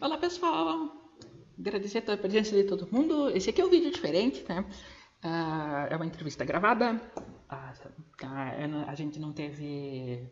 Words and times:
Olá 0.00 0.16
pessoal, 0.16 0.92
agradecer 1.58 1.98
a 2.08 2.16
presença 2.16 2.54
de 2.54 2.62
todo 2.62 2.86
mundo. 2.92 3.30
Esse 3.30 3.50
aqui 3.50 3.60
é 3.60 3.64
um 3.64 3.68
vídeo 3.68 3.90
diferente, 3.90 4.44
né? 4.48 4.64
Uh, 5.24 5.92
é 5.92 5.96
uma 5.96 6.06
entrevista 6.06 6.44
gravada. 6.44 7.02
Uh, 7.50 7.90
tá, 8.16 8.54
a 8.86 8.94
gente 8.94 9.18
não 9.18 9.32
teve, 9.32 10.22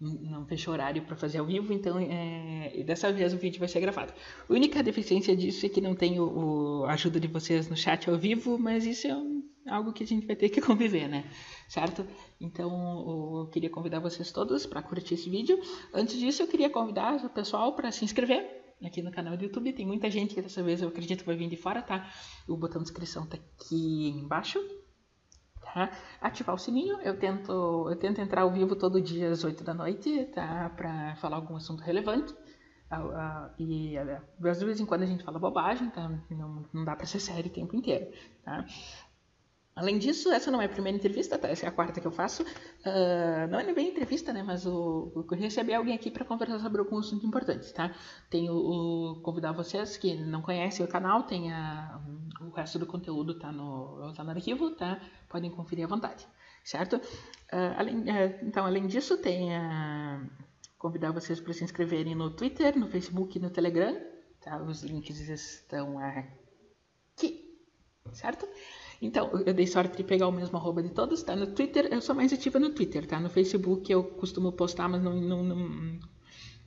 não 0.00 0.46
fechou 0.46 0.72
horário 0.72 1.02
para 1.02 1.16
fazer 1.16 1.36
ao 1.36 1.44
vivo, 1.44 1.70
então 1.74 1.98
é, 1.98 2.82
dessa 2.82 3.12
vez 3.12 3.34
o 3.34 3.36
vídeo 3.36 3.58
vai 3.58 3.68
ser 3.68 3.80
gravado. 3.80 4.14
A 4.48 4.50
única 4.50 4.82
deficiência 4.82 5.36
disso 5.36 5.66
é 5.66 5.68
que 5.68 5.82
não 5.82 5.94
tenho 5.94 6.86
a 6.86 6.94
ajuda 6.94 7.20
de 7.20 7.28
vocês 7.28 7.68
no 7.68 7.76
chat 7.76 8.08
ao 8.08 8.16
vivo, 8.16 8.58
mas 8.58 8.86
isso 8.86 9.06
é 9.06 9.14
um, 9.14 9.42
algo 9.68 9.92
que 9.92 10.02
a 10.02 10.06
gente 10.06 10.26
vai 10.26 10.34
ter 10.34 10.48
que 10.48 10.62
conviver, 10.64 11.08
né? 11.08 11.30
Certo? 11.68 12.06
Então 12.40 13.42
eu 13.42 13.50
queria 13.52 13.68
convidar 13.68 14.00
vocês 14.00 14.32
todos 14.32 14.64
para 14.64 14.80
curtir 14.82 15.12
esse 15.12 15.28
vídeo. 15.28 15.60
Antes 15.92 16.18
disso, 16.18 16.42
eu 16.42 16.48
queria 16.48 16.70
convidar 16.70 17.22
o 17.22 17.28
pessoal 17.28 17.74
para 17.74 17.92
se 17.92 18.02
inscrever 18.02 18.63
aqui 18.82 19.02
no 19.02 19.10
canal 19.10 19.36
do 19.36 19.44
YouTube. 19.44 19.72
Tem 19.72 19.86
muita 19.86 20.10
gente 20.10 20.34
que 20.34 20.42
dessa 20.42 20.62
vez 20.62 20.80
eu 20.80 20.88
acredito 20.88 21.20
que 21.20 21.26
vai 21.26 21.36
vir 21.36 21.48
de 21.48 21.56
fora, 21.56 21.82
tá? 21.82 22.08
O 22.48 22.56
botão 22.56 22.82
de 22.82 22.88
inscrição 22.88 23.26
tá 23.26 23.36
aqui 23.36 24.08
embaixo. 24.10 24.58
Tá? 25.62 25.90
Ativar 26.20 26.54
o 26.54 26.58
sininho, 26.58 27.00
eu 27.00 27.18
tento, 27.18 27.50
eu 27.88 27.96
tento 27.96 28.20
entrar 28.20 28.42
ao 28.42 28.52
vivo 28.52 28.76
todo 28.76 29.00
dia 29.00 29.30
às 29.30 29.42
8 29.42 29.64
da 29.64 29.74
noite, 29.74 30.26
tá? 30.26 30.70
Para 30.76 31.16
falar 31.16 31.36
algum 31.36 31.56
assunto 31.56 31.82
relevante. 31.82 32.32
Uh, 32.92 33.08
uh, 33.08 33.50
e 33.58 33.96
uh, 33.98 34.48
às 34.48 34.62
vezes 34.62 34.80
em 34.80 34.86
quando 34.86 35.02
a 35.02 35.06
gente 35.06 35.24
fala 35.24 35.38
bobagem, 35.38 35.90
tá? 35.90 36.08
Não, 36.30 36.64
não 36.72 36.84
dá 36.84 36.94
para 36.94 37.06
ser 37.06 37.18
sério 37.18 37.50
o 37.50 37.52
tempo 37.52 37.74
inteiro, 37.74 38.06
tá? 38.44 38.64
Além 39.76 39.98
disso, 39.98 40.30
essa 40.30 40.52
não 40.52 40.62
é 40.62 40.66
a 40.66 40.68
primeira 40.68 40.96
entrevista, 40.96 41.36
tá? 41.36 41.48
essa 41.48 41.66
é 41.66 41.68
a 41.68 41.72
quarta 41.72 42.00
que 42.00 42.06
eu 42.06 42.12
faço. 42.12 42.44
Uh, 42.44 43.50
não 43.50 43.58
é 43.58 43.64
nem 43.64 43.74
bem 43.74 43.88
entrevista, 43.88 44.32
né? 44.32 44.40
Mas 44.40 44.64
eu 44.64 45.12
recebi 45.32 45.74
alguém 45.74 45.94
aqui 45.94 46.12
para 46.12 46.24
conversar 46.24 46.60
sobre 46.60 46.80
algum 46.80 46.98
assunto 46.98 47.26
importante, 47.26 47.74
tá? 47.74 47.92
Tenho 48.30 48.52
o, 48.54 49.20
convidar 49.22 49.50
vocês 49.50 49.96
que 49.96 50.14
não 50.14 50.42
conhecem 50.42 50.86
o 50.86 50.88
canal, 50.88 51.24
tem 51.24 51.52
a, 51.52 52.00
o 52.40 52.50
resto 52.50 52.78
do 52.78 52.86
conteúdo 52.86 53.36
tá 53.36 53.50
no, 53.50 54.12
tá 54.14 54.22
no 54.22 54.30
arquivo, 54.30 54.70
tá? 54.70 55.00
Podem 55.28 55.50
conferir 55.50 55.84
à 55.84 55.88
vontade, 55.88 56.24
certo? 56.62 56.96
Uh, 56.96 57.74
além, 57.76 57.96
uh, 57.98 58.38
então, 58.42 58.64
além 58.64 58.86
disso, 58.86 59.16
tem 59.16 59.56
a, 59.56 60.24
convidar 60.78 61.10
vocês 61.10 61.40
para 61.40 61.52
se 61.52 61.64
inscreverem 61.64 62.14
no 62.14 62.30
Twitter, 62.30 62.78
no 62.78 62.86
Facebook 62.86 63.36
e 63.36 63.40
no 63.40 63.50
Telegram, 63.50 64.00
tá? 64.40 64.62
Os 64.62 64.84
links 64.84 65.18
estão 65.18 65.98
aqui, 65.98 67.58
certo? 68.12 68.46
Então, 69.04 69.30
eu 69.44 69.52
dei 69.52 69.66
sorte 69.66 69.98
de 69.98 70.02
pegar 70.02 70.26
o 70.26 70.32
mesmo 70.32 70.56
arroba 70.56 70.82
de 70.82 70.88
todos, 70.88 71.22
tá? 71.22 71.36
No 71.36 71.46
Twitter, 71.48 71.88
eu 71.92 72.00
sou 72.00 72.14
mais 72.14 72.32
ativa 72.32 72.58
no 72.58 72.70
Twitter, 72.70 73.06
tá? 73.06 73.20
No 73.20 73.28
Facebook 73.28 73.92
eu 73.92 74.02
costumo 74.02 74.50
postar, 74.50 74.88
mas 74.88 75.02
não, 75.02 75.20
não, 75.20 75.44
não, 75.44 75.98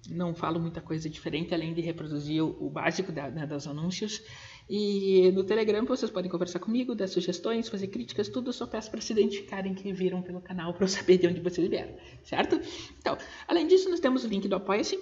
não 0.07 0.35
falo 0.35 0.59
muita 0.59 0.79
coisa 0.79 1.09
diferente, 1.09 1.55
além 1.55 1.73
de 1.73 1.81
reproduzir 1.81 2.43
o, 2.43 2.55
o 2.59 2.69
básico 2.69 3.11
da, 3.11 3.27
dos 3.27 3.65
anúncios. 3.65 4.21
E 4.69 5.31
no 5.31 5.43
Telegram 5.43 5.83
vocês 5.83 6.11
podem 6.11 6.29
conversar 6.29 6.59
comigo, 6.59 6.93
dar 6.93 7.07
sugestões, 7.07 7.69
fazer 7.69 7.87
críticas, 7.87 8.29
tudo. 8.29 8.53
Só 8.53 8.67
peço 8.67 8.91
para 8.91 9.01
se 9.01 9.13
identificarem 9.13 9.73
que 9.73 9.91
viram 9.91 10.21
pelo 10.21 10.39
canal 10.39 10.75
para 10.75 10.83
eu 10.83 10.89
saber 10.89 11.17
de 11.17 11.25
onde 11.25 11.41
vocês 11.41 11.67
vieram, 11.67 11.95
certo? 12.21 12.61
Então, 12.99 13.17
além 13.47 13.65
disso, 13.65 13.89
nós 13.89 13.99
temos 13.99 14.23
o 14.23 14.27
link 14.27 14.47
do 14.47 14.55
Apoia-se 14.55 14.99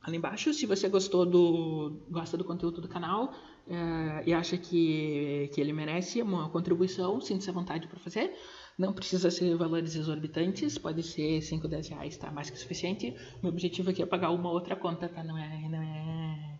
ali 0.00 0.16
embaixo. 0.16 0.54
Se 0.54 0.64
você 0.64 0.88
gostou 0.88 1.26
do 1.26 2.00
gosta 2.08 2.34
do 2.38 2.44
conteúdo 2.44 2.80
do 2.80 2.88
canal 2.88 3.34
é, 3.68 4.22
e 4.26 4.32
acha 4.32 4.56
que, 4.56 5.50
que 5.52 5.60
ele 5.60 5.72
merece 5.72 6.22
uma 6.22 6.48
contribuição, 6.50 7.20
sinta-se 7.20 7.50
à 7.50 7.52
vontade 7.52 7.86
para 7.88 7.98
fazer. 7.98 8.32
Não 8.78 8.92
precisa 8.92 9.30
ser 9.30 9.56
valores 9.56 9.96
exorbitantes, 9.96 10.78
pode 10.78 11.02
ser 11.02 11.40
5, 11.40 11.66
10 11.66 11.88
reais, 11.88 12.16
tá? 12.16 12.30
Mais 12.30 12.50
que 12.50 12.58
suficiente. 12.58 13.14
Meu 13.42 13.50
objetivo 13.50 13.90
aqui 13.90 14.02
é 14.02 14.06
pagar 14.06 14.30
uma 14.30 14.50
outra 14.50 14.76
conta, 14.76 15.08
tá? 15.08 15.24
Não 15.24 15.36
é, 15.36 15.68
não 15.68 15.82
é 15.82 16.55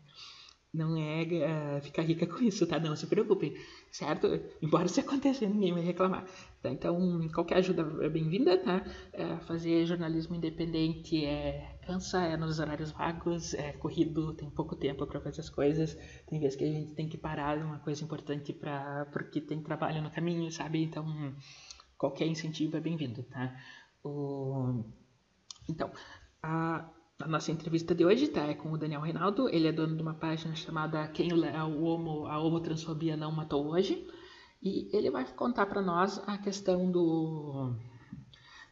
não 0.72 0.96
é 0.96 1.22
uh, 1.22 1.82
ficar 1.82 2.02
rica 2.02 2.26
com 2.26 2.42
isso, 2.42 2.66
tá? 2.66 2.78
Não 2.78 2.94
se 2.94 3.06
preocupe, 3.06 3.54
certo? 3.90 4.28
Embora 4.60 4.86
isso 4.86 5.00
aconteça, 5.00 5.46
ninguém 5.46 5.72
vai 5.72 5.82
reclamar. 5.82 6.26
Tá? 6.62 6.70
Então, 6.70 7.28
qualquer 7.34 7.58
ajuda 7.58 8.04
é 8.04 8.08
bem-vinda, 8.08 8.58
tá? 8.58 8.84
É, 9.12 9.36
fazer 9.38 9.86
jornalismo 9.86 10.34
independente 10.34 11.24
é 11.24 11.78
cansa, 11.86 12.22
é 12.24 12.36
nos 12.36 12.58
horários 12.58 12.90
vagos, 12.90 13.54
é 13.54 13.72
corrido, 13.72 14.34
tem 14.34 14.50
pouco 14.50 14.76
tempo 14.76 15.06
para 15.06 15.20
fazer 15.20 15.40
as 15.40 15.48
coisas. 15.48 15.96
Tem 16.26 16.38
vezes 16.38 16.56
que 16.56 16.64
a 16.64 16.70
gente 16.70 16.94
tem 16.94 17.08
que 17.08 17.16
parar 17.16 17.56
uma 17.58 17.78
coisa 17.78 18.04
importante 18.04 18.52
para 18.52 19.06
porque 19.12 19.40
tem 19.40 19.62
trabalho 19.62 20.02
no 20.02 20.10
caminho, 20.10 20.50
sabe? 20.52 20.82
Então, 20.82 21.06
qualquer 21.96 22.26
incentivo 22.26 22.76
é 22.76 22.80
bem-vindo, 22.80 23.22
tá? 23.24 23.56
O... 24.04 24.84
Então, 25.68 25.90
a 26.42 26.88
a 27.18 27.26
nossa 27.26 27.50
entrevista 27.50 27.94
de 27.94 28.04
hoje 28.04 28.28
tá, 28.28 28.46
é 28.46 28.54
com 28.54 28.72
o 28.72 28.78
Daniel 28.78 29.00
Reinaldo. 29.00 29.48
Ele 29.48 29.66
é 29.66 29.72
dono 29.72 29.96
de 29.96 30.02
uma 30.02 30.14
página 30.14 30.54
chamada 30.54 31.08
Quem 31.08 31.32
o 31.32 31.82
homo, 31.82 32.26
a 32.26 32.38
homotransfobia 32.38 33.16
não 33.16 33.32
matou 33.32 33.66
hoje. 33.68 34.06
E 34.62 34.88
ele 34.94 35.10
vai 35.10 35.24
contar 35.24 35.66
para 35.66 35.80
nós 35.80 36.20
a 36.26 36.36
questão 36.38 36.90
do, 36.90 37.74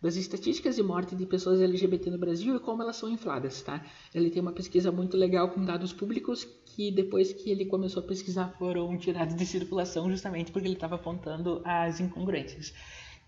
das 0.02 0.16
estatísticas 0.16 0.76
de 0.76 0.82
morte 0.82 1.16
de 1.16 1.24
pessoas 1.24 1.60
LGBT 1.60 2.10
no 2.10 2.18
Brasil 2.18 2.56
e 2.56 2.60
como 2.60 2.82
elas 2.82 2.96
são 2.96 3.08
infladas, 3.08 3.62
tá? 3.62 3.84
Ele 4.14 4.30
tem 4.30 4.42
uma 4.42 4.52
pesquisa 4.52 4.92
muito 4.92 5.16
legal 5.16 5.50
com 5.50 5.64
dados 5.64 5.92
públicos 5.92 6.44
que 6.66 6.90
depois 6.90 7.32
que 7.32 7.50
ele 7.50 7.64
começou 7.66 8.02
a 8.02 8.06
pesquisar 8.06 8.48
foram 8.58 8.96
tirados 8.98 9.34
de 9.34 9.46
circulação 9.46 10.10
justamente 10.10 10.52
porque 10.52 10.66
ele 10.66 10.74
estava 10.74 10.96
apontando 10.96 11.62
as 11.64 12.00
incongruências. 12.00 12.74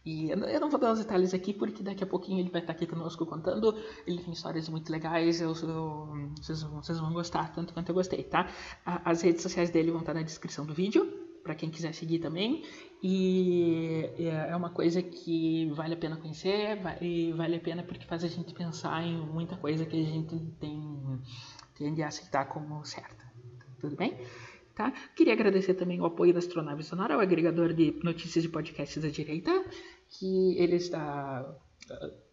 E 0.06 0.30
eu 0.30 0.60
não 0.60 0.70
vou 0.70 0.78
dar 0.78 0.92
os 0.92 1.00
detalhes 1.00 1.34
aqui 1.34 1.52
porque 1.52 1.82
daqui 1.82 2.04
a 2.04 2.06
pouquinho 2.06 2.38
ele 2.38 2.48
vai 2.48 2.60
estar 2.60 2.72
aqui 2.72 2.86
conosco 2.86 3.26
contando. 3.26 3.76
Ele 4.06 4.22
tem 4.22 4.32
histórias 4.32 4.68
muito 4.68 4.88
legais, 4.90 5.40
eu, 5.40 5.48
eu, 5.48 6.30
vocês, 6.40 6.62
vocês, 6.62 7.00
vão 7.00 7.12
gostar 7.12 7.52
tanto 7.52 7.74
quanto 7.74 7.88
eu 7.88 7.94
gostei, 7.94 8.22
tá? 8.22 8.48
As 8.84 9.22
redes 9.22 9.42
sociais 9.42 9.68
dele 9.68 9.90
vão 9.90 9.98
estar 9.98 10.14
na 10.14 10.22
descrição 10.22 10.64
do 10.64 10.72
vídeo, 10.72 11.26
para 11.42 11.56
quem 11.56 11.68
quiser 11.70 11.92
seguir 11.92 12.20
também. 12.20 12.62
E 13.02 14.08
é 14.16 14.54
uma 14.54 14.70
coisa 14.70 15.02
que 15.02 15.72
vale 15.72 15.94
a 15.94 15.96
pena 15.96 16.16
conhecer 16.16 16.78
e 17.00 17.32
vale 17.32 17.56
a 17.56 17.60
pena 17.60 17.82
porque 17.82 18.06
faz 18.06 18.22
a 18.22 18.28
gente 18.28 18.54
pensar 18.54 19.04
em 19.04 19.16
muita 19.16 19.56
coisa 19.56 19.84
que 19.84 20.00
a 20.00 20.04
gente 20.04 20.38
tem, 20.60 21.20
tende 21.74 22.00
a 22.04 22.06
aceitar 22.06 22.44
como 22.44 22.84
certa. 22.84 23.26
Tudo 23.80 23.96
bem? 23.96 24.16
Tá? 24.76 24.92
Queria 25.14 25.32
agradecer 25.32 25.72
também 25.72 25.98
o 26.02 26.04
apoio 26.04 26.34
da 26.34 26.38
Astronave 26.38 26.82
Sonora, 26.82 27.16
o 27.16 27.20
agregador 27.20 27.72
de 27.72 27.98
notícias 28.04 28.42
de 28.42 28.50
podcasts 28.50 29.02
da 29.02 29.08
direita, 29.08 29.50
que 30.18 30.58
ele 30.58 30.76
está 30.76 31.56
uh, 31.90 32.26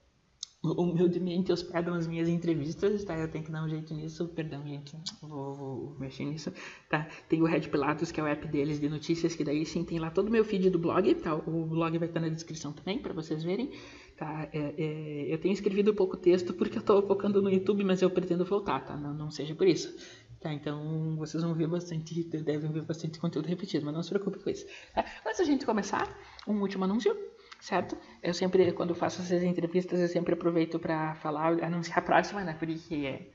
humildemente 0.64 1.52
hospedam 1.52 1.94
as 1.94 2.08
minhas 2.08 2.30
entrevistas, 2.30 3.04
tá? 3.04 3.18
Eu 3.18 3.28
tenho 3.28 3.44
que 3.44 3.52
dar 3.52 3.64
um 3.64 3.70
jeito 3.70 3.94
nisso, 3.94 4.28
perdão, 4.30 4.66
gente, 4.66 4.96
vou, 5.22 5.54
vou, 5.54 5.96
mexer 6.00 6.24
nisso, 6.24 6.54
tá? 6.90 7.06
Tem 7.28 7.42
o 7.42 7.46
Red 7.46 7.62
Pilatos, 7.62 8.12
que 8.12 8.22
é 8.22 8.24
o 8.24 8.28
app 8.28 8.48
deles 8.48 8.80
de 8.80 8.88
notícias, 8.88 9.36
que 9.36 9.44
daí 9.44 9.66
sim 9.66 9.84
tem 9.84 10.00
lá 10.00 10.10
todo 10.10 10.30
o 10.30 10.32
meu 10.32 10.46
feed 10.46 10.70
do 10.70 10.80
blog, 10.80 11.14
tá? 11.16 11.36
O 11.36 11.66
blog 11.66 11.98
vai 11.98 12.08
estar 12.08 12.22
na 12.22 12.30
descrição 12.30 12.72
também, 12.72 13.00
para 13.00 13.14
vocês 13.14 13.44
verem, 13.44 13.72
tá? 14.18 14.48
É, 14.54 14.74
é, 14.78 15.34
eu 15.34 15.38
tenho 15.38 15.54
escrevido 15.54 15.94
pouco 15.94 16.16
texto 16.16 16.54
porque 16.54 16.78
eu 16.78 16.82
estou 16.82 17.06
focando 17.06 17.42
no 17.42 17.50
YouTube, 17.50 17.84
mas 17.84 18.02
eu 18.02 18.10
pretendo 18.10 18.46
voltar, 18.46 18.86
tá? 18.86 18.96
Não, 18.96 19.14
não 19.14 19.30
seja 19.30 19.54
por 19.54 19.68
isso. 19.68 19.94
Tá, 20.40 20.54
então 20.54 21.16
vocês 21.16 21.42
vão 21.42 21.54
ver 21.54 21.68
bastante, 21.68 22.22
devem 22.22 22.70
ver 22.70 22.82
bastante 22.82 23.18
conteúdo 23.18 23.48
repetido, 23.48 23.86
mas 23.86 23.96
não 23.96 24.04
se 24.04 24.10
preocupe 24.10 24.40
com 24.40 24.50
isso. 24.50 24.66
Tá? 24.94 25.06
Antes 25.26 25.38
da 25.38 25.46
gente 25.46 25.66
começar, 25.66 26.18
um 26.46 26.60
último 26.60 26.84
anúncio, 26.84 27.16
certo? 27.64 27.98
Eu 28.22 28.34
sempre, 28.34 28.74
quando 28.74 28.94
faço 28.94 29.22
essas 29.22 29.42
entrevistas, 29.42 30.00
eu 30.02 30.08
sempre 30.10 30.34
aproveito 30.34 30.78
para 30.78 31.16
falar, 31.16 31.64
anunciar 31.64 32.00
a 32.00 32.02
próxima, 32.02 32.44
né? 32.44 32.54
Porque 32.60 33.32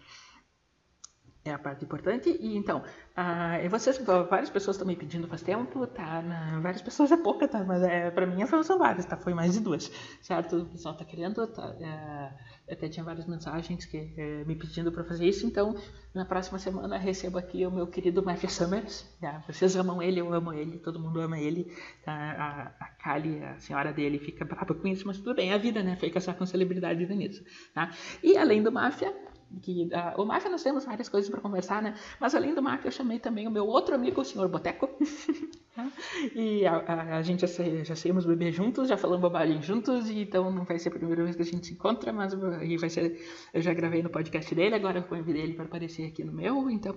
é 1.48 1.54
a 1.54 1.58
parte 1.58 1.84
importante. 1.84 2.36
E 2.40 2.56
então, 2.56 2.78
uh, 2.78 3.68
vocês, 3.68 3.98
várias 4.28 4.50
pessoas 4.50 4.76
estão 4.76 4.86
me 4.86 4.96
pedindo 4.96 5.26
faz 5.26 5.42
tempo, 5.42 5.86
tá? 5.86 6.22
Na, 6.22 6.60
várias 6.60 6.82
pessoas 6.82 7.10
é 7.12 7.16
pouca, 7.16 7.48
tá? 7.48 7.64
Mas 7.64 7.82
é, 7.82 8.10
pra 8.10 8.26
mim 8.26 8.44
são 8.62 8.78
várias, 8.78 9.04
tá? 9.04 9.16
Foi 9.16 9.34
mais 9.34 9.54
de 9.54 9.60
duas, 9.60 9.90
certo? 10.22 10.58
O 10.58 10.66
pessoal 10.66 10.96
tá 10.96 11.04
querendo, 11.04 11.46
tá? 11.46 11.70
Uh, 11.70 12.72
até 12.72 12.88
tinha 12.88 13.04
várias 13.04 13.26
mensagens 13.26 13.84
que 13.86 13.96
uh, 13.96 14.46
me 14.46 14.54
pedindo 14.54 14.92
para 14.92 15.04
fazer 15.04 15.26
isso. 15.26 15.46
Então, 15.46 15.74
na 16.14 16.24
próxima 16.24 16.58
semana 16.58 16.98
recebo 16.98 17.38
aqui 17.38 17.64
o 17.66 17.70
meu 17.70 17.86
querido 17.86 18.22
Matthew 18.22 18.50
Summers. 18.50 19.02
Tá? 19.20 19.42
Vocês 19.46 19.76
amam 19.76 20.02
ele, 20.02 20.20
eu 20.20 20.32
amo 20.32 20.52
ele, 20.52 20.78
todo 20.78 21.00
mundo 21.00 21.20
ama 21.20 21.38
ele. 21.38 21.72
Tá? 22.04 22.12
A, 22.12 22.84
a 22.84 22.88
Kali, 23.02 23.42
a 23.42 23.58
senhora 23.58 23.92
dele, 23.92 24.18
fica 24.18 24.44
brava 24.44 24.74
com 24.74 24.86
isso, 24.88 25.06
mas 25.06 25.18
tudo 25.18 25.34
bem, 25.34 25.50
é 25.50 25.54
a 25.54 25.58
vida, 25.58 25.82
né? 25.82 25.96
Foi 25.96 26.10
caçar 26.10 26.34
com 26.36 26.44
celebridade 26.44 27.06
nisso. 27.14 27.42
Tá? 27.74 27.90
E 28.22 28.36
além 28.36 28.62
do 28.62 28.70
Máfia, 28.70 29.14
que 29.62 29.84
uh, 29.84 30.20
o 30.20 30.26
Máfia 30.26 30.50
nós 30.50 30.62
temos 30.62 30.84
várias 30.84 31.08
coisas 31.08 31.30
para 31.30 31.40
conversar, 31.40 31.82
né? 31.82 31.94
Mas 32.20 32.34
além 32.34 32.54
do 32.54 32.62
Máfia, 32.62 32.88
eu 32.88 32.92
chamei 32.92 33.18
também 33.18 33.46
o 33.46 33.50
meu 33.50 33.66
outro 33.66 33.94
amigo, 33.94 34.20
o 34.20 34.24
Sr. 34.24 34.48
Boteco. 34.48 34.88
e 36.34 36.66
a, 36.66 36.76
a, 36.76 37.16
a, 37.18 37.22
gente 37.22 37.46
já, 37.46 37.64
já 37.84 37.96
saímos 37.96 38.26
beber 38.26 38.52
juntos, 38.52 38.88
já 38.88 38.96
falamos 38.96 39.22
bobagem 39.22 39.62
juntos, 39.62 40.10
e 40.10 40.22
então 40.22 40.50
não 40.50 40.64
vai 40.64 40.78
ser 40.78 40.88
a 40.90 40.92
primeira 40.92 41.24
vez 41.24 41.36
que 41.36 41.42
a 41.42 41.44
gente 41.44 41.66
se 41.66 41.72
encontra, 41.72 42.12
mas 42.12 42.34
e 42.62 42.76
vai 42.76 42.90
ser. 42.90 43.20
Eu 43.54 43.62
já 43.62 43.72
gravei 43.72 44.02
no 44.02 44.10
podcast 44.10 44.54
dele, 44.54 44.74
agora 44.74 44.98
eu 44.98 45.04
convidei 45.04 45.42
ele 45.42 45.54
para 45.54 45.64
aparecer 45.64 46.06
aqui 46.06 46.24
no 46.24 46.32
meu, 46.32 46.68
então 46.70 46.94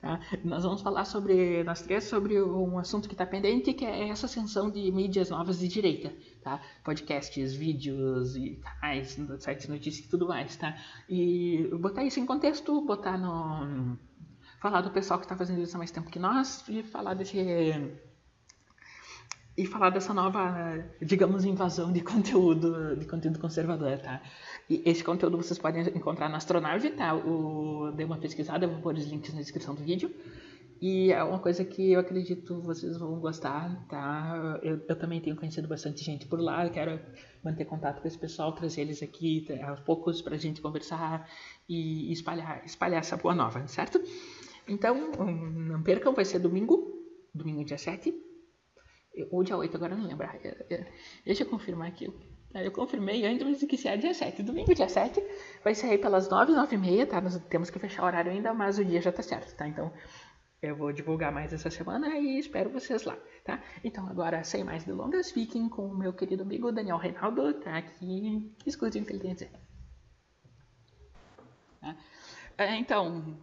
tá? 0.00 0.20
nós 0.42 0.64
vamos 0.64 0.82
falar 0.82 1.04
sobre, 1.04 1.62
nós 1.62 1.82
três, 1.82 2.04
sobre 2.04 2.40
um 2.42 2.78
assunto 2.78 3.08
que 3.08 3.14
está 3.14 3.26
pendente, 3.26 3.72
que 3.72 3.84
é 3.84 4.08
essa 4.08 4.26
ascensão 4.26 4.70
de 4.70 4.90
mídias 4.90 5.30
novas 5.30 5.58
de 5.58 5.68
direita, 5.68 6.12
tá? 6.42 6.60
Podcasts, 6.84 7.54
vídeos 7.54 8.34
e 8.36 8.60
tais, 8.80 9.18
sites 9.38 9.68
notícias 9.68 10.06
e 10.06 10.10
tudo 10.10 10.26
mais, 10.26 10.56
tá? 10.56 10.76
E 11.08 11.59
botar 11.68 12.04
isso 12.04 12.20
em 12.20 12.26
contexto, 12.26 12.80
botar 12.82 13.18
no 13.18 13.96
falar 14.60 14.82
do 14.82 14.90
pessoal 14.90 15.18
que 15.18 15.24
está 15.24 15.36
fazendo 15.36 15.60
isso 15.62 15.74
há 15.74 15.78
mais 15.78 15.90
tempo 15.90 16.10
que 16.10 16.18
nós 16.18 16.64
e 16.68 16.82
falar 16.82 17.14
desse 17.14 17.38
e 19.56 19.66
falar 19.66 19.90
dessa 19.90 20.14
nova, 20.14 20.84
digamos, 21.02 21.44
invasão 21.44 21.92
de 21.92 22.00
conteúdo, 22.00 22.96
de 22.96 23.04
conteúdo 23.04 23.38
conservador, 23.38 23.98
tá? 23.98 24.22
E 24.68 24.82
esse 24.86 25.04
conteúdo 25.04 25.36
vocês 25.36 25.58
podem 25.58 25.82
encontrar 25.88 26.28
na 26.28 26.38
Astronave, 26.38 26.90
tá? 26.90 27.14
O, 27.14 27.90
dei 27.94 28.06
uma 28.06 28.16
pesquisada, 28.16 28.66
vou 28.66 28.80
pôr 28.80 28.94
os 28.94 29.04
links 29.04 29.34
na 29.34 29.40
descrição 29.40 29.74
do 29.74 29.82
vídeo. 29.82 30.10
E 30.80 31.12
é 31.12 31.22
uma 31.22 31.38
coisa 31.38 31.62
que 31.62 31.92
eu 31.92 32.00
acredito 32.00 32.62
vocês 32.62 32.96
vão 32.96 33.20
gostar, 33.20 33.86
tá? 33.86 34.58
Eu, 34.62 34.80
eu 34.88 34.96
também 34.96 35.20
tenho 35.20 35.36
conhecido 35.36 35.68
bastante 35.68 36.02
gente 36.02 36.26
por 36.26 36.40
lá, 36.40 36.68
quero 36.70 36.98
manter 37.44 37.66
contato 37.66 38.00
com 38.00 38.08
esse 38.08 38.18
pessoal, 38.18 38.52
trazer 38.52 38.80
eles 38.80 39.02
aqui 39.02 39.46
aos 39.62 39.80
poucos 39.80 40.22
pra 40.22 40.38
gente 40.38 40.62
conversar 40.62 41.28
e 41.68 42.10
espalhar, 42.10 42.64
espalhar 42.64 43.00
essa 43.00 43.16
boa 43.18 43.34
nova, 43.34 43.66
certo? 43.68 44.00
Então, 44.66 45.12
não 45.12 45.82
percam, 45.82 46.14
vai 46.14 46.24
ser 46.24 46.38
domingo, 46.38 47.04
domingo 47.34 47.62
dia 47.62 47.76
7, 47.76 48.14
ou 49.30 49.42
dia 49.42 49.56
8, 49.56 49.76
agora 49.76 49.94
não 49.94 50.06
lembro. 50.06 50.26
Deixa 51.26 51.42
eu 51.42 51.48
confirmar 51.48 51.88
aqui. 51.88 52.10
Eu 52.54 52.72
confirmei 52.72 53.24
antes, 53.26 53.46
mas 53.46 53.62
que 53.62 53.76
se 53.76 53.86
é 53.86 53.96
dia 53.96 54.12
7. 54.12 54.42
Domingo, 54.42 54.74
dia 54.74 54.88
7, 54.88 55.22
vai 55.62 55.74
sair 55.74 55.98
pelas 55.98 56.28
9, 56.28 56.52
9 56.52 56.74
e 56.74 56.78
meia, 56.78 57.06
tá? 57.06 57.20
Nós 57.20 57.38
temos 57.48 57.70
que 57.70 57.78
fechar 57.78 58.02
o 58.02 58.06
horário 58.06 58.32
ainda, 58.32 58.52
mas 58.52 58.78
o 58.78 58.84
dia 58.84 59.00
já 59.00 59.12
tá 59.12 59.22
certo, 59.22 59.54
tá? 59.56 59.68
Então, 59.68 59.92
eu 60.62 60.76
vou 60.76 60.92
divulgar 60.92 61.32
mais 61.32 61.52
essa 61.52 61.70
semana 61.70 62.18
e 62.18 62.38
espero 62.38 62.70
vocês 62.70 63.04
lá, 63.04 63.16
tá? 63.44 63.62
Então 63.82 64.06
agora, 64.06 64.44
sem 64.44 64.62
mais 64.62 64.84
delongas, 64.84 65.30
fiquem 65.30 65.68
com 65.68 65.86
o 65.86 65.96
meu 65.96 66.12
querido 66.12 66.42
amigo 66.42 66.70
Daniel 66.70 66.98
Reinaldo, 66.98 67.54
tá 67.54 67.78
aqui, 67.78 68.54
escutem 68.66 69.02
o 69.02 69.06
que 69.06 69.12
ele 69.12 69.20
tem 69.20 69.30
a 69.30 69.34
dizer. 69.34 69.50
Tá? 71.80 71.96
É, 72.58 72.76
então, 72.76 73.38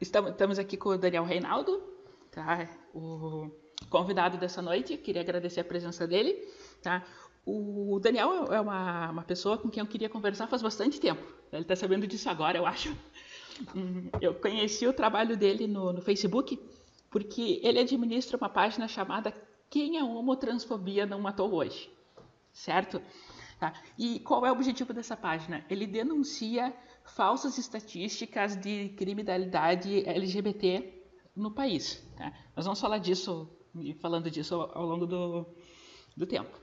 estamos 0.00 0.58
aqui 0.58 0.76
com 0.78 0.90
o 0.90 0.98
Daniel 0.98 1.24
Reinaldo, 1.24 1.82
tá? 2.30 2.68
O 2.94 3.50
convidado 3.90 4.38
dessa 4.38 4.62
noite, 4.62 4.96
queria 4.96 5.20
agradecer 5.20 5.60
a 5.60 5.64
presença 5.64 6.06
dele, 6.06 6.48
tá? 6.82 7.04
O 7.44 7.98
Daniel 8.00 8.52
é 8.52 8.60
uma, 8.60 9.10
uma 9.10 9.22
pessoa 9.22 9.58
com 9.58 9.68
quem 9.68 9.80
eu 9.82 9.86
queria 9.86 10.08
conversar 10.08 10.46
faz 10.46 10.62
bastante 10.62 11.00
tempo. 11.00 11.22
Ele 11.52 11.62
está 11.62 11.76
sabendo 11.76 12.06
disso 12.06 12.30
agora, 12.30 12.56
eu 12.56 12.66
acho. 12.66 12.96
Hum, 13.74 14.10
eu 14.20 14.34
conheci 14.34 14.86
o 14.86 14.92
trabalho 14.92 15.36
dele 15.36 15.66
no, 15.66 15.92
no 15.92 16.02
Facebook 16.02 16.58
porque 17.10 17.60
ele 17.62 17.80
administra 17.80 18.36
uma 18.36 18.48
página 18.48 18.86
chamada 18.86 19.34
Quem 19.68 19.98
a 19.98 20.04
Homotransfobia 20.04 21.06
Não 21.06 21.20
Matou 21.20 21.52
Hoje, 21.52 21.90
certo? 22.52 23.02
Tá? 23.58 23.74
E 23.98 24.20
qual 24.20 24.46
é 24.46 24.50
o 24.50 24.54
objetivo 24.54 24.94
dessa 24.94 25.16
página? 25.16 25.64
Ele 25.68 25.86
denuncia 25.86 26.74
falsas 27.04 27.58
estatísticas 27.58 28.56
de 28.56 28.90
criminalidade 28.90 30.08
LGBT 30.08 31.02
no 31.36 31.50
país. 31.50 32.02
Tá? 32.16 32.32
Nós 32.56 32.64
vamos 32.64 32.80
falar 32.80 32.98
disso 32.98 33.50
falando 34.00 34.30
disso 34.30 34.54
ao, 34.54 34.84
longo 34.84 35.06
do, 35.06 35.46
do 36.16 36.26
tempo. 36.26 36.58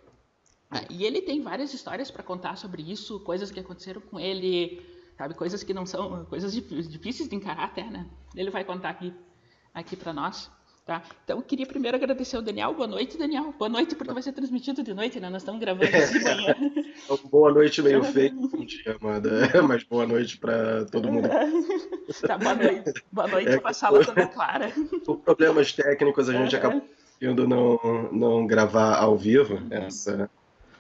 Ah, 0.70 0.84
e 0.90 1.06
ele 1.06 1.22
tem 1.22 1.42
várias 1.42 1.74
histórias 1.74 2.12
para 2.12 2.24
contar 2.24 2.58
sobre 2.58 2.82
isso, 2.82 3.20
coisas 3.22 3.52
que 3.52 3.60
aconteceram 3.60 4.02
com 4.02 4.20
ele, 4.20 4.86
sabe? 5.18 5.34
Coisas 5.34 5.64
que 5.64 5.74
não 5.74 5.86
são, 5.86 6.26
coisas 6.26 6.54
difíceis 6.54 7.28
de 7.28 7.36
encarar 7.36 7.66
até, 7.66 7.84
né? 7.84 8.06
Ele 8.36 8.52
vai 8.52 8.64
contar 8.64 8.90
aqui, 8.90 9.14
aqui 9.74 9.96
para 9.96 10.14
nós. 10.14 10.50
Tá? 10.86 11.04
Então, 11.26 11.42
queria 11.42 11.66
primeiro 11.66 11.98
agradecer 11.98 12.38
ao 12.38 12.42
Daniel. 12.42 12.74
Boa 12.74 12.88
noite, 12.88 13.18
Daniel. 13.18 13.54
Boa 13.60 13.68
noite, 13.68 13.94
porque 13.94 14.14
vai 14.14 14.24
ser 14.24 14.32
transmitido 14.32 14.82
de 14.82 14.94
noite, 14.94 15.20
né? 15.20 15.30
Nós 15.30 15.42
estamos 15.42 15.60
gravando 15.60 15.86
de 15.86 16.24
manhã. 16.24 16.56
boa 17.30 17.52
noite 17.52 17.82
meio 17.82 18.02
feio, 18.06 18.34
bom 18.48 18.64
dia, 18.64 18.96
Amanda. 19.02 19.30
Mas 19.68 19.84
boa 19.84 20.08
noite 20.08 20.38
para 20.38 20.86
todo 20.86 21.12
mundo. 21.12 21.28
tá, 22.26 22.38
boa 22.38 22.56
noite. 22.56 22.94
Boa 23.12 23.28
noite 23.28 23.50
é, 23.50 23.60
para 23.60 23.72
a 23.72 23.74
sala 23.74 24.06
toda 24.06 24.28
clara. 24.28 24.72
Por 25.04 25.18
problemas 25.18 25.74
técnicos, 25.74 26.30
a 26.30 26.34
gente 26.34 26.56
uhum. 26.56 26.60
acabou 26.60 26.84
indo 27.22 27.46
não, 27.46 28.10
não 28.14 28.48
gravar 28.48 28.96
ao 28.96 29.18
vivo 29.18 29.56
uhum. 29.56 29.68
essa. 29.70 30.30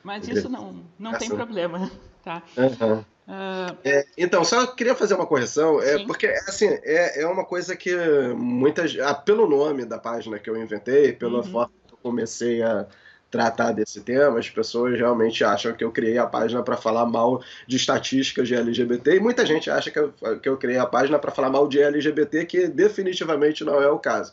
Mas 0.01 0.25
isso 0.25 0.47
não, 0.47 0.85
não 0.97 1.17
tem 1.17 1.27
problema, 1.27 1.91
tá? 2.23 2.41
Uhum. 2.55 3.03
Uh... 3.27 3.77
É, 3.83 4.05
então, 4.17 4.43
só 4.45 4.65
queria 4.67 4.95
fazer 4.95 5.15
uma 5.15 5.25
correção, 5.25 5.81
é, 5.81 6.05
porque 6.05 6.27
assim, 6.47 6.67
é, 6.83 7.23
é 7.23 7.27
uma 7.27 7.43
coisa 7.43 7.75
que 7.75 7.93
muitas. 8.35 8.97
Ah, 8.99 9.13
pelo 9.13 9.47
nome 9.47 9.83
da 9.83 9.99
página 9.99 10.39
que 10.39 10.49
eu 10.49 10.55
inventei, 10.55 11.11
pela 11.11 11.39
uhum. 11.39 11.43
forma 11.43 11.71
que 11.87 11.93
eu 11.93 11.99
comecei 12.01 12.61
a 12.61 12.87
tratar 13.29 13.73
desse 13.73 14.01
tema, 14.01 14.39
as 14.39 14.49
pessoas 14.49 14.97
realmente 14.97 15.43
acham 15.43 15.73
que 15.73 15.83
eu 15.83 15.91
criei 15.91 16.17
a 16.17 16.25
página 16.25 16.63
para 16.63 16.77
falar 16.77 17.05
mal 17.05 17.43
de 17.67 17.75
estatísticas 17.75 18.47
de 18.47 18.55
LGBT, 18.55 19.17
e 19.17 19.19
muita 19.19 19.45
gente 19.45 19.69
acha 19.69 19.91
que 19.91 19.99
eu, 19.99 20.13
que 20.41 20.47
eu 20.47 20.55
criei 20.57 20.77
a 20.77 20.85
página 20.85 21.19
para 21.19 21.31
falar 21.31 21.49
mal 21.49 21.67
de 21.67 21.81
LGBT, 21.81 22.45
que 22.45 22.67
definitivamente 22.67 23.65
não 23.65 23.81
é 23.81 23.89
o 23.89 23.99
caso. 23.99 24.31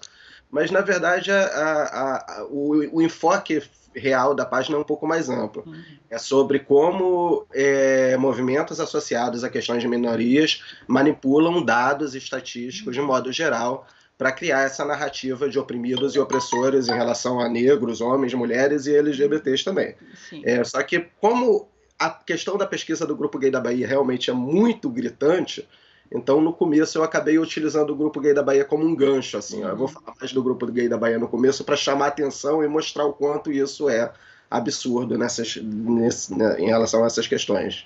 Mas, 0.51 0.71
na 0.71 0.81
verdade, 0.81 1.31
a, 1.33 1.45
a, 1.45 2.17
a, 2.17 2.45
o, 2.45 2.99
o 2.99 3.03
enfoque 3.03 3.63
real 3.95 4.35
da 4.35 4.45
página 4.45 4.77
é 4.77 4.81
um 4.81 4.85
pouco 4.85 5.07
mais 5.07 5.29
amplo. 5.29 5.65
É 6.11 6.19
sobre 6.19 6.59
como 6.59 7.47
é, 7.53 8.17
movimentos 8.17 8.81
associados 8.81 9.45
a 9.45 9.51
questões 9.51 9.83
de 9.83 9.89
minorias 9.89 10.63
manipulam 10.87 11.65
dados 11.65 12.15
estatísticos 12.15 12.95
de 12.95 13.01
modo 13.01 13.33
geral 13.33 13.87
para 14.17 14.31
criar 14.31 14.63
essa 14.63 14.85
narrativa 14.85 15.49
de 15.49 15.59
oprimidos 15.59 16.15
e 16.15 16.21
opressores 16.21 16.89
em 16.89 16.95
relação 16.95 17.41
a 17.41 17.49
negros, 17.49 18.01
homens, 18.01 18.33
mulheres 18.33 18.87
e 18.87 18.97
LGBTs 18.97 19.65
também. 19.65 19.97
É, 20.45 20.63
só 20.63 20.83
que 20.83 21.07
como 21.21 21.69
a 21.99 22.11
questão 22.11 22.57
da 22.57 22.67
pesquisa 22.67 23.07
do 23.07 23.17
Grupo 23.17 23.39
Gay 23.39 23.51
da 23.51 23.61
Bahia 23.61 23.87
realmente 23.87 24.31
é 24.31 24.33
muito 24.33 24.89
gritante, 24.89 25.69
então, 26.15 26.41
no 26.41 26.53
começo, 26.53 26.97
eu 26.97 27.03
acabei 27.03 27.41
utilizando 27.41 27.91
o 27.91 27.97
grupo 27.97 28.21
gay 28.21 28.33
da 28.33 28.43
Bahia 28.43 28.65
como 28.65 28.85
um 28.85 28.95
gancho. 28.95 29.37
Assim, 29.37 29.65
uhum. 29.65 29.69
Eu 29.69 29.77
vou 29.77 29.89
falar 29.89 30.15
mais 30.21 30.33
do 30.33 30.41
grupo 30.41 30.65
gay 30.67 30.89
da 30.89 30.97
Bahia 30.97 31.19
no 31.19 31.27
começo 31.27 31.65
para 31.65 31.75
chamar 31.75 32.07
atenção 32.07 32.63
e 32.63 32.69
mostrar 32.69 33.05
o 33.05 33.13
quanto 33.13 33.51
isso 33.51 33.89
é 33.89 34.13
absurdo 34.49 35.19
nessas, 35.19 35.57
nesse, 35.57 36.33
né, 36.33 36.61
em 36.61 36.67
relação 36.67 37.03
a 37.03 37.07
essas 37.07 37.27
questões. 37.27 37.85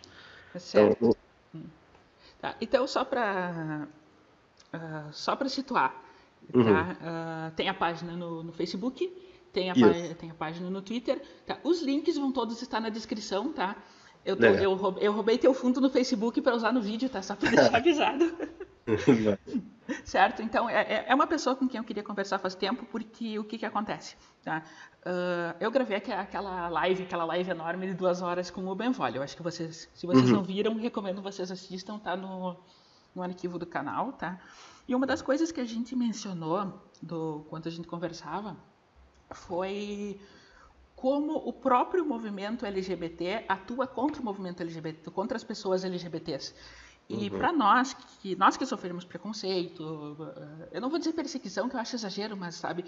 É 0.55 0.59
certo. 0.59 0.97
Então, 0.99 1.17
tá, 2.39 2.55
então 2.61 2.87
só 2.87 3.03
para 3.03 3.89
uh, 4.75 5.13
só 5.13 5.35
para 5.35 5.49
situar, 5.49 5.91
tá? 6.53 6.59
uhum. 6.59 6.73
uh, 6.73 7.51
tem 7.57 7.71
a 7.71 7.75
página 7.75 8.13
no, 8.13 8.43
no 8.43 8.53
Facebook, 8.53 9.11
tem 9.55 9.71
a, 9.71 9.75
tem 10.19 10.31
a, 10.31 10.35
página 10.35 10.69
no 10.69 10.83
Twitter. 10.83 11.23
Tá? 11.47 11.59
Os 11.65 11.81
links 11.81 12.19
vão 12.19 12.31
todos 12.31 12.61
estar 12.61 12.79
na 12.79 12.91
descrição, 12.91 13.55
tá? 13.55 13.75
Eu, 14.29 14.37
tô, 14.37 14.45
eu, 14.45 14.75
roubei, 14.75 15.09
eu, 15.09 15.13
roubei 15.13 15.39
teu 15.39 15.55
fundo 15.55 15.81
no 15.81 15.89
Facebook 15.89 16.43
para 16.43 16.55
usar 16.55 16.71
no 16.71 16.83
vídeo, 16.83 17.09
tá? 17.09 17.23
Só 17.23 17.35
para 17.35 17.49
deixar 17.49 17.73
avisado. 17.79 18.31
certo? 20.05 20.43
Então, 20.43 20.69
é, 20.69 20.83
é, 20.83 21.05
é 21.09 21.15
uma 21.15 21.27
pessoa 21.27 21.57
com 21.57 21.67
quem 21.67 21.79
eu 21.79 21.85
queria 21.85 22.03
conversar 22.03 22.39
faz 22.39 22.55
tempo, 22.55 22.85
porque 22.93 23.39
o 23.39 23.45
que, 23.45 23.57
que 23.57 23.65
acontece? 23.65 24.17
Tá? 24.45 24.63
Uh, 25.01 25.57
eu 25.59 25.71
gravei 25.71 25.97
aquela 25.97 26.69
live, 26.69 27.05
aquela 27.05 27.25
live 27.25 27.51
enorme 27.51 27.87
de 27.87 27.95
duas 27.95 28.21
horas 28.21 28.51
com 28.51 28.67
o 28.69 28.75
Benvolio. 28.75 29.17
Eu 29.17 29.23
acho 29.23 29.35
que 29.35 29.43
vocês, 29.43 29.89
se 29.95 30.07
vocês 30.07 30.29
uhum. 30.29 30.37
não 30.37 30.43
viram, 30.43 30.77
recomendo 30.77 31.23
vocês 31.23 31.51
assistam, 31.51 31.99
tá 31.99 32.15
no, 32.15 32.55
no 33.15 33.23
arquivo 33.23 33.59
do 33.59 33.65
canal, 33.65 34.13
tá? 34.13 34.39
E 34.87 34.95
uma 34.95 35.07
das 35.07 35.23
coisas 35.23 35.51
que 35.51 35.61
a 35.63 35.65
gente 35.65 35.97
mencionou 35.97 36.83
do 37.01 37.47
quando 37.49 37.67
a 37.67 37.71
gente 37.71 37.89
conversava 37.89 38.55
foi 39.31 40.21
como 41.01 41.35
o 41.37 41.53
próprio 41.53 42.05
movimento 42.05 42.67
LGBT 42.67 43.45
atua 43.49 43.87
contra 43.87 44.21
o 44.21 44.25
movimento 44.25 44.63
LGBT, 44.63 45.11
contra 45.13 45.37
as 45.37 45.45
pessoas 45.45 45.85
LGBTs. 45.85 46.53
E 47.09 47.31
uhum. 47.31 47.39
para 47.39 47.53
nós 47.53 47.95
que 47.95 48.35
nós 48.35 48.57
que 48.57 48.67
sofremos 48.67 49.05
preconceito, 49.05 50.17
eh, 50.21 50.69
eu 50.73 50.81
não 50.81 50.91
vou 50.91 50.99
dizer 50.99 51.13
perseguição, 51.13 51.69
que 51.69 51.77
eu 51.77 51.81
acho 51.81 51.95
exagero, 51.95 52.37
mas 52.37 52.57
sabe, 52.57 52.85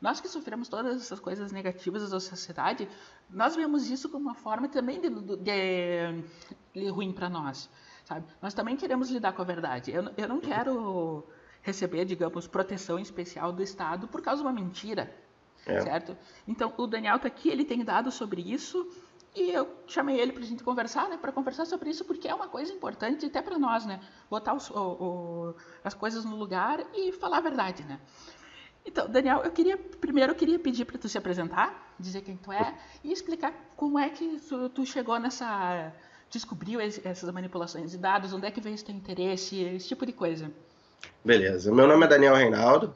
nós 0.00 0.20
que 0.20 0.28
sofremos 0.28 0.68
todas 0.68 1.00
essas 1.00 1.18
coisas 1.18 1.50
negativas 1.52 2.08
da 2.08 2.20
sociedade, 2.20 2.86
nós 3.30 3.56
vemos 3.56 3.90
isso 3.90 4.10
como 4.10 4.26
uma 4.26 4.34
forma 4.34 4.68
também 4.68 5.00
de, 5.00 5.08
de, 5.08 6.22
de 6.74 6.88
ruim 6.88 7.12
para 7.12 7.30
nós, 7.30 7.70
sabe? 8.04 8.26
Nós 8.42 8.52
também 8.52 8.76
queremos 8.76 9.10
lidar 9.10 9.32
com 9.32 9.40
a 9.40 9.44
verdade. 9.44 9.90
Eu, 9.90 10.12
eu 10.18 10.28
não 10.28 10.38
quero 10.38 11.24
receber, 11.62 12.04
digamos, 12.04 12.46
proteção 12.46 12.98
especial 12.98 13.50
do 13.52 13.62
Estado 13.62 14.06
por 14.06 14.20
causa 14.20 14.42
de 14.42 14.46
uma 14.46 14.52
mentira. 14.52 15.23
É. 15.66 15.80
Certo? 15.80 16.16
Então, 16.46 16.72
o 16.76 16.86
Daniel 16.86 17.16
está 17.16 17.28
aqui, 17.28 17.48
ele 17.48 17.64
tem 17.64 17.82
dados 17.84 18.14
sobre 18.14 18.40
isso, 18.42 18.86
e 19.34 19.50
eu 19.50 19.68
chamei 19.86 20.20
ele 20.20 20.32
para 20.32 20.42
a 20.42 20.46
gente 20.46 20.62
conversar, 20.62 21.08
né? 21.08 21.16
Para 21.16 21.32
conversar 21.32 21.64
sobre 21.64 21.90
isso, 21.90 22.04
porque 22.04 22.28
é 22.28 22.34
uma 22.34 22.46
coisa 22.46 22.72
importante 22.72 23.26
até 23.26 23.42
para 23.42 23.58
nós, 23.58 23.84
né? 23.84 24.00
Botar 24.30 24.54
os, 24.54 24.70
o, 24.70 24.78
o, 24.78 25.54
as 25.82 25.92
coisas 25.92 26.24
no 26.24 26.36
lugar 26.36 26.84
e 26.94 27.10
falar 27.12 27.38
a 27.38 27.40
verdade, 27.40 27.82
né? 27.84 27.98
Então, 28.86 29.08
Daniel, 29.08 29.40
eu 29.42 29.50
queria 29.50 29.76
primeiro 29.76 30.32
eu 30.32 30.36
queria 30.36 30.58
pedir 30.58 30.84
para 30.84 30.98
tu 30.98 31.08
se 31.08 31.16
apresentar, 31.16 31.94
dizer 31.98 32.20
quem 32.20 32.36
tu 32.36 32.52
é 32.52 32.74
e 33.02 33.10
explicar 33.10 33.52
como 33.76 33.98
é 33.98 34.10
que 34.10 34.38
tu, 34.40 34.68
tu 34.68 34.84
chegou 34.84 35.18
nessa 35.18 35.92
descobriu 36.30 36.80
essas 36.80 37.30
manipulações 37.30 37.92
de 37.92 37.98
dados, 37.98 38.32
onde 38.32 38.46
é 38.46 38.50
que 38.50 38.60
veio 38.60 38.74
esse 38.74 38.84
teu 38.84 38.94
interesse, 38.94 39.58
esse 39.60 39.88
tipo 39.88 40.04
de 40.04 40.12
coisa. 40.12 40.50
Beleza. 41.24 41.72
Meu 41.72 41.86
nome 41.86 42.04
é 42.04 42.08
Daniel 42.08 42.34
Reinaldo. 42.34 42.94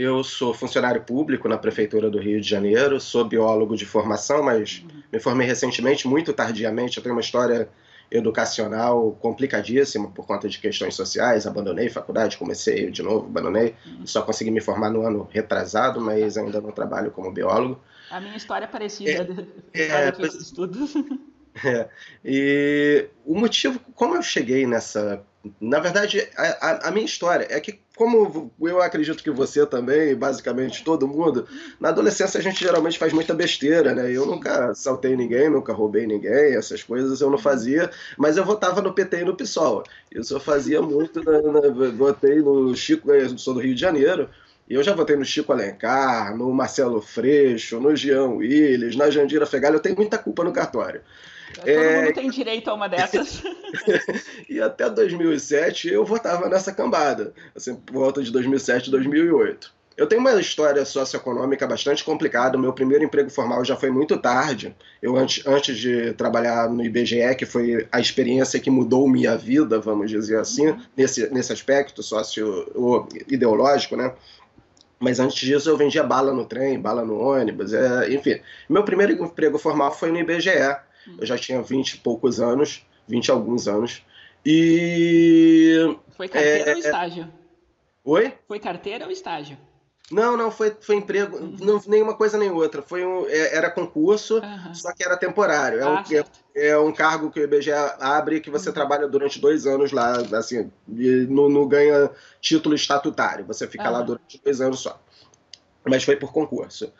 Eu 0.00 0.22
sou 0.22 0.54
funcionário 0.54 1.02
público 1.02 1.48
na 1.48 1.58
Prefeitura 1.58 2.08
do 2.08 2.20
Rio 2.20 2.40
de 2.40 2.48
Janeiro, 2.48 3.00
sou 3.00 3.24
biólogo 3.24 3.76
de 3.76 3.84
formação, 3.84 4.44
mas 4.44 4.84
me 5.12 5.18
formei 5.18 5.44
recentemente, 5.44 6.06
muito 6.06 6.32
tardiamente. 6.32 6.96
Eu 6.96 7.02
tenho 7.02 7.16
uma 7.16 7.20
história 7.20 7.68
educacional 8.08 9.18
complicadíssima 9.20 10.08
por 10.12 10.24
conta 10.24 10.48
de 10.48 10.60
questões 10.60 10.94
sociais. 10.94 11.48
Abandonei 11.48 11.88
faculdade, 11.88 12.38
comecei 12.38 12.92
de 12.92 13.02
novo, 13.02 13.26
abandonei. 13.26 13.74
Uhum. 13.84 14.06
Só 14.06 14.22
consegui 14.22 14.52
me 14.52 14.60
formar 14.60 14.88
no 14.88 15.04
ano 15.04 15.28
retrasado, 15.32 16.00
mas 16.00 16.38
ainda 16.38 16.60
não 16.60 16.70
trabalho 16.70 17.10
como 17.10 17.32
biólogo. 17.32 17.82
A 18.08 18.20
minha 18.20 18.36
história 18.36 18.66
é 18.66 18.68
parecida 18.68 19.26
é, 19.74 19.82
é, 19.82 20.08
é, 20.16 20.26
estudos. 20.26 20.94
É, 21.64 21.88
e 22.24 23.08
o 23.24 23.34
motivo, 23.34 23.80
como 23.96 24.14
eu 24.14 24.22
cheguei 24.22 24.64
nessa. 24.64 25.24
Na 25.60 25.80
verdade, 25.80 26.28
a, 26.36 26.88
a, 26.88 26.90
minha 26.92 27.04
história 27.04 27.48
é 27.50 27.58
que, 27.58 27.80
como 27.98 28.52
eu 28.62 28.80
acredito 28.80 29.24
que 29.24 29.30
você 29.30 29.66
também, 29.66 30.14
basicamente 30.14 30.84
todo 30.84 31.08
mundo, 31.08 31.48
na 31.80 31.88
adolescência 31.88 32.38
a 32.38 32.42
gente 32.42 32.60
geralmente 32.60 32.96
faz 32.96 33.12
muita 33.12 33.34
besteira, 33.34 33.92
né? 33.92 34.08
Eu 34.10 34.24
nunca 34.24 34.72
saltei 34.72 35.16
ninguém, 35.16 35.50
nunca 35.50 35.72
roubei 35.72 36.06
ninguém, 36.06 36.54
essas 36.54 36.80
coisas 36.80 37.20
eu 37.20 37.28
não 37.28 37.36
fazia, 37.36 37.90
mas 38.16 38.36
eu 38.36 38.44
votava 38.44 38.80
no 38.80 38.94
PT 38.94 39.22
e 39.22 39.24
no 39.24 39.36
PSOL. 39.36 39.82
Isso 40.14 40.32
eu 40.32 40.38
fazia 40.38 40.80
muito, 40.80 41.22
na, 41.24 41.42
na, 41.42 41.90
votei 41.90 42.36
no 42.40 42.74
Chico, 42.76 43.10
eu 43.10 43.36
sou 43.36 43.54
do 43.54 43.60
Rio 43.60 43.74
de 43.74 43.80
Janeiro, 43.80 44.30
e 44.70 44.74
eu 44.74 44.82
já 44.82 44.94
votei 44.94 45.16
no 45.16 45.24
Chico 45.24 45.52
Alencar, 45.52 46.36
no 46.36 46.52
Marcelo 46.52 47.02
Freixo, 47.02 47.80
no 47.80 47.96
Jean 47.96 48.28
Willis, 48.28 48.94
na 48.94 49.10
Jandira 49.10 49.44
Fegali, 49.44 49.74
eu 49.74 49.82
tenho 49.82 49.96
muita 49.96 50.18
culpa 50.18 50.44
no 50.44 50.52
cartório. 50.52 51.00
Todo 51.54 51.68
é... 51.68 52.02
mundo 52.02 52.14
tem 52.14 52.30
direito 52.30 52.68
a 52.68 52.74
uma 52.74 52.88
dessas. 52.88 53.42
e 54.48 54.60
até 54.60 54.88
2007 54.88 55.88
eu 55.88 56.04
votava 56.04 56.48
nessa 56.48 56.72
cambada, 56.72 57.32
assim, 57.54 57.74
por 57.74 57.94
volta 57.94 58.22
de 58.22 58.30
2007, 58.30 58.90
2008. 58.90 59.78
Eu 59.98 60.06
tenho 60.06 60.20
uma 60.20 60.40
história 60.40 60.84
socioeconômica 60.84 61.66
bastante 61.66 62.04
complicada. 62.04 62.56
O 62.56 62.60
meu 62.60 62.72
primeiro 62.72 63.02
emprego 63.02 63.28
formal 63.28 63.64
já 63.64 63.74
foi 63.74 63.90
muito 63.90 64.16
tarde. 64.16 64.72
Eu, 65.02 65.16
antes, 65.16 65.44
antes 65.44 65.76
de 65.76 66.12
trabalhar 66.12 66.70
no 66.70 66.84
IBGE, 66.84 67.34
que 67.36 67.44
foi 67.44 67.84
a 67.90 67.98
experiência 67.98 68.60
que 68.60 68.70
mudou 68.70 69.08
minha 69.08 69.36
vida, 69.36 69.80
vamos 69.80 70.08
dizer 70.08 70.38
assim, 70.38 70.68
uhum. 70.68 70.80
nesse, 70.96 71.28
nesse 71.34 71.52
aspecto 71.52 72.00
socio-ideológico, 72.00 73.96
né? 73.96 74.14
Mas 75.00 75.18
antes 75.18 75.38
disso 75.38 75.68
eu 75.68 75.76
vendia 75.76 76.04
bala 76.04 76.32
no 76.32 76.44
trem, 76.44 76.78
bala 76.78 77.04
no 77.04 77.18
ônibus, 77.18 77.72
é, 77.72 78.12
enfim. 78.12 78.40
Meu 78.68 78.84
primeiro 78.84 79.12
emprego 79.12 79.58
formal 79.58 79.92
foi 79.92 80.12
no 80.12 80.18
IBGE. 80.18 80.76
Eu 81.18 81.26
já 81.26 81.38
tinha 81.38 81.62
20 81.62 81.92
e 81.92 81.98
poucos 81.98 82.40
anos, 82.40 82.84
20 83.06 83.26
e 83.26 83.30
alguns 83.30 83.68
anos. 83.68 84.02
E. 84.44 85.96
Foi 86.16 86.28
carteira 86.28 86.70
é, 86.70 86.74
ou 86.74 86.78
estágio? 86.78 87.28
Oi? 88.04 88.32
Foi 88.46 88.58
carteira 88.58 89.04
ou 89.04 89.10
estágio? 89.10 89.56
Não, 90.10 90.38
não, 90.38 90.50
foi, 90.50 90.74
foi 90.80 90.96
emprego, 90.96 91.36
uhum. 91.36 91.56
não, 91.60 91.82
nenhuma 91.86 92.14
coisa 92.14 92.38
nem 92.38 92.50
outra. 92.50 92.80
Foi 92.80 93.04
um, 93.04 93.26
é, 93.26 93.54
era 93.54 93.70
concurso, 93.70 94.38
uhum. 94.38 94.74
só 94.74 94.90
que 94.92 95.04
era 95.04 95.18
temporário. 95.18 95.80
É, 95.80 95.82
ah, 95.82 96.02
um, 96.02 96.16
é, 96.16 96.68
é, 96.68 96.78
um 96.78 96.92
cargo 96.92 97.30
que 97.30 97.38
o 97.38 97.44
IBGE 97.44 97.72
abre 98.00 98.40
que 98.40 98.50
você 98.50 98.70
uhum. 98.70 98.74
trabalha 98.74 99.06
durante 99.06 99.38
dois 99.38 99.66
anos 99.66 99.92
lá, 99.92 100.16
assim, 100.32 100.70
e 100.88 101.26
não, 101.28 101.50
não 101.50 101.68
ganha 101.68 102.10
título 102.40 102.74
estatutário. 102.74 103.44
Você 103.44 103.66
fica 103.66 103.90
lá 103.90 104.00
durante 104.00 104.40
dois 104.42 104.62
anos 104.62 104.80
só. 104.80 104.98
Mas 105.84 106.04
foi 106.04 106.16
por 106.16 106.32
concurso. 106.32 106.90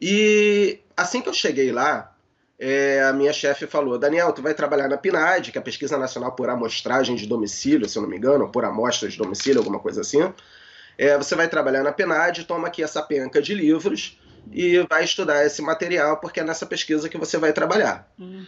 E 0.00 0.80
assim 0.96 1.20
que 1.20 1.28
eu 1.28 1.34
cheguei 1.34 1.72
lá, 1.72 2.15
é, 2.58 3.02
a 3.02 3.12
minha 3.12 3.32
chefe 3.32 3.66
falou: 3.66 3.98
Daniel, 3.98 4.32
tu 4.32 4.42
vai 4.42 4.54
trabalhar 4.54 4.88
na 4.88 4.96
PNAD, 4.96 5.52
que 5.52 5.58
é 5.58 5.60
a 5.60 5.64
Pesquisa 5.64 5.98
Nacional 5.98 6.32
por 6.32 6.48
Amostragem 6.48 7.14
de 7.14 7.26
Domicílio, 7.26 7.88
se 7.88 7.98
eu 7.98 8.02
não 8.02 8.08
me 8.08 8.16
engano, 8.16 8.48
por 8.48 8.64
amostra 8.64 9.08
de 9.08 9.16
domicílio, 9.16 9.58
alguma 9.58 9.78
coisa 9.78 10.00
assim. 10.00 10.32
É, 10.96 11.16
você 11.18 11.34
vai 11.34 11.48
trabalhar 11.48 11.82
na 11.82 11.92
PNAD, 11.92 12.44
toma 12.44 12.68
aqui 12.68 12.82
essa 12.82 13.02
penca 13.02 13.42
de 13.42 13.54
livros 13.54 14.18
e 14.50 14.78
vai 14.88 15.04
estudar 15.04 15.44
esse 15.44 15.60
material, 15.60 16.16
porque 16.18 16.40
é 16.40 16.44
nessa 16.44 16.64
pesquisa 16.64 17.08
que 17.08 17.18
você 17.18 17.36
vai 17.36 17.52
trabalhar. 17.52 18.10
Uhum. 18.18 18.46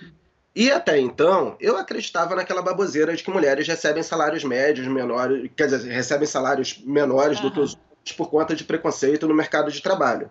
E 0.56 0.72
até 0.72 0.98
então, 0.98 1.56
eu 1.60 1.76
acreditava 1.76 2.34
naquela 2.34 2.62
baboseira 2.62 3.14
de 3.14 3.22
que 3.22 3.30
mulheres 3.30 3.68
recebem 3.68 4.02
salários 4.02 4.42
médios 4.42 4.86
menores, 4.86 5.50
quer 5.54 5.66
dizer, 5.66 5.90
recebem 5.90 6.26
salários 6.26 6.80
menores 6.84 7.38
uhum. 7.38 7.44
do 7.44 7.52
que 7.52 7.60
os 7.60 7.74
homens 7.74 8.12
por 8.16 8.30
conta 8.30 8.56
de 8.56 8.64
preconceito 8.64 9.28
no 9.28 9.34
mercado 9.34 9.70
de 9.70 9.82
trabalho. 9.82 10.30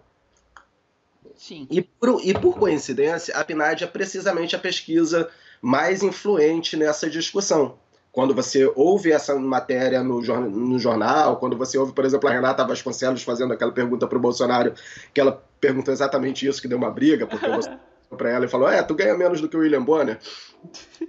Sim. 1.38 1.68
E 1.70 1.82
por, 1.82 2.20
e 2.24 2.34
por 2.34 2.58
coincidência, 2.58 3.36
a 3.36 3.44
PNAD 3.44 3.84
é 3.84 3.88
precisamente 3.88 4.56
a 4.56 4.60
pesquisa 4.60 5.30
mais 5.62 6.04
influente 6.04 6.76
nessa 6.76 7.10
discussão 7.10 7.78
quando 8.18 8.34
você 8.34 8.66
ouve 8.76 9.12
essa 9.12 9.36
matéria 9.36 10.02
no, 10.02 10.20
no, 10.20 10.80
jornal, 10.80 11.38
quando 11.38 11.56
você 11.56 11.78
ouve, 11.78 11.94
por 11.94 12.04
exemplo, 12.04 12.28
a 12.28 12.32
Renata 12.32 12.66
Vasconcelos 12.66 13.22
fazendo 13.22 13.54
aquela 13.54 13.72
pergunta 13.72 14.08
para 14.08 14.18
o 14.18 14.20
Bolsonaro, 14.20 14.74
que 15.14 15.22
ela 15.22 15.40
perguntou 15.62 15.94
exatamente 15.94 16.48
isso, 16.48 16.60
que 16.60 16.68
deu 16.68 16.80
uma 16.80 16.90
briga, 16.90 17.28
porque 17.28 17.48
você 17.48 17.70
para 18.18 18.32
ela 18.32 18.46
e 18.46 18.48
falou: 18.48 18.68
É, 18.68 18.82
tu 18.82 18.96
ganha 18.96 19.16
menos 19.16 19.40
do 19.40 19.48
que 19.48 19.56
o 19.56 19.60
William 19.60 19.84
Bonner. 19.84 20.18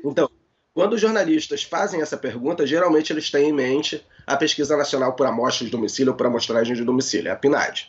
Então, 0.04 0.28
quando 0.74 0.92
os 0.92 1.00
jornalistas 1.00 1.62
fazem 1.62 2.02
essa 2.02 2.18
pergunta, 2.18 2.66
geralmente 2.66 3.10
eles 3.10 3.30
têm 3.30 3.48
em 3.48 3.52
mente 3.54 4.06
a 4.26 4.36
Pesquisa 4.36 4.76
Nacional 4.76 5.14
por 5.14 5.26
Amostra 5.26 5.64
de 5.64 5.70
Domicílio 5.70 6.12
ou 6.12 6.16
por 6.16 6.26
Amostragem 6.26 6.76
de 6.76 6.84
Domicílio, 6.84 7.30
é 7.30 7.32
a 7.32 7.36
PNAD. 7.36 7.88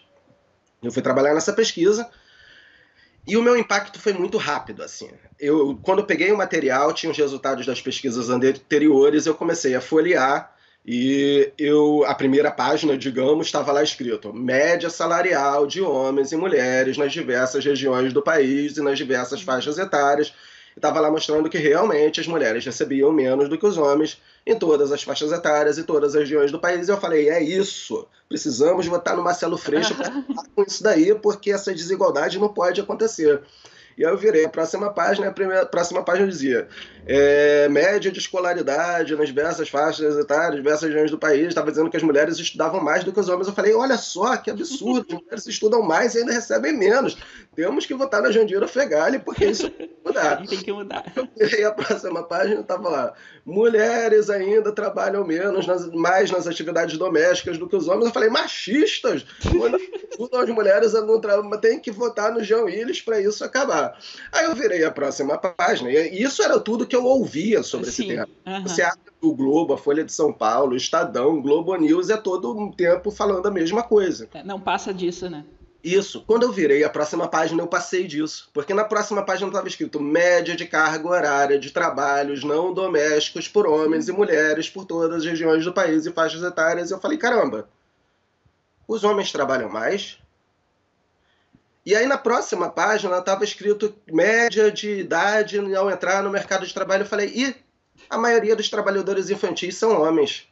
Eu 0.82 0.94
fui 0.94 1.02
trabalhar 1.02 1.34
nessa 1.34 1.52
pesquisa 1.52 2.10
e 3.30 3.38
o 3.38 3.44
meu 3.44 3.56
impacto 3.56 4.00
foi 4.00 4.12
muito 4.14 4.38
rápido, 4.38 4.82
assim. 4.82 5.10
Eu, 5.40 5.80
quando 5.84 6.00
eu 6.00 6.06
peguei 6.06 6.32
o 6.32 6.38
material, 6.38 6.92
tinha 6.94 7.12
os 7.12 7.18
resultados 7.18 7.66
das 7.66 7.80
pesquisas 7.80 8.30
anteriores, 8.30 9.26
eu 9.26 9.36
comecei 9.36 9.76
a 9.76 9.82
folhear 9.82 10.54
e 10.86 11.52
eu, 11.58 12.04
a 12.06 12.16
primeira 12.16 12.50
página, 12.50 12.98
digamos, 12.98 13.48
estava 13.48 13.72
lá 13.72 13.84
escrito: 13.84 14.34
média 14.34 14.90
salarial 14.90 15.68
de 15.68 15.82
homens 15.82 16.32
e 16.32 16.36
mulheres 16.36 16.98
nas 16.98 17.12
diversas 17.12 17.64
regiões 17.64 18.12
do 18.12 18.22
país 18.22 18.78
e 18.78 18.82
nas 18.82 18.98
diversas 18.98 19.42
faixas 19.42 19.78
etárias 19.78 20.34
estava 20.76 21.00
lá 21.00 21.12
mostrando 21.12 21.50
que 21.50 21.58
realmente 21.58 22.20
as 22.20 22.28
mulheres 22.28 22.66
recebiam 22.66 23.12
menos 23.12 23.50
do 23.50 23.58
que 23.58 23.66
os 23.66 23.78
homens 23.78 24.22
em 24.46 24.58
todas 24.58 24.92
as 24.92 25.04
faixas 25.04 25.32
etárias 25.32 25.78
e 25.78 25.84
todas 25.84 26.16
as 26.16 26.22
regiões 26.22 26.52
do 26.52 26.60
país. 26.60 26.88
E 26.88 26.92
eu 26.92 27.00
falei, 27.00 27.30
é 27.30 27.42
isso, 27.42 28.08
precisamos 28.28 28.86
votar 28.88 29.16
no 29.16 29.24
Marcelo 29.24 29.58
Freixo 29.58 29.96
para 29.96 30.12
com 30.56 30.64
isso 30.64 30.84
daí, 30.84 31.14
porque 31.16 31.52
essa 31.52 31.74
desigualdade 31.74 32.40
não 32.40 32.50
pode 32.50 32.82
acontecer. 32.82 33.42
E 34.00 34.06
aí 34.06 34.12
eu 34.12 34.18
virei 34.18 34.46
a 34.46 34.50
próxima 34.50 34.94
página, 34.94 35.28
a 35.28 35.32
primeira, 35.32 35.66
próxima 35.66 36.02
página 36.02 36.26
dizia 36.26 36.70
é, 37.06 37.68
média 37.68 38.10
de 38.10 38.18
escolaridade 38.18 39.14
nas 39.14 39.28
diversas 39.28 39.68
faixas 39.68 40.18
etárias, 40.18 40.56
diversas 40.56 40.84
regiões 40.90 41.12
do 41.12 41.18
país, 41.18 41.48
estava 41.48 41.70
dizendo 41.70 41.90
que 41.90 41.98
as 41.98 42.04
mulheres 42.04 42.40
estudavam 42.40 42.80
mais 42.80 43.04
do 43.04 43.12
que 43.12 43.20
os 43.20 43.28
homens. 43.28 43.50
Eu 43.50 43.54
falei, 43.54 43.74
olha 43.74 43.98
só, 43.98 44.38
que 44.38 44.50
absurdo, 44.50 45.06
as 45.10 45.22
mulheres 45.22 45.48
estudam 45.48 45.82
mais 45.82 46.16
e 46.16 46.20
ainda 46.20 46.32
recebem 46.32 46.78
menos. 46.78 47.18
Temos 47.54 47.86
que 47.86 47.94
votar 47.94 48.22
na 48.22 48.32
Jandira 48.32 48.70
Fegali, 48.70 49.20
porque 49.20 49.48
isso 49.48 49.68
tem 49.72 49.90
que 49.90 49.98
mudar. 50.06 50.48
tem 50.48 50.60
que 50.60 50.72
mudar. 50.72 51.04
E 51.38 51.64
a 51.66 51.72
próxima 51.74 52.24
página 52.24 52.62
estava 52.62 52.88
lá, 52.88 53.14
mulheres 53.50 54.30
ainda 54.30 54.72
trabalham 54.72 55.26
menos, 55.26 55.66
nas, 55.68 55.90
mais 55.92 56.32
nas 56.32 56.48
atividades 56.48 56.98
domésticas 56.98 57.58
do 57.58 57.68
que 57.68 57.76
os 57.76 57.88
homens. 57.88 58.06
Eu 58.06 58.14
falei, 58.14 58.30
machistas, 58.30 59.26
as 60.34 60.50
mulheres 60.50 60.94
não 60.94 61.60
tem 61.60 61.80
que 61.80 61.92
votar 61.92 62.32
no 62.32 62.44
João 62.44 62.66
Willis 62.66 63.02
para 63.02 63.20
isso 63.20 63.44
acabar. 63.44 63.98
Aí 64.32 64.46
eu 64.46 64.56
virei 64.56 64.84
a 64.84 64.92
próxima 64.92 65.38
página, 65.38 65.92
e 65.92 66.22
isso 66.22 66.42
era 66.44 66.60
tudo 66.60 66.88
que 66.88 66.96
eu 66.96 67.06
ouvia 67.06 67.64
sobre 67.64 67.90
Sim. 67.90 68.04
esse 68.04 68.16
tema. 68.16 68.28
Uhum. 68.46 68.64
Você 68.64 68.82
abre 68.82 69.00
o 69.22 69.34
Globo, 69.34 69.74
a 69.74 69.78
Folha 69.78 70.04
de 70.04 70.14
São 70.14 70.32
Paulo, 70.32 70.74
o 70.74 70.78
Estadão, 70.78 71.38
o 71.38 71.42
Globo 71.42 71.76
News, 71.76 72.10
é 72.10 72.18
todo 72.18 72.58
um 72.58 72.72
tempo 72.72 73.12
falando 73.12 73.46
a 73.48 73.52
mesma 73.52 73.84
coisa. 73.84 74.28
É, 74.34 74.44
não 74.44 74.60
passa 74.60 74.94
disso, 74.94 75.30
né? 75.30 75.44
Isso. 75.84 76.24
Quando 76.28 76.44
eu 76.44 76.52
virei 76.52 76.84
a 76.84 76.90
próxima 76.90 77.28
página, 77.28 77.62
eu 77.62 77.68
passei 77.68 78.06
disso. 78.06 78.50
Porque 78.54 78.74
na 78.74 78.84
próxima 78.84 79.24
página 79.24 79.48
estava 79.48 79.68
escrito 79.68 80.02
média 80.02 80.56
de 80.56 80.66
carga 80.66 81.08
horária 81.08 81.58
de 81.60 81.72
trabalhos 81.72 82.44
não 82.44 82.74
domésticos 82.74 83.48
por 83.48 83.66
homens 83.66 84.10
e 84.10 84.12
mulheres 84.12 84.70
por 84.70 84.86
todas 84.86 85.20
as 85.20 85.26
regiões 85.26 85.64
do 85.64 85.74
país 85.74 86.06
e 86.06 86.12
faixas 86.12 86.44
etárias. 86.44 86.90
E 86.90 86.94
eu 86.94 87.00
falei, 87.00 87.18
caramba, 87.18 87.70
os 88.88 89.04
homens 89.04 89.32
trabalham 89.32 89.70
mais, 89.70 90.20
e 91.86 91.96
aí 91.96 92.06
na 92.06 92.18
próxima 92.18 92.70
página 92.70 93.18
estava 93.18 93.44
escrito 93.44 93.96
média 94.12 94.72
de 94.72 95.00
idade 95.00 95.58
ao 95.76 95.90
entrar 95.90 96.22
no 96.22 96.30
mercado 96.30 96.66
de 96.66 96.74
trabalho. 96.74 97.04
Eu 97.04 97.08
falei, 97.08 97.32
e 97.34 97.56
a 98.10 98.18
maioria 98.18 98.56
dos 98.56 98.70
trabalhadores 98.70 99.30
infantis 99.30 99.78
são 99.78 100.02
homens. 100.02 100.48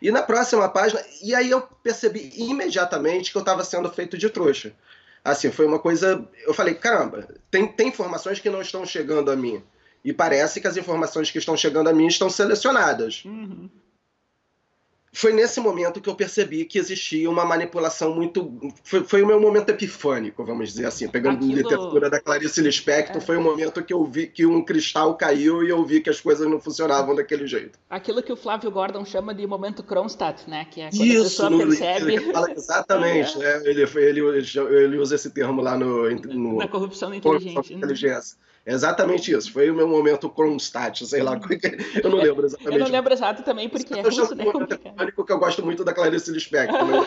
E 0.00 0.10
na 0.10 0.22
próxima 0.22 0.68
página, 0.68 1.02
e 1.22 1.34
aí 1.34 1.50
eu 1.50 1.62
percebi 1.82 2.32
imediatamente 2.36 3.30
que 3.30 3.36
eu 3.36 3.40
estava 3.40 3.64
sendo 3.64 3.90
feito 3.90 4.18
de 4.18 4.28
trouxa. 4.28 4.72
Assim, 5.24 5.50
foi 5.50 5.66
uma 5.66 5.78
coisa. 5.78 6.26
Eu 6.46 6.54
falei, 6.54 6.74
caramba, 6.74 7.26
tem, 7.50 7.66
tem 7.66 7.88
informações 7.88 8.38
que 8.38 8.50
não 8.50 8.60
estão 8.60 8.84
chegando 8.86 9.30
a 9.30 9.36
mim. 9.36 9.62
E 10.04 10.12
parece 10.12 10.60
que 10.60 10.68
as 10.68 10.76
informações 10.76 11.30
que 11.30 11.38
estão 11.38 11.56
chegando 11.56 11.88
a 11.88 11.92
mim 11.92 12.06
estão 12.06 12.30
selecionadas. 12.30 13.24
Uhum 13.24 13.68
foi 15.16 15.32
nesse 15.32 15.58
momento 15.60 15.98
que 15.98 16.10
eu 16.10 16.14
percebi 16.14 16.66
que 16.66 16.78
existia 16.78 17.30
uma 17.30 17.42
manipulação 17.42 18.14
muito. 18.14 18.52
Foi, 18.84 19.02
foi 19.02 19.22
o 19.22 19.26
meu 19.26 19.40
momento 19.40 19.70
epifânico, 19.70 20.44
vamos 20.44 20.68
dizer 20.68 20.84
assim. 20.84 21.08
Pegando 21.08 21.36
Aquilo... 21.36 21.54
literatura 21.54 22.10
da 22.10 22.20
Clarice 22.20 22.60
Lispector, 22.60 23.16
é. 23.16 23.20
foi 23.20 23.38
o 23.38 23.40
momento 23.40 23.82
que 23.82 23.94
eu 23.94 24.04
vi 24.04 24.26
que 24.26 24.44
um 24.44 24.62
cristal 24.62 25.14
caiu 25.14 25.64
e 25.64 25.70
eu 25.70 25.82
vi 25.86 26.02
que 26.02 26.10
as 26.10 26.20
coisas 26.20 26.46
não 26.46 26.60
funcionavam 26.60 27.14
daquele 27.14 27.46
jeito. 27.46 27.78
Aquilo 27.88 28.22
que 28.22 28.30
o 28.30 28.36
Flávio 28.36 28.70
Gordon 28.70 29.06
chama 29.06 29.34
de 29.34 29.46
momento 29.46 29.82
Kronstadt, 29.82 30.50
né? 30.50 30.66
Que 30.70 30.82
é 30.82 30.90
quando 30.90 31.02
Isso, 31.02 31.42
a 31.42 31.48
pessoa 31.48 31.66
percebe. 31.66 32.12
Ele 32.12 32.32
fala 32.32 32.52
exatamente, 32.52 33.36
é. 33.42 33.58
né? 33.58 33.70
Ele, 33.70 33.82
ele, 33.96 34.20
ele, 34.20 34.98
usa 34.98 35.14
esse 35.14 35.30
termo 35.30 35.62
lá 35.62 35.78
no, 35.78 36.10
no 36.10 36.58
na 36.58 36.68
corrupção 36.68 37.08
da 37.08 37.16
inteligência. 37.16 37.72
inteligência. 37.72 38.36
É 38.66 38.72
exatamente 38.72 39.30
isso. 39.30 39.52
Foi 39.52 39.70
o 39.70 39.74
meu 39.74 39.86
momento 39.86 40.28
Kronstadt, 40.28 41.06
sei 41.06 41.22
lá. 41.22 41.38
Eu 42.02 42.10
não 42.10 42.18
lembro 42.18 42.46
exatamente. 42.46 42.74
Eu 42.74 42.84
não 42.84 42.90
lembro 42.90 43.12
exato 43.12 43.44
também, 43.44 43.68
porque 43.68 43.94
é 43.94 44.02
russo, 44.02 44.34
né? 44.34 44.44
que 45.24 45.32
eu 45.32 45.38
gosto 45.38 45.64
muito 45.64 45.84
da 45.84 45.94
Clarice 45.94 46.32
Lispector. 46.32 46.84
Né? 46.84 47.06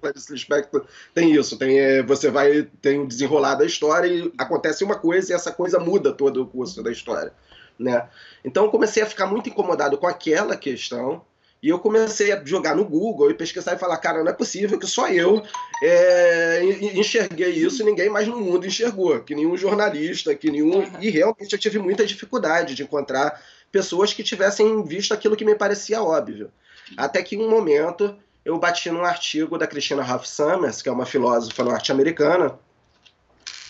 Clarice 0.00 0.32
Lispector 0.32 0.86
tem 1.12 1.32
isso. 1.32 1.58
Tem, 1.58 1.76
é, 1.76 2.02
você 2.04 2.30
vai, 2.30 2.62
tem 2.80 3.00
o 3.00 3.06
desenrolar 3.06 3.56
da 3.56 3.66
história 3.66 4.06
e 4.06 4.32
acontece 4.38 4.84
uma 4.84 4.96
coisa 4.96 5.32
e 5.32 5.34
essa 5.34 5.50
coisa 5.50 5.80
muda 5.80 6.12
todo 6.12 6.40
o 6.40 6.46
curso 6.46 6.80
da 6.84 6.92
história. 6.92 7.32
Né? 7.76 8.08
Então 8.44 8.64
eu 8.64 8.70
comecei 8.70 9.02
a 9.02 9.06
ficar 9.06 9.26
muito 9.26 9.48
incomodado 9.48 9.98
com 9.98 10.06
aquela 10.06 10.56
questão 10.56 11.20
e 11.62 11.68
eu 11.68 11.78
comecei 11.78 12.32
a 12.32 12.44
jogar 12.44 12.76
no 12.76 12.84
Google 12.84 13.30
e 13.30 13.34
pesquisar 13.34 13.74
e 13.74 13.78
falar, 13.78 13.96
cara, 13.96 14.22
não 14.22 14.30
é 14.30 14.34
possível 14.34 14.78
que 14.78 14.86
só 14.86 15.08
eu 15.08 15.42
é, 15.82 16.62
enxerguei 16.94 17.50
isso 17.50 17.82
e 17.82 17.84
ninguém 17.84 18.10
mais 18.10 18.28
no 18.28 18.38
mundo 18.38 18.66
enxergou, 18.66 19.20
que 19.20 19.34
nenhum 19.34 19.56
jornalista, 19.56 20.34
que 20.34 20.50
nenhum. 20.50 20.84
E 21.00 21.10
realmente 21.10 21.52
eu 21.52 21.58
tive 21.58 21.78
muita 21.78 22.04
dificuldade 22.04 22.74
de 22.74 22.82
encontrar 22.82 23.42
pessoas 23.72 24.12
que 24.12 24.22
tivessem 24.22 24.82
visto 24.84 25.12
aquilo 25.12 25.36
que 25.36 25.44
me 25.44 25.54
parecia 25.54 26.02
óbvio. 26.02 26.50
Até 26.96 27.22
que 27.22 27.36
em 27.36 27.40
um 27.40 27.50
momento 27.50 28.16
eu 28.44 28.58
bati 28.58 28.90
num 28.90 29.04
artigo 29.04 29.58
da 29.58 29.66
Christina 29.66 30.02
Ralph 30.02 30.26
Summers, 30.26 30.82
que 30.82 30.88
é 30.88 30.92
uma 30.92 31.04
filósofa 31.04 31.64
norte-americana, 31.64 32.56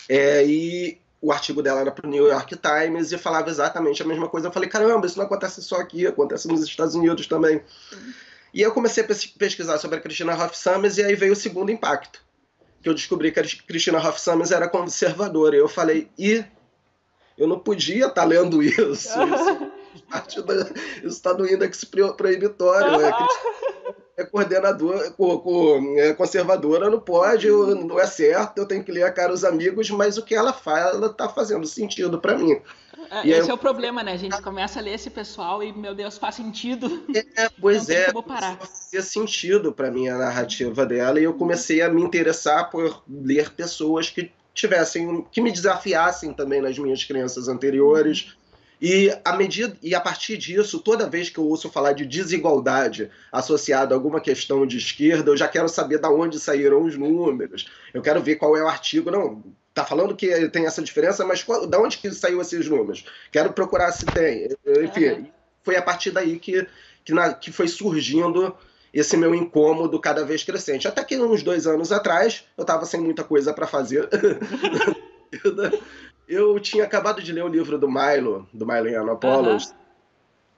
é, 0.09 0.45
e 0.45 1.01
o 1.21 1.33
artigo 1.33 1.63
dela 1.63 1.81
era 1.81 1.91
para 1.91 2.07
o 2.07 2.11
New 2.11 2.27
York 2.27 2.57
Times 2.57 3.11
e 3.11 3.19
falava 3.19 3.49
exatamente 3.51 4.03
a 4.03 4.07
mesma 4.07 4.29
coisa. 4.29 4.49
Eu 4.49 4.53
falei, 4.53 4.69
caramba, 4.69 5.07
isso 5.07 5.19
não 5.19 5.25
acontece 5.25 5.63
só 5.63 5.77
aqui, 5.77 6.07
acontece 6.07 6.47
nos 6.49 6.63
Estados 6.63 6.95
Unidos 6.95 7.27
também. 7.27 7.63
E 8.53 8.63
eu 8.63 8.73
comecei 8.73 9.05
a 9.05 9.07
pesquisar 9.07 9.79
sobre 9.79 9.99
a 9.99 10.01
Christina 10.01 10.35
Hoff 10.35 10.57
Summers 10.57 10.99
e 10.99 11.05
aí 11.05 11.15
veio 11.15 11.33
o 11.33 11.37
segundo 11.37 11.71
impacto. 11.71 12.25
Que 12.83 12.89
eu 12.89 12.95
descobri 12.95 13.33
que 13.33 13.41
a 13.41 13.43
Christina 13.43 13.99
Hoff 13.99 14.21
Summers 14.21 14.51
era 14.51 14.69
conservadora. 14.69 15.57
E 15.57 15.59
eu 15.59 15.69
falei, 15.69 16.11
e 16.19 16.45
eu 17.37 17.47
não 17.47 17.59
podia 17.59 18.07
estar 18.07 18.23
tá 18.23 18.25
lendo 18.25 18.63
isso. 18.63 18.89
Isso 20.19 20.45
está 21.05 21.35
no 21.35 21.47
índex 21.47 21.85
proibitório. 21.85 22.99
Né? 22.99 23.13
É 24.17 24.25
coordenadora, 24.25 25.15
é 25.99 26.13
conservadora, 26.15 26.89
não 26.89 26.99
pode, 26.99 27.51
não 27.51 28.01
é 28.01 28.07
certo, 28.07 28.59
eu 28.59 28.67
tenho 28.67 28.83
que 28.83 28.91
ler 28.91 29.03
a 29.03 29.13
cara 29.13 29.33
os 29.33 29.45
amigos, 29.45 29.91
mas 29.91 30.17
o 30.17 30.23
que 30.23 30.35
ela 30.35 30.55
faz, 30.55 30.95
ela 30.95 31.13
tá 31.13 31.29
fazendo 31.29 31.67
sentido 31.67 32.19
para 32.19 32.37
mim. 32.37 32.59
É, 33.11 33.29
esse 33.29 33.51
é 33.51 33.55
o 33.55 33.59
problema, 33.59 34.03
né? 34.03 34.13
A 34.13 34.17
gente 34.17 34.41
começa 34.41 34.81
a 34.81 34.83
ler 34.83 34.95
esse 34.95 35.11
pessoal 35.11 35.63
e, 35.63 35.71
meu 35.73 35.95
Deus, 35.95 36.17
faz 36.17 36.35
sentido. 36.35 37.05
É, 37.37 37.49
pois 37.61 37.89
é, 37.91 38.11
fazia 38.59 39.03
sentido 39.03 39.73
para 39.73 39.91
mim 39.91 40.09
a 40.09 40.17
narrativa 40.17 40.87
dela 40.87 41.21
e 41.21 41.25
eu 41.25 41.35
comecei 41.35 41.83
a 41.83 41.89
me 41.91 42.03
interessar 42.03 42.71
por 42.71 43.03
ler 43.09 43.51
pessoas 43.51 44.09
que 44.09 44.33
tivessem, 44.55 45.25
que 45.31 45.41
me 45.43 45.53
desafiassem 45.53 46.33
também 46.33 46.63
nas 46.63 46.79
minhas 46.79 47.05
crenças 47.05 47.49
anteriores. 47.49 48.23
Uhum 48.31 48.46
e 48.81 49.11
a 49.25 49.35
medida 49.35 49.77
e 49.83 49.95
a 49.95 50.01
partir 50.01 50.37
disso, 50.37 50.81
toda 50.81 51.09
vez 51.09 51.31
que 51.31 51.39
eu 51.39 51.45
ouço 51.45 51.71
falar 51.71 51.93
de 51.93 52.05
desigualdade 52.05 53.11
associada 53.33 53.95
a 53.95 53.97
alguma 53.97 54.21
questão 54.21 54.67
de 54.67 54.77
esquerda, 54.77 55.31
eu 55.31 55.37
já 55.37 55.49
quero 55.49 55.69
saber 55.69 55.99
de 55.99 56.07
onde 56.09 56.39
saíram 56.39 56.83
os 56.83 56.97
números. 56.97 57.67
Eu 57.95 58.03
quero 58.03 58.23
ver 58.23 58.37
qual 58.37 58.57
é 58.57 58.63
o 58.63 58.69
artigo. 58.69 59.11
Não, 59.11 59.43
tá 59.73 59.85
falando 59.85 60.15
que 60.15 60.49
tem 60.51 60.67
essa 60.67 60.83
diferença, 60.83 61.25
mas 61.25 61.43
qual, 61.43 61.67
da 61.67 61.81
onde 61.81 61.97
que 61.97 62.11
saiu 62.11 62.41
esses 62.41 62.69
números? 62.69 63.05
Quero 63.33 63.53
procurar 63.53 63.93
se 63.93 64.05
tem. 64.05 64.49
Enfim, 64.85 65.09
uhum. 65.09 65.27
foi 65.63 65.77
a 65.77 65.83
partir 65.83 66.11
daí 66.11 66.39
que, 66.39 66.67
que, 67.03 67.15
na, 67.15 67.33
que 67.33 67.51
foi 67.51 67.69
surgindo 67.69 68.55
esse 68.93 69.17
meu 69.17 69.35
incômodo 69.35 69.99
cada 69.99 70.23
vez 70.23 70.45
crescente. 70.45 70.87
Até 70.87 71.03
que 71.03 71.19
uns 71.19 71.43
dois 71.43 71.67
anos 71.67 71.93
atrás, 71.93 72.45
eu 72.57 72.63
estava 72.63 72.85
sem 72.85 73.01
muita 73.01 73.25
coisa 73.25 73.55
para 73.55 73.67
fazer. 73.67 74.09
Eu 76.29 76.59
tinha 76.59 76.85
acabado 76.85 77.23
de 77.23 77.33
ler 77.33 77.45
o 77.45 77.49
livro 77.49 77.79
do 77.79 77.89
Milo, 77.89 78.49
do 78.53 78.67
Milo 78.67 78.89
Yiannopoulos, 78.89 79.75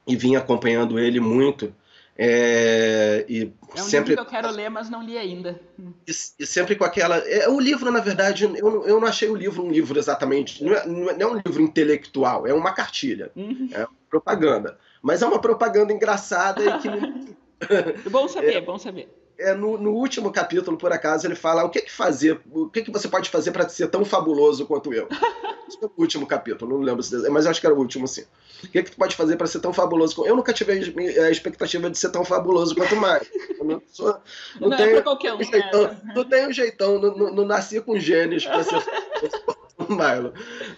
e 0.06 0.16
vim 0.16 0.37
acompanhando 0.37 0.98
ele 0.98 1.20
muito. 1.20 1.75
É, 2.20 3.25
e 3.28 3.52
é 3.76 3.80
um 3.80 3.84
sempre... 3.84 4.10
livro 4.10 4.25
que 4.25 4.34
eu 4.34 4.40
quero 4.40 4.50
ler, 4.50 4.68
mas 4.68 4.90
não 4.90 5.02
li 5.02 5.16
ainda. 5.16 5.60
E, 6.06 6.10
e 6.10 6.46
sempre 6.46 6.75
com 6.75 6.84
aquela. 6.84 7.18
É, 7.18 7.48
o 7.48 7.60
livro, 7.60 7.92
na 7.92 8.00
verdade, 8.00 8.44
eu, 8.44 8.87
eu 8.87 9.00
não 9.00 9.07
achei 9.07 9.28
o 9.28 9.37
livro 9.37 9.62
um 9.62 9.70
livro 9.70 9.96
exatamente. 9.98 10.64
Não 10.64 10.74
é, 10.74 10.87
não 10.87 11.11
é 11.11 11.26
um 11.26 11.40
livro 11.44 11.62
intelectual, 11.62 12.46
é 12.46 12.52
uma 12.52 12.72
cartilha. 12.72 13.31
Uhum. 13.37 13.68
É 13.72 13.87
propaganda. 14.11 14.78
Mas 15.00 15.22
é 15.22 15.26
uma 15.26 15.40
propaganda 15.40 15.92
engraçada 15.92 16.64
e 16.64 16.78
que. 16.78 18.09
bom 18.11 18.26
saber, 18.26 18.54
é, 18.57 18.61
bom 18.61 18.78
saber 18.78 19.09
é, 19.38 19.55
no, 19.55 19.79
no, 19.79 19.92
último 19.92 20.33
capítulo, 20.33 20.77
por 20.77 20.92
acaso, 20.92 21.27
ele 21.27 21.35
fala 21.35 21.64
o 21.64 21.70
que, 21.70 21.83
que 21.83 21.92
fazer, 21.92 22.40
o 22.51 22.68
que, 22.68 22.83
que 22.83 22.90
você 22.90 23.09
pode 23.09 23.31
fazer 23.31 23.53
para 23.53 23.68
ser 23.68 23.88
tão 23.88 24.05
fabuloso 24.05 24.66
quanto 24.66 24.92
eu. 24.92 25.07
Que 25.07 25.85
é 25.85 25.87
o 25.87 25.92
último 25.98 26.27
capítulo, 26.27 26.79
não 26.79 26.83
lembro 26.83 27.03
se 27.03 27.29
mas 27.29 27.46
acho 27.46 27.61
que 27.61 27.66
era 27.66 27.74
o 27.74 27.79
último, 27.79 28.09
sim. 28.09 28.24
O 28.64 28.68
que, 28.68 28.83
que 28.83 28.90
tu 28.90 28.96
pode 28.96 29.14
fazer 29.14 29.37
para 29.37 29.46
ser 29.46 29.61
tão 29.61 29.72
fabuloso 29.72 30.16
quanto 30.16 30.29
eu? 30.29 30.35
nunca 30.35 30.53
tive 30.53 30.72
a 30.72 31.31
expectativa 31.31 31.90
de 31.90 31.98
ser 31.98 32.09
tão 32.09 32.24
fabuloso 32.24 32.74
quanto 32.74 32.96
mais. 32.96 33.31
Não, 33.61 33.83
sou, 33.87 34.18
não, 34.59 34.70
não 34.70 34.77
é 34.77 34.77
tenho, 34.79 34.96
é 34.96 35.03
qualquer 35.03 35.35
um, 35.35 35.42
jeitão, 35.42 35.83
né? 35.83 36.01
não 36.14 36.24
tenho 36.24 36.53
jeitão, 36.53 36.98
não, 36.98 37.14
não, 37.14 37.35
não 37.35 37.44
nasci 37.44 37.81
com 37.83 37.98
genes 37.98 38.46
para 38.46 38.64
ser 38.64 38.83
Milo. 39.88 40.33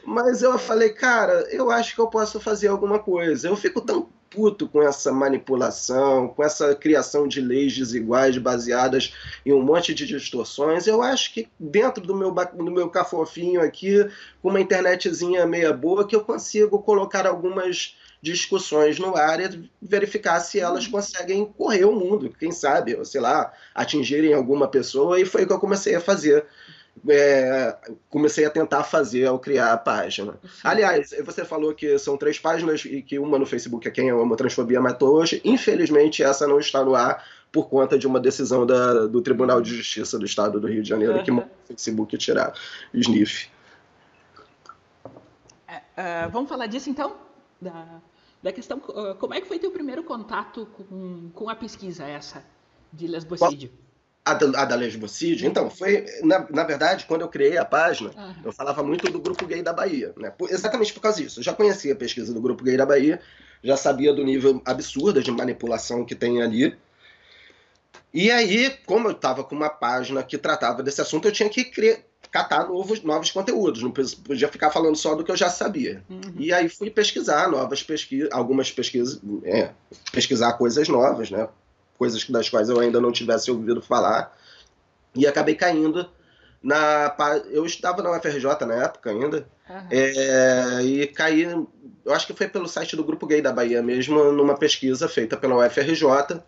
Mas 0.05 0.42
eu 0.42 0.59
falei, 0.59 0.90
cara, 0.90 1.46
eu 1.51 1.70
acho 1.70 1.94
que 1.94 2.01
eu 2.01 2.09
posso 2.09 2.40
fazer 2.40 2.68
alguma 2.68 2.99
coisa. 2.99 3.49
Eu 3.49 3.57
fico 3.57 3.81
tão 3.81 4.09
puto 4.31 4.69
com 4.69 4.81
essa 4.81 5.12
manipulação, 5.12 6.29
com 6.29 6.43
essa 6.43 6.75
criação 6.75 7.27
de 7.27 7.40
leis 7.40 7.77
desiguais 7.77 8.38
baseadas 8.38 9.12
em 9.45 9.53
um 9.53 9.61
monte 9.61 9.93
de 9.93 10.07
distorções. 10.07 10.87
Eu 10.87 11.03
acho 11.03 11.35
que 11.35 11.49
dentro 11.59 12.03
do 12.07 12.14
meu, 12.14 12.31
do 12.31 12.71
meu 12.71 12.88
cafofinho 12.88 13.61
aqui, 13.61 14.09
com 14.40 14.49
uma 14.49 14.61
internetzinha 14.61 15.45
meia 15.47 15.73
boa, 15.73 16.07
que 16.07 16.14
eu 16.14 16.21
consigo 16.21 16.79
colocar 16.79 17.27
algumas 17.27 17.97
discussões 18.23 18.99
no 18.99 19.16
ar 19.16 19.40
e 19.40 19.71
verificar 19.81 20.40
se 20.40 20.61
elas 20.61 20.85
uhum. 20.85 20.93
conseguem 20.93 21.45
correr 21.45 21.85
o 21.85 21.93
mundo, 21.93 22.35
quem 22.38 22.53
sabe, 22.53 22.95
ou 22.95 23.05
sei 23.05 23.21
lá, 23.21 23.53
atingirem 23.75 24.35
alguma 24.35 24.69
pessoa, 24.69 25.19
e 25.19 25.25
foi 25.25 25.45
o 25.45 25.47
que 25.47 25.53
eu 25.53 25.59
comecei 25.59 25.95
a 25.95 26.01
fazer 26.01 26.47
é, 27.08 27.76
comecei 28.08 28.44
a 28.44 28.50
tentar 28.50 28.84
fazer 28.84 29.26
ao 29.26 29.38
criar 29.38 29.72
a 29.72 29.76
página. 29.76 30.34
Aliás, 30.62 31.14
você 31.24 31.44
falou 31.44 31.74
que 31.74 31.98
são 31.98 32.16
três 32.16 32.38
páginas 32.38 32.84
e 32.84 33.02
que 33.02 33.18
uma 33.18 33.38
no 33.38 33.46
Facebook 33.46 33.86
é 33.86 33.90
quem 33.90 34.08
eu 34.08 34.20
amo 34.20 34.36
transfobia 34.36 34.80
matou 34.80 35.14
hoje. 35.14 35.40
Infelizmente, 35.44 36.22
essa 36.22 36.46
não 36.46 36.58
está 36.58 36.84
no 36.84 36.94
ar 36.94 37.24
por 37.50 37.68
conta 37.68 37.98
de 37.98 38.06
uma 38.06 38.20
decisão 38.20 38.64
da, 38.64 39.06
do 39.06 39.20
Tribunal 39.20 39.60
de 39.60 39.74
Justiça 39.74 40.18
do 40.18 40.24
Estado 40.24 40.60
do 40.60 40.66
Rio 40.66 40.82
de 40.82 40.88
Janeiro 40.88 41.16
uhum. 41.16 41.24
que 41.24 41.30
mandou 41.30 41.50
o 41.64 41.66
Facebook 41.68 42.16
tirar 42.16 42.54
o 42.94 42.98
sniff. 42.98 43.48
Uh, 45.68 46.30
vamos 46.30 46.48
falar 46.48 46.66
disso 46.66 46.88
então? 46.88 47.16
Da, 47.60 48.00
da 48.42 48.52
questão. 48.52 48.78
Uh, 48.78 49.14
como 49.16 49.34
é 49.34 49.40
que 49.40 49.48
foi 49.48 49.58
teu 49.58 49.70
primeiro 49.70 50.02
contato 50.02 50.66
com, 50.66 51.30
com 51.34 51.48
a 51.48 51.54
pesquisa 51.54 52.04
essa 52.04 52.44
de 52.92 53.06
lesbocídio? 53.06 53.68
Qual? 53.68 53.89
A, 54.24 54.33
a 54.33 54.64
da 54.64 54.74
lesbocídio? 54.74 55.48
Então, 55.48 55.70
foi, 55.70 56.04
na, 56.22 56.46
na 56.50 56.62
verdade, 56.62 57.06
quando 57.06 57.22
eu 57.22 57.28
criei 57.28 57.56
a 57.56 57.64
página, 57.64 58.11
uhum. 58.11 58.35
eu 58.44 58.52
falava 58.52 58.83
muito 58.83 59.11
do 59.11 59.18
Grupo 59.18 59.46
Gay 59.46 59.62
da 59.62 59.72
Bahia, 59.72 60.12
né? 60.16 60.30
Por, 60.30 60.50
exatamente 60.50 60.92
por 60.92 61.00
causa 61.00 61.22
disso. 61.22 61.40
Eu 61.40 61.44
já 61.44 61.54
conhecia 61.54 61.94
a 61.94 61.96
pesquisa 61.96 62.33
do 62.33 62.40
Grupo 62.40 62.62
Gay 62.62 62.76
da 62.76 62.85
Bahia, 62.85 63.20
já 63.64 63.76
sabia 63.76 64.12
do 64.12 64.22
nível 64.22 64.61
absurdo 64.64 65.22
de 65.22 65.30
manipulação 65.30 66.04
que 66.04 66.14
tem 66.14 66.42
ali. 66.42 66.76
E 68.12 68.30
aí, 68.30 68.76
como 68.87 69.09
eu 69.09 69.12
estava 69.12 69.42
com 69.42 69.54
uma 69.54 69.70
página 69.70 70.22
que 70.22 70.37
tratava 70.37 70.83
desse 70.83 71.00
assunto, 71.00 71.26
eu 71.28 71.33
tinha 71.33 71.48
que 71.48 71.64
criar, 71.64 72.00
catar 72.30 72.68
novos, 72.68 73.02
novos 73.02 73.30
conteúdos, 73.30 73.83
não 73.83 73.90
podia 73.90 74.48
ficar 74.48 74.70
falando 74.70 74.96
só 74.96 75.14
do 75.14 75.24
que 75.24 75.30
eu 75.30 75.37
já 75.37 75.48
sabia. 75.48 76.02
Uhum. 76.09 76.35
E 76.37 76.52
aí 76.52 76.68
fui 76.68 76.90
pesquisar 76.90 77.48
novas 77.48 77.83
pesquisas, 77.83 78.28
algumas 78.33 78.70
pesquisas, 78.70 79.20
é, 79.44 79.70
pesquisar 80.12 80.52
coisas 80.54 80.88
novas, 80.88 81.30
né? 81.30 81.48
Coisas 82.00 82.24
das 82.30 82.48
quais 82.48 82.70
eu 82.70 82.80
ainda 82.80 82.98
não 82.98 83.12
tivesse 83.12 83.50
ouvido 83.50 83.82
falar. 83.82 84.34
E 85.14 85.26
acabei 85.26 85.54
caindo 85.54 86.08
na. 86.62 87.14
Eu 87.50 87.66
estava 87.66 88.02
na 88.02 88.10
UFRJ 88.16 88.64
na 88.66 88.84
época 88.84 89.10
ainda. 89.10 89.46
Uhum. 89.68 89.86
É, 89.90 90.82
e 90.82 91.06
caí. 91.08 91.42
Eu 91.42 92.14
acho 92.14 92.26
que 92.26 92.32
foi 92.32 92.48
pelo 92.48 92.66
site 92.66 92.96
do 92.96 93.04
Grupo 93.04 93.26
Gay 93.26 93.42
da 93.42 93.52
Bahia 93.52 93.82
mesmo, 93.82 94.32
numa 94.32 94.56
pesquisa 94.56 95.06
feita 95.08 95.36
pela 95.36 95.66
UFRJ. 95.66 96.42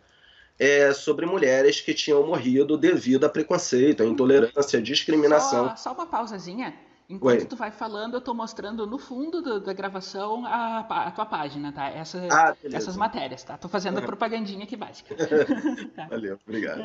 É, 0.58 0.92
sobre 0.92 1.26
mulheres 1.26 1.80
que 1.80 1.92
tinham 1.92 2.26
morrido 2.26 2.76
devido 2.76 3.24
a 3.24 3.28
preconceito, 3.28 4.02
a 4.02 4.06
intolerância, 4.06 4.78
a 4.78 4.82
discriminação. 4.82 5.70
Só, 5.70 5.76
só 5.76 5.92
uma 5.92 6.06
pausazinha. 6.06 6.74
Enquanto 7.12 7.40
Oi. 7.40 7.44
tu 7.46 7.56
vai 7.56 7.70
falando, 7.70 8.14
eu 8.14 8.20
estou 8.20 8.34
mostrando 8.34 8.86
no 8.86 8.98
fundo 8.98 9.42
do, 9.42 9.60
da 9.60 9.74
gravação 9.74 10.46
a, 10.46 10.78
a, 10.78 11.10
tua 11.10 11.26
página, 11.26 11.70
tá? 11.70 11.90
Essa, 11.90 12.26
ah, 12.30 12.56
essas 12.64 12.96
matérias, 12.96 13.44
tá? 13.44 13.58
Tô 13.58 13.68
fazendo 13.68 13.98
a 13.98 14.02
propagandinha 14.02 14.64
aqui 14.64 14.74
básica. 14.74 15.14
tá. 15.94 16.06
Valeu, 16.08 16.38
obrigado. 16.46 16.80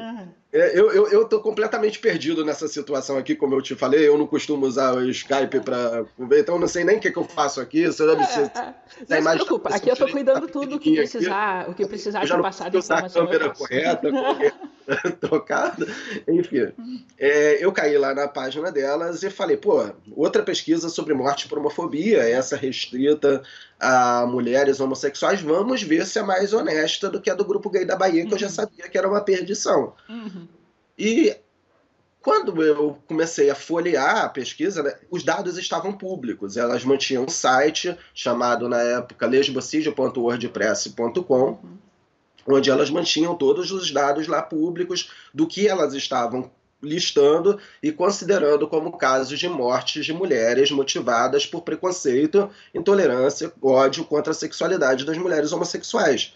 É, 0.52 0.78
eu, 0.78 0.92
eu, 0.92 1.08
eu 1.08 1.30
tô 1.30 1.40
completamente 1.40 2.00
perdido 2.00 2.44
nessa 2.44 2.68
situação 2.68 3.18
aqui, 3.18 3.36
como 3.36 3.56
eu 3.56 3.62
te 3.62 3.74
falei, 3.74 4.06
eu 4.06 4.18
não 4.18 4.28
costumo 4.28 4.66
usar 4.66 4.96
o 4.96 5.10
Skype 5.10 5.62
para 5.62 6.06
então 6.38 6.56
eu 6.56 6.60
não 6.60 6.68
sei 6.68 6.84
nem 6.84 6.98
o 6.98 7.00
que, 7.00 7.10
que 7.10 7.18
eu 7.18 7.24
faço 7.24 7.62
aqui. 7.62 7.86
Você 7.86 8.06
deve 8.06 8.26
ser. 8.26 8.52
Não 9.08 9.22
se 9.22 9.36
preocupa, 9.36 9.70
aqui 9.70 9.90
eu 9.90 9.96
tô 9.96 10.08
cuidando 10.08 10.48
tudo 10.48 10.76
o 10.76 10.80
que 10.80 10.96
precisar, 10.96 11.70
o 11.70 11.74
que 11.74 11.86
precisar 11.86 12.26
de 12.26 12.42
passar 12.42 12.70
de 12.70 12.78
informação. 12.78 13.24
a 13.24 13.26
câmera 13.26 13.50
correta. 13.54 14.10
trocado. 15.19 15.86
Enfim, 16.28 16.71
é, 17.17 17.63
eu 17.63 17.71
caí 17.71 17.97
lá 17.97 18.13
na 18.13 18.28
página 18.28 18.71
delas 18.71 19.23
e 19.23 19.30
falei, 19.30 19.58
pô, 19.58 19.86
outra 20.15 20.43
pesquisa 20.43 20.89
sobre 20.89 21.13
morte 21.13 21.47
por 21.47 21.58
homofobia, 21.58 22.28
essa 22.28 22.56
restrita 22.56 23.41
a 23.80 24.26
mulheres 24.26 24.80
homossexuais, 24.80 25.41
vamos 25.41 25.84
ver 25.84 26.06
se 26.06 26.17
é 26.17 26.23
mais 26.23 26.52
honesta 26.54 27.10
do 27.10 27.21
que 27.21 27.30
a 27.30 27.36
do 27.36 27.45
grupo 27.45 27.69
gay 27.69 27.86
da 27.86 27.95
Bahia, 27.95 28.21
que 28.21 28.30
uhum. 28.30 28.34
eu 28.34 28.39
já 28.39 28.47
uhum. 28.47 28.54
sabia 28.54 28.89
que 28.89 28.97
era 28.97 29.08
uma 29.08 29.21
perdição. 29.21 29.93
Uhum. 30.10 30.47
E 30.97 31.36
quando 32.21 32.62
eu 32.63 32.97
comecei 33.08 33.50
a 33.50 33.56
folhear 33.56 34.26
a 34.26 34.30
pesquisa, 34.30 34.82
né, 34.84 34.95
os 35.10 35.23
dados 35.23 35.58
estavam 35.58 35.93
públicos. 35.93 36.58
Elas 36.58 36.84
mantinham 36.84 37.23
um 37.23 37.30
site 37.30 37.97
chamado, 38.13 38.67
na 38.67 38.82
época, 38.82 39.26
lesbocídio.wordpress.com, 39.28 41.21
uhum. 41.23 41.78
Onde 42.48 42.70
elas 42.70 42.90
mantinham 42.90 43.36
todos 43.36 43.72
os 43.72 43.92
dados 43.92 44.28
lá 44.28 44.42
públicos 44.42 45.12
do 45.34 45.46
que 45.46 45.68
elas 45.68 45.94
estavam 45.94 46.50
listando 46.82 47.60
e 47.82 47.92
considerando 47.92 48.68
como 48.68 48.98
casos 48.98 49.40
de 49.40 49.50
mortes 49.50 50.06
de 50.06 50.14
mulheres 50.14 50.72
motivadas 50.72 51.46
por 51.46 51.62
preconceito, 51.62 52.50
intolerância, 52.74 53.52
ódio 53.62 54.06
contra 54.06 54.32
a 54.32 54.36
sexualidade 54.36 55.06
das 55.06 55.18
mulheres 55.18 55.52
homossexuais. 55.52 56.34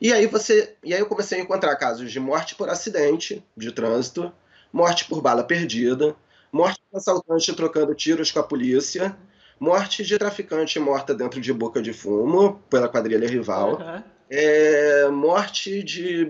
E 0.00 0.12
aí 0.12 0.26
você, 0.26 0.74
e 0.82 0.94
aí 0.94 1.00
eu 1.00 1.06
comecei 1.06 1.38
a 1.38 1.42
encontrar 1.42 1.76
casos 1.76 2.10
de 2.10 2.18
morte 2.18 2.54
por 2.54 2.70
acidente 2.70 3.44
de 3.54 3.70
trânsito, 3.70 4.32
morte 4.72 5.04
por 5.04 5.20
bala 5.20 5.44
perdida, 5.44 6.16
morte 6.50 6.80
de 6.90 6.96
assaltante 6.96 7.52
trocando 7.52 7.94
tiros 7.94 8.32
com 8.32 8.40
a 8.40 8.42
polícia, 8.42 9.14
morte 9.58 10.02
de 10.02 10.18
traficante 10.18 10.80
morta 10.80 11.14
dentro 11.14 11.38
de 11.38 11.52
boca 11.52 11.82
de 11.82 11.92
fumo 11.92 12.62
pela 12.70 12.88
quadrilha 12.88 13.28
rival, 13.28 13.78
uhum. 13.78 14.02
É, 14.30 15.08
morte 15.08 15.82
de 15.82 16.24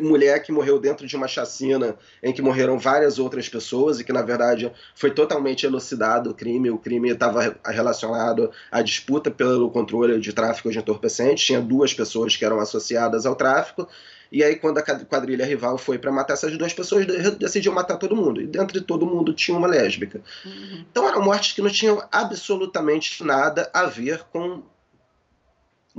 mulher 0.00 0.42
que 0.42 0.50
morreu 0.50 0.80
dentro 0.80 1.06
de 1.06 1.14
uma 1.14 1.28
chacina 1.28 1.96
em 2.20 2.32
que 2.32 2.42
morreram 2.42 2.78
várias 2.78 3.18
outras 3.18 3.48
pessoas 3.48 4.00
e 4.00 4.04
que 4.04 4.12
na 4.12 4.22
verdade 4.22 4.72
foi 4.94 5.12
totalmente 5.12 5.64
elucidado 5.64 6.30
o 6.30 6.34
crime. 6.34 6.68
O 6.68 6.78
crime 6.78 7.10
estava 7.10 7.56
relacionado 7.64 8.50
à 8.72 8.82
disputa 8.82 9.30
pelo 9.30 9.70
controle 9.70 10.18
de 10.18 10.32
tráfico 10.32 10.70
de 10.70 10.78
entorpecentes. 10.78 11.44
Tinha 11.44 11.60
duas 11.60 11.94
pessoas 11.94 12.34
que 12.34 12.44
eram 12.44 12.58
associadas 12.58 13.24
ao 13.24 13.36
tráfico 13.36 13.88
e 14.30 14.44
aí, 14.44 14.56
quando 14.56 14.78
a 14.78 14.82
quadrilha 14.82 15.46
rival 15.46 15.78
foi 15.78 15.98
para 15.98 16.12
matar 16.12 16.34
essas 16.34 16.56
duas 16.56 16.72
pessoas, 16.72 17.06
decidiu 17.38 17.72
matar 17.72 17.96
todo 17.96 18.14
mundo. 18.14 18.40
E 18.40 18.46
dentro 18.46 18.78
de 18.78 18.84
todo 18.84 19.06
mundo 19.06 19.32
tinha 19.32 19.56
uma 19.56 19.66
lésbica. 19.66 20.20
Uhum. 20.44 20.84
Então 20.90 21.08
eram 21.08 21.22
mortes 21.22 21.52
que 21.52 21.62
não 21.62 21.70
tinham 21.70 22.06
absolutamente 22.12 23.24
nada 23.24 23.70
a 23.72 23.86
ver 23.86 24.24
com 24.30 24.62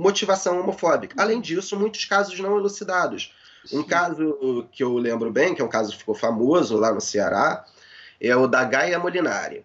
motivação 0.00 0.58
homofóbica. 0.60 1.14
Uhum. 1.16 1.22
Além 1.22 1.40
disso, 1.40 1.78
muitos 1.78 2.04
casos 2.06 2.38
não 2.40 2.56
elucidados. 2.56 3.34
Sim. 3.64 3.78
Um 3.78 3.82
caso 3.82 4.66
que 4.72 4.82
eu 4.82 4.96
lembro 4.96 5.30
bem, 5.30 5.54
que 5.54 5.60
é 5.60 5.64
um 5.64 5.68
caso 5.68 5.92
que 5.92 5.98
ficou 5.98 6.14
famoso 6.14 6.76
lá 6.78 6.92
no 6.92 7.00
Ceará, 7.00 7.64
é 8.20 8.34
o 8.34 8.46
da 8.46 8.64
Gaia 8.64 8.98
Molinari. 8.98 9.64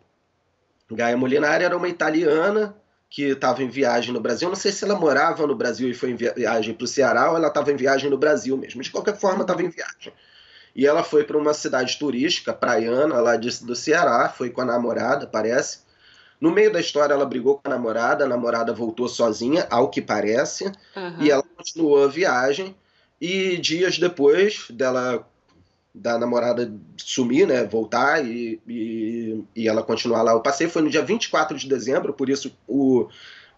Gaia 0.91 1.15
Molinari 1.15 1.63
era 1.63 1.75
uma 1.75 1.87
italiana 1.87 2.75
que 3.09 3.23
estava 3.23 3.63
em 3.63 3.69
viagem 3.69 4.13
no 4.13 4.19
Brasil. 4.19 4.49
Não 4.49 4.55
sei 4.55 4.73
se 4.73 4.83
ela 4.83 4.95
morava 4.95 5.47
no 5.47 5.55
Brasil 5.55 5.89
e 5.89 5.93
foi 5.93 6.11
em 6.11 6.15
viagem 6.15 6.73
para 6.73 6.83
o 6.83 6.87
Ceará 6.87 7.31
ou 7.31 7.37
ela 7.37 7.47
estava 7.47 7.71
em 7.71 7.75
viagem 7.77 8.09
no 8.09 8.17
Brasil 8.17 8.57
mesmo. 8.57 8.81
De 8.81 8.91
qualquer 8.91 9.15
forma, 9.17 9.41
estava 9.41 9.63
em 9.63 9.69
viagem. 9.69 10.11
E 10.75 10.85
ela 10.85 11.01
foi 11.01 11.23
para 11.23 11.37
uma 11.37 11.53
cidade 11.53 11.97
turística, 11.97 12.51
praiana, 12.51 13.21
lá 13.21 13.37
de, 13.37 13.63
do 13.63 13.73
Ceará, 13.73 14.27
foi 14.27 14.49
com 14.49 14.59
a 14.59 14.65
namorada, 14.65 15.25
parece. 15.25 15.84
No 16.45 16.51
meio 16.51 16.71
da 16.71 16.79
história, 16.79 17.11
ela 17.11 17.25
brigou 17.25 17.55
com 17.55 17.61
a 17.63 17.71
namorada, 17.71 18.23
a 18.23 18.27
namorada 18.27 18.71
voltou 18.71 19.07
sozinha, 19.07 19.65
ao 19.67 19.89
que 19.89 19.99
parece, 19.99 20.65
uhum. 20.95 21.19
e 21.19 21.31
ela 21.31 21.41
continuou 21.41 22.03
a 22.03 22.07
viagem. 22.07 22.75
E 23.19 23.57
dias 23.57 23.97
depois 23.97 24.67
dela 24.69 25.27
da 25.91 26.19
namorada 26.19 26.71
sumir, 26.97 27.47
né, 27.47 27.63
voltar 27.63 28.23
e, 28.23 28.61
e, 28.67 29.43
e, 29.55 29.67
ela 29.67 29.81
continuar 29.81 30.21
lá. 30.21 30.35
O 30.35 30.41
passeio 30.41 30.69
foi 30.69 30.83
no 30.83 30.89
dia 30.91 31.01
24 31.01 31.57
de 31.57 31.67
dezembro, 31.67 32.13
por 32.13 32.29
isso 32.29 32.55
o, 32.67 33.07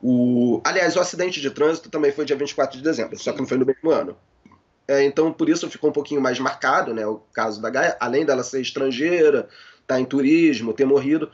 o... 0.01 0.61
Aliás, 0.63 0.95
o 0.95 1.01
acidente 1.01 1.41
de 1.41 1.51
trânsito 1.51 1.89
também 1.89 2.13
foi 2.13 2.23
dia 2.23 2.37
24 2.37 2.77
de 2.77 2.83
dezembro, 2.85 3.17
Sim. 3.17 3.23
só 3.25 3.33
que 3.33 3.39
não 3.39 3.47
foi 3.47 3.57
no 3.57 3.65
mesmo 3.65 3.91
ano. 3.91 4.15
É, 4.87 5.03
então, 5.03 5.33
por 5.33 5.49
isso 5.49 5.69
ficou 5.69 5.89
um 5.89 5.93
pouquinho 5.93 6.21
mais 6.21 6.39
marcado, 6.39 6.93
né, 6.93 7.05
o 7.05 7.17
caso 7.33 7.61
da 7.61 7.69
Gaia, 7.69 7.97
além 7.99 8.25
dela 8.25 8.43
ser 8.43 8.61
estrangeira, 8.61 9.39
estar 9.81 9.95
tá 9.95 9.99
em 9.99 10.05
turismo, 10.05 10.71
ter 10.71 10.85
morrido, 10.85 11.29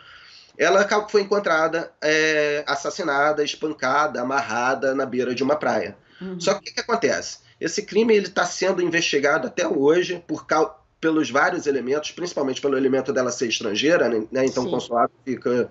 ela 0.57 0.87
foi 1.09 1.21
encontrada 1.21 1.91
é, 2.01 2.63
assassinada, 2.67 3.43
espancada, 3.43 4.21
amarrada 4.21 4.93
na 4.93 5.05
beira 5.05 5.33
de 5.33 5.43
uma 5.43 5.55
praia. 5.55 5.97
Uhum. 6.21 6.39
Só 6.39 6.53
que 6.53 6.59
o 6.59 6.63
que, 6.63 6.73
que 6.73 6.81
acontece? 6.81 7.39
Esse 7.59 7.83
crime 7.83 8.15
ele 8.15 8.27
está 8.27 8.45
sendo 8.45 8.81
investigado 8.81 9.47
até 9.47 9.67
hoje 9.67 10.23
por 10.27 10.45
causa 10.45 10.71
pelos 10.99 11.29
vários 11.29 11.67
elementos, 11.67 12.11
principalmente 12.11 12.61
pelo 12.61 12.77
elemento 12.77 13.11
dela 13.11 13.29
ser 13.29 13.49
estrangeira, 13.49 14.07
né? 14.07 14.25
né 14.31 14.45
então 14.45 14.63
Sim. 14.63 14.69
o 14.69 14.71
consulado 14.71 15.11
fica 15.25 15.69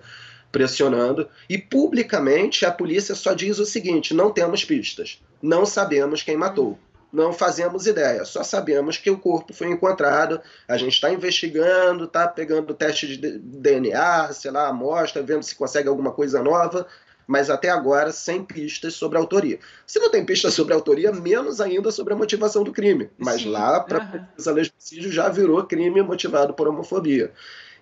pressionando. 0.51 1.27
E 1.49 1.57
publicamente 1.57 2.65
a 2.65 2.71
polícia 2.71 3.15
só 3.15 3.33
diz 3.33 3.57
o 3.57 3.65
seguinte: 3.65 4.13
não 4.13 4.31
temos 4.31 4.63
pistas, 4.63 5.21
não 5.41 5.65
sabemos 5.65 6.21
quem 6.21 6.37
matou. 6.37 6.77
Não 7.13 7.31
fazemos 7.31 7.85
ideia, 7.85 8.25
só 8.25 8.43
sabemos 8.43 8.97
que 8.97 9.11
o 9.11 9.19
corpo 9.19 9.53
foi 9.53 9.67
encontrado. 9.67 10.41
A 10.67 10.75
gente 10.77 10.93
está 10.93 11.11
investigando, 11.11 12.05
está 12.05 12.27
pegando 12.27 12.73
teste 12.73 13.15
de 13.15 13.37
DNA, 13.37 14.33
sei 14.33 14.49
lá, 14.49 14.67
amostra, 14.67 15.21
vendo 15.21 15.43
se 15.43 15.53
consegue 15.53 15.87
alguma 15.87 16.11
coisa 16.11 16.41
nova, 16.41 16.87
mas 17.27 17.51
até 17.51 17.69
agora 17.69 18.11
sem 18.11 18.43
pistas 18.43 18.95
sobre 18.95 19.19
a 19.19 19.21
autoria. 19.21 19.59
Se 19.85 19.99
não 19.99 20.09
tem 20.09 20.25
pistas 20.25 20.55
sobre 20.55 20.73
a 20.73 20.75
autoria, 20.75 21.11
menos 21.11 21.61
ainda 21.61 21.91
sobre 21.91 22.13
a 22.13 22.17
motivação 22.17 22.63
do 22.63 22.71
crime. 22.71 23.11
Mas 23.15 23.41
Sim. 23.41 23.51
lá, 23.51 23.79
para 23.79 23.99
uhum. 23.99 24.25
a 24.47 24.51
lesbicídio 24.51 25.11
já 25.11 25.29
virou 25.29 25.63
crime 25.67 26.01
motivado 26.01 26.55
por 26.55 26.67
homofobia. 26.67 27.31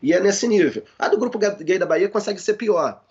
E 0.01 0.11
é 0.11 0.19
nesse 0.19 0.45
nível. 0.45 0.83
A 0.99 1.07
do 1.07 1.17
grupo 1.17 1.39
gay 1.39 1.79
da 1.79 1.85
Bahia 1.85 2.09
consegue 2.09 2.41
ser 2.41 2.55
pior. 2.55 3.01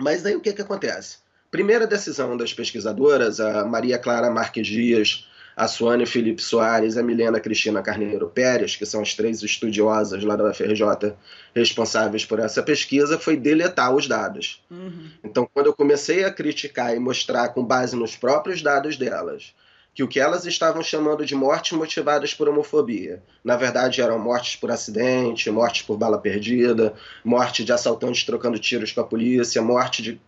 Mas 0.00 0.22
daí 0.22 0.34
o 0.34 0.40
que, 0.40 0.54
que 0.54 0.62
acontece? 0.62 1.18
Primeira 1.50 1.86
decisão 1.86 2.34
das 2.34 2.54
pesquisadoras, 2.54 3.40
a 3.40 3.62
Maria 3.66 3.98
Clara 3.98 4.30
Marques 4.30 4.66
Dias, 4.66 5.28
a 5.56 5.68
Suane 5.68 6.06
Felipe 6.06 6.42
Soares, 6.42 6.96
a 6.96 7.02
Milena 7.02 7.38
Cristina 7.38 7.82
Carneiro 7.82 8.28
Pérez, 8.28 8.76
que 8.76 8.84
são 8.84 9.00
as 9.00 9.14
três 9.14 9.42
estudiosas 9.42 10.24
lá 10.24 10.34
da 10.36 10.50
UFRJ 10.50 11.14
responsáveis 11.54 12.24
por 12.24 12.40
essa 12.40 12.62
pesquisa, 12.62 13.18
foi 13.18 13.36
deletar 13.36 13.94
os 13.94 14.08
dados. 14.08 14.64
Uhum. 14.70 15.10
Então, 15.22 15.48
quando 15.52 15.66
eu 15.66 15.72
comecei 15.72 16.24
a 16.24 16.32
criticar 16.32 16.94
e 16.94 16.98
mostrar 16.98 17.50
com 17.50 17.64
base 17.64 17.94
nos 17.94 18.16
próprios 18.16 18.62
dados 18.62 18.96
delas, 18.96 19.54
que 19.94 20.02
o 20.02 20.08
que 20.08 20.18
elas 20.18 20.44
estavam 20.44 20.82
chamando 20.82 21.24
de 21.24 21.36
mortes 21.36 21.78
motivadas 21.78 22.34
por 22.34 22.48
homofobia, 22.48 23.22
na 23.44 23.56
verdade 23.56 24.02
eram 24.02 24.18
mortes 24.18 24.56
por 24.56 24.72
acidente, 24.72 25.48
mortes 25.52 25.82
por 25.82 25.96
bala 25.96 26.18
perdida, 26.18 26.94
morte 27.24 27.64
de 27.64 27.72
assaltantes 27.72 28.24
trocando 28.24 28.58
tiros 28.58 28.90
com 28.90 29.00
a 29.00 29.04
polícia, 29.04 29.62
morte 29.62 30.02
de 30.02 30.20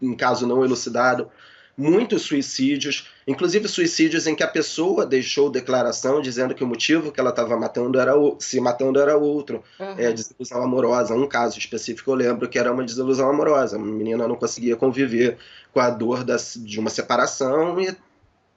em 0.00 0.14
caso 0.14 0.46
não 0.46 0.64
elucidado, 0.64 1.28
muitos 1.78 2.22
suicídios, 2.22 3.08
inclusive 3.24 3.68
suicídios 3.68 4.26
em 4.26 4.34
que 4.34 4.42
a 4.42 4.48
pessoa 4.48 5.06
deixou 5.06 5.48
declaração 5.48 6.20
dizendo 6.20 6.52
que 6.52 6.64
o 6.64 6.66
motivo 6.66 7.12
que 7.12 7.20
ela 7.20 7.30
estava 7.30 7.56
matando 7.56 8.00
era 8.00 8.12
se 8.40 8.60
matando 8.60 8.98
era 8.98 9.16
outro, 9.16 9.62
uhum. 9.78 9.94
é, 9.96 10.12
desilusão 10.12 10.60
amorosa. 10.60 11.14
Um 11.14 11.28
caso 11.28 11.56
específico 11.56 12.10
eu 12.10 12.16
lembro 12.16 12.48
que 12.48 12.58
era 12.58 12.72
uma 12.72 12.82
desilusão 12.82 13.30
amorosa. 13.30 13.76
A 13.76 13.78
menina 13.78 14.26
não 14.26 14.34
conseguia 14.34 14.74
conviver 14.74 15.38
com 15.72 15.78
a 15.78 15.88
dor 15.88 16.24
das, 16.24 16.58
de 16.60 16.80
uma 16.80 16.90
separação 16.90 17.80
e 17.80 17.96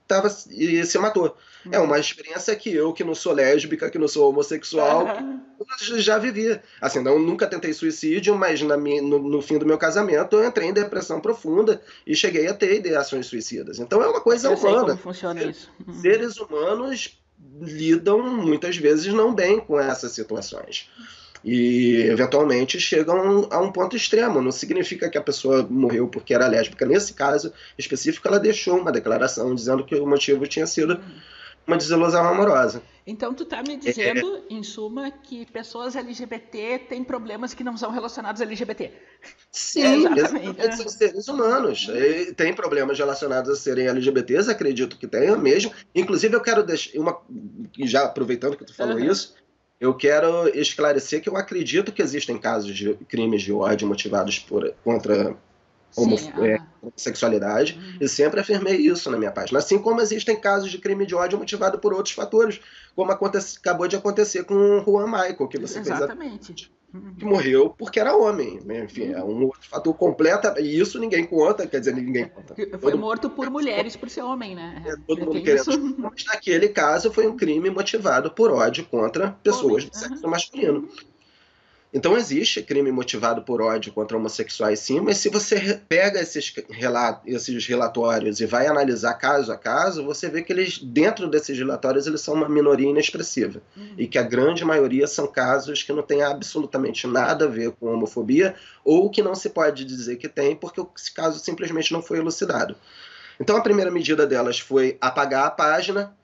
tava, 0.08 0.28
e 0.50 0.84
se 0.84 0.98
matou. 0.98 1.38
É 1.70 1.80
uma 1.80 2.00
experiência 2.00 2.56
que 2.56 2.74
eu, 2.74 2.94
que 2.94 3.04
não 3.04 3.14
sou 3.14 3.34
lésbica, 3.34 3.90
que 3.90 4.00
não 4.00 4.08
sou 4.08 4.30
homossexual, 4.30 5.06
já 5.98 6.18
vivi. 6.18 6.60
Assim, 6.80 7.02
não, 7.02 7.20
nunca 7.20 7.46
tentei 7.46 7.74
suicídio, 7.74 8.36
mas 8.36 8.62
na 8.62 8.78
minha, 8.78 9.02
no, 9.02 9.20
no, 9.20 9.42
fim 9.42 9.58
do 9.58 9.66
meu 9.66 9.78
casamento 9.78 10.36
eu 10.36 10.48
entrei 10.48 10.70
em 10.70 10.74
depressão 10.74 11.20
profunda 11.20 11.82
e 12.06 12.16
cheguei 12.16 12.48
a 12.48 12.54
ter 12.54 12.76
ideações 12.76 13.28
suicidas. 13.28 13.80
Então 13.80 14.02
é 14.02 14.08
uma 14.08 14.22
coisa 14.22 14.48
eu 14.48 14.56
humana. 14.56 14.78
Sei 14.78 14.88
como 14.88 14.98
funciona 14.98 15.44
isso. 15.44 15.70
Uhum. 15.86 15.94
Seres 15.94 16.38
humanos 16.38 17.22
lidam 17.60 18.22
muitas 18.22 18.78
vezes 18.78 19.14
não 19.14 19.34
bem 19.34 19.60
com 19.60 19.80
essas 19.80 20.12
situações 20.12 20.90
e 21.44 22.04
eventualmente 22.04 22.80
chegam 22.80 23.48
a 23.50 23.60
um 23.60 23.72
ponto 23.72 23.96
extremo. 23.96 24.42
Não 24.42 24.52
significa 24.52 25.10
que 25.10 25.18
a 25.18 25.22
pessoa 25.22 25.66
morreu 25.68 26.08
porque 26.08 26.34
era 26.34 26.48
lésbica. 26.48 26.86
Nesse 26.86 27.14
caso 27.14 27.52
específico, 27.78 28.28
ela 28.28 28.40
deixou 28.40 28.78
uma 28.78 28.92
declaração 28.92 29.54
dizendo 29.56 29.84
que 29.84 29.96
o 29.96 30.06
motivo 30.06 30.46
tinha 30.48 30.68
sido 30.68 31.00
uma 31.72 31.78
desilusão 31.78 32.28
amorosa. 32.28 32.82
Então, 33.06 33.34
tu 33.34 33.44
está 33.44 33.64
me 33.64 33.78
dizendo, 33.78 34.38
é, 34.38 34.54
em 34.54 34.62
suma, 34.62 35.10
que 35.10 35.46
pessoas 35.48 35.96
LGBT 35.96 36.80
têm 36.90 37.04
problemas 37.04 37.54
que 37.54 37.64
não 37.64 37.76
são 37.76 37.92
relacionados 37.92 38.42
a 38.42 38.46
LGBT. 38.46 38.92
Sim, 39.52 40.08
é, 40.08 40.20
exatamente. 40.20 40.76
são 40.78 40.90
seres 40.90 41.28
humanos. 41.28 41.88
Tem 42.38 42.54
problemas 42.54 42.98
relacionados 42.98 43.50
a 43.50 43.56
serem 43.56 43.88
LGBTs, 43.88 44.50
acredito 44.50 44.98
que 44.98 45.08
tenham 45.08 45.38
mesmo. 45.40 45.72
Inclusive, 45.96 46.36
eu 46.36 46.42
quero 46.42 46.64
deixar 46.64 46.98
uma. 47.00 47.20
Já 47.80 48.04
aproveitando 48.04 48.56
que 48.56 48.66
tu 48.66 48.76
falou 48.76 48.98
uhum. 48.98 49.12
isso, 49.12 49.36
eu 49.80 49.96
quero 49.96 50.48
esclarecer 50.50 51.22
que 51.22 51.28
eu 51.28 51.36
acredito 51.36 51.92
que 51.92 52.04
existem 52.04 52.38
casos 52.38 52.76
de 52.76 52.94
crimes 53.10 53.42
de 53.42 53.52
ódio 53.52 53.88
motivados 53.88 54.38
por, 54.38 54.72
contra 54.84 55.36
como 55.96 56.16
é, 56.16 56.60
sexualidade, 56.96 57.78
uhum. 57.78 57.98
e 58.02 58.08
sempre 58.08 58.40
afirmei 58.40 58.76
isso 58.76 59.10
na 59.12 59.18
minha 59.18 59.32
página. 59.32 59.60
Assim 59.60 59.80
como 59.80 60.02
existem 60.02 60.40
casos 60.40 60.72
de 60.72 60.78
crime 60.78 61.06
de 61.06 61.16
ódio 61.16 61.38
motivado 61.38 61.80
por 61.80 61.94
outros 61.94 62.16
fatores, 62.16 62.60
como 62.96 63.12
acontece, 63.12 63.58
acabou 63.58 63.88
de 63.88 63.96
acontecer 63.96 64.44
com 64.44 64.56
o 64.56 64.84
Juan 64.84 65.06
Michael, 65.06 65.48
que 65.48 65.60
você 65.60 65.80
Exatamente. 65.80 66.54
fez. 66.54 66.72
Uhum. 66.94 67.16
Que 67.16 67.24
morreu 67.24 67.74
porque 67.78 68.00
era 68.00 68.16
homem. 68.16 68.60
Enfim, 68.84 69.14
é 69.14 69.24
um 69.24 69.46
outro 69.46 69.62
fator 69.70 69.94
completo. 69.94 70.48
E 70.60 70.78
isso 70.78 71.00
ninguém 71.00 71.26
conta, 71.26 71.66
quer 71.66 71.80
dizer, 71.80 71.96
ninguém 71.96 72.28
conta. 72.28 72.54
Foi 72.54 72.66
todo 72.66 72.98
morto 72.98 73.30
por 73.30 73.50
mulheres 73.50 73.96
por 73.96 74.10
ser 74.10 74.22
homem, 74.22 74.56
né? 74.56 74.84
É, 74.86 74.96
todo 75.08 75.26
mundo 75.26 75.42
querendo. 75.42 75.64
Mas 75.98 76.26
naquele 76.26 76.68
caso 76.68 77.12
foi 77.12 77.28
um 77.28 77.38
crime 77.38 77.70
motivado 77.70 78.32
por 78.32 78.52
ódio 78.52 78.86
contra 78.86 79.32
pessoas 79.42 79.86
de 79.86 79.98
sexo 79.98 80.24
uhum. 80.26 80.32
masculino. 80.32 80.90
Então 81.94 82.18
existe 82.18 82.62
crime 82.62 82.90
motivado 82.90 83.42
por 83.42 83.62
ódio 83.62 83.92
contra 83.92 84.16
homossexuais 84.16 84.80
sim, 84.80 85.02
mas 85.02 85.18
se 85.18 85.28
você 85.28 85.82
pega 85.90 86.22
esses, 86.22 86.54
esses 87.26 87.66
relatórios 87.66 88.40
e 88.40 88.46
vai 88.46 88.66
analisar 88.66 89.14
caso 89.16 89.52
a 89.52 89.58
caso, 89.58 90.06
você 90.06 90.30
vê 90.30 90.42
que 90.42 90.54
eles, 90.54 90.78
dentro 90.78 91.28
desses 91.28 91.58
relatórios, 91.58 92.08
eles 92.08 92.22
são 92.22 92.36
uma 92.36 92.48
minoria 92.48 92.90
inexpressiva. 92.90 93.62
Uhum. 93.76 93.96
E 93.98 94.08
que 94.08 94.18
a 94.18 94.24
grande 94.24 94.64
maioria 94.64 95.06
são 95.06 95.28
casos 95.28 95.84
que 95.84 95.92
não 95.92 96.02
têm 96.02 96.24
absolutamente 96.24 97.06
nada 97.08 97.44
a 97.44 97.50
ver 97.50 97.72
com 97.72 97.94
homofobia, 97.94 98.56
ou 98.86 99.10
que 99.10 99.22
não 99.22 99.36
se 99.36 99.50
pode 99.50 99.84
dizer 99.84 100.16
que 100.16 100.30
tem, 100.30 100.56
porque 100.56 100.82
esse 100.96 101.14
caso 101.14 101.40
simplesmente 101.40 101.92
não 101.92 102.02
foi 102.02 102.20
elucidado. 102.20 102.76
Então 103.38 103.58
a 103.58 103.62
primeira 103.62 103.92
medida 103.92 104.26
delas 104.26 104.60
foi 104.60 104.98
apagar 105.02 105.46
a 105.46 105.52
página, 105.52 106.16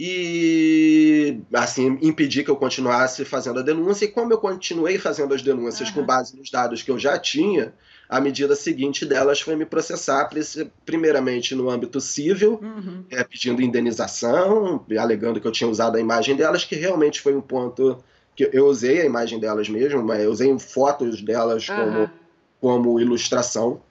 e 0.00 1.40
assim 1.52 1.98
impedir 2.00 2.44
que 2.44 2.50
eu 2.50 2.54
continuasse 2.54 3.24
fazendo 3.24 3.58
a 3.58 3.62
denúncia. 3.62 4.04
E 4.04 4.08
como 4.08 4.32
eu 4.32 4.38
continuei 4.38 4.96
fazendo 4.96 5.34
as 5.34 5.42
denúncias 5.42 5.88
uhum. 5.88 5.96
com 5.96 6.04
base 6.04 6.36
nos 6.36 6.52
dados 6.52 6.84
que 6.84 6.90
eu 6.92 6.98
já 7.00 7.18
tinha, 7.18 7.74
a 8.08 8.20
medida 8.20 8.54
seguinte 8.54 9.04
delas 9.04 9.40
foi 9.40 9.56
me 9.56 9.66
processar, 9.66 10.30
primeiramente 10.86 11.52
no 11.56 11.68
âmbito 11.68 12.00
civil, 12.00 12.60
uhum. 12.62 13.04
é, 13.10 13.24
pedindo 13.24 13.60
indenização, 13.60 14.86
alegando 14.96 15.40
que 15.40 15.48
eu 15.48 15.52
tinha 15.52 15.68
usado 15.68 15.96
a 15.96 16.00
imagem 16.00 16.36
delas, 16.36 16.64
que 16.64 16.76
realmente 16.76 17.20
foi 17.20 17.34
um 17.34 17.40
ponto 17.40 17.98
que 18.36 18.48
eu 18.52 18.66
usei 18.66 19.00
a 19.00 19.04
imagem 19.04 19.40
delas 19.40 19.68
mesmo, 19.68 20.00
mas 20.04 20.22
eu 20.22 20.30
usei 20.30 20.56
fotos 20.60 21.20
delas 21.22 21.68
uhum. 21.68 21.76
como, 21.76 22.10
como 22.60 23.00
ilustração 23.00 23.82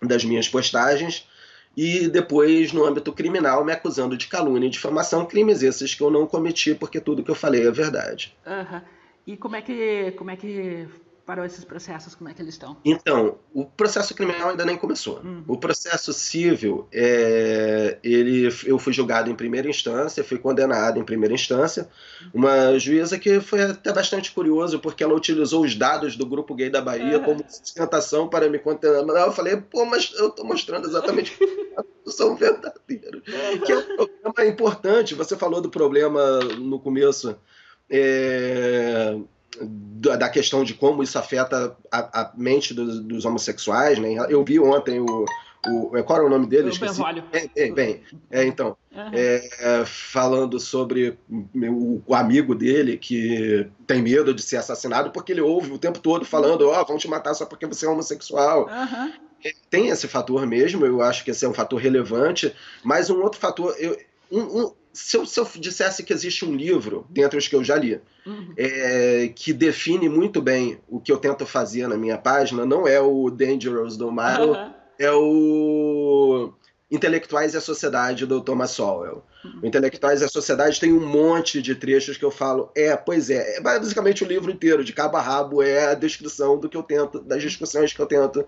das 0.00 0.24
minhas 0.24 0.48
postagens 0.48 1.28
e 1.76 2.08
depois, 2.08 2.72
no 2.72 2.84
âmbito 2.84 3.12
criminal, 3.12 3.64
me 3.64 3.72
acusando 3.72 4.16
de 4.16 4.26
calúnia 4.26 4.66
e 4.66 4.70
difamação, 4.70 5.24
crimes 5.24 5.62
esses 5.62 5.94
que 5.94 6.02
eu 6.02 6.10
não 6.10 6.26
cometi, 6.26 6.74
porque 6.74 7.00
tudo 7.00 7.22
que 7.22 7.30
eu 7.30 7.34
falei 7.34 7.66
é 7.66 7.70
verdade. 7.70 8.36
Uhum. 8.46 8.80
E 9.26 9.36
como 9.36 9.56
é 9.56 9.62
que, 9.62 10.12
como 10.12 10.30
é 10.30 10.36
que 10.36 10.88
parou 11.28 11.44
esses 11.44 11.62
processos? 11.62 12.14
Como 12.14 12.30
é 12.30 12.32
que 12.32 12.40
eles 12.40 12.54
estão? 12.54 12.78
Então, 12.82 13.36
o 13.52 13.66
processo 13.66 14.14
criminal 14.14 14.48
ainda 14.48 14.64
nem 14.64 14.78
começou. 14.78 15.18
Uhum. 15.18 15.44
O 15.46 15.58
processo 15.58 16.10
civil, 16.10 16.88
é, 16.90 17.98
ele, 18.02 18.48
eu 18.64 18.78
fui 18.78 18.94
julgado 18.94 19.30
em 19.30 19.34
primeira 19.34 19.68
instância, 19.68 20.24
fui 20.24 20.38
condenado 20.38 20.98
em 20.98 21.04
primeira 21.04 21.34
instância. 21.34 21.86
Uma 22.32 22.78
juíza 22.78 23.18
que 23.18 23.40
foi 23.40 23.60
até 23.60 23.92
bastante 23.92 24.32
curioso, 24.32 24.80
porque 24.80 25.04
ela 25.04 25.12
utilizou 25.14 25.64
os 25.64 25.74
dados 25.74 26.16
do 26.16 26.24
Grupo 26.24 26.54
Gay 26.54 26.70
da 26.70 26.80
Bahia 26.80 27.18
uhum. 27.18 27.24
como 27.24 27.44
sustentação 27.46 28.26
para 28.26 28.48
me 28.48 28.58
condenar. 28.58 29.26
Eu 29.26 29.32
falei, 29.32 29.58
pô, 29.58 29.84
mas 29.84 30.10
eu 30.16 30.28
estou 30.28 30.46
mostrando 30.46 30.88
exatamente 30.88 31.36
são 32.10 32.36
verdadeiros. 32.36 33.22
Que 33.66 33.72
é 33.72 33.76
um 33.76 34.06
problema 34.06 34.46
importante. 34.46 35.14
Você 35.14 35.36
falou 35.36 35.60
do 35.60 35.68
problema 35.68 36.38
no 36.58 36.80
começo. 36.80 37.36
É, 37.90 39.14
da 39.60 40.28
questão 40.28 40.62
de 40.62 40.74
como 40.74 41.02
isso 41.02 41.18
afeta 41.18 41.76
a, 41.90 42.20
a 42.20 42.32
mente 42.36 42.72
dos, 42.72 43.00
dos, 43.00 43.24
homossexuais, 43.24 43.98
né? 43.98 44.14
Eu 44.28 44.44
vi 44.44 44.60
ontem 44.60 45.00
o, 45.00 45.24
o 45.66 45.96
é, 45.96 46.02
qual 46.02 46.20
era 46.20 46.26
o 46.26 46.30
nome 46.30 46.46
dele? 46.46 46.70
O 46.70 46.78
bem, 47.30 47.50
bem, 47.54 47.74
bem 47.74 48.02
é, 48.30 48.44
então, 48.44 48.76
uhum. 48.94 49.10
é, 49.12 49.84
falando 49.84 50.60
sobre 50.60 51.18
o, 51.28 52.02
o, 52.06 52.14
amigo 52.14 52.54
dele 52.54 52.96
que 52.96 53.66
tem 53.86 54.00
medo 54.00 54.32
de 54.32 54.42
ser 54.42 54.58
assassinado 54.58 55.10
porque 55.10 55.32
ele 55.32 55.40
ouve 55.40 55.72
o 55.72 55.78
tempo 55.78 55.98
todo 55.98 56.24
falando, 56.24 56.68
ó, 56.68 56.80
oh, 56.80 56.86
vão 56.86 56.96
te 56.96 57.08
matar 57.08 57.34
só 57.34 57.44
porque 57.44 57.66
você 57.66 57.86
é 57.86 57.88
homossexual. 57.88 58.68
Uhum. 58.68 59.12
Tem 59.70 59.88
esse 59.88 60.08
fator 60.08 60.46
mesmo, 60.46 60.84
eu 60.84 61.00
acho 61.00 61.24
que 61.24 61.30
esse 61.30 61.44
é 61.44 61.48
um 61.48 61.54
fator 61.54 61.80
relevante, 61.80 62.54
mas 62.82 63.08
um 63.08 63.22
outro 63.22 63.40
fator, 63.40 63.74
eu, 63.78 63.96
um, 64.30 64.40
um, 64.40 64.72
se, 64.92 65.16
eu, 65.16 65.26
se 65.26 65.38
eu 65.38 65.48
dissesse 65.56 66.02
que 66.02 66.12
existe 66.12 66.44
um 66.44 66.54
livro, 66.54 67.06
dentre 67.10 67.38
os 67.38 67.46
que 67.46 67.54
eu 67.54 67.62
já 67.62 67.76
li, 67.76 68.00
uhum. 68.26 68.52
é, 68.56 69.32
que 69.34 69.52
define 69.52 70.08
muito 70.08 70.40
bem 70.40 70.80
o 70.88 71.00
que 71.00 71.12
eu 71.12 71.18
tento 71.18 71.46
fazer 71.46 71.86
na 71.88 71.96
minha 71.96 72.18
página, 72.18 72.66
não 72.66 72.86
é 72.86 73.00
o 73.00 73.30
Dangerous 73.30 73.96
do 73.96 74.10
Mario, 74.10 74.52
uhum. 74.52 74.72
é 74.98 75.12
o 75.12 76.52
Intelectuais 76.90 77.54
e 77.54 77.56
a 77.56 77.60
Sociedade 77.60 78.26
do 78.26 78.40
Thomas 78.40 78.70
Sowell. 78.70 79.24
Uhum. 79.44 79.60
O 79.62 79.66
Intelectuais 79.66 80.20
e 80.20 80.24
a 80.24 80.28
Sociedade 80.28 80.80
tem 80.80 80.92
um 80.92 81.06
monte 81.06 81.60
de 81.60 81.74
trechos 81.74 82.16
que 82.16 82.24
eu 82.24 82.30
falo, 82.30 82.70
é, 82.76 82.96
pois 82.96 83.30
é, 83.30 83.58
é 83.58 83.60
basicamente 83.60 84.24
o 84.24 84.26
livro 84.26 84.50
inteiro, 84.50 84.82
de 84.82 84.92
cabo 84.92 85.16
a 85.16 85.20
rabo, 85.20 85.62
é 85.62 85.86
a 85.86 85.94
descrição 85.94 86.58
do 86.58 86.68
que 86.68 86.76
eu 86.76 86.82
tento, 86.82 87.20
das 87.20 87.42
discussões 87.42 87.92
que 87.92 88.00
eu 88.00 88.06
tento 88.06 88.46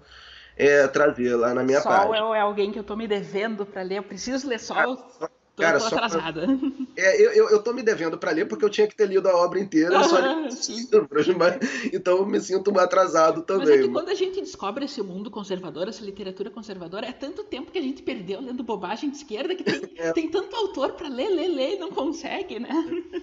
é, 0.57 0.87
trazer 0.89 1.37
lá 1.37 1.55
na 1.55 1.63
minha 1.63 1.81
página. 1.81 2.17
Sol 2.17 2.35
é 2.35 2.41
alguém 2.41 2.73
que 2.73 2.79
eu 2.79 2.83
estou 2.83 2.97
me 2.97 3.07
devendo 3.07 3.65
para 3.65 3.83
ler, 3.83 3.99
eu 3.99 4.03
preciso 4.03 4.49
ler 4.49 4.59
Sol. 4.59 4.99
Ah, 5.63 5.73
Tô, 5.73 5.79
Cara, 5.79 5.81
tô 5.81 5.87
atrasada. 5.87 6.47
É, 6.97 7.21
eu, 7.21 7.33
eu, 7.33 7.51
eu 7.51 7.63
tô 7.63 7.73
me 7.73 7.83
devendo 7.83 8.19
para 8.19 8.31
ler 8.31 8.47
porque 8.47 8.65
eu 8.65 8.71
tinha 8.71 8.87
que 8.87 8.97
ter 8.97 9.07
lido 9.07 9.29
a 9.29 9.37
obra 9.37 9.61
inteira 9.61 10.03
só 10.05 10.19
livros, 10.19 11.29
mas, 11.37 11.59
então 11.93 12.19
eu 12.19 12.27
me 12.27 12.41
sinto 12.41 12.79
atrasado 12.79 13.43
também. 13.43 13.67
Mas 13.67 13.79
é 13.79 13.83
que 13.83 13.89
quando 13.89 14.09
a 14.09 14.15
gente 14.15 14.41
descobre 14.41 14.85
esse 14.85 15.03
mundo 15.03 15.31
conservador, 15.31 15.89
essa 15.89 16.05
literatura 16.05 16.51
conservadora, 16.51 17.07
é 17.07 17.13
tanto 17.13 17.45
tempo 17.45 17.71
que 17.71 17.79
a 17.79 17.83
gente 17.83 18.03
perdeu 18.03 18.41
lendo 18.41 18.63
bobagem 18.63 19.11
de 19.11 19.17
esquerda 19.17 19.55
que 19.55 19.65
tem, 19.65 19.83
é. 19.97 20.13
tem 20.13 20.29
tanto 20.29 20.55
autor 20.57 20.93
para 20.93 21.09
ler, 21.09 21.29
ler, 21.29 21.49
ler 21.49 21.75
e 21.75 21.79
não 21.79 21.91
consegue, 21.91 22.59
né? 22.59 22.71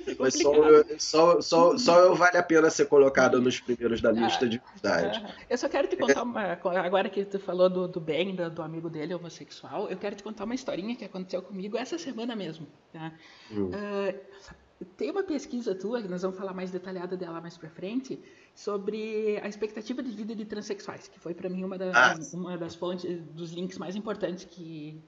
É 0.07 0.15
mas 0.19 0.33
só 0.33 0.53
só, 0.97 1.41
só, 1.41 1.77
só 1.77 1.99
eu 1.99 2.15
vale 2.15 2.37
a 2.37 2.43
pena 2.43 2.69
ser 2.69 2.85
colocado 2.85 3.41
nos 3.41 3.59
primeiros 3.59 4.01
da 4.01 4.11
lista 4.11 4.45
ah, 4.45 4.49
de 4.49 4.61
verdade. 4.73 5.23
Ah, 5.25 5.31
eu 5.49 5.57
só 5.57 5.67
quero 5.67 5.87
te 5.87 5.95
contar 5.95 6.23
uma. 6.23 6.57
Agora 6.83 7.09
que 7.09 7.25
tu 7.25 7.39
falou 7.39 7.69
do, 7.69 7.87
do 7.87 7.99
Ben, 7.99 8.35
do, 8.35 8.49
do 8.49 8.61
amigo 8.61 8.89
dele 8.89 9.13
homossexual, 9.13 9.89
eu 9.89 9.97
quero 9.97 10.15
te 10.15 10.23
contar 10.23 10.45
uma 10.45 10.55
historinha 10.55 10.95
que 10.95 11.05
aconteceu 11.05 11.41
comigo 11.41 11.77
essa 11.77 11.97
semana 11.97 12.26
mesmo. 12.35 12.67
Tá? 12.91 13.13
Hum. 13.51 13.69
Uh, 13.69 14.85
tem 14.95 15.09
uma 15.09 15.23
pesquisa 15.23 15.73
tua, 15.73 16.01
que 16.01 16.07
nós 16.07 16.21
vamos 16.21 16.37
falar 16.37 16.53
mais 16.53 16.69
detalhada 16.69 17.17
dela 17.17 17.41
mais 17.41 17.57
para 17.57 17.69
frente, 17.69 18.19
sobre 18.53 19.39
a 19.41 19.47
expectativa 19.47 20.03
de 20.03 20.11
vida 20.11 20.35
de 20.35 20.45
transexuais, 20.45 21.07
que 21.07 21.19
foi 21.19 21.33
para 21.33 21.49
mim 21.49 21.63
uma, 21.63 21.77
da, 21.77 21.91
ah. 21.93 22.15
uma 22.33 22.57
das 22.57 22.75
fontes, 22.75 23.21
dos 23.33 23.51
links 23.51 23.77
mais 23.77 23.95
importantes 23.95 24.45
que, 24.45 25.01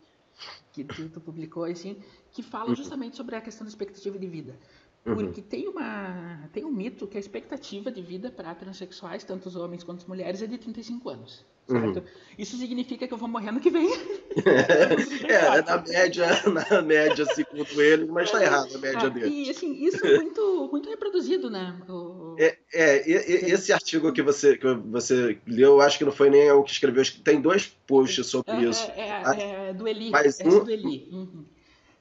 que 0.72 0.84
tu, 0.84 1.10
tu 1.10 1.22
publicou, 1.22 1.66
assim, 1.66 1.98
que 2.32 2.42
fala 2.42 2.70
uhum. 2.70 2.76
justamente 2.76 3.16
sobre 3.16 3.36
a 3.36 3.42
questão 3.42 3.66
da 3.66 3.70
expectativa 3.70 4.18
de 4.18 4.28
vida. 4.28 4.60
Uhum. 5.06 5.16
Porque 5.16 5.42
tem, 5.42 5.68
uma, 5.68 6.50
tem 6.52 6.66
um 6.66 6.72
mito 6.72 7.08
que 7.08 7.18
a 7.18 7.20
expectativa 7.20 7.92
de 7.92 8.02
vida 8.02 8.30
para 8.30 8.54
transexuais, 8.56 9.24
tanto 9.24 9.48
os 9.48 9.56
homens 9.56 9.84
quanto 9.84 10.00
as 10.00 10.06
mulheres, 10.06 10.42
é 10.42 10.48
de 10.48 10.58
35 10.58 11.10
anos. 11.10 11.46
Uhum. 11.70 12.04
Isso 12.38 12.58
significa 12.58 13.08
que 13.08 13.14
eu 13.14 13.18
vou 13.18 13.28
morrer 13.28 13.50
ano 13.50 13.60
que 13.60 13.70
vem. 13.70 13.90
é, 15.28 15.62
na 15.62 15.78
média, 15.78 16.28
na 16.50 16.82
média, 16.82 17.26
segundo 17.26 17.82
ele, 17.82 18.06
mas 18.06 18.26
está 18.26 18.42
errado 18.42 18.74
a 18.76 18.78
média 18.78 19.08
ah, 19.08 19.10
dele. 19.10 19.28
E 19.28 19.50
assim, 19.50 19.74
isso 19.86 20.06
é 20.06 20.16
muito, 20.18 20.70
muito 20.72 20.90
reproduzido, 20.90 21.50
né? 21.50 21.78
O... 21.90 22.36
É, 22.40 22.58
é, 22.74 23.10
esse 23.10 23.74
artigo 23.74 24.14
que 24.14 24.22
você, 24.22 24.58
que 24.58 24.66
você 24.74 25.38
leu, 25.46 25.74
eu 25.74 25.82
acho 25.82 25.98
que 25.98 26.06
não 26.06 26.12
foi 26.12 26.30
nem 26.30 26.50
o 26.52 26.64
que 26.64 26.72
escreveu, 26.72 27.04
tem 27.24 27.42
dois 27.42 27.68
posts 27.86 28.28
sobre 28.28 28.54
é, 28.54 28.62
isso. 28.62 28.90
É, 28.96 29.10
é, 29.10 29.70
é 29.70 29.74
do 29.74 29.88
Eli. 29.88 30.10
Mas 30.10 30.40
é 30.40 30.48
um... 30.48 30.64
do 30.64 30.72
Eli. 30.72 31.10
Uhum. 31.12 31.46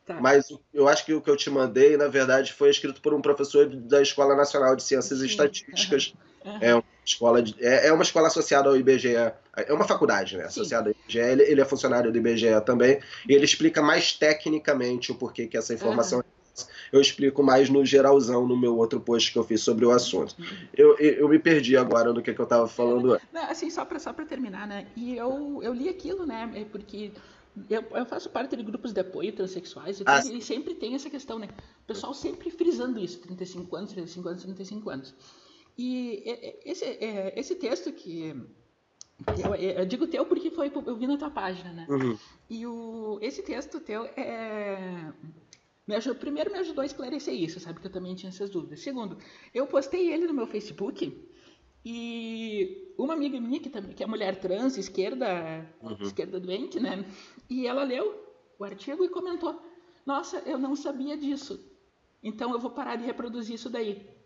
Tá. 0.06 0.18
Mas 0.22 0.46
eu 0.72 0.88
acho 0.88 1.04
que 1.04 1.12
o 1.12 1.20
que 1.20 1.28
eu 1.28 1.36
te 1.36 1.50
mandei, 1.50 1.96
na 1.98 2.08
verdade, 2.08 2.54
foi 2.54 2.70
escrito 2.70 3.02
por 3.02 3.12
um 3.12 3.20
professor 3.20 3.66
da 3.66 4.00
Escola 4.00 4.34
Nacional 4.34 4.74
de 4.74 4.82
Ciências 4.82 5.18
Sim. 5.18 5.26
e 5.26 5.28
Estatísticas. 5.28 6.14
Uhum. 6.14 6.28
É 6.60 6.74
uma 6.74 6.84
escola 7.04 7.42
de, 7.42 7.54
é, 7.58 7.88
é, 7.88 7.92
uma 7.92 8.02
escola 8.02 8.28
associada 8.28 8.68
ao 8.68 8.76
IBGE. 8.76 9.14
É 9.14 9.72
uma 9.72 9.84
faculdade, 9.84 10.36
né? 10.36 10.44
Associada 10.44 10.90
ao 10.90 10.94
IBGE. 10.94 11.18
Ele, 11.18 11.42
ele, 11.42 11.60
é 11.60 11.64
funcionário 11.64 12.10
do 12.10 12.18
IBGE 12.18 12.60
também. 12.64 13.00
E 13.28 13.34
ele 13.34 13.44
explica 13.44 13.82
mais 13.82 14.12
tecnicamente 14.12 15.12
o 15.12 15.14
porquê 15.14 15.46
que 15.46 15.56
essa 15.56 15.74
informação 15.74 16.18
uhum. 16.18 16.24
Eu 16.92 17.00
explico 17.00 17.42
mais 17.42 17.68
no 17.68 17.84
geralzão 17.84 18.46
no 18.46 18.56
meu 18.56 18.76
outro 18.76 19.00
post 19.00 19.32
que 19.32 19.38
eu 19.38 19.44
fiz 19.44 19.60
sobre 19.60 19.84
o 19.84 19.90
assunto. 19.90 20.34
Eu, 20.74 20.98
eu, 20.98 21.12
eu 21.14 21.28
me 21.28 21.38
perdi 21.38 21.76
agora 21.76 22.12
no 22.12 22.22
que, 22.22 22.32
que 22.32 22.40
eu 22.40 22.44
estava 22.44 22.66
falando. 22.66 23.20
Não, 23.32 23.42
assim, 23.42 23.70
só 23.70 23.84
para 23.84 23.98
só 23.98 24.12
terminar, 24.12 24.66
né? 24.66 24.86
E 24.96 25.16
eu, 25.16 25.60
eu 25.62 25.72
li 25.72 25.88
aquilo, 25.88 26.26
né? 26.26 26.50
É 26.54 26.64
porque 26.64 27.12
eu, 27.68 27.84
eu, 27.92 28.06
faço 28.06 28.30
parte 28.30 28.56
de 28.56 28.62
grupos 28.62 28.92
de 28.92 29.00
apoio 29.00 29.32
transexuais 29.32 30.00
e, 30.00 30.04
ah, 30.06 30.20
e, 30.20 30.40
sempre 30.40 30.74
tem 30.74 30.94
essa 30.94 31.10
questão, 31.10 31.38
né? 31.38 31.48
O 31.82 31.86
pessoal 31.86 32.14
sempre 32.14 32.50
frisando 32.50 32.98
isso, 33.00 33.18
35 33.20 33.76
anos, 33.76 33.92
35 33.92 34.28
anos, 34.28 34.42
35 34.42 34.90
anos. 34.90 35.14
E 35.78 36.24
esse, 36.64 36.84
é, 36.84 37.32
esse 37.38 37.54
texto 37.54 37.92
que 37.92 38.34
eu, 39.44 39.54
eu, 39.54 39.86
digo 39.86 40.08
teu 40.08 40.26
porque 40.26 40.50
foi 40.50 40.72
eu 40.74 40.96
vi 40.96 41.06
na 41.06 41.16
tua 41.16 41.30
página, 41.30 41.72
né? 41.72 41.86
Uhum. 41.88 42.18
E 42.50 42.66
o, 42.66 43.18
esse 43.22 43.42
texto 43.42 43.78
teu 43.78 44.04
é 44.16 45.12
me 45.86 45.94
ajudou, 45.94 46.20
primeiro 46.20 46.52
me 46.52 46.58
ajudou 46.58 46.82
a 46.82 46.86
esclarecer 46.86 47.32
isso, 47.32 47.58
sabe 47.58 47.80
que 47.80 47.86
eu 47.86 47.90
também 47.90 48.14
tinha 48.14 48.28
essas 48.28 48.50
dúvidas. 48.50 48.80
Segundo, 48.80 49.16
eu 49.54 49.66
postei 49.66 50.12
ele 50.12 50.26
no 50.26 50.34
meu 50.34 50.46
Facebook 50.46 51.16
E 51.84 52.92
uma 52.98 53.14
amiga 53.14 53.40
minha, 53.40 53.58
que, 53.58 53.70
também, 53.70 53.94
que 53.94 54.02
é 54.02 54.06
mulher 54.06 54.38
trans, 54.38 54.76
esquerda, 54.76 55.64
uhum. 55.80 55.96
esquerda 56.02 56.38
doente, 56.38 56.78
né? 56.78 57.04
E 57.48 57.66
ela 57.66 57.84
leu 57.84 58.20
o 58.58 58.64
artigo 58.64 59.04
e 59.04 59.08
comentou: 59.08 59.62
Nossa, 60.04 60.42
eu 60.44 60.58
não 60.58 60.76
sabia 60.76 61.16
disso. 61.16 61.64
Então 62.22 62.52
eu 62.52 62.58
vou 62.58 62.72
parar 62.72 62.96
de 62.96 63.04
reproduzir 63.04 63.54
isso 63.54 63.70
daí. 63.70 64.17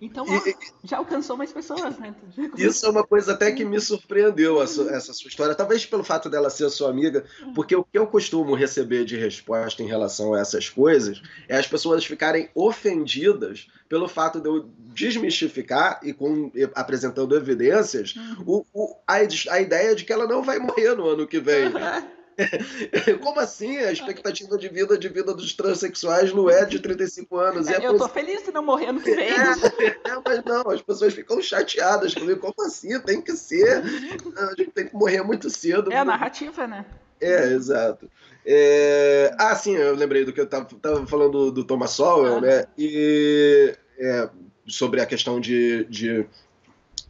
Então 0.00 0.24
e, 0.26 0.56
já 0.84 0.96
alcançou 0.96 1.36
mais 1.36 1.52
pessoas, 1.52 1.98
né? 1.98 2.14
Isso 2.56 2.86
é 2.86 2.88
uma 2.88 3.06
coisa 3.06 3.32
até 3.32 3.52
que 3.52 3.64
me 3.64 3.80
surpreendeu, 3.80 4.62
essa 4.62 5.12
sua 5.12 5.28
história. 5.28 5.54
Talvez 5.54 5.84
pelo 5.84 6.02
fato 6.02 6.30
dela 6.30 6.48
ser 6.48 6.70
sua 6.70 6.88
amiga, 6.88 7.24
porque 7.54 7.76
o 7.76 7.84
que 7.84 7.98
eu 7.98 8.06
costumo 8.06 8.54
receber 8.54 9.04
de 9.04 9.16
resposta 9.16 9.82
em 9.82 9.86
relação 9.86 10.32
a 10.32 10.40
essas 10.40 10.68
coisas 10.68 11.22
é 11.48 11.56
as 11.56 11.66
pessoas 11.66 12.04
ficarem 12.04 12.48
ofendidas 12.54 13.68
pelo 13.88 14.08
fato 14.08 14.40
de 14.40 14.48
eu 14.48 14.70
desmistificar 14.94 16.00
e 16.02 16.12
com, 16.12 16.50
apresentando 16.74 17.36
evidências 17.36 18.14
uhum. 18.14 18.44
o, 18.46 18.66
o, 18.72 18.96
a, 19.06 19.16
a 19.50 19.60
ideia 19.60 19.94
de 19.94 20.04
que 20.04 20.12
ela 20.12 20.26
não 20.26 20.42
vai 20.42 20.58
morrer 20.58 20.94
no 20.94 21.08
ano 21.08 21.26
que 21.26 21.40
vem. 21.40 21.70
Como 23.22 23.40
assim? 23.40 23.78
A 23.78 23.92
expectativa 23.92 24.56
de 24.56 24.68
vida 24.68 24.98
de 24.98 25.08
vida 25.08 25.34
dos 25.34 25.52
transexuais 25.52 26.32
não 26.32 26.48
é 26.48 26.64
de 26.64 26.78
35 26.78 27.36
anos. 27.36 27.68
É, 27.68 27.82
é 27.82 27.86
eu 27.86 27.96
tô 27.96 28.08
feliz 28.08 28.42
de 28.44 28.52
não 28.52 28.62
morrer 28.62 28.86
ano 28.86 29.00
que 29.00 29.14
vem. 29.14 29.30
É, 30.04 30.20
mas 30.24 30.44
não, 30.44 30.70
as 30.70 30.82
pessoas 30.82 31.14
ficam 31.14 31.40
chateadas 31.40 32.14
comigo. 32.14 32.40
Como 32.40 32.66
assim? 32.66 32.98
Tem 33.00 33.20
que 33.20 33.32
ser. 33.32 33.82
A 34.36 34.54
gente 34.56 34.70
tem 34.70 34.86
que 34.86 34.94
morrer 34.94 35.22
muito 35.22 35.48
cedo. 35.50 35.92
É 35.92 35.96
a 35.96 36.04
narrativa, 36.04 36.66
né? 36.66 36.84
É, 37.20 37.52
exato. 37.52 38.10
É... 38.44 39.34
Ah, 39.38 39.54
sim, 39.54 39.76
eu 39.76 39.94
lembrei 39.94 40.24
do 40.24 40.32
que 40.32 40.40
eu 40.40 40.46
tava, 40.46 40.66
tava 40.80 41.06
falando 41.06 41.30
do, 41.30 41.52
do 41.52 41.64
Thomas 41.64 41.90
Sowell, 41.90 42.38
ah. 42.38 42.40
né? 42.40 42.66
E 42.78 43.74
é, 43.98 44.30
sobre 44.66 45.00
a 45.00 45.06
questão 45.06 45.40
de, 45.40 45.84
de 45.84 46.26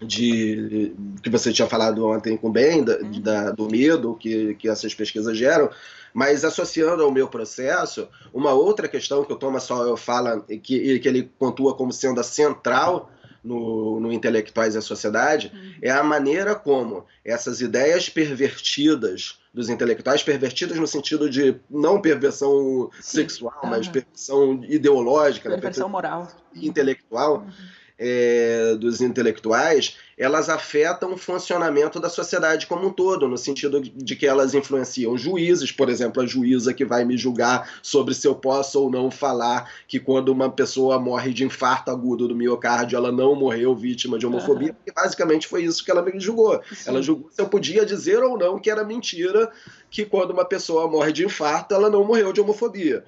de 0.00 0.94
que 1.22 1.28
você 1.28 1.52
tinha 1.52 1.68
falado 1.68 2.06
ontem 2.06 2.36
com 2.36 2.48
o 2.48 2.52
Ben, 2.52 2.82
da, 2.82 2.98
uhum. 2.98 3.20
da, 3.20 3.50
do 3.50 3.68
medo 3.68 4.14
que, 4.14 4.54
que 4.54 4.68
essas 4.68 4.94
pesquisas 4.94 5.36
geram, 5.36 5.70
mas 6.12 6.44
associando 6.44 7.02
ao 7.02 7.12
meu 7.12 7.28
processo, 7.28 8.08
uma 8.32 8.52
outra 8.52 8.88
questão 8.88 9.24
que 9.24 9.32
o 9.32 9.36
Thomas 9.36 9.64
Sowell 9.64 9.96
fala 9.96 10.44
e 10.48 10.58
que, 10.58 10.98
que 10.98 11.08
ele 11.08 11.30
pontua 11.38 11.74
como 11.74 11.92
sendo 11.92 12.20
a 12.20 12.24
central 12.24 13.10
no, 13.44 14.00
no 14.00 14.12
Intelectuais 14.12 14.74
e 14.74 14.78
a 14.78 14.82
Sociedade 14.82 15.52
uhum. 15.54 15.74
é 15.82 15.90
a 15.90 16.02
maneira 16.02 16.54
como 16.54 17.04
essas 17.24 17.60
ideias 17.60 18.08
pervertidas 18.08 19.38
dos 19.52 19.68
intelectuais, 19.68 20.22
pervertidas 20.22 20.78
no 20.78 20.86
sentido 20.86 21.28
de 21.28 21.56
não 21.68 22.00
perversão 22.00 22.90
Sim. 23.00 23.18
sexual, 23.18 23.60
uhum. 23.62 23.70
mas 23.70 23.88
perversão 23.88 24.64
ideológica, 24.64 25.48
né? 25.48 25.56
perversão 25.56 25.88
né? 25.88 25.92
moral, 25.92 26.28
intelectual. 26.54 27.38
Uhum 27.38 27.80
é, 28.02 28.74
dos 28.76 29.02
intelectuais, 29.02 29.98
elas 30.16 30.48
afetam 30.48 31.12
o 31.12 31.18
funcionamento 31.18 32.00
da 32.00 32.08
sociedade 32.08 32.66
como 32.66 32.88
um 32.88 32.92
todo, 32.92 33.28
no 33.28 33.36
sentido 33.36 33.80
de 33.80 34.16
que 34.16 34.26
elas 34.26 34.54
influenciam 34.54 35.18
juízes, 35.18 35.70
por 35.70 35.90
exemplo, 35.90 36.22
a 36.22 36.26
juíza 36.26 36.72
que 36.72 36.84
vai 36.84 37.04
me 37.04 37.16
julgar 37.18 37.70
sobre 37.82 38.14
se 38.14 38.26
eu 38.26 38.34
posso 38.34 38.80
ou 38.80 38.90
não 38.90 39.10
falar 39.10 39.70
que 39.86 40.00
quando 40.00 40.30
uma 40.30 40.50
pessoa 40.50 40.98
morre 40.98 41.32
de 41.34 41.44
infarto 41.44 41.90
agudo 41.90 42.26
do 42.26 42.34
miocárdio, 42.34 42.96
ela 42.96 43.12
não 43.12 43.34
morreu 43.34 43.74
vítima 43.74 44.18
de 44.18 44.26
homofobia, 44.26 44.68
uhum. 44.68 44.74
porque 44.74 44.92
basicamente 44.92 45.46
foi 45.46 45.64
isso 45.64 45.84
que 45.84 45.90
ela 45.90 46.02
me 46.02 46.18
julgou. 46.18 46.60
Sim. 46.72 46.88
Ela 46.88 47.02
julgou 47.02 47.30
se 47.30 47.40
eu 47.40 47.48
podia 47.48 47.84
dizer 47.84 48.22
ou 48.22 48.38
não 48.38 48.58
que 48.58 48.70
era 48.70 48.82
mentira 48.82 49.50
que 49.90 50.06
quando 50.06 50.30
uma 50.30 50.44
pessoa 50.44 50.88
morre 50.88 51.12
de 51.12 51.24
infarto, 51.24 51.74
ela 51.74 51.90
não 51.90 52.04
morreu 52.04 52.32
de 52.32 52.40
homofobia. 52.40 53.04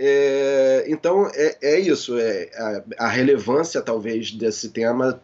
É, 0.00 0.84
então 0.86 1.28
é, 1.34 1.58
é 1.60 1.80
isso, 1.80 2.16
é, 2.16 2.48
a, 2.98 3.06
a, 3.06 3.08
relevância 3.08 3.82
talvez 3.82 4.30
desse 4.30 4.68
tema 4.68 5.20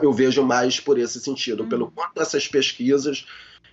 eu 0.00 0.12
vejo 0.14 0.42
mais 0.42 0.80
por 0.80 0.98
esse 0.98 1.20
sentido, 1.20 1.66
pelo 1.66 1.84
uhum. 1.84 1.90
quanto 1.94 2.22
essas 2.22 2.48
pesquisas 2.48 3.26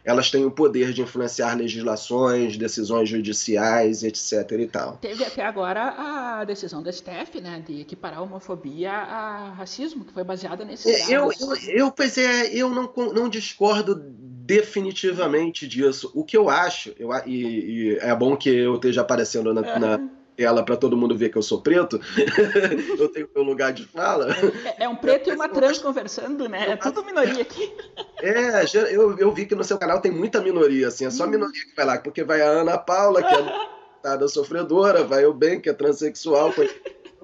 elas 0.04 0.32
têm 0.32 0.46
o 0.46 0.52
poder 0.52 0.94
de 0.94 1.02
influenciar 1.02 1.54
legislações, 1.56 2.56
decisões 2.56 3.10
judiciais, 3.10 4.04
etc. 4.04 4.52
e 4.58 4.66
tal. 4.66 4.98
Teve 5.02 5.26
até 5.26 5.46
agora 5.46 6.40
a 6.40 6.46
decisão 6.46 6.82
da 6.82 6.90
STF, 6.92 7.42
né, 7.42 7.62
de 7.68 7.82
equiparar 7.82 8.20
a 8.20 8.22
homofobia 8.22 8.90
a 8.90 9.52
racismo, 9.52 10.06
que 10.06 10.14
foi 10.14 10.24
baseada 10.24 10.64
nesse. 10.64 10.90
É, 10.90 11.14
eu, 11.14 11.30
eu, 11.38 11.56
eu, 11.68 11.92
pois 11.92 12.18
é, 12.18 12.54
eu 12.54 12.70
não, 12.70 12.90
não 13.14 13.28
discordo 13.28 14.02
definitivamente 14.48 15.68
disso. 15.68 16.10
O 16.16 16.24
que 16.24 16.38
eu 16.38 16.50
acho, 16.50 16.96
eu, 16.98 17.10
e, 17.26 17.36
e 17.36 17.98
é 17.98 18.16
bom 18.16 18.38
que 18.38 18.50
eu 18.50 18.76
esteja 18.76 19.02
aparecendo 19.02 19.54
na, 19.54 19.62
é. 19.62 19.78
na 19.80 20.10
tela 20.38 20.64
para 20.64 20.78
todo 20.78 20.96
mundo 20.96 21.18
ver 21.18 21.30
que 21.30 21.38
eu 21.38 21.42
sou 21.42 21.62
preto, 21.62 22.00
eu 22.98 23.10
tenho 23.10 23.28
meu 23.36 23.44
lugar 23.44 23.74
de 23.74 23.86
fala. 23.86 24.34
É, 24.78 24.86
é 24.86 24.90
um 24.90 24.96
preto 24.96 25.30
e 25.30 25.34
uma 25.34 25.50
trans 25.50 25.80
conversando, 25.80 26.48
né? 26.48 26.70
É 26.70 26.76
tudo 26.78 27.04
minoria 27.04 27.42
aqui. 27.42 27.74
É, 28.22 28.64
eu, 28.90 29.18
eu 29.18 29.34
vi 29.34 29.46
que 29.46 29.56
no 29.56 29.66
seu 29.66 29.78
canal 29.78 30.00
tem 30.00 30.12
muita 30.12 30.40
minoria, 30.40 30.88
assim, 30.88 31.06
é 31.06 31.10
só 31.10 31.28
minoria 31.28 31.66
que 31.66 31.76
vai 31.76 31.86
lá, 31.86 32.00
porque 32.00 32.24
vai 32.24 32.42
a 32.42 32.48
Ana 32.48 32.78
Paula, 32.78 33.22
que 33.22 33.34
é 33.34 34.28
sofredora, 34.30 35.04
vai 35.04 35.26
o 35.26 35.34
Ben, 35.34 35.60
que 35.60 35.70
é 35.70 35.74
transexual, 35.74 36.54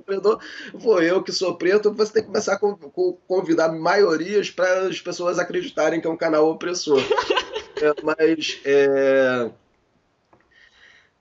sofredor, 0.03 0.39
vou 0.73 1.01
eu 1.01 1.23
que 1.23 1.31
sou 1.31 1.55
preto, 1.55 1.93
você 1.93 2.13
tem 2.13 2.23
que 2.23 2.27
começar 2.27 2.55
a 2.55 2.59
convidar 3.27 3.69
maiorias 3.71 4.51
para 4.51 4.87
as 4.87 4.99
pessoas 4.99 5.39
acreditarem 5.39 6.01
que 6.01 6.07
é 6.07 6.09
um 6.09 6.17
canal 6.17 6.49
opressor. 6.49 7.01
é, 7.81 7.93
mas 8.03 8.59
é, 8.65 9.49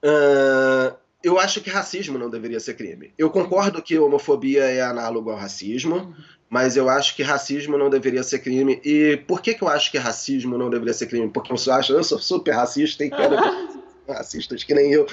uh, 0.03 0.95
eu 1.23 1.39
acho 1.39 1.61
que 1.61 1.69
racismo 1.69 2.17
não 2.17 2.29
deveria 2.29 2.59
ser 2.59 2.75
crime. 2.75 3.13
Eu 3.17 3.29
concordo 3.29 3.81
que 3.81 3.97
homofobia 3.97 4.65
é 4.65 4.81
análogo 4.81 5.31
ao 5.31 5.37
racismo, 5.37 6.13
mas 6.49 6.77
eu 6.77 6.89
acho 6.89 7.15
que 7.15 7.23
racismo 7.23 7.77
não 7.77 7.89
deveria 7.89 8.23
ser 8.23 8.39
crime. 8.39 8.81
E 8.83 9.17
por 9.27 9.41
que, 9.41 9.53
que 9.53 9.63
eu 9.63 9.69
acho 9.69 9.89
que 9.89 9.97
racismo 9.97 10.57
não 10.57 10.69
deveria 10.69 10.93
ser 10.93 11.07
crime? 11.07 11.29
Porque 11.29 11.51
eu 11.51 11.73
acho, 11.73 11.93
eu 11.93 12.03
sou 12.03 12.19
super 12.19 12.51
racista 12.51 13.03
e 13.03 13.09
quero 13.09 13.35
racistas 14.07 14.63
que 14.63 14.73
nem 14.73 14.91
eu. 14.91 15.07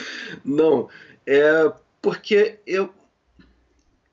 Não. 0.44 0.88
É 1.26 1.72
porque 2.02 2.58
eu, 2.66 2.90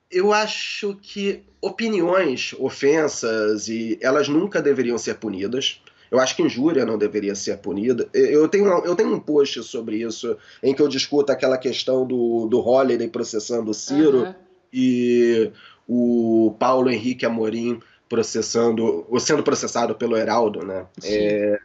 eu 0.09 0.31
acho 0.33 0.95
que 1.01 1.43
opiniões, 1.61 2.55
ofensas, 2.59 3.67
e 3.67 3.97
elas 4.01 4.27
nunca 4.27 4.61
deveriam 4.61 4.97
ser 4.97 5.15
punidas. 5.15 5.81
Eu 6.09 6.19
acho 6.19 6.35
que 6.35 6.41
injúria 6.41 6.85
não 6.85 6.97
deveria 6.97 7.35
ser 7.35 7.57
punida. 7.57 8.07
Eu 8.13 8.47
tenho, 8.47 8.67
eu 8.85 8.95
tenho 8.95 9.13
um 9.13 9.19
post 9.19 9.61
sobre 9.63 9.97
isso 9.97 10.37
em 10.63 10.73
que 10.73 10.81
eu 10.81 10.87
discuto 10.87 11.31
aquela 11.31 11.57
questão 11.57 12.05
do, 12.05 12.47
do 12.47 12.59
Holiday 12.59 13.09
processando 13.09 13.71
o 13.71 13.73
Ciro 13.73 14.23
uhum. 14.23 14.35
e 14.71 15.51
o 15.87 16.55
Paulo 16.57 16.89
Henrique 16.89 17.25
Amorim 17.25 17.79
processando, 18.07 19.05
ou 19.09 19.19
sendo 19.19 19.43
processado 19.43 19.95
pelo 19.95 20.15
Heraldo, 20.15 20.65
né? 20.65 20.85
É, 21.03 21.59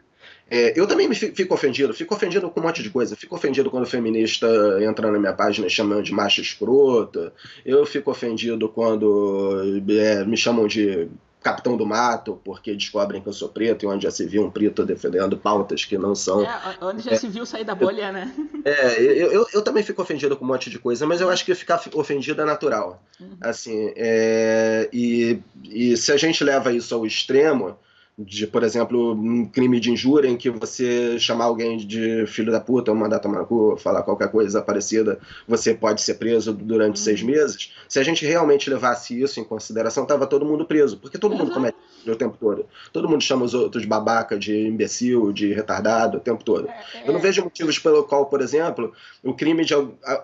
é, 0.53 0.79
eu 0.79 0.85
também 0.85 1.07
me 1.07 1.15
fico 1.15 1.51
ofendido, 1.51 1.95
fico 1.95 2.13
ofendido 2.13 2.47
com 2.47 2.59
um 2.59 2.63
monte 2.63 2.83
de 2.83 2.91
coisa. 2.91 3.15
Fico 3.15 3.35
ofendido 3.35 3.71
quando 3.71 3.85
o 3.85 3.89
feminista 3.89 4.47
entra 4.83 5.11
na 5.11 5.17
minha 5.17 5.33
página 5.33 5.67
chamando 5.67 6.03
de 6.03 6.13
macho 6.13 6.41
escroto. 6.41 7.31
Eu 7.65 7.83
fico 7.87 8.11
ofendido 8.11 8.69
quando 8.69 9.81
é, 9.89 10.23
me 10.23 10.37
chamam 10.37 10.67
de 10.67 11.09
Capitão 11.41 11.75
do 11.75 11.87
Mato, 11.87 12.39
porque 12.45 12.75
descobrem 12.75 13.19
que 13.19 13.27
eu 13.27 13.33
sou 13.33 13.49
preto 13.49 13.83
e 13.83 13.87
onde 13.87 14.03
já 14.03 14.11
se 14.11 14.27
viu 14.27 14.45
um 14.45 14.51
preto 14.51 14.85
defendendo 14.85 15.35
pautas 15.35 15.85
que 15.85 15.97
não 15.97 16.13
são. 16.13 16.43
É, 16.43 16.77
onde 16.81 17.01
já 17.01 17.13
é, 17.13 17.15
se 17.15 17.27
viu 17.27 17.47
sair 17.47 17.65
da 17.65 17.73
bolha, 17.73 18.11
né? 18.11 18.31
É, 18.65 19.01
eu, 19.01 19.29
eu, 19.29 19.47
eu, 19.55 19.61
também 19.61 19.83
fico 19.83 20.01
ofendido 20.01 20.37
com 20.37 20.45
um 20.45 20.47
monte 20.47 20.69
de 20.69 20.79
coisa, 20.79 21.05
mas 21.05 21.19
eu 21.19 21.29
acho 21.29 21.43
que 21.43 21.53
ficar 21.53 21.83
ofendido 21.95 22.41
é 22.41 22.45
natural. 22.45 23.03
Uhum. 23.19 23.35
Assim, 23.41 23.91
é, 23.97 24.87
e, 24.93 25.37
e 25.65 25.97
se 25.97 26.13
a 26.13 26.17
gente 26.17 26.41
leva 26.45 26.71
isso 26.71 26.95
ao 26.95 27.05
extremo, 27.05 27.77
de, 28.17 28.45
por 28.45 28.63
exemplo, 28.63 29.13
um 29.13 29.45
crime 29.45 29.79
de 29.79 29.91
injúria 29.91 30.27
em 30.27 30.37
que 30.37 30.49
você 30.49 31.17
chamar 31.17 31.45
alguém 31.45 31.77
de 31.77 32.25
filho 32.27 32.51
da 32.51 32.59
puta 32.59 32.91
ou 32.91 32.97
mandar 32.97 33.19
tomar 33.19 33.39
no 33.39 33.45
cu, 33.45 33.75
falar 33.77 34.03
qualquer 34.03 34.29
coisa 34.29 34.61
parecida, 34.61 35.19
você 35.47 35.73
pode 35.73 36.01
ser 36.01 36.15
preso 36.15 36.53
durante 36.53 36.97
uhum. 36.97 37.03
seis 37.03 37.23
meses. 37.23 37.73
Se 37.89 37.99
a 37.99 38.03
gente 38.03 38.25
realmente 38.25 38.69
levasse 38.69 39.19
isso 39.19 39.39
em 39.39 39.43
consideração, 39.43 40.05
tava 40.05 40.27
todo 40.27 40.45
mundo 40.45 40.65
preso, 40.65 40.97
porque 40.97 41.17
todo 41.17 41.31
uhum. 41.31 41.39
mundo 41.39 41.53
comete 41.53 41.77
o 42.11 42.15
tempo 42.15 42.37
todo. 42.39 42.65
Todo 42.91 43.09
mundo 43.09 43.23
chama 43.23 43.45
os 43.45 43.53
outros 43.53 43.83
de 43.83 43.89
babaca, 43.89 44.37
de 44.37 44.67
imbecil, 44.67 45.31
de 45.31 45.53
retardado 45.53 46.17
o 46.17 46.21
tempo 46.21 46.43
todo. 46.43 46.67
É. 46.67 47.07
Eu 47.07 47.13
não 47.13 47.19
vejo 47.19 47.43
motivos 47.43 47.79
pelo 47.79 48.03
qual, 48.03 48.25
por 48.25 48.41
exemplo, 48.41 48.93
o 49.23 49.33
crime 49.33 49.63
de 49.65 49.73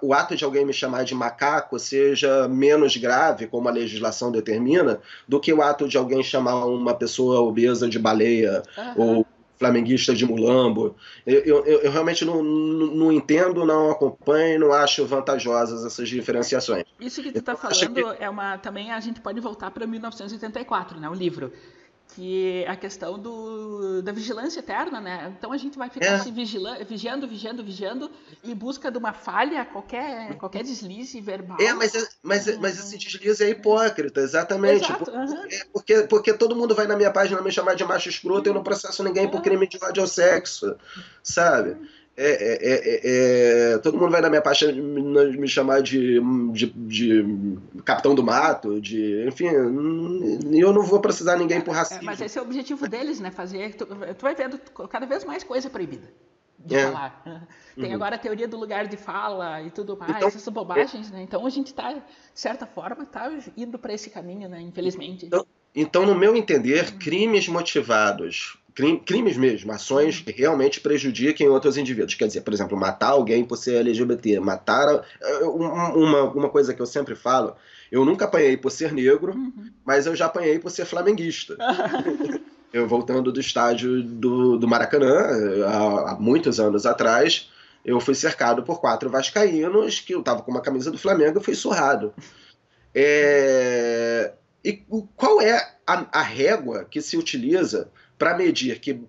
o 0.01 0.13
ato 0.13 0.35
de 0.35 0.43
alguém 0.43 0.65
me 0.65 0.73
chamar 0.73 1.03
de 1.03 1.15
macaco 1.15 1.79
seja 1.79 2.47
menos 2.47 2.95
grave, 2.97 3.47
como 3.47 3.67
a 3.67 3.71
legislação 3.71 4.31
determina, 4.31 4.99
do 5.27 5.39
que 5.39 5.53
o 5.53 5.61
ato 5.61 5.87
de 5.87 5.97
alguém 5.97 6.23
chamar 6.23 6.65
uma 6.65 6.93
pessoa 6.93 7.41
obesa 7.41 7.87
de 7.87 7.99
baleia 7.99 8.63
uhum. 8.77 8.93
ou 8.97 9.25
flamenguista 9.59 10.15
de 10.15 10.25
mulambo. 10.25 10.95
Eu, 11.27 11.39
eu, 11.41 11.65
eu 11.65 11.91
realmente 11.91 12.23
não, 12.23 12.41
não, 12.41 12.87
não, 12.87 13.11
entendo, 13.11 13.65
não 13.65 13.91
acompanho, 13.91 14.59
não 14.59 14.71
acho 14.71 15.05
vantajosas 15.05 15.85
essas 15.85 16.07
diferenciações. 16.07 16.85
Isso 16.99 17.21
que 17.21 17.31
tu 17.31 17.39
está 17.39 17.55
falando 17.55 17.93
que... 17.93 18.23
é 18.23 18.29
uma. 18.29 18.57
Também 18.57 18.91
a 18.91 18.99
gente 19.01 19.19
pode 19.19 19.39
voltar 19.41 19.69
para 19.71 19.85
1984, 19.85 20.99
né? 20.99 21.09
O 21.09 21.13
livro 21.13 21.51
que 22.19 22.65
a 22.67 22.75
questão 22.75 23.17
do, 23.17 24.01
da 24.01 24.11
vigilância 24.11 24.59
eterna, 24.59 24.99
né? 24.99 25.33
Então 25.37 25.53
a 25.53 25.57
gente 25.57 25.77
vai 25.77 25.89
ficar 25.89 26.05
é. 26.05 26.19
se 26.19 26.29
vigilando, 26.29 26.83
vigiando, 26.83 27.25
vigiando, 27.25 27.63
vigiando, 27.63 28.11
em 28.43 28.53
busca 28.53 28.91
de 28.91 28.97
uma 28.97 29.13
falha, 29.13 29.63
qualquer, 29.63 30.35
qualquer 30.35 30.63
deslize 30.63 31.21
verbal. 31.21 31.57
É, 31.61 31.73
mas, 31.73 31.95
é, 31.95 32.05
mas, 32.21 32.45
uhum. 32.45 32.59
mas 32.59 32.77
esse 32.77 32.97
deslize 32.97 33.41
é 33.41 33.49
hipócrita, 33.49 34.19
exatamente. 34.19 34.83
Exato, 34.83 35.09
uhum. 35.09 35.47
porque, 35.71 36.01
porque 36.09 36.33
todo 36.33 36.57
mundo 36.57 36.75
vai 36.75 36.87
na 36.87 36.97
minha 36.97 37.09
página 37.09 37.41
me 37.41 37.51
chamar 37.53 37.75
de 37.75 37.85
macho 37.85 38.09
escroto 38.09 38.49
e 38.49 38.49
eu 38.49 38.53
não 38.53 38.63
processo 38.63 39.01
ninguém 39.01 39.29
por 39.29 39.41
crime 39.41 39.65
de 39.65 39.79
ódio 39.81 40.03
ao 40.03 40.07
sexo, 40.07 40.75
sabe? 41.23 41.77
É, 42.21 42.31
é, 42.31 42.57
é, 42.73 43.73
é, 43.73 43.77
todo 43.77 43.97
mundo 43.97 44.11
vai 44.11 44.19
na 44.19 44.29
minha 44.29 44.41
página 44.41 44.73
me 44.73 45.47
chamar 45.47 45.81
de, 45.81 46.19
de, 46.51 46.65
de, 46.65 47.57
capitão 47.85 48.13
do 48.13 48.21
mato, 48.21 48.81
de. 48.81 49.25
Enfim, 49.25 49.45
eu 49.45 50.73
não 50.73 50.83
vou 50.83 50.99
precisar 50.99 51.37
ninguém 51.37 51.61
por 51.61 51.73
racismo. 51.73 52.03
mas 52.03 52.19
esse 52.19 52.37
é 52.37 52.41
o 52.41 52.43
objetivo 52.43 52.89
deles, 52.89 53.21
né? 53.21 53.31
Fazer. 53.31 53.73
Tu, 53.73 53.85
tu 53.85 54.21
vai 54.21 54.35
vendo 54.35 54.59
cada 54.89 55.05
vez 55.05 55.23
mais 55.23 55.45
coisa 55.45 55.69
proibida 55.69 56.11
de 56.59 56.75
é. 56.75 56.87
falar. 56.87 57.47
Tem 57.73 57.89
uhum. 57.89 57.95
agora 57.95 58.15
a 58.15 58.19
teoria 58.19 58.49
do 58.49 58.57
lugar 58.57 58.85
de 58.85 58.97
fala 58.97 59.61
e 59.61 59.71
tudo 59.71 59.95
mais, 59.97 60.17
então, 60.17 60.27
essas 60.27 60.45
bobagens, 60.49 61.09
né? 61.09 61.21
Então 61.21 61.45
a 61.45 61.49
gente 61.49 61.67
está, 61.67 61.93
de 61.93 62.01
certa 62.33 62.65
forma, 62.65 63.05
tá 63.05 63.31
indo 63.55 63.79
para 63.79 63.93
esse 63.93 64.09
caminho, 64.09 64.49
né? 64.49 64.59
Infelizmente. 64.59 65.25
Então, 65.25 65.45
então, 65.73 66.05
no 66.05 66.15
meu 66.15 66.35
entender, 66.35 66.97
crimes 66.97 67.47
motivados 67.47 68.57
crimes 69.05 69.35
mesmo, 69.35 69.71
ações 69.71 70.21
que 70.21 70.31
realmente 70.31 70.79
prejudiquem 70.79 71.49
outros 71.49 71.77
indivíduos. 71.77 72.15
Quer 72.15 72.27
dizer, 72.27 72.41
por 72.41 72.53
exemplo, 72.53 72.77
matar 72.77 73.09
alguém 73.09 73.43
por 73.43 73.57
ser 73.57 73.77
LGBT, 73.77 74.39
matar. 74.39 75.05
Eh, 75.21 75.43
uma, 75.43 76.23
uma 76.23 76.49
coisa 76.49 76.73
que 76.73 76.81
eu 76.81 76.85
sempre 76.85 77.15
falo, 77.15 77.55
eu 77.91 78.05
nunca 78.05 78.25
apanhei 78.25 78.55
por 78.55 78.71
ser 78.71 78.93
negro, 78.93 79.33
uhum. 79.33 79.69
mas 79.83 80.05
eu 80.05 80.15
já 80.15 80.27
apanhei 80.27 80.59
por 80.59 80.69
ser 80.69 80.85
flamenguista. 80.85 81.57
eu 82.71 82.87
voltando 82.87 83.31
do 83.31 83.39
estádio 83.39 84.03
do, 84.03 84.57
do 84.57 84.67
Maracanã, 84.67 85.27
há, 85.65 86.11
há, 86.11 86.17
muitos 86.19 86.59
anos 86.59 86.85
atrás, 86.85 87.49
eu 87.83 87.99
fui 87.99 88.15
cercado 88.15 88.63
por 88.63 88.79
quatro 88.79 89.09
vascaínos 89.09 89.99
que 89.99 90.13
eu 90.13 90.23
tava 90.23 90.41
com 90.41 90.51
uma 90.51 90.61
camisa 90.61 90.91
do 90.91 90.97
Flamengo 90.97 91.39
e 91.39 91.43
fui 91.43 91.55
surrado. 91.55 92.13
É... 92.93 94.33
E 94.63 94.83
qual 95.15 95.41
é 95.41 95.55
a, 95.87 96.05
a 96.11 96.21
régua 96.21 96.85
que 96.89 97.01
se 97.01 97.17
utiliza 97.17 97.89
para 98.19 98.37
medir 98.37 98.79
que 98.79 99.01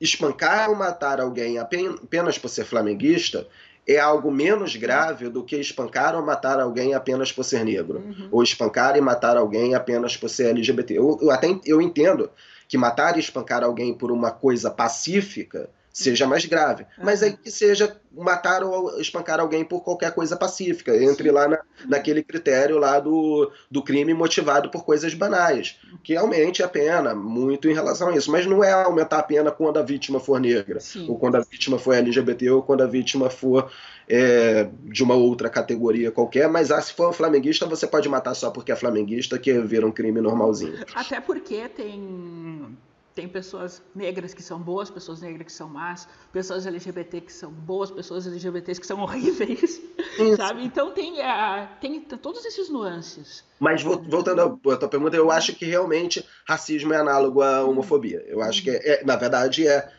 espancar 0.00 0.70
ou 0.70 0.74
matar 0.74 1.20
alguém 1.20 1.58
apenas 1.58 2.38
por 2.38 2.48
ser 2.48 2.64
flamenguista 2.64 3.46
é 3.86 3.98
algo 3.98 4.30
menos 4.30 4.76
grave 4.76 5.28
do 5.28 5.44
que 5.44 5.56
espancar 5.56 6.14
ou 6.14 6.24
matar 6.24 6.60
alguém 6.60 6.94
apenas 6.94 7.30
por 7.30 7.44
ser 7.44 7.64
negro. 7.64 8.00
Uhum. 8.00 8.28
Ou 8.30 8.42
espancar 8.42 8.96
e 8.96 9.00
matar 9.00 9.36
alguém 9.36 9.74
apenas 9.74 10.16
por 10.16 10.28
ser 10.28 10.48
LGBT. 10.48 10.98
Eu, 10.98 11.18
eu, 11.22 11.30
até 11.30 11.58
eu 11.64 11.80
entendo 11.80 12.30
que 12.68 12.76
matar 12.76 13.16
e 13.16 13.20
espancar 13.20 13.62
alguém 13.62 13.94
por 13.94 14.10
uma 14.10 14.30
coisa 14.30 14.70
pacífica 14.70 15.70
seja 15.98 16.26
mais 16.26 16.44
grave. 16.44 16.84
Uhum. 16.96 17.04
Mas 17.04 17.22
aí 17.22 17.36
que 17.36 17.50
seja 17.50 17.96
matar 18.12 18.62
ou 18.62 19.00
espancar 19.00 19.40
alguém 19.40 19.64
por 19.64 19.82
qualquer 19.82 20.12
coisa 20.12 20.36
pacífica. 20.36 20.96
Entre 20.96 21.28
Sim. 21.28 21.34
lá 21.34 21.48
na, 21.48 21.58
naquele 21.86 22.22
critério 22.22 22.78
lá 22.78 23.00
do, 23.00 23.50
do 23.70 23.82
crime 23.82 24.14
motivado 24.14 24.70
por 24.70 24.84
coisas 24.84 25.12
banais. 25.12 25.78
Que 26.04 26.16
aumente 26.16 26.62
a 26.62 26.68
pena 26.68 27.14
muito 27.14 27.68
em 27.68 27.74
relação 27.74 28.08
a 28.08 28.16
isso. 28.16 28.30
Mas 28.30 28.46
não 28.46 28.62
é 28.62 28.72
aumentar 28.72 29.18
a 29.18 29.22
pena 29.22 29.50
quando 29.50 29.78
a 29.78 29.82
vítima 29.82 30.20
for 30.20 30.40
negra. 30.40 30.78
Sim. 30.78 31.06
Ou 31.08 31.18
quando 31.18 31.36
a 31.36 31.40
vítima 31.40 31.78
for 31.78 31.94
LGBT, 31.94 32.50
ou 32.50 32.62
quando 32.62 32.82
a 32.82 32.86
vítima 32.86 33.28
for 33.28 33.70
é, 34.08 34.68
de 34.84 35.02
uma 35.02 35.14
outra 35.14 35.50
categoria 35.50 36.12
qualquer. 36.12 36.48
Mas 36.48 36.70
ah, 36.70 36.80
se 36.80 36.92
for 36.92 37.12
flamenguista, 37.12 37.66
você 37.66 37.88
pode 37.88 38.08
matar 38.08 38.34
só 38.34 38.50
porque 38.50 38.70
é 38.70 38.76
flamenguista, 38.76 39.38
que 39.38 39.52
vira 39.60 39.86
um 39.86 39.92
crime 39.92 40.20
normalzinho. 40.20 40.78
Até 40.94 41.20
porque 41.20 41.68
tem 41.68 42.78
tem 43.18 43.26
pessoas 43.26 43.82
negras 43.96 44.32
que 44.32 44.40
são 44.40 44.60
boas, 44.60 44.88
pessoas 44.88 45.20
negras 45.20 45.46
que 45.46 45.52
são 45.52 45.68
más, 45.68 46.06
pessoas 46.32 46.64
LGBT 46.64 47.22
que 47.22 47.32
são 47.32 47.50
boas, 47.50 47.90
pessoas 47.90 48.24
LGBTs 48.28 48.80
que 48.80 48.86
são 48.86 49.00
horríveis, 49.02 49.82
Isso. 50.20 50.36
sabe? 50.36 50.64
Então 50.64 50.92
tem, 50.92 51.14
uh, 51.14 51.66
tem 51.80 52.00
todos 52.00 52.44
esses 52.44 52.70
nuances. 52.70 53.42
Mas 53.58 53.82
voltando 53.82 54.60
à 54.70 54.76
tua 54.76 54.88
pergunta, 54.88 55.16
eu 55.16 55.32
acho 55.32 55.52
que 55.56 55.64
realmente 55.64 56.24
racismo 56.46 56.94
é 56.94 56.98
análogo 56.98 57.42
à 57.42 57.64
homofobia. 57.64 58.24
Eu 58.28 58.40
acho 58.40 58.62
que, 58.62 58.70
é, 58.70 59.00
é 59.00 59.04
na 59.04 59.16
verdade, 59.16 59.66
é 59.66 59.90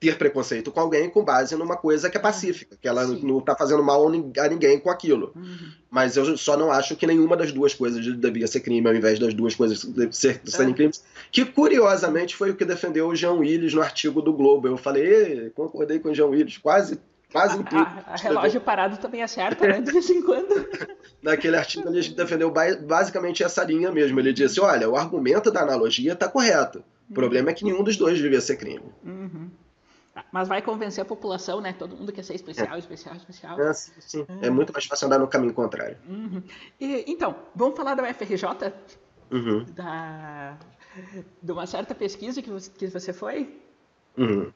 ter 0.00 0.16
preconceito 0.16 0.70
com 0.70 0.78
alguém 0.78 1.10
com 1.10 1.24
base 1.24 1.56
numa 1.56 1.76
coisa 1.76 2.08
que 2.08 2.16
é 2.16 2.20
pacífica, 2.20 2.76
que 2.80 2.86
ela 2.86 3.04
Sim. 3.04 3.20
não 3.22 3.38
está 3.38 3.56
fazendo 3.56 3.82
mal 3.82 4.06
a 4.06 4.48
ninguém 4.48 4.78
com 4.78 4.90
aquilo. 4.90 5.32
Uhum. 5.34 5.72
Mas 5.90 6.16
eu 6.16 6.36
só 6.36 6.56
não 6.56 6.70
acho 6.70 6.94
que 6.94 7.06
nenhuma 7.06 7.36
das 7.36 7.50
duas 7.50 7.74
coisas 7.74 8.04
devia 8.16 8.46
ser 8.46 8.60
crime, 8.60 8.86
ao 8.86 8.94
invés 8.94 9.18
das 9.18 9.34
duas 9.34 9.56
coisas 9.56 9.80
ser, 10.12 10.40
serem 10.44 10.72
é. 10.72 10.76
crimes. 10.76 11.02
Que 11.32 11.44
curiosamente 11.44 12.36
foi 12.36 12.50
o 12.50 12.56
que 12.56 12.64
defendeu 12.64 13.08
o 13.08 13.16
Jean 13.16 13.32
Willis 13.32 13.74
no 13.74 13.82
artigo 13.82 14.22
do 14.22 14.32
Globo. 14.32 14.68
Eu 14.68 14.76
falei, 14.76 15.50
concordei 15.50 15.98
com 15.98 16.10
o 16.10 16.14
Jean 16.14 16.26
Willis, 16.26 16.58
quase. 16.58 17.00
Quase 17.30 17.58
a, 17.72 17.78
a, 17.78 18.14
a 18.14 18.16
relógio 18.16 18.58
parado 18.58 18.96
também 18.96 19.22
acerta, 19.22 19.66
né? 19.66 19.82
De 19.82 19.92
vez 19.92 20.08
em 20.08 20.22
quando. 20.22 20.66
Naquele 21.22 21.56
artigo 21.56 21.86
ele 21.86 22.08
defendeu 22.08 22.50
basicamente 22.50 23.42
essa 23.42 23.62
linha 23.64 23.92
mesmo. 23.92 24.18
Ele 24.18 24.32
disse: 24.32 24.58
olha, 24.60 24.88
o 24.88 24.96
argumento 24.96 25.50
da 25.50 25.60
analogia 25.60 26.14
está 26.14 26.26
correto. 26.26 26.82
O 27.10 27.12
problema 27.12 27.50
é 27.50 27.52
que 27.52 27.64
nenhum 27.64 27.82
dos 27.82 27.98
dois 27.98 28.18
devia 28.18 28.40
ser 28.40 28.56
crime. 28.56 28.84
Uhum. 29.04 29.50
Mas 30.30 30.48
vai 30.48 30.60
convencer 30.60 31.02
a 31.02 31.04
população, 31.04 31.60
né? 31.60 31.72
Todo 31.72 31.96
mundo 31.96 32.12
quer 32.12 32.22
ser 32.22 32.34
especial, 32.34 32.74
é. 32.74 32.78
especial, 32.78 33.16
especial. 33.16 33.60
É, 33.60 33.72
sim, 33.72 33.92
sim. 33.98 34.26
Uhum. 34.28 34.38
é 34.42 34.50
muito 34.50 34.72
mais 34.72 34.84
fácil 34.84 35.06
andar 35.06 35.18
no 35.18 35.26
caminho 35.26 35.54
contrário. 35.54 35.96
Uhum. 36.06 36.42
E, 36.78 37.04
então, 37.06 37.34
vamos 37.54 37.76
falar 37.76 37.94
da 37.94 38.02
UFRJ? 38.02 38.72
Uhum. 39.30 39.64
Da, 39.74 40.58
de 41.42 41.52
uma 41.52 41.66
certa 41.66 41.94
pesquisa 41.94 42.42
que 42.42 42.50
você, 42.50 42.70
que 42.70 42.86
você 42.88 43.12
foi? 43.12 43.58
Uhum. 44.16 44.52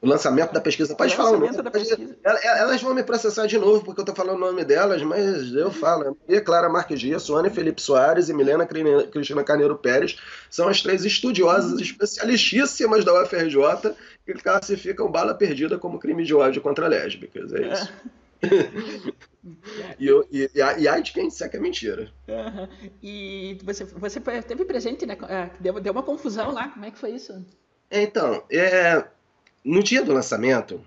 O 0.00 0.06
lançamento 0.06 0.52
da 0.52 0.60
pesquisa. 0.60 0.94
Pode 0.94 1.14
o 1.14 1.16
falar 1.16 1.30
o 1.30 1.38
nome. 1.38 1.56
Da 1.56 1.70
pesquisa. 1.70 2.16
Elas 2.22 2.82
vão 2.82 2.94
me 2.94 3.02
processar 3.02 3.46
de 3.46 3.56
novo, 3.56 3.82
porque 3.82 4.00
eu 4.00 4.02
estou 4.02 4.14
falando 4.14 4.36
o 4.36 4.40
nome 4.40 4.62
delas, 4.62 5.02
mas 5.02 5.54
eu 5.54 5.70
falo. 5.70 6.16
Maria 6.28 6.42
Clara 6.42 6.68
Marques 6.68 7.00
Dias, 7.00 7.22
Sônia 7.22 7.50
Felipe 7.50 7.80
Soares 7.80 8.28
e 8.28 8.34
Milena 8.34 8.66
Cristina 8.66 9.42
Carneiro 9.42 9.76
Pérez 9.76 10.18
são 10.50 10.68
as 10.68 10.82
três 10.82 11.04
estudiosas 11.04 11.80
especialistíssimas 11.80 13.04
da 13.04 13.22
UFRJ 13.22 13.94
que 14.26 14.34
classificam 14.34 15.10
bala 15.10 15.34
perdida 15.34 15.78
como 15.78 15.98
crime 15.98 16.24
de 16.24 16.34
ódio 16.34 16.60
contra 16.60 16.88
lésbicas. 16.88 17.52
É 17.54 17.72
isso. 17.72 17.92
e, 19.98 20.06
eu, 20.06 20.28
e, 20.30 20.50
e, 20.54 20.88
aí 20.88 21.02
de 21.02 21.12
quem 21.12 21.28
disser 21.28 21.50
que 21.50 21.56
é 21.56 21.60
mentira. 21.60 22.10
Uhum. 22.28 22.68
E 23.02 23.58
você, 23.64 23.84
você 23.84 24.20
teve 24.20 24.64
presente, 24.66 25.06
né? 25.06 25.16
É, 25.28 25.50
deu, 25.58 25.80
deu 25.80 25.92
uma 25.92 26.02
confusão 26.02 26.52
lá. 26.52 26.68
Como 26.68 26.84
é 26.84 26.90
que 26.90 26.98
foi 26.98 27.12
isso? 27.12 27.44
Então, 27.90 28.42
é, 28.50 29.04
no 29.66 29.82
dia 29.82 30.02
do 30.02 30.12
lançamento, 30.12 30.80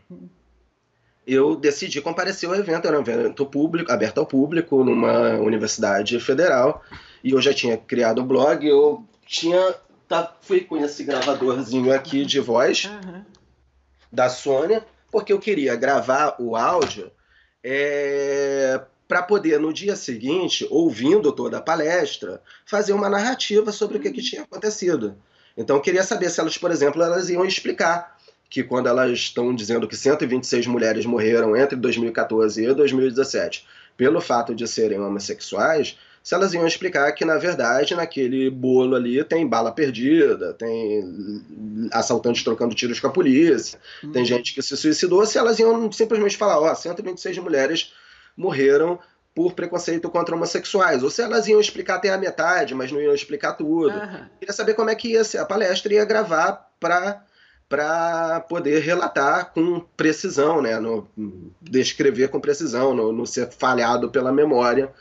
eu 1.28 1.56
decidi 1.56 2.02
comparecer 2.02 2.48
ao 2.48 2.56
evento, 2.56 2.88
era 2.88 2.98
um 2.98 3.02
evento 3.02 3.46
público, 3.46 3.92
aberto 3.92 4.20
ao 4.20 4.26
público, 4.26 4.84
numa 4.86 5.34
universidade 5.34 6.18
federal, 6.22 6.82
e 7.22 7.32
eu 7.32 7.42
já 7.42 7.54
tinha 7.54 7.78
criado 7.78 8.20
o 8.20 8.26
blog, 8.26 8.66
eu 8.66 9.04
tinha 9.28 9.76
tá, 10.08 10.34
fui 10.42 10.62
com 10.62 10.78
esse 10.78 11.04
gravadorzinho 11.04 11.94
aqui 11.94 12.26
de 12.26 12.40
voz 12.40 12.86
uhum. 12.86 13.24
da 14.12 14.30
Sônia, 14.30 14.84
porque 15.12 15.34
eu 15.34 15.40
queria 15.40 15.76
gravar 15.76 16.36
o 16.40 16.56
áudio 16.56 17.12
é, 17.62 18.82
para 19.08 19.22
poder, 19.22 19.60
no 19.60 19.74
dia 19.74 19.96
seguinte, 19.98 20.66
ouvindo 20.72 21.34
toda 21.34 21.58
a 21.58 21.62
palestra, 21.62 22.42
fazer 22.66 22.94
uma 22.94 23.10
narrativa 23.10 23.72
sobre 23.74 23.98
o 23.98 24.00
que, 24.00 24.12
que 24.12 24.22
tinha 24.22 24.44
acontecido. 24.44 25.18
Então 25.58 25.76
eu 25.76 25.82
queria 25.82 26.04
saber 26.04 26.30
se 26.30 26.40
elas, 26.40 26.58
por 26.58 26.72
exemplo, 26.72 27.04
elas 27.04 27.30
iam 27.30 27.44
explicar 27.44 28.18
que 28.50 28.64
quando 28.64 28.88
elas 28.88 29.12
estão 29.12 29.54
dizendo 29.54 29.88
que 29.88 29.96
126 29.96 30.66
mulheres 30.68 31.06
morreram 31.06 31.56
entre 31.56 31.76
2014 31.76 32.66
e 32.66 32.74
2017 32.74 33.66
pelo 33.96 34.22
fato 34.22 34.56
de 34.56 34.66
serem 34.66 35.00
homossexuais, 35.00 35.98
se 36.24 36.34
elas 36.34 36.54
iam 36.54 36.66
explicar 36.66 37.12
que, 37.12 37.26
na 37.26 37.38
verdade, 37.38 37.96
naquele 37.96 38.50
bolo 38.50 38.96
ali 38.96 39.24
tem 39.24 39.48
bala 39.48 39.72
perdida, 39.72 40.54
tem 40.54 41.04
assaltantes 41.92 42.44
trocando 42.44 42.76
tiros 42.76 43.00
com 43.00 43.08
a 43.08 43.12
polícia, 43.12 43.80
uhum. 44.04 44.12
tem 44.12 44.24
gente 44.26 44.54
que 44.54 44.62
se 44.62 44.76
suicidou, 44.78 45.26
se 45.26 45.38
elas 45.38 45.60
iam 45.60 45.92
simplesmente 45.92 46.38
falar, 46.38 46.60
ó, 46.60 46.74
126 46.74 47.38
mulheres 47.40 47.94
morreram 48.38 49.00
por 49.34 49.54
preconceito 49.54 50.10
contra 50.10 50.36
homossexuais, 50.36 51.04
ou 51.04 51.10
se 51.10 51.22
elas 51.22 51.48
iam 51.48 51.60
explicar 51.60 51.96
até 51.96 52.10
a 52.10 52.18
metade, 52.18 52.76
mas 52.76 52.92
não 52.92 53.02
iam 53.02 53.14
explicar 53.14 53.54
tudo. 53.54 53.94
Uhum. 53.96 54.26
Queria 54.40 54.54
saber 54.54 54.74
como 54.74 54.90
é 54.90 54.96
que 54.96 55.10
ia 55.10 55.24
ser 55.24 55.38
a 55.38 55.46
palestra, 55.46 55.94
ia 55.94 56.06
gravar 56.06 56.70
para 56.80 57.24
para 57.70 58.40
poder 58.42 58.80
relatar 58.80 59.54
com 59.54 59.80
precisão, 59.96 60.60
né, 60.60 60.80
no, 60.80 61.08
descrever 61.62 62.30
com 62.30 62.42
precisão, 62.42 62.96
no, 62.96 63.26
ser 63.28 63.52
falhado 63.52 64.10
pela 64.10 64.32
memória 64.32 64.92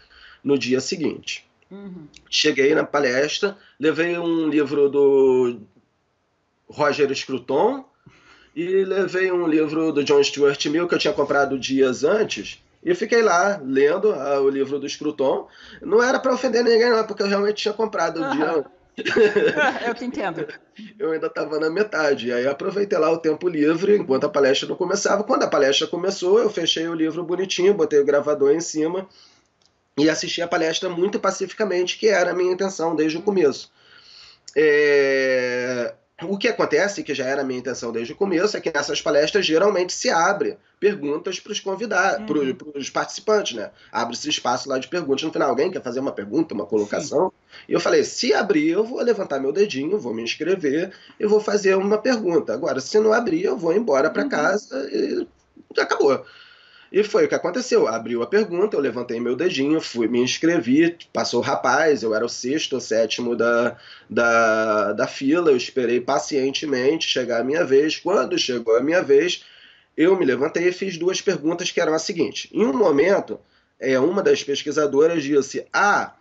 no 0.44 0.58
dia 0.58 0.78
seguinte. 0.78 1.48
Uhum. 1.70 2.06
Cheguei 2.28 2.74
na 2.74 2.84
palestra, 2.84 3.56
levei 3.80 4.18
um 4.18 4.48
livro 4.48 4.88
do 4.90 5.60
Roger 6.68 7.12
Scruton 7.14 7.84
e 8.54 8.84
levei 8.84 9.32
um 9.32 9.46
livro 9.46 9.90
do 9.90 10.04
John 10.04 10.22
Stuart 10.22 10.64
Mill 10.66 10.86
que 10.86 10.94
eu 10.94 10.98
tinha 10.98 11.12
comprado 11.12 11.58
dias 11.58 12.04
antes 12.04 12.62
e 12.82 12.94
fiquei 12.94 13.22
lá 13.22 13.60
lendo 13.62 14.10
uh, 14.10 14.40
o 14.42 14.48
livro 14.48 14.78
do 14.78 14.88
Scruton. 14.88 15.48
Não 15.82 16.02
era 16.02 16.18
para 16.18 16.32
ofender 16.32 16.62
ninguém, 16.62 16.90
não, 16.90 17.04
porque 17.04 17.22
eu 17.22 17.26
realmente 17.26 17.62
tinha 17.62 17.74
comprado 17.74 18.22
o 18.22 18.30
dia 18.30 18.64
eu 19.86 19.94
te 19.94 20.04
entendo. 20.04 20.46
Eu 20.98 21.12
ainda 21.12 21.26
estava 21.26 21.58
na 21.58 21.70
metade. 21.70 22.32
Aí 22.32 22.46
aproveitei 22.46 22.98
lá 22.98 23.10
o 23.10 23.18
tempo 23.18 23.48
livre 23.48 23.96
enquanto 23.96 24.24
a 24.24 24.28
palestra 24.28 24.68
não 24.68 24.76
começava. 24.76 25.24
Quando 25.24 25.44
a 25.44 25.48
palestra 25.48 25.86
começou, 25.86 26.38
eu 26.38 26.50
fechei 26.50 26.88
o 26.88 26.94
livro 26.94 27.22
bonitinho, 27.24 27.74
botei 27.74 27.98
o 28.00 28.04
gravador 28.04 28.52
em 28.52 28.60
cima 28.60 29.08
e 29.96 30.08
assisti 30.08 30.40
a 30.40 30.48
palestra 30.48 30.88
muito 30.88 31.18
pacificamente, 31.18 31.98
que 31.98 32.08
era 32.08 32.30
a 32.30 32.34
minha 32.34 32.52
intenção 32.52 32.94
desde 32.94 33.18
o 33.18 33.22
começo. 33.22 33.72
É... 34.56 35.94
O 36.22 36.36
que 36.36 36.48
acontece, 36.48 37.04
que 37.04 37.14
já 37.14 37.24
era 37.24 37.42
a 37.42 37.44
minha 37.44 37.60
intenção 37.60 37.92
desde 37.92 38.12
o 38.12 38.16
começo, 38.16 38.56
é 38.56 38.60
que 38.60 38.72
nessas 38.74 39.00
palestras 39.00 39.46
geralmente 39.46 39.92
se 39.92 40.10
abre 40.10 40.58
perguntas 40.80 41.38
para 41.38 41.52
os 41.52 41.60
convidados, 41.60 42.28
uhum. 42.28 42.54
para 42.54 42.78
os 42.78 42.90
participantes, 42.90 43.56
né? 43.56 43.70
Abre-se 43.92 44.28
espaço 44.28 44.68
lá 44.68 44.78
de 44.78 44.88
perguntas 44.88 45.22
no 45.22 45.32
final. 45.32 45.50
Alguém 45.50 45.70
quer 45.70 45.80
fazer 45.80 46.00
uma 46.00 46.10
pergunta, 46.10 46.54
uma 46.54 46.66
colocação? 46.66 47.28
Sim. 47.28 47.64
E 47.68 47.72
eu 47.72 47.78
falei: 47.78 48.02
se 48.02 48.34
abrir, 48.34 48.70
eu 48.70 48.82
vou 48.82 49.00
levantar 49.00 49.38
meu 49.38 49.52
dedinho, 49.52 49.98
vou 49.98 50.12
me 50.12 50.22
inscrever 50.22 50.92
e 51.20 51.26
vou 51.26 51.40
fazer 51.40 51.76
uma 51.76 51.98
pergunta. 51.98 52.52
Agora, 52.52 52.80
se 52.80 52.98
não 52.98 53.12
abrir, 53.12 53.44
eu 53.44 53.56
vou 53.56 53.72
embora 53.72 54.10
para 54.10 54.24
uhum. 54.24 54.28
casa 54.28 54.88
e 54.92 55.24
acabou. 55.78 56.24
E 56.90 57.02
foi 57.02 57.26
o 57.26 57.28
que 57.28 57.34
aconteceu. 57.34 57.86
Abriu 57.86 58.22
a 58.22 58.26
pergunta, 58.26 58.76
eu 58.76 58.80
levantei 58.80 59.20
meu 59.20 59.36
dedinho, 59.36 59.80
fui 59.80 60.08
me 60.08 60.20
inscrevi, 60.20 60.96
passou 61.12 61.40
o 61.40 61.42
rapaz, 61.42 62.02
eu 62.02 62.14
era 62.14 62.24
o 62.24 62.28
sexto 62.28 62.74
ou 62.74 62.80
sétimo 62.80 63.36
da, 63.36 63.76
da, 64.08 64.92
da 64.94 65.06
fila, 65.06 65.50
eu 65.50 65.56
esperei 65.56 66.00
pacientemente 66.00 67.06
chegar 67.06 67.40
a 67.40 67.44
minha 67.44 67.64
vez. 67.64 67.96
Quando 67.96 68.38
chegou 68.38 68.76
a 68.76 68.82
minha 68.82 69.02
vez, 69.02 69.44
eu 69.96 70.18
me 70.18 70.24
levantei 70.24 70.68
e 70.68 70.72
fiz 70.72 70.96
duas 70.96 71.20
perguntas 71.20 71.70
que 71.70 71.80
eram 71.80 71.92
as 71.92 72.02
seguintes. 72.02 72.50
Em 72.52 72.64
um 72.64 72.72
momento, 72.72 73.38
é, 73.78 73.98
uma 73.98 74.22
das 74.22 74.42
pesquisadoras 74.42 75.22
disse: 75.22 75.66
Ah, 75.72 76.14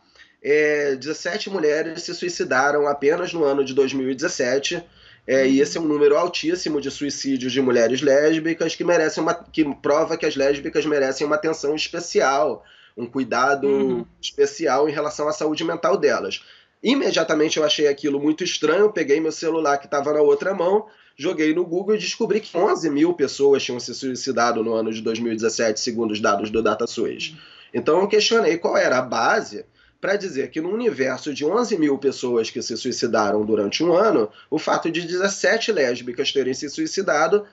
é, 0.43 0.95
17 0.95 1.49
mulheres 1.49 2.03
se 2.03 2.13
suicidaram 2.13 2.87
apenas 2.87 3.33
no 3.33 3.43
ano 3.43 3.63
de 3.63 3.73
2017 3.73 4.83
é, 5.27 5.45
e 5.45 5.59
esse 5.59 5.77
é 5.77 5.81
um 5.81 5.87
número 5.87 6.15
altíssimo 6.15 6.79
de 6.79 6.89
suicídios 6.89 7.51
de 7.51 7.61
mulheres 7.61 8.01
lésbicas 8.01 8.75
que 8.75 8.83
merecem 8.85 9.21
uma, 9.21 9.33
que 9.33 9.65
prova 9.75 10.15
que 10.15 10.25
as 10.25 10.37
lésbicas 10.37 10.85
merecem 10.85 11.27
uma 11.27 11.35
atenção 11.35 11.75
especial, 11.75 12.63
um 12.95 13.05
cuidado 13.05 13.67
uhum. 13.67 14.05
especial 14.21 14.87
em 14.87 14.93
relação 14.93 15.27
à 15.27 15.33
saúde 15.33 15.65
mental 15.65 15.97
delas. 15.97 16.45
Imediatamente 16.81 17.57
eu 17.57 17.65
achei 17.65 17.89
aquilo 17.89 18.21
muito 18.21 18.41
estranho, 18.41 18.93
peguei 18.93 19.19
meu 19.19 19.31
celular 19.33 19.77
que 19.79 19.85
estava 19.85 20.13
na 20.13 20.21
outra 20.21 20.53
mão, 20.53 20.85
joguei 21.17 21.53
no 21.53 21.65
Google 21.65 21.95
e 21.95 21.99
descobri 21.99 22.39
que 22.39 22.55
11 22.55 22.89
mil 22.89 23.13
pessoas 23.13 23.61
tinham 23.63 23.81
se 23.81 23.93
suicidado 23.93 24.63
no 24.63 24.73
ano 24.73 24.93
de 24.93 25.01
2017, 25.01 25.77
segundo 25.77 26.11
os 26.11 26.21
dados 26.21 26.49
do 26.49 26.63
DataSUS. 26.63 27.35
Então 27.73 27.99
eu 27.99 28.07
questionei 28.07 28.57
qual 28.57 28.77
era 28.77 28.99
a 28.99 29.01
base 29.01 29.65
para 29.99 30.15
dizer 30.15 30.51
que 30.51 30.61
no 30.61 30.69
universo 30.69 31.33
de 31.33 31.45
11 31.45 31.77
mil 31.77 31.97
pessoas 31.97 32.49
que 32.49 32.61
se 32.61 32.77
suicidaram 32.77 33.43
durante 33.45 33.83
um 33.83 33.93
ano, 33.93 34.29
o 34.49 34.59
fato 34.59 34.91
de 34.91 35.01
17 35.01 35.71
lésbicas 35.71 36.31
terem 36.31 36.53
se 36.53 36.69
suicidado 36.69 37.45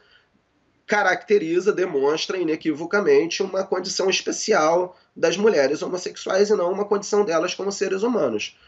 caracteriza, 0.86 1.72
demonstra 1.72 2.36
inequivocamente 2.36 3.42
uma 3.42 3.64
condição 3.64 4.10
especial 4.10 4.98
das 5.16 5.36
mulheres 5.36 5.80
homossexuais 5.80 6.50
e 6.50 6.54
não 6.54 6.70
uma 6.70 6.84
condição 6.84 7.24
delas 7.24 7.54
como 7.54 7.72
seres 7.72 8.02
humanos. 8.02 8.58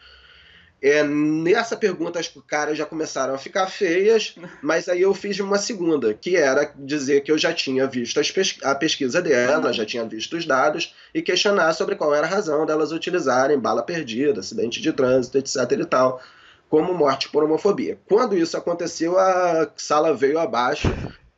É, 0.80 1.02
nessa 1.02 1.74
pergunta 1.74 2.20
as 2.20 2.28
caras 2.46 2.76
já 2.76 2.84
começaram 2.84 3.34
a 3.34 3.38
ficar 3.38 3.66
feias, 3.66 4.34
mas 4.62 4.88
aí 4.88 5.00
eu 5.02 5.14
fiz 5.14 5.40
uma 5.40 5.56
segunda, 5.56 6.12
que 6.12 6.36
era 6.36 6.70
dizer 6.76 7.22
que 7.22 7.32
eu 7.32 7.38
já 7.38 7.52
tinha 7.52 7.86
visto 7.86 8.20
a 8.62 8.74
pesquisa 8.74 9.22
dela, 9.22 9.72
já 9.72 9.86
tinha 9.86 10.04
visto 10.04 10.36
os 10.36 10.44
dados, 10.44 10.94
e 11.14 11.22
questionar 11.22 11.72
sobre 11.72 11.96
qual 11.96 12.14
era 12.14 12.26
a 12.26 12.30
razão 12.30 12.66
delas 12.66 12.92
utilizarem 12.92 13.58
bala 13.58 13.82
perdida, 13.82 14.40
acidente 14.40 14.80
de 14.80 14.92
trânsito, 14.92 15.38
etc 15.38 15.56
e 15.72 15.84
tal, 15.86 16.20
como 16.68 16.92
morte 16.92 17.30
por 17.30 17.42
homofobia. 17.42 17.98
Quando 18.06 18.36
isso 18.36 18.56
aconteceu, 18.56 19.18
a 19.18 19.70
sala 19.76 20.14
veio 20.14 20.38
abaixo, 20.38 20.88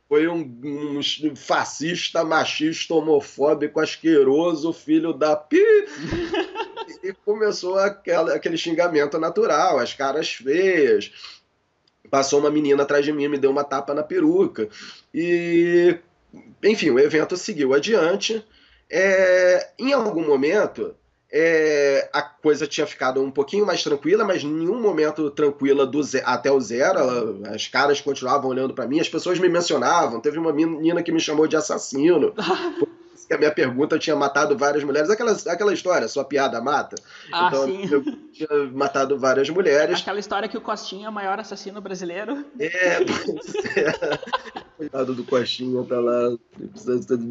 foi 0.09 0.27
um, 0.27 0.41
um 0.63 1.35
fascista, 1.35 2.23
machista, 2.23 2.95
homofóbico, 2.95 3.79
asqueroso, 3.79 4.73
filho 4.73 5.13
da 5.13 5.35
pi 5.35 5.63
e 7.03 7.13
começou 7.23 7.77
aquela, 7.77 8.33
aquele 8.33 8.57
xingamento 8.57 9.19
natural, 9.19 9.77
as 9.77 9.93
caras 9.93 10.33
feias. 10.33 11.11
Passou 12.09 12.39
uma 12.39 12.49
menina 12.49 12.81
atrás 12.81 13.05
de 13.05 13.13
mim, 13.13 13.27
me 13.27 13.37
deu 13.37 13.51
uma 13.51 13.63
tapa 13.63 13.93
na 13.93 14.01
peruca. 14.01 14.67
E, 15.13 15.99
enfim, 16.63 16.89
o 16.89 16.99
evento 16.99 17.37
seguiu 17.37 17.75
adiante. 17.75 18.43
É, 18.89 19.69
em 19.77 19.93
algum 19.93 20.25
momento, 20.25 20.95
é, 21.31 22.09
a 22.11 22.21
coisa 22.21 22.65
tinha 22.65 22.87
ficado 22.87 23.21
um 23.21 23.29
pouquinho 23.29 23.65
mais 23.65 23.83
tranquila, 23.83 24.25
mas 24.25 24.43
em 24.43 24.51
nenhum 24.51 24.81
momento 24.81 25.29
tranquila 25.29 25.85
do 25.85 26.01
até 26.23 26.51
o 26.51 26.59
zero. 26.59 27.41
As 27.53 27.67
caras 27.67 28.01
continuavam 28.01 28.49
olhando 28.49 28.73
para 28.73 28.87
mim, 28.87 28.99
as 28.99 29.09
pessoas 29.09 29.37
me 29.37 29.47
mencionavam. 29.47 30.19
Teve 30.19 30.39
uma 30.39 30.51
menina 30.51 31.03
que 31.03 31.11
me 31.11 31.19
chamou 31.19 31.47
de 31.47 31.55
assassino. 31.55 32.33
que 33.29 33.35
a 33.35 33.37
minha 33.37 33.51
pergunta 33.51 33.99
tinha 33.99 34.15
matado 34.15 34.57
várias 34.57 34.83
mulheres. 34.83 35.07
Aquela, 35.07 35.31
aquela 35.31 35.71
história, 35.71 36.07
sua 36.07 36.25
piada 36.25 36.59
mata. 36.59 36.95
Ah, 37.31 37.47
então, 37.47 37.65
sim. 37.65 37.87
eu 37.91 38.03
tinha 38.31 38.71
matado 38.73 39.19
várias 39.19 39.47
mulheres. 39.51 39.99
Aquela 40.01 40.19
história 40.19 40.49
que 40.49 40.57
o 40.57 40.61
Costinha 40.61 41.05
é 41.05 41.09
o 41.09 41.13
maior 41.13 41.39
assassino 41.39 41.79
brasileiro. 41.79 42.43
É, 42.59 43.05
pois 43.05 43.55
é. 43.77 44.19
Coitado 44.77 45.13
do 45.13 45.23
Costinha, 45.25 45.83
tá 45.83 45.99
lá. 45.99 46.35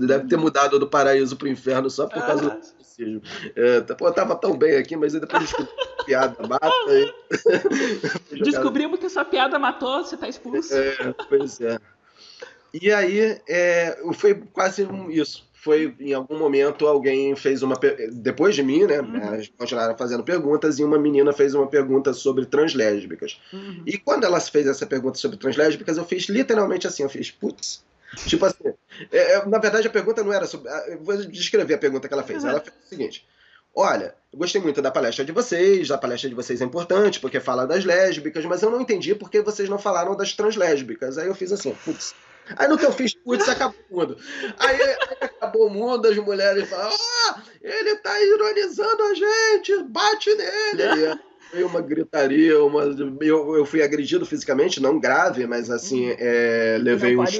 Deve 0.07 0.28
ter 0.28 0.36
mudado 0.36 0.78
do 0.78 0.86
paraíso 0.86 1.34
pro 1.36 1.49
inferno 1.49 1.90
só 1.90 2.07
por 2.07 2.24
causa 2.24 2.46
ah. 2.46 2.55
do 2.55 2.78
suicídio. 2.99 3.22
É, 3.55 3.80
pô, 3.80 4.11
tava 4.12 4.34
tão 4.36 4.57
bem 4.57 4.76
aqui, 4.76 4.96
mas 4.96 5.12
depois 5.12 5.42
descobri 5.42 5.72
que 5.99 6.05
piada 6.05 6.46
mata. 6.46 6.72
E... 6.90 8.40
Descobrimos 8.42 8.99
que 8.99 9.09
sua 9.09 9.24
piada 9.24 9.59
matou, 9.59 10.05
você 10.05 10.16
tá 10.16 10.28
expulso. 10.28 10.74
É, 10.74 11.14
pois 11.28 11.61
é. 11.61 11.78
E 12.82 12.92
aí, 12.92 13.40
é, 13.49 13.99
foi 14.14 14.34
quase 14.53 14.86
isso 15.11 15.49
foi 15.61 15.92
em 15.99 16.14
algum 16.14 16.38
momento 16.38 16.86
alguém 16.86 17.34
fez 17.34 17.64
uma 17.64 17.74
depois 18.12 18.55
de 18.55 18.62
mim, 18.62 18.84
né? 18.84 19.01
Uhum. 19.01 19.42
Continuaram 19.59 19.99
fazendo 19.99 20.22
perguntas 20.22 20.78
e 20.78 20.84
uma 20.84 20.96
menina 20.99 21.32
fez 21.32 21.53
uma 21.53 21.66
pergunta 21.66 22.14
sobre 22.14 22.46
translésbicas. 22.46 23.40
Uhum. 23.53 23.82
E 23.84 23.99
quando 23.99 24.24
ela 24.24 24.40
fez 24.40 24.68
essa 24.68 24.86
pergunta 24.86 25.18
sobre 25.18 25.36
translésbicas, 25.36 25.96
eu 25.96 26.05
fiz 26.05 26.28
literalmente 26.28 26.86
assim, 26.86 27.03
eu 27.03 27.11
fiz 27.11 27.32
putz. 27.32 27.84
Tipo 28.26 28.46
assim, 28.46 28.74
é, 29.12 29.34
é 29.34 29.46
na 29.46 29.59
verdade 29.59 29.86
a 29.86 29.90
pergunta 29.90 30.24
não 30.24 30.32
era 30.32 30.46
sobre. 30.46 30.70
Eu 30.88 31.02
vou 31.02 31.16
descrever 31.26 31.74
a 31.74 31.78
pergunta 31.78 32.09
que 32.09 32.14
ela 32.14 32.22
fez. 32.22 32.42
Uhum. 32.42 32.50
Ela 32.50 32.61
fez 32.61 32.74
o 32.74 32.88
seguinte: 32.88 33.26
Olha, 33.74 34.14
eu 34.32 34.38
gostei 34.38 34.61
muito 34.61 34.82
da 34.82 34.90
palestra 34.90 35.24
de 35.24 35.32
vocês, 35.32 35.90
a 35.90 35.98
palestra 35.98 36.28
de 36.28 36.34
vocês 36.34 36.61
é 36.61 36.64
importante 36.64 37.20
porque 37.20 37.38
fala 37.38 37.66
das 37.66 37.84
lésbicas, 37.84 38.44
mas 38.44 38.62
eu 38.62 38.70
não 38.70 38.80
entendi 38.80 39.14
porque 39.14 39.40
vocês 39.40 39.68
não 39.68 39.78
falaram 39.78 40.16
das 40.16 40.32
translésbicas. 40.32 41.18
Aí 41.18 41.28
eu 41.28 41.34
fiz 41.34 41.52
assim, 41.52 41.72
putz, 41.84 42.14
Aí 42.56 42.66
no 42.66 42.78
que 42.78 42.86
eu 42.86 42.92
fiz, 42.92 43.14
putz, 43.14 43.48
acabou 43.48 43.78
o 43.90 43.96
mundo. 43.96 44.18
Aí, 44.59 44.82
aí, 44.82 44.96
acabou 45.20 45.66
o 45.66 45.70
mundo, 45.70 46.06
as 46.06 46.16
mulheres 46.16 46.68
falam, 46.68 46.90
ah, 46.90 47.42
ele 47.61 47.96
tá 47.96 48.20
ironizando 48.22 49.02
a 49.02 49.14
gente, 49.14 49.82
bate 49.84 50.34
nele. 50.34 51.20
Foi 51.51 51.64
uma 51.64 51.80
gritaria, 51.80 52.62
uma... 52.62 52.82
Eu, 53.20 53.57
eu 53.57 53.64
fui 53.64 53.82
agredido 53.82 54.26
fisicamente, 54.26 54.80
não 54.80 54.99
grave, 54.99 55.46
mas 55.46 55.70
assim, 55.70 56.11
hum. 56.11 56.16
é, 56.18 56.78
levei 56.80 57.16
uns 57.16 57.38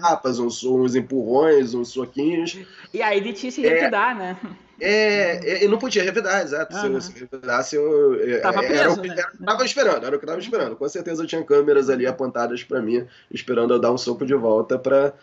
tapas, 0.00 0.38
uns, 0.38 0.64
uns 0.64 0.94
empurrões, 0.94 1.74
uns 1.74 1.88
soquinhos. 1.88 2.58
E 2.92 3.00
aí 3.00 3.20
de 3.20 3.32
ti 3.32 3.50
se 3.50 3.62
revidar, 3.62 4.12
é, 4.12 4.14
né? 4.14 4.36
É, 4.80 5.64
eu 5.64 5.70
não 5.70 5.78
podia 5.78 6.02
revidar, 6.02 6.42
exato. 6.42 6.74
Uhum. 6.76 7.00
Se 7.00 7.12
eu 7.12 7.28
revidasse, 7.30 7.76
eu. 7.76 8.28
É, 8.28 8.38
tava 8.38 8.58
preso, 8.58 8.80
era 8.80 8.92
o 8.92 9.00
que 9.00 9.08
né? 9.08 9.14
eu 9.18 9.46
tava 9.46 9.64
esperando, 9.64 10.06
era 10.06 10.16
o 10.16 10.18
que 10.18 10.24
eu 10.24 10.28
tava 10.28 10.40
esperando. 10.40 10.76
Com 10.76 10.88
certeza 10.88 11.22
eu 11.22 11.26
tinha 11.26 11.44
câmeras 11.44 11.88
ali 11.88 12.06
apontadas 12.06 12.64
para 12.64 12.82
mim, 12.82 13.06
esperando 13.30 13.72
eu 13.72 13.78
dar 13.78 13.92
um 13.92 13.98
soco 13.98 14.26
de 14.26 14.34
volta 14.34 14.78
para 14.78 15.14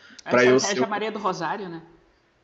eu 0.45 0.59
ser. 0.59 0.81
a 0.81 0.87
Maria 0.87 1.11
do 1.11 1.19
Rosário, 1.19 1.67
né? 1.67 1.81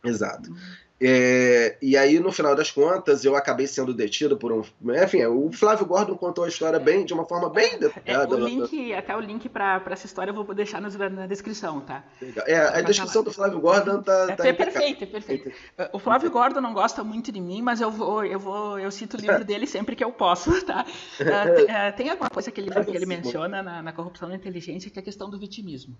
Exato. 0.03 0.53
É, 0.99 1.77
e 1.79 1.95
aí, 1.95 2.19
no 2.19 2.31
final 2.31 2.55
das 2.55 2.71
contas, 2.71 3.23
eu 3.23 3.35
acabei 3.35 3.67
sendo 3.67 3.93
detido 3.93 4.35
por 4.35 4.51
um. 4.51 4.63
Enfim, 5.03 5.23
o 5.25 5.51
Flávio 5.51 5.85
Gordon 5.85 6.15
contou 6.17 6.43
a 6.43 6.47
história 6.47 6.79
bem, 6.79 7.05
de 7.05 7.13
uma 7.13 7.23
forma 7.23 7.49
bem 7.51 7.73
é, 7.73 7.77
detalhada. 7.77 8.35
É, 8.35 8.37
o 8.37 8.47
link, 8.47 8.93
até 8.93 9.15
o 9.15 9.19
link 9.19 9.47
para 9.47 9.83
essa 9.91 10.07
história 10.07 10.31
eu 10.31 10.33
vou 10.33 10.55
deixar 10.55 10.81
na, 10.81 10.89
na 11.09 11.27
descrição, 11.27 11.81
tá? 11.81 12.03
É, 12.47 12.57
a 12.57 12.81
descrição 12.81 13.23
do 13.23 13.31
Flávio 13.31 13.59
Gordon 13.59 14.01
tá. 14.01 14.27
É, 14.29 14.35
tá 14.35 14.47
é 14.47 14.53
perfeito, 14.53 15.03
é 15.03 15.07
perfeito. 15.07 15.51
O 15.93 15.99
Flávio 15.99 16.31
Gordon 16.31 16.61
não 16.61 16.73
gosta 16.73 17.03
muito 17.03 17.31
de 17.31 17.39
mim, 17.39 17.61
mas 17.61 17.79
eu 17.79 17.91
vou, 17.91 18.25
eu 18.25 18.39
vou, 18.39 18.79
eu 18.79 18.89
cito 18.89 19.17
o 19.17 19.19
livro 19.19 19.43
dele 19.45 19.67
sempre 19.67 19.95
que 19.95 20.03
eu 20.03 20.11
posso, 20.11 20.65
tá? 20.65 20.85
Uh, 21.27 21.95
tem 21.95 22.09
alguma 22.09 22.29
coisa 22.29 22.49
que 22.49 22.61
ele, 22.61 22.69
que 22.71 22.95
ele 22.95 23.05
menciona 23.05 23.61
na, 23.61 23.81
na 23.81 23.91
corrupção 23.91 24.29
da 24.29 24.35
inteligência 24.35 24.89
que 24.89 24.97
é 24.97 25.01
a 25.01 25.03
questão 25.03 25.29
do 25.29 25.37
vitimismo 25.37 25.95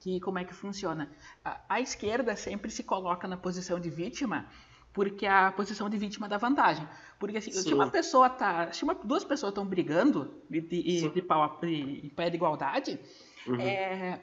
que 0.00 0.18
como 0.18 0.38
é 0.38 0.44
que 0.44 0.54
funciona. 0.54 1.10
A, 1.44 1.60
a, 1.68 1.80
esquerda 1.80 2.34
sempre 2.34 2.70
se 2.70 2.82
coloca 2.82 3.28
na 3.28 3.36
posição 3.36 3.78
de 3.78 3.90
vítima 3.90 4.46
porque 4.92 5.26
a 5.26 5.52
posição 5.52 5.88
de 5.88 5.96
vítima 5.96 6.28
dá 6.28 6.36
vantagem. 6.36 6.88
Porque 7.18 7.36
assim, 7.36 7.52
se 7.52 7.72
uma 7.72 7.88
pessoa 7.88 8.28
tá, 8.28 8.72
se 8.72 8.82
uma, 8.82 8.94
duas 8.94 9.22
pessoas 9.22 9.50
estão 9.50 9.64
brigando 9.64 10.42
de, 10.48 10.60
de, 10.60 11.08
de, 11.10 11.22
pau, 11.22 11.60
de, 11.62 12.00
de 12.00 12.10
pé 12.10 12.28
de 12.28 12.36
igualdade, 12.36 12.98
uhum. 13.46 13.60
é, 13.60 14.20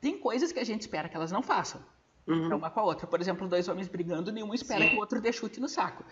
tem 0.00 0.16
coisas 0.18 0.52
que 0.52 0.60
a 0.60 0.64
gente 0.64 0.82
espera 0.82 1.08
que 1.08 1.16
elas 1.16 1.32
não 1.32 1.42
façam. 1.42 1.82
Uhum. 2.26 2.56
Uma 2.56 2.70
com 2.70 2.80
a 2.80 2.84
outra. 2.84 3.06
Por 3.06 3.20
exemplo, 3.20 3.48
dois 3.48 3.66
homens 3.68 3.88
brigando, 3.88 4.30
nenhum 4.30 4.54
espera 4.54 4.82
Sim. 4.82 4.90
que 4.90 4.96
o 4.96 5.00
outro 5.00 5.20
dê 5.20 5.32
chute 5.32 5.58
no 5.58 5.68
saco. 5.68 6.04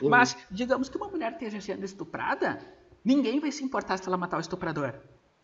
Uhum. 0.00 0.10
Mas, 0.10 0.36
digamos 0.50 0.88
que 0.88 0.96
uma 0.96 1.08
mulher 1.08 1.32
esteja 1.32 1.60
sendo 1.60 1.84
estuprada, 1.84 2.60
ninguém 3.04 3.40
vai 3.40 3.50
se 3.50 3.64
importar 3.64 3.96
se 3.96 4.06
ela 4.06 4.16
matar 4.16 4.36
o 4.36 4.40
estuprador. 4.40 4.94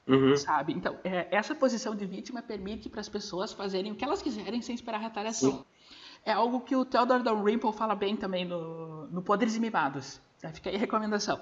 Uhum. 0.07 0.37
Sabe? 0.37 0.73
Então, 0.73 0.99
é, 1.05 1.29
essa 1.31 1.55
posição 1.55 1.95
de 1.95 2.05
vítima 2.05 2.43
permite 2.43 2.89
para 2.89 3.01
as 3.01 3.09
pessoas 3.09 3.53
fazerem 3.53 3.93
o 3.93 3.95
que 3.95 4.05
elas 4.05 4.21
quiserem 4.21 4.61
sem 4.61 4.75
esperar 4.75 5.01
retaliação. 5.01 5.53
Sim. 5.53 5.65
É 6.25 6.33
algo 6.33 6.61
que 6.61 6.77
o 6.77 6.85
Theodore 6.85 7.23
Dalrymple 7.23 7.73
fala 7.73 7.95
bem 7.95 8.17
também 8.17 8.45
no, 8.45 9.07
no 9.09 9.23
Poderes 9.23 9.57
e 9.57 9.61
Mimados. 9.61 10.21
Tá? 10.41 10.51
Fica 10.51 10.71
aí 10.71 10.77
a 10.77 10.79
recomendação. 10.79 11.41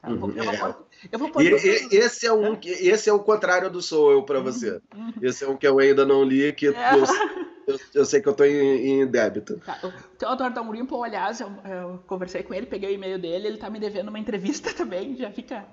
Tá? 0.00 0.10
Eu 0.10 0.18
vou, 0.18 0.30
eu 0.30 0.44
vou, 0.44 0.68
uhum. 0.68 0.74
eu 1.12 1.18
vou 1.18 1.42
e, 1.42 1.94
e, 1.94 1.96
esse, 1.96 2.26
é 2.26 2.32
um, 2.32 2.58
esse 2.62 3.08
é 3.08 3.12
o 3.12 3.20
contrário 3.20 3.70
do 3.70 3.80
Soul 3.80 4.12
Eu 4.12 4.22
para 4.22 4.40
você. 4.40 4.80
Uhum. 4.94 5.12
Esse 5.22 5.44
é 5.44 5.48
um 5.48 5.56
que 5.56 5.66
eu 5.66 5.78
ainda 5.78 6.04
não 6.04 6.22
li, 6.22 6.52
que 6.52 6.68
é. 6.68 6.94
eu, 6.94 7.04
eu, 7.66 7.80
eu, 7.94 8.04
sei 8.04 8.20
que 8.20 8.28
eu 8.28 8.32
estou 8.32 8.46
em, 8.46 9.02
em, 9.02 9.06
débito. 9.06 9.58
Tá. 9.58 9.78
O 9.82 9.92
Theodore 10.16 10.52
Dalrymple, 10.52 11.02
aliás, 11.02 11.40
eu, 11.40 11.48
eu, 11.64 11.98
conversei 12.06 12.42
com 12.42 12.54
ele, 12.54 12.66
peguei 12.66 12.90
o 12.90 12.94
e-mail 12.94 13.18
dele, 13.18 13.46
ele 13.46 13.56
está 13.56 13.70
me 13.70 13.78
devendo 13.78 14.08
uma 14.08 14.18
entrevista 14.18 14.72
também, 14.74 15.16
já 15.16 15.30
fica... 15.30 15.66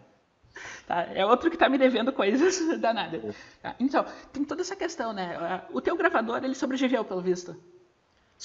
Tá? 0.88 1.08
É 1.14 1.26
outro 1.26 1.50
que 1.50 1.56
está 1.56 1.70
me 1.70 1.78
devendo 1.78 2.12
coisas 2.12 2.60
danadas. 2.80 3.36
Tá? 3.62 3.76
Então, 3.80 4.06
tem 4.32 4.44
toda 4.44 4.62
essa 4.62 4.76
questão, 4.76 5.14
né? 5.14 5.62
O 5.72 5.82
teu 5.82 5.96
gravador, 5.96 6.44
ele 6.44 6.56
sobreviveu, 6.56 7.04
pelo 7.06 7.22
visto. 7.22 7.56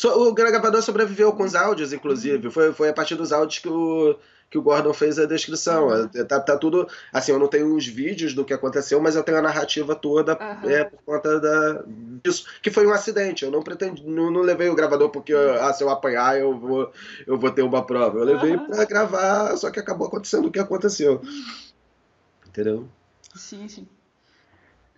O 0.04 0.32
gravador 0.32 0.80
sobreviveu 0.82 1.32
com 1.32 1.42
os 1.42 1.54
áudios, 1.54 1.92
inclusive. 1.92 2.50
Foi, 2.50 2.72
foi 2.72 2.88
a 2.90 2.92
partir 2.92 3.16
dos 3.16 3.32
áudios 3.32 3.58
que 3.58 3.68
o, 3.68 4.16
que 4.48 4.56
o 4.56 4.62
Gordon 4.62 4.92
fez 4.94 5.18
a 5.18 5.26
descrição. 5.26 5.88
Uhum. 5.88 6.08
Tá, 6.24 6.38
tá, 6.38 6.56
tudo. 6.56 6.86
Assim, 7.12 7.32
eu 7.32 7.38
não 7.38 7.48
tenho 7.48 7.74
os 7.74 7.86
vídeos 7.86 8.32
do 8.32 8.44
que 8.44 8.54
aconteceu, 8.54 9.00
mas 9.00 9.16
eu 9.16 9.24
tenho 9.24 9.38
a 9.38 9.42
narrativa 9.42 9.96
toda 9.96 10.34
uhum. 10.34 10.70
é, 10.70 10.84
por 10.84 11.00
conta 11.04 11.40
da, 11.40 11.82
disso. 12.22 12.46
Que 12.62 12.70
foi 12.70 12.86
um 12.86 12.92
acidente. 12.92 13.44
Eu 13.44 13.50
não 13.50 13.62
pretendi. 13.62 14.06
Não, 14.06 14.30
não 14.30 14.40
levei 14.42 14.68
o 14.68 14.74
gravador 14.74 15.10
porque, 15.10 15.34
ah, 15.34 15.72
se 15.72 15.82
eu 15.82 15.90
apanhar, 15.90 16.38
eu 16.38 16.56
vou, 16.56 16.92
eu 17.26 17.36
vou 17.36 17.50
ter 17.50 17.62
uma 17.62 17.84
prova. 17.84 18.18
Eu 18.18 18.24
levei 18.24 18.54
uhum. 18.54 18.68
para 18.68 18.84
gravar, 18.84 19.56
só 19.56 19.68
que 19.68 19.80
acabou 19.80 20.06
acontecendo 20.06 20.46
o 20.46 20.52
que 20.52 20.60
aconteceu. 20.60 21.20
Entendeu? 22.58 22.88
Sim, 23.36 23.68
sim. 23.68 23.86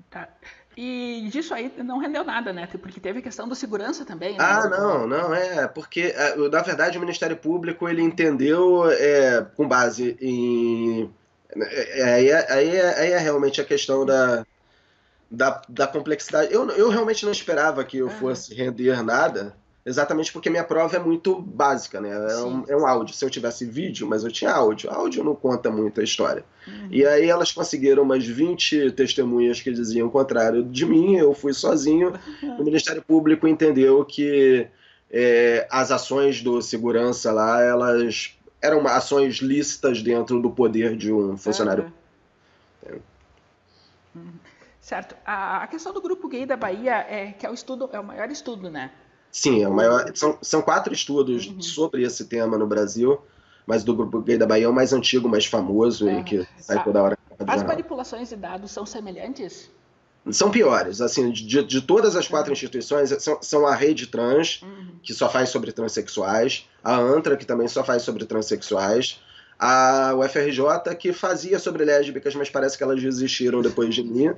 Tá. 0.09 0.31
E 0.75 1.29
disso 1.31 1.53
aí 1.53 1.71
não 1.85 1.99
rendeu 1.99 2.25
nada, 2.25 2.55
né? 2.55 2.67
Porque 2.67 2.99
teve 2.99 3.19
a 3.19 3.23
questão 3.23 3.47
da 3.47 3.55
segurança 3.55 4.03
também. 4.03 4.31
Né? 4.31 4.39
Ah, 4.41 4.67
não, 4.67 5.07
não, 5.07 5.35
é. 5.35 5.69
Porque, 5.69 6.15
é, 6.17 6.37
na 6.37 6.63
verdade, 6.63 6.97
o 6.97 7.01
Ministério 7.03 7.37
Público 7.37 7.87
ele 7.87 8.01
entendeu, 8.01 8.91
é, 8.91 9.43
com 9.55 9.69
base 9.69 10.17
em. 10.23 11.13
É, 11.55 12.15
aí 12.15 12.31
é, 12.31 12.53
aí, 12.53 12.77
é, 12.77 12.99
aí 12.99 13.13
é 13.13 13.19
realmente 13.19 13.61
a 13.61 13.65
questão 13.65 14.07
da, 14.07 14.47
da, 15.31 15.61
da 15.69 15.87
complexidade. 15.87 16.55
Eu, 16.55 16.67
eu 16.71 16.89
realmente 16.89 17.27
não 17.27 17.33
esperava 17.33 17.85
que 17.85 17.99
eu 17.99 18.09
fosse 18.09 18.55
render 18.55 19.03
nada, 19.03 19.55
Exatamente 19.85 20.31
porque 20.31 20.51
minha 20.51 20.63
prova 20.63 20.97
é 20.97 20.99
muito 20.99 21.41
básica, 21.41 22.01
né? 22.01 22.11
É 22.11 22.37
um, 22.43 22.65
é 22.69 22.77
um, 22.77 22.87
áudio. 22.87 23.15
Se 23.15 23.25
eu 23.25 23.31
tivesse 23.31 23.65
vídeo, 23.65 24.07
mas 24.07 24.23
eu 24.23 24.31
tinha 24.31 24.51
áudio. 24.51 24.91
Áudio 24.91 25.25
não 25.25 25.35
conta 25.35 25.71
muito 25.71 26.01
a 26.01 26.05
história. 26.05 26.45
Uhum. 26.67 26.89
E 26.91 27.07
aí 27.07 27.29
elas 27.29 27.51
conseguiram 27.51 28.03
umas 28.03 28.27
20 28.27 28.93
testemunhas 28.93 29.61
que 29.61 29.73
diziam 29.73 30.09
o 30.09 30.11
contrário 30.11 30.63
de 30.63 30.85
mim, 30.85 31.17
eu 31.17 31.33
fui 31.33 31.55
sozinho. 31.55 32.13
Uhum. 32.43 32.61
O 32.61 32.65
Ministério 32.65 33.03
Público 33.03 33.49
entendeu 33.49 34.05
que 34.05 34.69
é, 35.11 35.67
as 35.71 35.91
ações 35.91 36.43
do 36.43 36.61
segurança 36.61 37.33
lá, 37.33 37.63
elas 37.63 38.37
eram 38.61 38.87
ações 38.87 39.37
lícitas 39.37 40.03
dentro 40.03 40.43
do 40.43 40.51
poder 40.51 40.95
de 40.95 41.11
um 41.11 41.39
funcionário. 41.39 41.91
Uhum. 42.85 42.97
É. 42.97 43.11
Certo. 44.81 45.17
A, 45.25 45.63
a 45.63 45.67
questão 45.67 45.93
do 45.93 46.03
grupo 46.03 46.29
gay 46.29 46.45
da 46.45 46.57
Bahia 46.57 47.07
é 47.09 47.33
que 47.33 47.47
é 47.47 47.51
o 47.51 47.55
estudo, 47.55 47.89
é 47.93 48.01
o 48.01 48.05
maior 48.05 48.31
estudo, 48.31 48.69
né? 48.69 48.91
Sim, 49.33 49.63
é 49.63 49.69
o 49.69 49.73
maior, 49.73 50.11
são, 50.15 50.39
são 50.43 50.61
quatro 50.61 50.93
estudos 50.93 51.47
uhum. 51.47 51.63
sobre 51.63 52.03
esse 52.03 52.25
tema 52.25 52.59
no 52.59 52.67
Brasil, 52.67 53.21
mas 53.67 53.85
do 53.85 53.95
Grupo 53.95 54.21
Gay 54.21 54.37
da 54.37 54.47
Bahia 54.47 54.65
é 54.65 54.69
o 54.69 54.73
mais 54.73 54.93
antigo, 54.93 55.29
mais 55.29 55.47
famoso 55.47 56.07
uhum. 56.07 56.21
e 56.21 56.25
que 56.25 56.49
sai 56.59 56.83
toda 56.83 57.03
hora. 57.03 57.19
As 57.47 57.63
manipulações 57.63 58.29
de 58.29 58.37
dados 58.37 58.71
são 58.71 58.85
semelhantes? 58.85 59.71
São 60.31 60.51
piores. 60.51 61.01
Assim, 61.01 61.31
de, 61.31 61.63
de 61.63 61.81
todas 61.81 62.17
as 62.17 62.29
quatro 62.29 62.51
uhum. 62.51 62.55
instituições, 62.55 63.11
são, 63.23 63.39
são, 63.41 63.67
a 63.67 63.75
Rede 63.75 64.07
Trans, 64.07 64.61
uhum. 64.63 64.95
que 65.03 65.15
só 65.15 65.29
faz 65.29 65.49
sobre 65.49 65.73
transexuais, 65.73 66.69
a 66.83 66.97
ANTRA, 66.97 67.37
que 67.37 67.47
também 67.47 67.69
só 67.69 67.85
faz 67.85 68.03
sobre 68.03 68.25
transexuais, 68.25 69.21
a 69.63 70.15
UFRJ, 70.15 70.95
que 70.99 71.13
fazia 71.13 71.59
sobre 71.59 71.85
lésbicas, 71.85 72.35
mas 72.35 72.49
parece 72.49 72.79
que 72.79 72.83
elas 72.83 73.03
desistiram 73.03 73.61
depois 73.61 73.95
de 73.95 74.03
mim, 74.03 74.33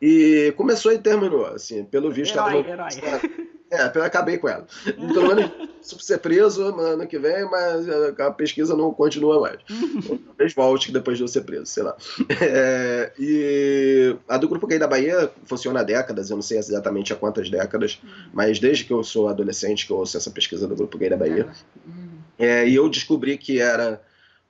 e 0.00 0.54
começou 0.56 0.92
e 0.92 0.98
terminou. 0.98 1.46
Assim, 1.46 1.84
pelo 1.84 2.10
visto, 2.12 2.36
herói, 2.36 2.60
ela 2.60 2.62
não... 2.62 2.88
herói. 2.88 3.48
É, 3.72 3.90
eu 3.94 4.02
acabei 4.02 4.36
com 4.36 4.48
ela. 4.48 4.66
Pelo 4.84 5.28
menos 5.28 5.52
ser 5.80 6.18
preso 6.18 6.64
ano 6.76 7.06
que 7.06 7.18
vem, 7.18 7.48
mas 7.48 7.88
a 8.18 8.30
pesquisa 8.32 8.76
não 8.76 8.92
continua 8.92 9.40
mais. 9.40 9.58
Talvez 10.26 10.54
volte 10.54 10.90
depois 10.90 11.16
de 11.16 11.22
eu 11.22 11.28
ser 11.28 11.42
preso, 11.42 11.66
sei 11.66 11.84
lá. 11.84 11.96
É, 12.40 13.12
e 13.16 14.16
a 14.28 14.36
do 14.36 14.48
Grupo 14.48 14.66
Gay 14.66 14.78
da 14.78 14.88
Bahia 14.88 15.30
funciona 15.44 15.80
há 15.80 15.82
décadas, 15.84 16.30
eu 16.30 16.36
não 16.36 16.42
sei 16.42 16.58
exatamente 16.58 17.12
há 17.12 17.16
quantas 17.16 17.48
décadas, 17.48 18.00
mas 18.32 18.58
desde 18.58 18.84
que 18.84 18.92
eu 18.92 19.04
sou 19.04 19.28
adolescente 19.28 19.86
que 19.86 19.92
eu 19.92 19.98
ouço 19.98 20.16
essa 20.16 20.30
pesquisa 20.30 20.66
do 20.66 20.74
Grupo 20.74 20.98
Gay 20.98 21.10
da 21.10 21.16
Bahia. 21.16 21.48
É, 22.36 22.66
e 22.66 22.74
eu 22.74 22.88
descobri 22.88 23.38
que 23.38 23.60
era 23.60 24.00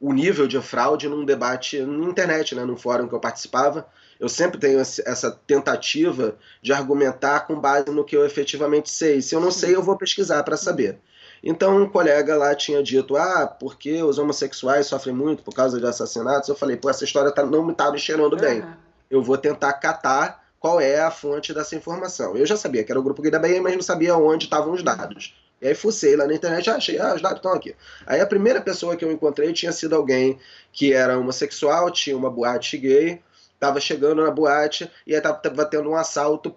o 0.01 0.15
nível 0.15 0.49
de 0.49 0.61
fraude 0.63 1.09
num 1.09 1.25
debate 1.25 1.79
na 1.81 2.07
internet, 2.07 2.55
né, 2.55 2.65
num 2.65 2.77
fórum 2.77 3.07
que 3.07 3.15
eu 3.15 3.21
participava, 3.21 3.87
eu 4.19 4.29
sempre 4.29 4.59
tenho 4.59 4.81
essa 4.81 5.31
tentativa 5.47 6.37
de 6.63 6.73
argumentar 6.73 7.41
com 7.41 7.61
base 7.61 7.91
no 7.91 8.05
que 8.05 8.17
eu 8.17 8.25
efetivamente 8.25 8.91
sei. 8.91 9.21
Se 9.21 9.35
eu 9.35 9.41
não 9.41 9.51
sei, 9.51 9.75
eu 9.75 9.83
vou 9.83 9.97
pesquisar 9.97 10.43
para 10.43 10.57
saber. 10.57 10.99
Então, 11.43 11.83
um 11.83 11.89
colega 11.89 12.37
lá 12.37 12.55
tinha 12.55 12.83
dito: 12.83 13.17
ah, 13.17 13.47
porque 13.47 14.03
os 14.03 14.19
homossexuais 14.19 14.87
sofrem 14.87 15.15
muito 15.15 15.43
por 15.43 15.55
causa 15.55 15.79
de 15.79 15.87
assassinatos. 15.87 16.49
Eu 16.49 16.55
falei: 16.55 16.77
pô, 16.77 16.91
essa 16.91 17.05
história 17.05 17.33
tá, 17.33 17.45
não 17.45 17.65
me 17.65 17.73
está 17.73 17.91
me 17.91 17.99
cheirando 17.99 18.37
bem. 18.37 18.63
Eu 19.11 19.23
vou 19.23 19.39
tentar 19.39 19.73
catar 19.75 20.45
qual 20.59 20.79
é 20.79 21.01
a 21.01 21.11
fonte 21.11 21.55
dessa 21.55 21.75
informação. 21.75 22.37
Eu 22.37 22.45
já 22.45 22.57
sabia 22.57 22.85
que 22.85 22.93
era 22.93 23.01
o 23.01 23.03
Grupo 23.03 23.23
Gay 23.23 23.31
da 23.31 23.39
Bahia, 23.39 23.63
mas 23.63 23.75
não 23.75 23.83
sabia 23.83 24.15
onde 24.17 24.45
estavam 24.45 24.73
os 24.75 24.83
dados. 24.83 25.35
E 25.61 25.69
aí 25.69 25.75
fucei 25.75 26.17
lá 26.17 26.27
na 26.27 26.35
internet, 26.35 26.71
ah, 26.71 26.77
achei, 26.77 26.99
ah, 26.99 27.15
os 27.15 27.21
dados 27.21 27.39
estão 27.39 27.53
aqui. 27.53 27.75
Aí 28.07 28.21
a 28.21 28.27
primeira 28.27 28.61
pessoa 28.61 28.97
que 28.97 29.05
eu 29.05 29.13
encontrei 29.13 29.53
tinha 29.53 29.73
sido 29.73 29.95
alguém 29.95 30.39
que 30.73 30.93
era 30.93 31.19
homossexual, 31.19 31.91
tinha 31.91 32.17
uma 32.17 32.31
boate 32.31 32.79
gay, 32.79 33.21
tava 33.59 33.79
chegando 33.79 34.23
na 34.23 34.31
boate 34.31 34.91
e 35.07 35.15
aí 35.15 35.21
tava, 35.21 35.37
tava 35.37 35.67
tendo 35.67 35.91
um 35.91 35.97
assalto 35.97 36.55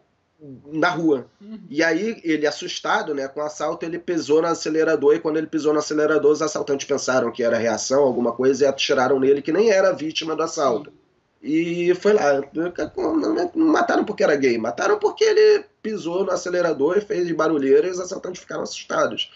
na 0.72 0.89
rua. 0.89 1.28
Uhum. 1.41 1.60
E 1.70 1.84
aí 1.84 2.20
ele, 2.24 2.45
assustado 2.45 3.14
né, 3.14 3.28
com 3.28 3.39
o 3.39 3.43
assalto, 3.43 3.86
ele 3.86 3.99
pisou 3.99 4.41
no 4.41 4.47
acelerador 4.47 5.16
e 5.16 5.20
quando 5.20 5.38
ele 5.38 5.47
pisou 5.47 5.74
no 5.74 5.80
acelerador, 5.80 6.32
os 6.32 6.41
assaltantes 6.41 6.88
pensaram 6.88 7.32
que 7.32 7.43
era 7.43 7.58
reação, 7.58 8.04
alguma 8.04 8.32
coisa, 8.32 8.64
e 8.64 8.68
atiraram 8.68 9.20
nele 9.20 9.41
que 9.41 9.51
nem 9.51 9.70
era 9.70 9.93
vítima 9.93 10.36
do 10.36 10.43
assalto. 10.43 10.89
Sim. 10.89 11.03
E 11.44 11.94
foi 11.96 12.14
lá. 12.14 12.41
Não 13.54 13.68
mataram 13.68 14.06
porque 14.06 14.24
era 14.24 14.36
gay, 14.38 14.58
mataram 14.58 14.98
porque 14.98 15.26
ele 15.26 15.66
pisou 15.82 16.24
no 16.24 16.32
acelerador 16.32 16.98
e 16.98 17.02
fez 17.02 17.30
barulheira 17.34 17.86
e 17.86 17.91
os 17.91 18.00
assaltantes 18.00 18.41
ficaram 18.41 18.64
assustados. 18.64 19.30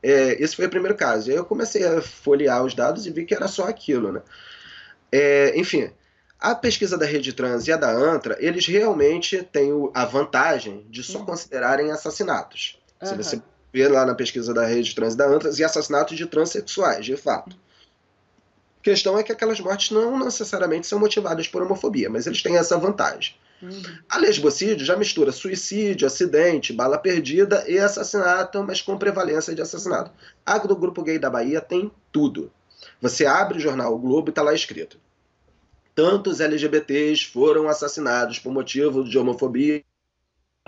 É, 0.00 0.40
esse 0.40 0.54
foi 0.54 0.66
o 0.66 0.70
primeiro 0.70 0.96
caso. 0.96 1.30
Aí 1.30 1.36
eu 1.36 1.44
comecei 1.44 1.84
a 1.84 2.00
folhear 2.00 2.62
os 2.62 2.74
dados 2.74 3.04
e 3.04 3.10
vi 3.10 3.24
que 3.24 3.34
era 3.34 3.48
só 3.48 3.64
aquilo, 3.64 4.12
né? 4.12 4.22
É, 5.10 5.58
enfim, 5.58 5.90
a 6.38 6.54
pesquisa 6.54 6.96
da 6.96 7.06
Rede 7.06 7.32
Trans 7.32 7.66
e 7.66 7.72
a 7.72 7.76
da 7.76 7.90
ANTRA, 7.90 8.36
eles 8.38 8.66
realmente 8.66 9.42
têm 9.42 9.72
a 9.92 10.04
vantagem 10.04 10.86
de 10.88 11.02
só 11.02 11.18
uhum. 11.18 11.24
considerarem 11.24 11.90
assassinatos. 11.90 12.78
Uhum. 13.02 13.08
Se 13.08 13.16
você 13.16 13.42
ver 13.72 13.88
lá 13.88 14.06
na 14.06 14.14
pesquisa 14.14 14.54
da 14.54 14.64
Rede 14.64 14.94
Trans 14.94 15.14
e 15.14 15.16
da 15.16 15.26
ANTRA, 15.26 15.50
e 15.58 15.64
assassinatos 15.64 16.16
de 16.16 16.26
transexuais, 16.26 17.04
de 17.04 17.16
fato. 17.16 17.56
A 18.84 18.90
questão 18.90 19.18
é 19.18 19.22
que 19.22 19.32
aquelas 19.32 19.58
mortes 19.60 19.90
não 19.90 20.18
necessariamente 20.22 20.86
são 20.86 20.98
motivadas 20.98 21.48
por 21.48 21.62
homofobia, 21.62 22.10
mas 22.10 22.26
eles 22.26 22.42
têm 22.42 22.58
essa 22.58 22.76
vantagem. 22.76 23.34
Uhum. 23.62 23.82
A 24.10 24.18
lesbocídio 24.18 24.84
já 24.84 24.94
mistura 24.94 25.32
suicídio, 25.32 26.06
acidente, 26.06 26.70
bala 26.70 26.98
perdida 26.98 27.64
e 27.66 27.78
assassinato, 27.78 28.62
mas 28.62 28.82
com 28.82 28.98
prevalência 28.98 29.54
de 29.54 29.62
assassinato. 29.62 30.10
A 30.44 30.58
do 30.58 30.76
Grupo 30.76 31.02
Gay 31.02 31.18
da 31.18 31.30
Bahia 31.30 31.62
tem 31.62 31.90
tudo. 32.12 32.52
Você 33.00 33.24
abre 33.24 33.56
o 33.56 33.60
jornal 33.60 33.94
o 33.94 33.98
Globo 33.98 34.28
e 34.28 34.30
está 34.30 34.42
lá 34.42 34.52
escrito 34.52 34.98
tantos 35.94 36.40
LGBTs 36.40 37.26
foram 37.26 37.68
assassinados 37.68 38.38
por 38.38 38.52
motivo 38.52 39.04
de 39.04 39.16
homofobia 39.16 39.82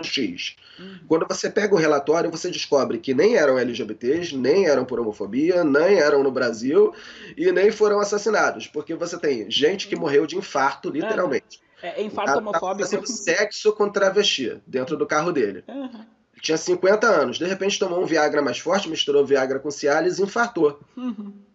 X. 0.03 0.55
Uhum. 0.79 0.99
Quando 1.07 1.27
você 1.27 1.49
pega 1.49 1.73
o 1.73 1.77
relatório, 1.77 2.29
você 2.29 2.51
descobre 2.51 2.99
que 2.99 3.13
nem 3.13 3.35
eram 3.35 3.57
LGBTs, 3.57 4.37
nem 4.37 4.67
eram 4.67 4.85
por 4.85 4.99
homofobia, 4.99 5.63
nem 5.63 5.99
eram 5.99 6.23
no 6.23 6.31
Brasil 6.31 6.93
e 7.35 7.51
nem 7.51 7.71
foram 7.71 7.99
assassinados, 7.99 8.67
porque 8.67 8.93
você 8.93 9.17
tem 9.17 9.49
gente 9.49 9.87
que 9.87 9.95
morreu 9.95 10.27
de 10.27 10.37
infarto, 10.37 10.89
literalmente. 10.89 11.59
É, 11.81 12.01
é 12.01 12.03
infarto 12.03 12.37
homofóbico. 12.37 13.07
Sexo 13.07 13.73
com 13.73 13.89
travesti 13.89 14.61
dentro 14.67 14.95
do 14.95 15.07
carro 15.07 15.31
dele. 15.31 15.63
Uhum. 15.67 16.05
Ele 16.33 16.41
tinha 16.41 16.57
50 16.57 17.07
anos, 17.07 17.39
de 17.39 17.45
repente 17.45 17.79
tomou 17.79 18.01
um 18.01 18.05
Viagra 18.05 18.41
mais 18.41 18.59
forte, 18.59 18.89
misturou 18.89 19.25
Viagra 19.25 19.59
com 19.59 19.71
Cialis 19.71 20.19
e 20.19 20.23
infartou. 20.23 20.79
Uhum 20.95 21.47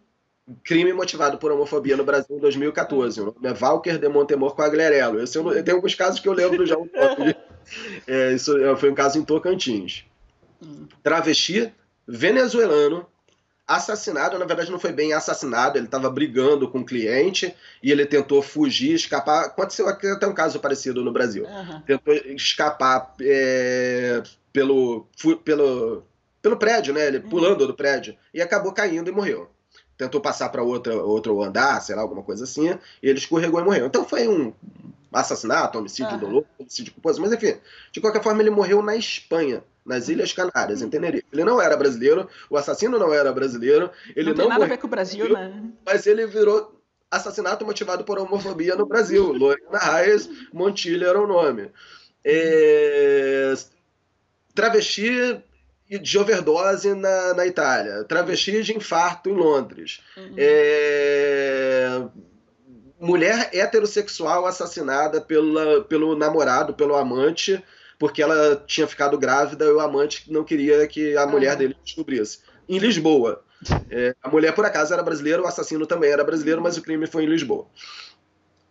crime 0.64 0.92
motivado 0.92 1.38
por 1.38 1.52
homofobia 1.52 1.96
no 1.96 2.04
Brasil 2.04 2.36
em 2.36 2.40
2014. 2.40 3.20
O 3.20 3.26
nome 3.26 3.48
é 3.48 3.52
Valker 3.52 3.98
de 3.98 4.08
Montemor 4.08 4.54
Quagliarello. 4.54 5.20
Esse 5.20 5.38
eu, 5.38 5.52
eu, 5.52 5.62
tem 5.62 5.74
alguns 5.74 5.94
casos 5.94 6.20
que 6.20 6.28
eu 6.28 6.32
lembro 6.32 6.66
já 6.66 6.76
um 6.76 6.88
pouco. 6.88 7.22
É, 8.06 8.32
isso 8.32 8.52
foi 8.76 8.90
um 8.90 8.94
caso 8.94 9.18
em 9.18 9.24
Tocantins. 9.24 10.04
Travesti, 11.02 11.72
venezuelano, 12.06 13.06
assassinado, 13.66 14.38
na 14.38 14.44
verdade 14.44 14.70
não 14.70 14.78
foi 14.78 14.92
bem 14.92 15.12
assassinado, 15.12 15.78
ele 15.78 15.86
estava 15.86 16.10
brigando 16.10 16.68
com 16.68 16.80
o 16.80 16.84
cliente 16.84 17.54
e 17.82 17.90
ele 17.90 18.04
tentou 18.04 18.42
fugir, 18.42 18.94
escapar. 18.94 19.46
Aconteceu 19.46 19.88
até 19.88 20.26
um 20.26 20.34
caso 20.34 20.60
parecido 20.60 21.04
no 21.04 21.12
Brasil. 21.12 21.44
Uhum. 21.44 21.80
Tentou 21.82 22.14
escapar 22.14 23.14
é, 23.20 24.22
pelo, 24.52 25.06
pelo, 25.44 26.04
pelo 26.40 26.56
prédio, 26.56 26.92
né? 26.92 27.06
Ele 27.06 27.18
uhum. 27.18 27.28
pulando 27.28 27.66
do 27.66 27.74
prédio 27.74 28.16
e 28.34 28.42
acabou 28.42 28.72
caindo 28.72 29.08
e 29.08 29.12
morreu. 29.12 29.48
Tentou 29.96 30.20
passar 30.20 30.48
para 30.48 30.62
outro 30.62 31.42
andar, 31.42 31.80
sei 31.80 31.94
lá, 31.94 32.02
alguma 32.02 32.22
coisa 32.22 32.44
assim, 32.44 32.70
e 33.02 33.08
ele 33.08 33.18
escorregou 33.18 33.60
e 33.60 33.64
morreu. 33.64 33.86
Então 33.86 34.04
foi 34.04 34.26
um 34.26 34.52
assassinato, 35.12 35.78
homicídio 35.78 36.12
uhum. 36.12 36.18
doloso, 36.18 36.46
homicídio 36.58 36.92
culposo, 36.92 37.20
mas 37.20 37.32
enfim, 37.32 37.56
de 37.90 38.00
qualquer 38.00 38.22
forma 38.22 38.40
ele 38.42 38.50
morreu 38.50 38.82
na 38.82 38.96
Espanha 38.96 39.62
nas 39.84 40.08
Ilhas 40.08 40.32
Canárias, 40.32 40.80
em 40.80 40.88
Tenerife. 40.88 41.26
Ele 41.32 41.44
não 41.44 41.60
era 41.60 41.76
brasileiro, 41.76 42.28
o 42.48 42.56
assassino 42.56 42.98
não 42.98 43.12
era 43.12 43.32
brasileiro. 43.32 43.90
Ele 44.14 44.30
não, 44.30 44.36
não 44.36 44.40
tem 44.42 44.48
nada 44.48 44.64
a 44.64 44.68
ver 44.68 44.78
com 44.78 44.86
o 44.86 44.90
Brasil, 44.90 45.32
né? 45.32 45.60
Mas 45.84 46.06
ele 46.06 46.26
virou 46.26 46.80
assassinato 47.10 47.66
motivado 47.66 48.04
por 48.04 48.18
homofobia 48.18 48.74
no 48.74 48.86
Brasil. 48.86 49.30
Lorena 49.34 49.78
Reis 49.78 50.28
Montilho 50.52 51.06
era 51.06 51.20
o 51.20 51.26
nome. 51.26 51.70
É... 52.24 53.52
Travesti 54.54 55.42
de 56.00 56.18
overdose 56.18 56.94
na, 56.94 57.34
na 57.34 57.46
Itália. 57.46 58.04
Travesti 58.04 58.62
de 58.62 58.74
infarto 58.74 59.28
em 59.28 59.34
Londres. 59.34 60.00
Uhum. 60.16 60.34
É... 60.38 62.02
Mulher 63.02 63.50
heterossexual 63.52 64.46
assassinada 64.46 65.20
pela, 65.20 65.82
pelo 65.82 66.16
namorado, 66.16 66.72
pelo 66.72 66.94
amante 66.94 67.62
porque 68.02 68.20
ela 68.20 68.60
tinha 68.66 68.84
ficado 68.84 69.16
grávida 69.16 69.64
e 69.64 69.70
o 69.70 69.78
amante 69.78 70.24
não 70.28 70.42
queria 70.42 70.88
que 70.88 71.16
a 71.16 71.24
mulher 71.24 71.54
dele 71.54 71.76
descobrisse. 71.84 72.40
Em 72.68 72.76
Lisboa. 72.78 73.44
É, 73.88 74.12
a 74.20 74.28
mulher, 74.28 74.52
por 74.56 74.64
acaso, 74.64 74.92
era 74.92 75.04
brasileira, 75.04 75.40
o 75.40 75.46
assassino 75.46 75.86
também 75.86 76.10
era 76.10 76.24
brasileiro, 76.24 76.60
mas 76.60 76.76
o 76.76 76.82
crime 76.82 77.06
foi 77.06 77.22
em 77.22 77.28
Lisboa. 77.28 77.68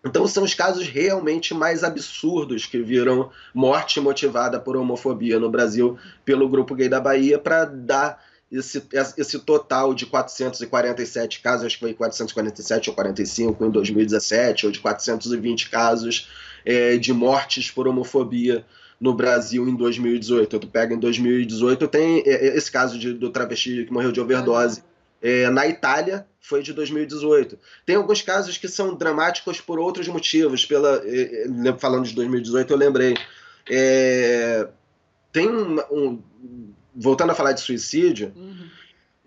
Então 0.03 0.27
são 0.27 0.43
os 0.43 0.53
casos 0.53 0.85
realmente 0.85 1.53
mais 1.53 1.81
absurdos 1.81 2.65
que 2.65 2.81
viram 2.81 3.31
morte 3.53 4.01
motivada 4.01 4.59
por 4.59 4.75
homofobia 4.75 5.39
no 5.39 5.49
Brasil 5.49 5.97
pelo 6.25 6.49
grupo 6.49 6.75
gay 6.75 6.89
da 6.89 6.99
Bahia 6.99 7.39
para 7.39 7.63
dar 7.63 8.21
esse, 8.51 8.83
esse 9.17 9.39
total 9.39 9.93
de 9.93 10.05
447 10.05 11.39
casos, 11.39 11.65
acho 11.65 11.75
que 11.75 11.85
foi 11.85 11.93
447 11.93 12.89
ou 12.89 12.95
45 12.95 13.65
em 13.65 13.69
2017, 13.69 14.65
ou 14.65 14.71
de 14.71 14.79
420 14.79 15.69
casos 15.69 16.29
é, 16.65 16.97
de 16.97 17.13
mortes 17.13 17.71
por 17.71 17.87
homofobia 17.87 18.65
no 18.99 19.13
Brasil 19.13 19.67
em 19.67 19.75
2018. 19.75 20.59
Tu 20.59 20.67
pega 20.67 20.93
em 20.93 20.99
2018, 20.99 21.87
tem 21.87 22.23
é, 22.25 22.29
é, 22.29 22.57
esse 22.57 22.69
caso 22.69 22.99
de, 22.99 23.13
do 23.13 23.29
travesti 23.29 23.85
que 23.85 23.93
morreu 23.93 24.11
de 24.11 24.19
overdose. 24.19 24.83
É, 25.21 25.49
na 25.49 25.67
Itália 25.67 26.27
foi 26.39 26.61
de 26.61 26.73
2018. 26.73 27.57
Tem 27.85 27.95
alguns 27.95 28.21
casos 28.21 28.57
que 28.57 28.67
são 28.67 28.95
dramáticos 28.95 29.61
por 29.61 29.79
outros 29.79 30.07
motivos. 30.07 30.65
Pela, 30.65 31.01
é, 31.05 31.45
falando 31.77 32.05
de 32.05 32.15
2018, 32.15 32.73
eu 32.73 32.77
lembrei. 32.77 33.15
É, 33.69 34.67
tem 35.31 35.47
um, 35.47 35.79
um, 35.91 36.21
Voltando 36.95 37.31
a 37.31 37.35
falar 37.35 37.53
de 37.53 37.61
suicídio, 37.61 38.33
uhum. 38.35 38.67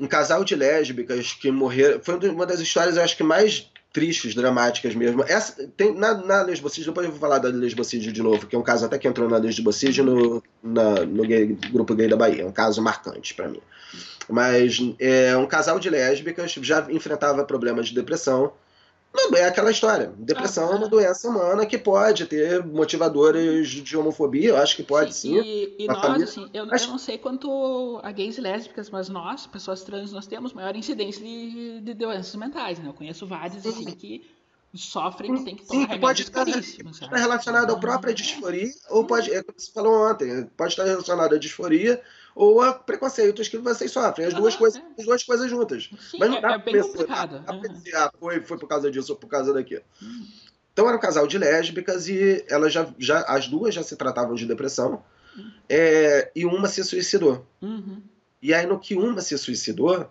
um 0.00 0.06
casal 0.06 0.44
de 0.44 0.54
lésbicas 0.54 1.32
que 1.32 1.50
morreram. 1.50 2.00
Foi 2.02 2.14
uma 2.28 2.46
das 2.46 2.60
histórias, 2.60 2.96
eu 2.96 3.02
acho 3.02 3.16
que 3.16 3.22
mais 3.22 3.70
tristes, 3.92 4.34
dramáticas 4.34 4.94
mesmo. 4.94 5.22
Essa, 5.22 5.68
tem, 5.76 5.94
na, 5.94 6.14
na 6.14 6.42
lesbocídio, 6.42 6.90
depois 6.90 7.06
eu 7.06 7.12
vou 7.12 7.20
falar 7.20 7.38
da 7.38 7.48
lesbocídio 7.48 8.12
de 8.12 8.20
novo, 8.20 8.46
que 8.46 8.56
é 8.56 8.58
um 8.58 8.62
caso 8.62 8.84
até 8.84 8.98
que 8.98 9.06
entrou 9.06 9.30
na 9.30 9.36
lesbocídio 9.36 10.04
no, 10.04 10.42
na, 10.62 11.06
no 11.06 11.22
gay, 11.22 11.56
grupo 11.70 11.94
gay 11.94 12.08
da 12.08 12.16
Bahia. 12.16 12.42
É 12.42 12.46
um 12.46 12.52
caso 12.52 12.82
marcante 12.82 13.32
para 13.34 13.48
mim. 13.48 13.60
Mas 14.28 14.78
é 14.98 15.36
um 15.36 15.46
casal 15.46 15.78
de 15.78 15.88
lésbicas 15.88 16.52
já 16.60 16.86
enfrentava 16.90 17.44
problemas 17.44 17.88
de 17.88 17.94
depressão 17.94 18.52
não, 19.14 19.38
é 19.38 19.44
aquela 19.44 19.70
história. 19.70 20.12
Depressão 20.18 20.68
ah, 20.68 20.72
é 20.72 20.74
uma 20.76 20.88
doença 20.88 21.28
humana 21.28 21.64
que 21.64 21.78
pode 21.78 22.26
ter 22.26 22.64
motivadores 22.66 23.68
de 23.68 23.96
homofobia, 23.96 24.50
eu 24.50 24.56
acho 24.56 24.74
que 24.74 24.82
pode 24.82 25.14
sim. 25.14 25.40
sim. 25.40 25.46
E, 25.46 25.84
e 25.84 25.86
nós, 25.86 26.00
família... 26.00 26.24
assim, 26.24 26.50
eu, 26.52 26.66
mas... 26.66 26.82
eu, 26.82 26.88
não 26.88 26.98
sei 26.98 27.16
quanto 27.16 28.00
a 28.02 28.10
gays 28.10 28.36
e 28.38 28.40
lésbicas, 28.40 28.90
mas 28.90 29.08
nós, 29.08 29.46
pessoas 29.46 29.84
trans, 29.84 30.12
nós 30.12 30.26
temos 30.26 30.52
maior 30.52 30.74
incidência 30.74 31.24
de, 31.24 31.80
de 31.80 31.94
doenças 31.94 32.34
mentais, 32.34 32.80
né? 32.80 32.88
Eu 32.88 32.92
conheço 32.92 33.24
vários, 33.24 33.64
assim, 33.64 33.84
que 33.84 34.26
sofrem, 34.74 35.36
que 35.36 35.44
tem 35.44 35.54
que 35.54 35.64
tomar 35.64 35.88
Sim, 35.92 36.00
pode 36.00 36.22
estar, 36.22 36.48
estar 36.48 37.16
relacionado 37.16 37.72
à 37.72 37.78
própria 37.78 38.12
disforia, 38.12 38.68
ou 38.90 39.04
pode, 39.04 39.32
é 39.32 39.40
como 39.42 39.58
você 39.58 39.70
falou 39.70 40.10
ontem, 40.10 40.50
pode 40.56 40.72
estar 40.72 40.84
relacionado 40.84 41.34
à 41.34 41.38
disforia 41.38 42.02
ou 42.34 42.60
a 42.60 42.72
preconceitos 42.72 43.48
que 43.48 43.58
vocês 43.58 43.90
sofrem. 43.90 44.26
As 44.26 44.34
duas, 44.34 44.56
coisas, 44.56 44.82
é. 44.82 45.00
as 45.00 45.06
duas 45.06 45.22
coisas 45.22 45.48
juntas. 45.48 45.88
Sim, 46.10 46.18
Mas 46.18 46.30
não 46.30 46.40
dá 46.40 46.52
é, 46.52 46.54
é 46.54 46.58
bem 46.58 46.82
complicado. 46.82 47.42
Apreciar, 47.46 48.06
uhum. 48.06 48.20
foi, 48.20 48.40
foi 48.40 48.58
por 48.58 48.68
causa 48.68 48.90
disso 48.90 49.12
ou 49.12 49.18
por 49.18 49.28
causa 49.28 49.52
daquilo. 49.52 49.82
Uhum. 50.02 50.26
Então 50.72 50.88
era 50.88 50.96
um 50.96 51.00
casal 51.00 51.26
de 51.26 51.38
lésbicas 51.38 52.08
e 52.08 52.44
elas 52.48 52.72
já, 52.72 52.88
já, 52.98 53.20
as 53.20 53.46
duas 53.46 53.74
já 53.74 53.82
se 53.82 53.94
tratavam 53.94 54.34
de 54.34 54.44
depressão 54.44 55.04
uhum. 55.36 55.50
é, 55.68 56.30
e 56.34 56.44
uma 56.44 56.66
se 56.66 56.82
suicidou. 56.82 57.46
Uhum. 57.62 58.02
E 58.42 58.52
aí 58.52 58.66
no 58.66 58.80
que 58.80 58.96
uma 58.96 59.20
se 59.20 59.38
suicidou, 59.38 60.10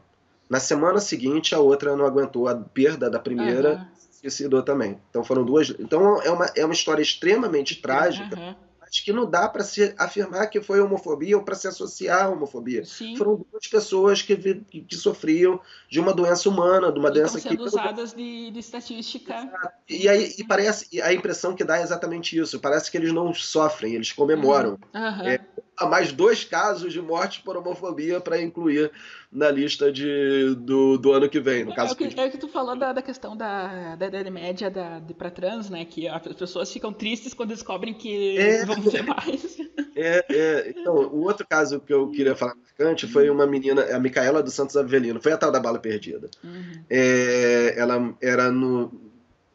na 0.50 0.60
semana 0.60 1.00
seguinte 1.00 1.54
a 1.54 1.60
outra 1.60 1.96
não 1.96 2.06
aguentou 2.06 2.48
a 2.48 2.56
perda 2.56 3.10
da 3.10 3.20
primeira, 3.20 3.86
se 4.10 4.22
suicidou 4.22 4.64
também. 4.64 4.98
Então 5.10 5.24
foram 5.24 5.44
duas. 5.44 5.70
Então 5.78 6.22
é 6.22 6.30
uma, 6.30 6.46
é 6.56 6.64
uma 6.64 6.74
história 6.74 7.02
extremamente 7.02 7.82
trágica 7.82 8.56
que 9.02 9.14
não 9.14 9.30
dá 9.30 9.48
para 9.48 9.64
se 9.64 9.94
afirmar 9.98 10.48
que 10.48 10.62
foi 10.62 10.80
homofobia 10.80 11.38
ou 11.38 11.44
para 11.44 11.56
se 11.56 11.68
associar 11.68 12.26
à 12.26 12.30
homofobia. 12.30 12.86
Sim. 12.86 13.16
Foram 13.16 13.46
duas 13.52 13.68
pessoas 13.68 14.22
que, 14.22 14.36
que, 14.36 14.82
que, 14.82 14.96
sofriam 14.96 15.60
de 15.90 16.00
uma 16.00 16.14
doença 16.14 16.50
humana, 16.50 16.92
de 16.92 17.00
uma 17.00 17.10
e 17.10 17.14
doença 17.14 17.40
sendo 17.40 17.58
que 17.58 17.64
usadas 17.64 18.14
de, 18.14 18.52
de 18.52 18.60
estatística. 18.60 19.52
E 19.90 20.08
aí 20.08 20.34
e 20.38 20.44
parece 20.44 21.02
a 21.02 21.14
impressão 21.14 21.56
que 21.56 21.64
dá 21.64 21.80
é 21.80 21.84
exatamente 21.84 22.38
isso. 22.38 22.60
Parece 22.60 22.92
que 22.92 22.98
eles 22.98 23.12
não 23.12 23.34
sofrem, 23.34 23.96
eles 23.96 24.12
comemoram. 24.12 24.78
Uhum. 24.94 25.28
É, 25.28 25.40
há 25.78 25.86
mais 25.86 26.12
dois 26.12 26.44
casos 26.44 26.94
de 26.94 27.02
morte 27.02 27.42
por 27.42 27.58
homofobia 27.58 28.20
para 28.20 28.42
incluir 28.42 28.92
na 29.32 29.50
lista 29.50 29.92
de, 29.92 30.56
do, 30.56 30.98
do 30.98 31.12
ano 31.12 31.28
que 31.28 31.40
vem. 31.40 31.66
No 31.66 31.72
é, 31.72 31.76
caso 31.76 31.92
é, 31.92 31.94
o 31.94 31.98
que, 31.98 32.20
é 32.20 32.26
o 32.26 32.32
que 32.32 32.38
tu 32.38 32.48
falou 32.48 32.76
da, 32.76 32.94
da 32.94 33.02
questão 33.02 33.36
da, 33.36 33.96
da 33.96 34.08
idade 34.08 34.30
média 34.30 34.70
da, 34.70 35.00
de 35.00 35.14
para 35.14 35.32
trans, 35.32 35.70
né? 35.70 35.86
Que 35.86 36.08
as 36.08 36.22
pessoas 36.34 36.72
ficam 36.72 36.94
tristes 36.94 37.34
quando 37.34 37.50
descobrem 37.50 37.94
que 37.94 38.38
é, 38.38 38.66
vão 38.66 38.82
ter 38.82 39.04
mais. 39.04 39.58
É, 39.96 40.26
é, 40.28 40.70
então, 40.76 40.96
o 40.96 41.22
outro 41.22 41.46
caso 41.48 41.80
que 41.80 41.94
eu 41.94 42.10
queria 42.10 42.36
falar 42.36 42.56
marcante 42.56 43.08
foi 43.08 43.30
uma 43.30 43.46
menina, 43.46 43.96
a 43.96 44.00
Micaela 44.00 44.42
dos 44.42 44.54
Santos 44.54 44.76
Avelino, 44.76 45.22
foi 45.22 45.32
a 45.32 45.38
tal 45.38 45.52
da 45.52 45.60
bala 45.60 45.80
perdida. 45.80 46.30
Uhum. 46.44 46.84
É, 46.90 47.76
ela 47.78 48.16
era 48.22 48.52
no 48.52 49.03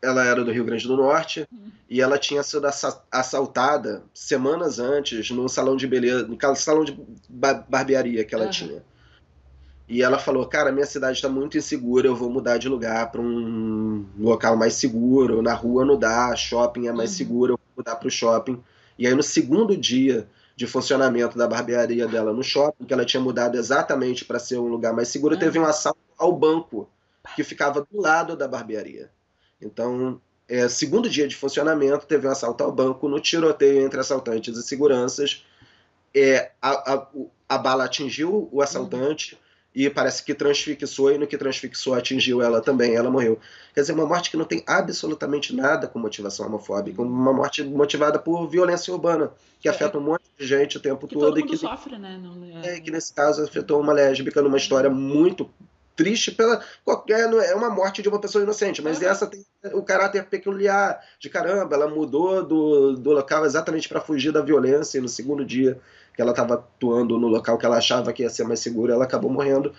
ela 0.02 0.24
era 0.24 0.44
do 0.44 0.52
Rio 0.52 0.64
Grande 0.64 0.86
do 0.86 0.96
Norte 0.96 1.46
uhum. 1.52 1.70
e 1.88 2.00
ela 2.00 2.18
tinha 2.18 2.42
sido 2.42 2.66
assaltada 3.10 4.02
semanas 4.14 4.78
antes 4.78 5.30
no 5.30 5.48
salão 5.48 5.76
de 5.76 5.86
beleza, 5.86 6.26
no 6.26 6.56
salão 6.56 6.84
de 6.84 6.98
barbearia 7.28 8.24
que 8.24 8.34
ela 8.34 8.44
uhum. 8.44 8.50
tinha. 8.50 8.82
E 9.88 10.02
ela 10.02 10.18
falou: 10.18 10.46
Cara, 10.46 10.70
minha 10.70 10.86
cidade 10.86 11.16
está 11.16 11.28
muito 11.28 11.56
insegura, 11.56 12.06
eu 12.06 12.14
vou 12.14 12.30
mudar 12.30 12.58
de 12.58 12.68
lugar 12.68 13.10
para 13.10 13.20
um 13.20 14.04
local 14.18 14.56
mais 14.56 14.74
seguro. 14.74 15.40
Na 15.40 15.54
rua 15.54 15.84
não 15.84 15.98
dá, 15.98 16.34
shopping 16.36 16.88
é 16.88 16.92
mais 16.92 17.10
uhum. 17.12 17.16
seguro, 17.16 17.52
eu 17.54 17.58
vou 17.58 17.78
mudar 17.78 17.96
para 17.96 18.08
o 18.08 18.10
shopping. 18.10 18.62
E 18.98 19.06
aí, 19.06 19.14
no 19.14 19.22
segundo 19.22 19.76
dia 19.76 20.28
de 20.54 20.66
funcionamento 20.66 21.38
da 21.38 21.46
barbearia 21.46 22.06
dela 22.06 22.32
no 22.32 22.42
shopping, 22.42 22.84
que 22.84 22.92
ela 22.92 23.04
tinha 23.04 23.22
mudado 23.22 23.56
exatamente 23.56 24.24
para 24.24 24.38
ser 24.38 24.58
um 24.58 24.66
lugar 24.66 24.92
mais 24.92 25.08
seguro, 25.08 25.34
uhum. 25.34 25.40
teve 25.40 25.58
um 25.58 25.64
assalto 25.64 26.00
ao 26.18 26.32
banco 26.32 26.88
que 27.34 27.44
ficava 27.44 27.80
do 27.80 28.00
lado 28.00 28.36
da 28.36 28.48
barbearia. 28.48 29.10
Então, 29.60 30.20
é, 30.48 30.68
segundo 30.68 31.10
dia 31.10 31.28
de 31.28 31.36
funcionamento, 31.36 32.06
teve 32.06 32.26
um 32.26 32.30
assalto 32.30 32.64
ao 32.64 32.72
banco 32.72 33.08
no 33.08 33.20
tiroteio 33.20 33.82
entre 33.84 34.00
assaltantes 34.00 34.56
e 34.56 34.62
seguranças. 34.62 35.44
É, 36.14 36.52
a, 36.60 36.94
a, 36.94 37.06
a 37.48 37.58
bala 37.58 37.84
atingiu 37.84 38.48
o 38.50 38.62
assaltante 38.62 39.34
uhum. 39.34 39.40
e 39.74 39.90
parece 39.90 40.24
que 40.24 40.32
transfixou, 40.32 41.12
e 41.12 41.18
no 41.18 41.26
que 41.26 41.36
transfixou 41.36 41.94
atingiu 41.94 42.40
ela 42.40 42.62
também, 42.62 42.94
ela 42.94 43.10
morreu. 43.10 43.38
Quer 43.74 43.82
dizer, 43.82 43.92
uma 43.92 44.06
morte 44.06 44.30
que 44.30 44.38
não 44.38 44.46
tem 44.46 44.64
absolutamente 44.66 45.54
nada 45.54 45.86
com 45.86 45.98
motivação 45.98 46.46
homofóbica, 46.46 47.02
uma 47.02 47.32
morte 47.32 47.62
motivada 47.62 48.18
por 48.18 48.48
violência 48.48 48.92
urbana, 48.92 49.30
que 49.60 49.68
é, 49.68 49.70
afeta 49.70 49.98
um 49.98 50.02
monte 50.02 50.24
de 50.38 50.46
gente 50.46 50.78
o 50.78 50.80
tempo 50.80 51.06
que 51.06 51.14
todo. 51.14 51.26
Todo 51.26 51.40
e 51.40 51.42
que 51.42 51.58
sofre, 51.58 51.98
né? 51.98 52.18
Não, 52.22 52.62
é... 52.62 52.76
é, 52.76 52.80
que 52.80 52.90
nesse 52.90 53.12
caso 53.12 53.44
afetou 53.44 53.80
uma 53.80 53.92
lésbica 53.92 54.40
numa 54.40 54.56
história 54.56 54.88
muito 54.88 55.50
triste 55.98 56.30
pela 56.30 56.62
qualquer 56.84 57.28
é 57.28 57.54
uma 57.56 57.68
morte 57.68 58.00
de 58.00 58.08
uma 58.08 58.20
pessoa 58.20 58.44
inocente, 58.44 58.80
mas 58.80 59.02
essa 59.02 59.26
tem 59.26 59.44
o 59.74 59.82
caráter 59.82 60.24
peculiar 60.26 61.00
de 61.18 61.28
caramba, 61.28 61.74
ela 61.74 61.88
mudou 61.88 62.46
do, 62.46 62.92
do 62.92 63.10
local 63.10 63.44
exatamente 63.44 63.88
para 63.88 64.00
fugir 64.00 64.30
da 64.30 64.40
violência 64.40 64.98
e 64.98 65.00
no 65.00 65.08
segundo 65.08 65.44
dia 65.44 65.80
que 66.14 66.22
ela 66.22 66.30
estava 66.30 66.54
atuando 66.54 67.18
no 67.18 67.26
local 67.26 67.58
que 67.58 67.66
ela 67.66 67.78
achava 67.78 68.12
que 68.12 68.22
ia 68.22 68.30
ser 68.30 68.44
mais 68.44 68.60
seguro, 68.60 68.92
ela 68.92 69.04
acabou 69.04 69.28
morrendo 69.28 69.74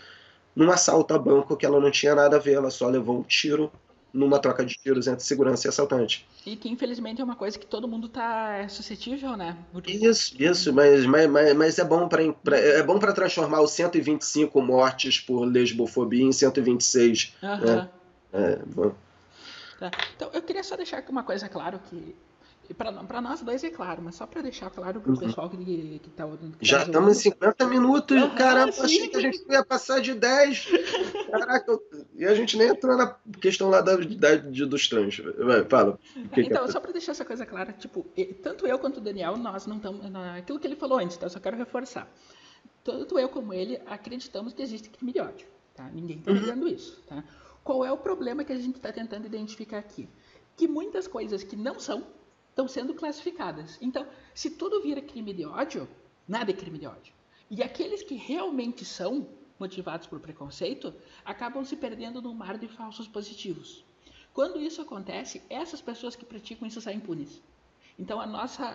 num 0.54 0.70
assalto 0.70 1.14
a 1.14 1.18
banco 1.18 1.56
que 1.56 1.66
ela 1.66 1.80
não 1.80 1.90
tinha 1.90 2.14
nada 2.14 2.36
a 2.36 2.40
ver, 2.40 2.56
ela 2.56 2.70
só 2.70 2.90
levou 2.90 3.20
um 3.20 3.24
tiro 3.24 3.72
numa 4.14 4.40
troca 4.40 4.66
de 4.66 4.76
tiros 4.76 5.08
entre 5.08 5.24
segurança 5.24 5.68
e 5.68 5.70
assaltante. 5.70 6.28
E 6.46 6.56
que 6.56 6.70
infelizmente 6.70 7.22
é 7.22 7.24
uma 7.24 7.36
coisa 7.36 7.58
que 7.58 7.66
todo 7.66 7.88
mundo 7.88 8.08
está 8.08 8.68
suscetível, 8.70 9.38
né? 9.38 9.58
Isso, 9.88 10.36
isso, 10.42 10.74
mas, 10.74 11.06
mas, 11.06 11.56
mas 11.56 11.80
é 11.80 11.84
bom 11.84 12.08
para 12.08 12.24
é 12.58 12.84
bom 12.84 13.00
para 13.00 13.14
transformar 13.14 13.62
os 13.62 13.72
125 13.72 14.62
mortes 14.62 15.20
por 15.20 15.46
lesbofobia 15.46 16.24
em 16.24 16.32
126. 16.32 17.36
Uhum. 17.42 17.58
Né? 17.58 17.90
É, 18.34 18.60
bom. 18.66 18.94
Tá. 19.80 19.92
Então, 20.16 20.30
eu 20.34 20.42
queria 20.42 20.64
só 20.64 20.76
deixar 20.76 21.04
uma 21.10 21.24
coisa 21.24 21.48
claro 21.48 21.80
que 21.90 22.16
para 22.74 23.22
nós 23.22 23.42
dois 23.42 23.64
é 23.64 23.70
claro, 23.70 24.02
mas 24.04 24.16
só 24.16 24.28
para 24.28 24.42
deixar 24.42 24.70
claro 24.70 25.02
para 25.02 25.12
o 25.12 25.14
uhum. 25.14 25.20
pessoal 25.20 25.50
que, 25.50 25.58
que 25.58 26.10
tá 26.12 26.26
ouvindo. 26.26 26.58
Já 26.62 26.84
estamos 26.84 27.18
em 27.18 27.22
50 27.22 27.66
minutos, 27.68 28.22
uhum, 28.22 28.36
caramba, 28.36 28.72
sim. 28.72 28.84
achei 28.84 29.08
que 29.08 29.18
a 29.18 29.22
gente 29.22 29.44
ia 29.50 29.66
passar 29.66 30.00
de 30.00 30.14
10. 30.14 30.68
Caraca, 31.32 31.80
e 32.16 32.26
a 32.26 32.36
gente 32.36 32.58
nem 32.58 32.70
entrou 32.70 32.96
na 32.96 33.16
questão 33.42 33.70
lá 33.70 33.82
da, 33.82 33.96
da, 33.96 34.36
de, 34.36 34.66
dos 34.66 34.88
trans. 34.88 35.20
Vai, 35.38 35.64
fala. 35.66 36.00
Que 36.34 36.42
então, 36.42 36.64
que 36.64 36.70
é? 36.70 36.72
só 36.72 36.80
para 36.80 36.92
deixar 36.92 37.12
essa 37.12 37.26
coisa 37.26 37.46
clara, 37.46 37.74
tipo, 37.74 38.06
tanto 38.44 38.68
eu 38.68 38.78
quanto 38.78 38.98
o 38.98 39.02
Daniel, 39.02 39.38
nós 39.38 39.66
não 39.66 39.78
estamos. 39.78 40.02
Aquilo 40.38 40.60
que 40.60 40.68
ele 40.68 40.76
falou 40.76 41.00
antes, 41.00 41.18
tá? 41.18 41.26
Eu 41.26 41.30
só 41.30 41.40
quero 41.40 41.58
reforçar. 41.58 42.08
Tanto 42.84 43.20
eu 43.20 43.30
como 43.30 43.54
ele 43.54 43.80
acreditamos 43.86 44.54
que 44.54 44.62
existe 44.62 44.90
crime 44.90 45.12
de 45.12 45.20
ódio. 45.20 45.48
Tá? 45.76 45.90
Ninguém 45.94 46.18
está 46.18 46.34
negando 46.34 46.66
uhum. 46.66 46.72
isso. 46.72 47.02
Tá? 47.08 47.24
Qual 47.64 47.86
é 47.86 47.92
o 47.92 47.98
problema 47.98 48.44
que 48.44 48.52
a 48.52 48.58
gente 48.58 48.76
está 48.76 48.92
tentando 48.92 49.26
identificar 49.26 49.78
aqui? 49.78 50.10
Que 50.58 50.68
muitas 50.68 51.08
coisas 51.08 51.44
que 51.44 51.56
não 51.56 51.80
são 51.80 52.04
estão 52.60 52.68
sendo 52.68 52.94
classificadas. 52.94 53.78
Então, 53.82 54.06
se 54.34 54.52
tudo 54.52 54.82
vira 54.82 55.02
crime 55.02 55.34
de 55.34 55.46
ódio, 55.46 55.88
nada 56.28 56.52
é 56.52 56.54
crime 56.54 56.78
de 56.78 56.88
ódio. 56.88 57.14
E 57.50 57.64
aqueles 57.64 58.04
que 58.04 58.16
realmente 58.16 58.84
são 58.84 59.28
motivados 59.58 60.08
por 60.08 60.20
preconceito 60.20 60.94
acabam 61.24 61.64
se 61.64 61.76
perdendo 61.76 62.22
num 62.22 62.34
mar 62.34 62.58
de 62.58 62.68
falsos 62.68 63.08
positivos. 63.08 63.86
Quando 64.34 64.60
isso 64.60 64.82
acontece, 64.82 65.42
essas 65.50 65.82
pessoas 65.82 66.16
que 66.16 66.26
praticam 66.26 66.68
isso 66.68 66.82
saem 66.82 66.98
impunes. 66.98 67.42
Então, 67.98 68.20
a 68.20 68.28
nossa, 68.28 68.66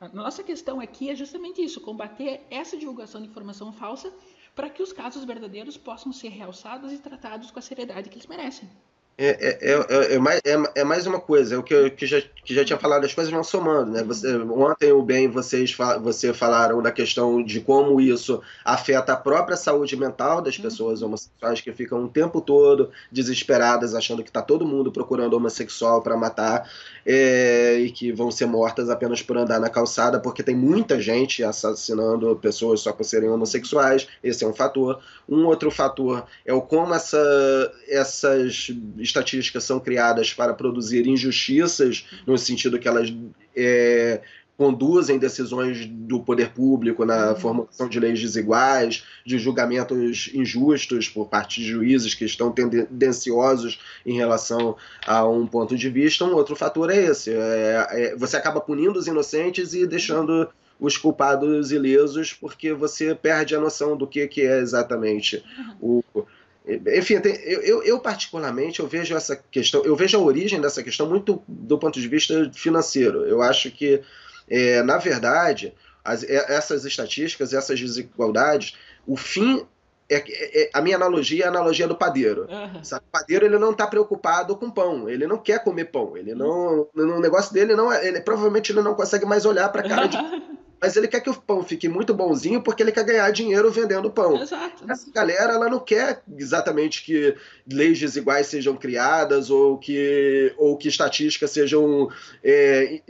a, 0.00 0.06
a 0.06 0.08
nossa 0.08 0.42
questão 0.42 0.80
aqui 0.80 1.10
é 1.10 1.14
justamente 1.14 1.62
isso: 1.62 1.80
combater 1.80 2.44
essa 2.50 2.76
divulgação 2.76 3.20
de 3.20 3.28
informação 3.28 3.72
falsa 3.72 4.12
para 4.54 4.68
que 4.68 4.82
os 4.82 4.92
casos 4.92 5.24
verdadeiros 5.24 5.76
possam 5.76 6.12
ser 6.12 6.28
realçados 6.28 6.92
e 6.92 6.98
tratados 6.98 7.50
com 7.50 7.58
a 7.58 7.62
seriedade 7.62 8.08
que 8.08 8.16
eles 8.16 8.26
merecem. 8.26 8.68
É, 9.20 9.30
é, 9.30 9.72
é, 9.72 10.14
é, 10.14 10.18
mais, 10.20 10.40
é, 10.76 10.84
mais 10.84 11.04
uma 11.04 11.18
coisa, 11.18 11.56
é 11.56 11.58
o 11.58 11.62
que, 11.64 11.74
eu, 11.74 11.90
que, 11.90 12.06
já, 12.06 12.20
que 12.20 12.54
já 12.54 12.64
tinha 12.64 12.78
falado, 12.78 13.04
as 13.04 13.12
coisas 13.12 13.32
vão 13.32 13.42
somando, 13.42 13.90
né? 13.90 14.04
Você, 14.04 14.36
ontem 14.36 14.92
o 14.92 15.02
bem 15.02 15.28
vocês 15.28 15.76
você 16.00 16.32
falaram 16.32 16.80
da 16.80 16.92
questão 16.92 17.42
de 17.42 17.60
como 17.60 18.00
isso 18.00 18.40
afeta 18.64 19.14
a 19.14 19.16
própria 19.16 19.56
saúde 19.56 19.96
mental 19.96 20.40
das 20.40 20.56
pessoas 20.56 21.02
homossexuais 21.02 21.60
que 21.60 21.72
ficam 21.72 22.04
o 22.04 22.08
tempo 22.08 22.40
todo 22.40 22.92
desesperadas, 23.10 23.92
achando 23.92 24.22
que 24.22 24.30
está 24.30 24.40
todo 24.40 24.64
mundo 24.64 24.92
procurando 24.92 25.34
homossexual 25.34 26.00
para 26.00 26.16
matar 26.16 26.70
é, 27.10 27.78
e 27.80 27.90
que 27.90 28.12
vão 28.12 28.30
ser 28.30 28.44
mortas 28.44 28.90
apenas 28.90 29.22
por 29.22 29.38
andar 29.38 29.58
na 29.58 29.70
calçada, 29.70 30.20
porque 30.20 30.42
tem 30.42 30.54
muita 30.54 31.00
gente 31.00 31.42
assassinando 31.42 32.36
pessoas 32.36 32.80
só 32.80 32.92
por 32.92 33.02
serem 33.02 33.30
homossexuais. 33.30 34.06
Esse 34.22 34.44
é 34.44 34.46
um 34.46 34.52
fator. 34.52 35.00
Um 35.26 35.46
outro 35.46 35.70
fator 35.70 36.26
é 36.44 36.52
o 36.52 36.60
como 36.60 36.92
essa, 36.92 37.72
essas 37.88 38.70
estatísticas 38.98 39.64
são 39.64 39.80
criadas 39.80 40.34
para 40.34 40.52
produzir 40.52 41.06
injustiças, 41.06 42.04
no 42.26 42.36
sentido 42.36 42.78
que 42.78 42.86
elas 42.86 43.10
é, 43.56 44.20
conduzem 44.58 45.20
decisões 45.20 45.86
do 45.86 46.18
poder 46.18 46.50
público 46.50 47.04
na 47.04 47.30
uhum. 47.30 47.36
formulação 47.36 47.88
de 47.88 48.00
leis 48.00 48.20
desiguais, 48.20 49.04
de 49.24 49.38
julgamentos 49.38 50.28
injustos 50.34 51.08
por 51.08 51.28
parte 51.28 51.60
de 51.60 51.68
juízes 51.68 52.12
que 52.12 52.24
estão 52.24 52.50
tendenciosos 52.50 53.78
em 54.04 54.14
relação 54.14 54.76
a 55.06 55.24
um 55.24 55.46
ponto 55.46 55.76
de 55.76 55.88
vista. 55.88 56.24
Um 56.24 56.34
outro 56.34 56.56
fator 56.56 56.90
é 56.90 56.96
esse: 56.96 57.30
é, 57.30 57.86
é, 57.90 58.16
você 58.16 58.36
acaba 58.36 58.60
punindo 58.60 58.98
os 58.98 59.06
inocentes 59.06 59.74
e 59.74 59.86
deixando 59.86 60.48
os 60.80 60.96
culpados 60.96 61.70
ilesos, 61.70 62.32
porque 62.32 62.72
você 62.72 63.14
perde 63.14 63.54
a 63.54 63.60
noção 63.60 63.96
do 63.96 64.08
que, 64.08 64.26
que 64.26 64.42
é 64.42 64.58
exatamente 64.58 65.42
o 65.80 66.02
enfim, 66.94 67.14
eu, 67.24 67.62
eu, 67.62 67.82
eu, 67.82 67.98
particularmente 67.98 68.80
eu 68.80 68.86
vejo 68.86 69.16
essa 69.16 69.34
questão, 69.50 69.82
eu 69.86 69.96
vejo 69.96 70.18
a 70.18 70.20
origem 70.20 70.60
dessa 70.60 70.82
questão 70.82 71.08
muito 71.08 71.42
do 71.48 71.78
ponto 71.78 71.98
de 71.98 72.06
vista 72.06 72.50
financeiro. 72.52 73.24
Eu 73.24 73.40
acho 73.40 73.70
que, 73.70 74.02
é, 74.50 74.82
na 74.82 74.98
verdade, 74.98 75.74
as, 76.04 76.22
é, 76.22 76.54
essas 76.54 76.84
estatísticas, 76.84 77.52
essas 77.52 77.78
desigualdades, 77.78 78.76
o 79.06 79.16
fim 79.16 79.66
é, 80.10 80.16
é, 80.16 80.62
é, 80.62 80.70
a 80.72 80.80
minha 80.80 80.96
analogia 80.96 81.44
é 81.44 81.46
a 81.46 81.50
analogia 81.50 81.86
do 81.86 81.94
padeiro. 81.94 82.48
Uhum. 82.48 82.80
O 82.80 83.10
padeiro 83.12 83.44
ele 83.44 83.58
não 83.58 83.72
está 83.72 83.86
preocupado 83.86 84.56
com 84.56 84.70
pão, 84.70 85.08
ele 85.08 85.26
não 85.26 85.36
quer 85.36 85.62
comer 85.62 85.86
pão, 85.86 86.16
ele 86.16 86.34
não, 86.34 86.88
no 86.94 87.20
negócio 87.20 87.52
dele 87.52 87.76
não, 87.76 87.92
é, 87.92 88.06
ele 88.08 88.20
provavelmente 88.22 88.72
ele 88.72 88.80
não 88.80 88.94
consegue 88.94 89.26
mais 89.26 89.44
olhar 89.44 89.68
para 89.68 89.82
a 89.82 89.88
cara 89.88 90.06
de 90.06 90.16
mas 90.80 90.96
ele 90.96 91.08
quer 91.08 91.20
que 91.20 91.30
o 91.30 91.34
pão 91.34 91.62
fique 91.62 91.88
muito 91.88 92.14
bonzinho 92.14 92.62
porque 92.62 92.82
ele 92.82 92.92
quer 92.92 93.04
ganhar 93.04 93.30
dinheiro 93.30 93.70
vendendo 93.70 94.10
pão. 94.10 94.40
Exato. 94.40 94.84
Essa 94.88 95.10
galera 95.10 95.54
ela 95.54 95.68
não 95.68 95.80
quer 95.80 96.22
exatamente 96.36 97.04
que 97.04 97.34
leis 97.70 97.98
desiguais 97.98 98.46
sejam 98.46 98.76
criadas 98.76 99.50
ou 99.50 99.76
que, 99.78 100.54
ou 100.56 100.76
que 100.76 100.88
estatísticas 100.88 101.50
sejam. 101.50 102.08
É, 102.42 103.00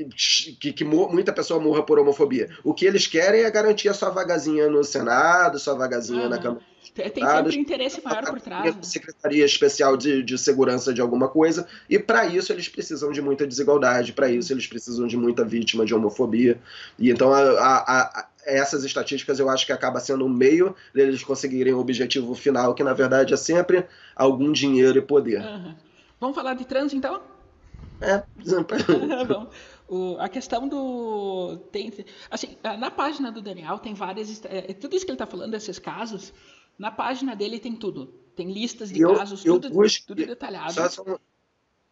que, 0.59 0.73
que 0.73 0.85
muita 0.85 1.33
pessoa 1.33 1.61
morra 1.61 1.83
por 1.83 1.99
homofobia. 1.99 2.49
O 2.65 2.73
que 2.73 2.87
eles 2.87 3.07
querem 3.07 3.43
é 3.43 3.51
garantir 3.51 3.89
a 3.89 3.95
sua 3.95 4.11
vagazinha 4.11 4.69
no 4.69 4.83
Senado, 4.83 5.59
sua 5.59 5.75
vagazinha 5.75 6.23
uhum. 6.25 6.29
na 6.29 6.39
Câmara 6.39 6.63
tem 6.95 7.25
sempre 7.25 7.57
um 7.57 7.61
interesse 7.61 8.03
maior 8.05 8.25
por 8.25 8.41
trás. 8.41 8.75
Né? 8.75 8.83
Secretaria 8.83 9.45
Especial 9.45 9.97
de, 9.97 10.23
de 10.23 10.39
Segurança 10.39 10.93
de 10.93 11.01
alguma 11.01 11.29
coisa, 11.29 11.67
e 11.89 11.99
para 11.99 12.27
isso 12.27 12.53
eles 12.53 12.69
precisam 12.69 13.13
de 13.13 13.23
muita 13.23 13.47
desigualdade, 13.47 14.13
para 14.13 14.31
isso 14.31 14.53
eles 14.53 14.67
precisam 14.67 15.07
de 15.07 15.17
muita 15.17 15.45
vítima 15.45 15.85
de 15.85 15.95
homofobia. 15.95 16.61
E 16.99 17.11
então 17.11 17.33
a, 17.33 17.41
a, 17.41 18.03
a, 18.03 18.29
essas 18.45 18.85
estatísticas 18.85 19.39
eu 19.39 19.49
acho 19.49 19.67
que 19.67 19.73
acaba 19.73 20.01
sendo 20.01 20.25
um 20.25 20.29
meio 20.29 20.75
deles 20.95 21.23
conseguirem 21.23 21.75
o 21.75 21.79
objetivo 21.79 22.35
final, 22.35 22.75
que 22.75 22.83
na 22.83 22.93
verdade 22.93 23.35
é 23.35 23.37
sempre 23.37 23.85
algum 24.17 24.53
dinheiro 24.53 24.99
e 24.99 25.03
poder. 25.03 25.41
Uhum. 25.41 25.75
Vamos 26.21 26.35
falar 26.35 26.55
de 26.55 26.65
trans 26.65 26.93
então? 26.93 27.21
É, 28.01 28.23
Bom, 29.27 29.51
o, 29.89 30.17
a 30.19 30.29
questão 30.29 30.69
do. 30.69 31.59
Tem, 31.73 31.93
assim, 32.31 32.57
na 32.79 32.91
página 32.91 33.33
do 33.33 33.43
Daniel 33.43 33.79
tem 33.79 33.95
várias. 33.95 34.41
É, 34.45 34.73
tudo 34.75 34.95
isso 34.95 35.05
que 35.05 35.11
ele 35.11 35.17
está 35.17 35.27
falando, 35.27 35.51
desses 35.51 35.79
casos, 35.79 36.33
na 36.79 36.91
página 36.91 37.35
dele 37.35 37.59
tem 37.59 37.75
tudo. 37.75 38.15
Tem 38.37 38.53
listas 38.53 38.91
de 38.91 39.01
eu, 39.01 39.17
casos, 39.17 39.45
eu 39.45 39.59
tudo, 39.59 39.75
busco, 39.75 40.07
tudo 40.07 40.25
detalhado. 40.25 40.73
Só, 40.73 41.19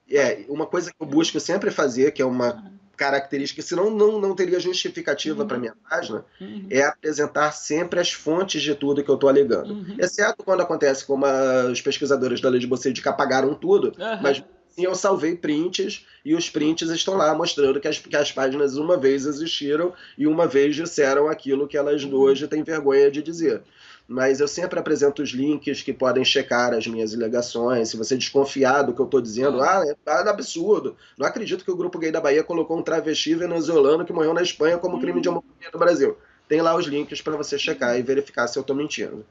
é, 0.09 0.45
uma 0.49 0.67
coisa 0.67 0.91
que 0.91 0.97
eu 1.01 1.07
busco 1.07 1.41
sempre 1.41 1.73
fazer, 1.73 2.13
que 2.13 2.23
é 2.23 2.25
uma 2.25 2.55
uhum. 2.55 2.71
característica, 2.97 3.61
senão 3.63 3.91
não, 3.91 4.21
não 4.21 4.35
teria 4.35 4.61
justificativa 4.61 5.43
uhum. 5.43 5.49
para 5.49 5.59
minha 5.59 5.75
página, 5.91 6.25
uhum. 6.41 6.67
é 6.71 6.85
apresentar 6.85 7.51
sempre 7.51 7.99
as 7.99 8.13
fontes 8.13 8.63
de 8.63 8.75
tudo 8.77 9.03
que 9.03 9.11
eu 9.11 9.17
estou 9.17 9.29
alegando. 9.29 9.75
Uhum. 9.75 9.97
Exceto 9.99 10.45
quando 10.45 10.61
acontece 10.61 11.05
como 11.05 11.27
a, 11.27 11.67
os 11.67 11.81
pesquisadores 11.81 12.41
da 12.41 12.49
lei 12.49 12.61
de 12.61 12.67
Bocedic 12.69 13.09
apagaram 13.09 13.53
tudo, 13.53 13.93
mas 14.23 14.45
sim, 14.69 14.85
eu 14.85 14.95
salvei 14.95 15.35
prints 15.35 16.07
e 16.25 16.33
os 16.33 16.49
prints 16.49 16.89
estão 16.91 17.15
lá 17.15 17.35
mostrando 17.35 17.81
que 17.81 17.89
as, 17.89 17.99
que 17.99 18.15
as 18.15 18.31
páginas 18.31 18.77
uma 18.77 18.97
vez 18.97 19.27
existiram 19.27 19.93
e 20.17 20.29
uma 20.29 20.47
vez 20.47 20.77
disseram 20.77 21.29
aquilo 21.29 21.67
que 21.67 21.77
elas 21.77 22.05
uhum. 22.05 22.15
hoje 22.15 22.47
têm 22.47 22.63
vergonha 22.63 23.11
de 23.11 23.21
dizer 23.21 23.65
mas 24.09 24.41
eu 24.41 24.47
sempre 24.47 24.79
apresento 24.79 25.23
os 25.23 25.31
links 25.31 25.83
que 25.83 25.93
podem 25.93 26.25
checar 26.25 26.73
as 26.73 26.87
minhas 26.87 27.13
alegações. 27.13 27.89
Se 27.89 27.97
você 27.97 28.17
desconfiar 28.17 28.83
do 28.83 28.95
que 28.95 29.01
eu 29.01 29.05
estou 29.05 29.21
dizendo, 29.21 29.61
ah, 29.61 29.83
é, 29.85 29.97
é 30.11 30.29
absurdo. 30.29 30.97
Não 31.19 31.27
acredito 31.27 31.65
que 31.65 31.71
o 31.71 31.77
Grupo 31.77 31.99
Gay 31.99 32.13
da 32.13 32.21
Bahia 32.21 32.45
colocou 32.45 32.79
um 32.79 32.83
travesti 32.83 33.35
venezuelano 33.35 34.05
que 34.05 34.13
morreu 34.13 34.33
na 34.33 34.43
Espanha 34.43 34.79
como 34.79 35.01
crime 35.01 35.21
de 35.21 35.29
homofobia 35.29 35.71
no 35.73 35.79
Brasil. 35.79 36.17
Tem 36.49 36.61
lá 36.61 36.77
os 36.77 36.87
links 36.87 37.21
para 37.21 37.37
você 37.37 37.59
checar 37.59 37.99
e 37.99 38.03
verificar 38.03 38.47
se 38.47 38.57
eu 38.57 38.61
estou 38.61 38.77
mentindo. 38.77 39.27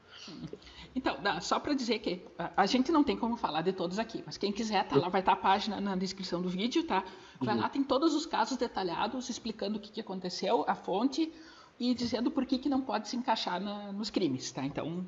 Então, 0.94 1.16
só 1.42 1.60
para 1.60 1.74
dizer 1.74 1.98
que 1.98 2.22
a 2.56 2.64
gente 2.64 2.90
não 2.90 3.04
tem 3.04 3.16
como 3.16 3.36
falar 3.36 3.60
de 3.60 3.72
todos 3.72 3.98
aqui, 3.98 4.22
mas 4.24 4.38
quem 4.38 4.50
quiser, 4.50 4.86
tá 4.88 4.96
lá, 4.96 5.10
vai 5.10 5.20
estar 5.20 5.36
tá 5.36 5.38
a 5.38 5.42
página 5.42 5.78
na 5.78 5.94
descrição 5.94 6.40
do 6.40 6.48
vídeo, 6.48 6.84
tá? 6.84 7.04
Vai 7.38 7.54
uhum. 7.54 7.60
lá, 7.60 7.68
tem 7.68 7.84
todos 7.84 8.14
os 8.14 8.24
casos 8.24 8.56
detalhados, 8.56 9.28
explicando 9.28 9.76
o 9.76 9.80
que, 9.80 9.90
que 9.90 10.00
aconteceu, 10.00 10.64
a 10.66 10.74
fonte, 10.74 11.30
e 11.78 11.94
dizendo 11.94 12.30
por 12.30 12.46
que, 12.46 12.58
que 12.58 12.68
não 12.68 12.80
pode 12.80 13.08
se 13.08 13.16
encaixar 13.16 13.60
na, 13.60 13.92
nos 13.92 14.10
crimes, 14.10 14.50
tá? 14.50 14.64
Então, 14.64 15.06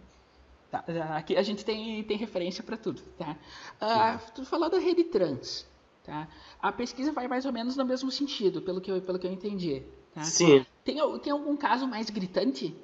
tá, 0.70 0.84
aqui 1.16 1.36
a 1.36 1.42
gente 1.42 1.64
tem, 1.64 2.02
tem 2.04 2.16
referência 2.16 2.62
para 2.62 2.76
tudo, 2.76 3.02
tá? 3.18 3.36
Uh, 3.80 4.32
tu 4.34 4.44
falou 4.44 4.68
da 4.68 4.78
rede 4.78 5.04
trans, 5.04 5.66
tá? 6.04 6.28
A 6.60 6.70
pesquisa 6.72 7.12
vai 7.12 7.26
mais 7.28 7.46
ou 7.46 7.52
menos 7.52 7.76
no 7.76 7.84
mesmo 7.84 8.10
sentido, 8.10 8.62
pelo 8.62 8.80
que 8.80 8.90
eu, 8.90 9.00
pelo 9.00 9.18
que 9.18 9.26
eu 9.26 9.32
entendi, 9.32 9.82
tá? 10.14 10.22
Sim. 10.22 10.64
Tem, 10.84 10.96
tem 11.20 11.32
algum 11.32 11.56
caso 11.56 11.86
mais 11.86 12.10
gritante? 12.10 12.74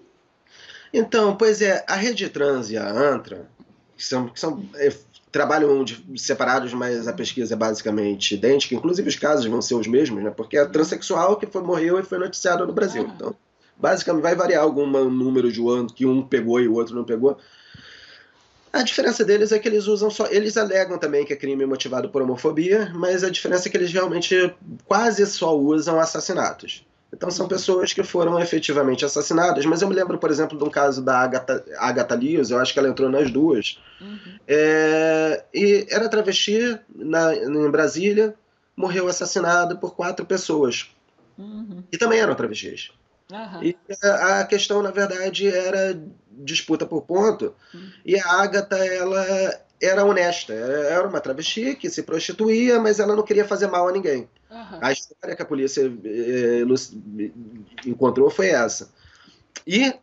Então, 0.93 1.37
pois 1.37 1.61
é, 1.61 1.85
a 1.89 1.97
rede 1.97 2.29
trans 2.29 2.71
e 2.71 2.77
a 2.77 2.89
ANTRA, 2.89 3.51
que 3.97 4.05
são, 4.05 4.29
que 4.29 4.39
são 4.39 4.65
é, 4.77 4.91
trabalham 5.35 5.83
de, 5.83 6.01
separados, 6.17 6.73
mas 6.73 7.09
a 7.09 7.13
pesquisa 7.13 7.55
é 7.55 7.57
basicamente 7.57 8.37
idêntica. 8.37 8.73
Inclusive 8.77 9.09
os 9.09 9.17
casos 9.17 9.47
vão 9.47 9.61
ser 9.61 9.75
os 9.75 9.89
mesmos, 9.89 10.23
né? 10.23 10.31
Porque 10.31 10.57
é 10.57 10.65
transexual 10.65 11.37
que 11.37 11.47
foi, 11.47 11.61
morreu 11.61 11.99
e 11.99 12.05
foi 12.05 12.19
noticiado 12.19 12.65
no 12.65 12.73
Brasil. 12.73 13.05
Ah. 13.09 13.13
Então, 13.13 13.37
basicamente 13.77 14.23
vai 14.23 14.35
variar 14.35 14.63
algum 14.63 14.87
número 14.87 15.51
de 15.51 15.61
ano 15.61 15.93
que 15.93 16.07
um 16.07 16.23
pegou 16.23 16.61
e 16.61 16.69
o 16.69 16.75
outro 16.75 16.95
não 16.95 17.05
pegou. 17.05 17.39
A 18.73 18.83
diferença 18.83 19.25
deles 19.25 19.53
é 19.53 19.59
que 19.59 19.69
eles 19.69 19.87
usam 19.87 20.11
só. 20.11 20.27
Eles 20.27 20.57
alegam 20.57 20.99
também 20.99 21.25
que 21.25 21.33
é 21.33 21.37
crime 21.37 21.65
motivado 21.65 22.09
por 22.09 22.23
homofobia, 22.23 22.91
mas 22.93 23.23
a 23.23 23.31
diferença 23.31 23.69
é 23.69 23.71
que 23.71 23.77
eles 23.77 23.93
realmente 23.93 24.53
quase 24.85 25.25
só 25.27 25.57
usam 25.57 26.01
assassinatos. 26.01 26.85
Então 27.13 27.31
são 27.31 27.47
pessoas 27.47 27.93
que 27.93 28.03
foram 28.03 28.41
efetivamente 28.41 29.05
assassinadas. 29.05 29.65
Mas 29.65 29.81
eu 29.81 29.89
me 29.89 29.95
lembro, 29.95 30.19
por 30.19 30.29
exemplo, 30.29 30.59
de 30.59 30.65
um 30.65 30.71
caso 30.71 31.01
da 31.01 31.21
Agatha, 31.21 31.65
Agatha 31.79 32.17
Lewis, 32.17 32.51
eu 32.51 32.59
acho 32.59 32.73
que 32.73 32.79
ela 32.81 32.89
entrou 32.89 33.09
nas 33.09 33.31
duas. 33.31 33.79
Uhum. 34.01 34.39
É, 34.49 35.45
e 35.55 35.87
era 35.89 36.09
travesti 36.09 36.77
na, 36.93 37.33
em 37.37 37.71
Brasília, 37.71 38.35
morreu 38.77 39.07
assassinada 39.07 39.77
por 39.77 39.95
quatro 39.95 40.27
pessoas. 40.27 40.91
Uhum. 41.39 41.85
E 41.93 41.97
também 41.97 42.19
eram 42.19 42.35
travestis. 42.35 42.91
Uhum. 43.31 43.63
E 43.63 43.77
a 44.03 44.45
questão, 44.45 44.83
na 44.83 44.91
verdade, 44.91 45.49
era 45.49 45.99
disputa 46.31 46.85
por 46.85 47.03
ponto. 47.03 47.55
Uhum. 47.73 47.91
E 48.05 48.19
a 48.19 48.43
Agatha, 48.43 48.77
ela 48.77 49.25
era 49.81 50.05
honesta. 50.05 50.53
Era 50.53 51.07
uma 51.07 51.21
travesti 51.21 51.75
que 51.75 51.89
se 51.91 52.03
prostituía, 52.03 52.79
mas 52.81 53.01
ela 53.01 53.17
não 53.17 53.23
queria 53.23 53.45
fazer 53.45 53.67
mal 53.67 53.89
a 53.89 53.93
ninguém. 53.93 54.29
Uhum. 54.51 54.79
A 54.81 54.93
história 54.93 55.35
que 55.35 55.43
a 55.43 55.47
polícia 55.47 55.83
eh, 56.05 56.65
encontrou 57.87 58.31
foi 58.31 58.49
essa. 58.49 58.91
E 59.67 59.95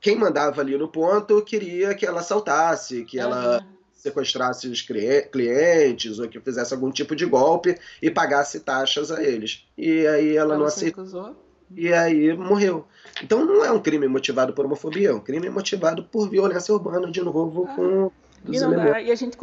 quem 0.00 0.16
mandava 0.16 0.60
ali 0.60 0.76
no 0.76 0.88
ponto 0.88 1.42
queria 1.42 1.94
que 1.94 2.06
ela 2.06 2.22
saltasse, 2.22 3.04
que 3.04 3.18
ela 3.18 3.64
sequestrasse 3.92 4.66
os 4.66 4.80
clientes 4.80 6.18
ou 6.18 6.28
que 6.28 6.40
fizesse 6.40 6.72
algum 6.72 6.90
tipo 6.90 7.14
de 7.14 7.26
golpe 7.26 7.78
e 8.00 8.10
pagasse 8.10 8.60
taxas 8.60 9.10
a 9.10 9.22
eles. 9.22 9.66
E 9.76 10.06
aí 10.06 10.36
ela, 10.36 10.54
ela 10.54 10.58
não 10.58 10.66
aceitou. 10.66 11.36
E 11.76 11.92
aí 11.92 12.36
morreu. 12.36 12.86
Então 13.22 13.44
não 13.44 13.64
é 13.64 13.70
um 13.70 13.80
crime 13.80 14.08
motivado 14.08 14.52
por 14.52 14.64
homofobia, 14.64 15.10
é 15.10 15.14
um 15.14 15.20
crime 15.20 15.48
motivado 15.48 16.04
por 16.04 16.28
violência 16.28 16.74
urbana, 16.74 17.10
de 17.10 17.20
novo, 17.22 17.66
ah. 17.68 17.74
com 17.74 18.10
e, 18.48 18.58
não, 18.58 18.72
e, 18.72 19.12
a 19.12 19.14
gente 19.14 19.36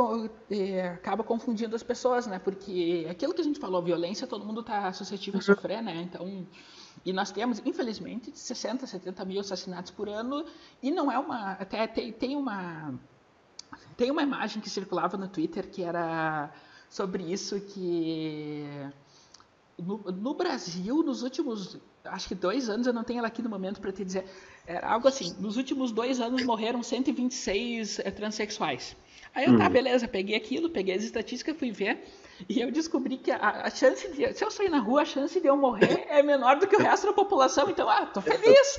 é, 0.49 0.89
acaba 0.89 1.23
confundindo 1.23 1.75
as 1.75 1.83
pessoas, 1.83 2.25
né? 2.25 2.39
Porque 2.39 3.05
aquilo 3.09 3.31
que 3.33 3.41
a 3.41 3.43
gente 3.43 3.59
falou, 3.59 3.81
violência, 3.81 4.25
todo 4.25 4.43
mundo 4.43 4.61
está 4.61 4.91
suscetível 4.91 5.39
a 5.39 5.41
uhum. 5.41 5.55
sofrer, 5.55 5.83
né? 5.83 6.01
Então, 6.01 6.47
e 7.05 7.13
nós 7.13 7.31
temos, 7.31 7.61
infelizmente, 7.63 8.31
60, 8.33 8.87
70 8.87 9.23
mil 9.25 9.39
assassinatos 9.39 9.91
por 9.91 10.09
ano, 10.09 10.43
e 10.81 10.89
não 10.89 11.11
é 11.11 11.19
uma. 11.19 11.51
Até 11.51 11.85
tem, 11.85 12.11
tem 12.11 12.35
uma. 12.35 12.93
Tem 13.95 14.09
uma 14.09 14.23
imagem 14.23 14.61
que 14.61 14.69
circulava 14.69 15.15
no 15.15 15.27
Twitter 15.27 15.69
que 15.69 15.83
era 15.83 16.51
sobre 16.89 17.31
isso 17.31 17.59
que 17.59 18.65
no, 19.77 19.97
no 20.11 20.33
Brasil, 20.33 21.03
nos 21.03 21.21
últimos 21.21 21.77
acho 22.09 22.27
que 22.27 22.35
dois 22.35 22.69
anos, 22.69 22.87
eu 22.87 22.93
não 22.93 23.03
tenho 23.03 23.19
ela 23.19 23.27
aqui 23.27 23.41
no 23.41 23.49
momento 23.49 23.79
para 23.79 23.91
te 23.91 24.03
dizer, 24.03 24.25
era 24.65 24.87
algo 24.87 25.07
assim, 25.07 25.35
nos 25.39 25.57
últimos 25.57 25.91
dois 25.91 26.19
anos 26.19 26.43
morreram 26.43 26.83
126 26.83 27.99
é, 27.99 28.07
eh, 28.07 28.11
transexuais. 28.11 28.95
Aí 29.33 29.45
eu, 29.45 29.57
tá, 29.57 29.65
uhum. 29.65 29.71
beleza, 29.71 30.07
peguei 30.07 30.35
aquilo, 30.35 30.69
peguei 30.69 30.95
as 30.95 31.03
estatísticas, 31.03 31.55
fui 31.57 31.71
ver, 31.71 32.03
e 32.47 32.61
eu 32.61 32.71
descobri 32.71 33.17
que 33.17 33.31
a, 33.31 33.63
a, 33.65 33.69
chance 33.69 34.07
de. 34.09 34.33
Se 34.33 34.43
eu 34.43 34.51
sair 34.51 34.69
na 34.69 34.79
rua, 34.79 35.01
a 35.01 35.05
chance 35.05 35.39
de 35.39 35.47
eu 35.47 35.57
morrer 35.57 36.05
é 36.09 36.21
menor 36.21 36.57
do 36.57 36.67
que 36.67 36.75
o 36.75 36.79
resto 36.79 37.07
da 37.07 37.13
população. 37.13 37.69
Então, 37.69 37.89
ah, 37.89 38.05
tô 38.05 38.21
feliz. 38.21 38.77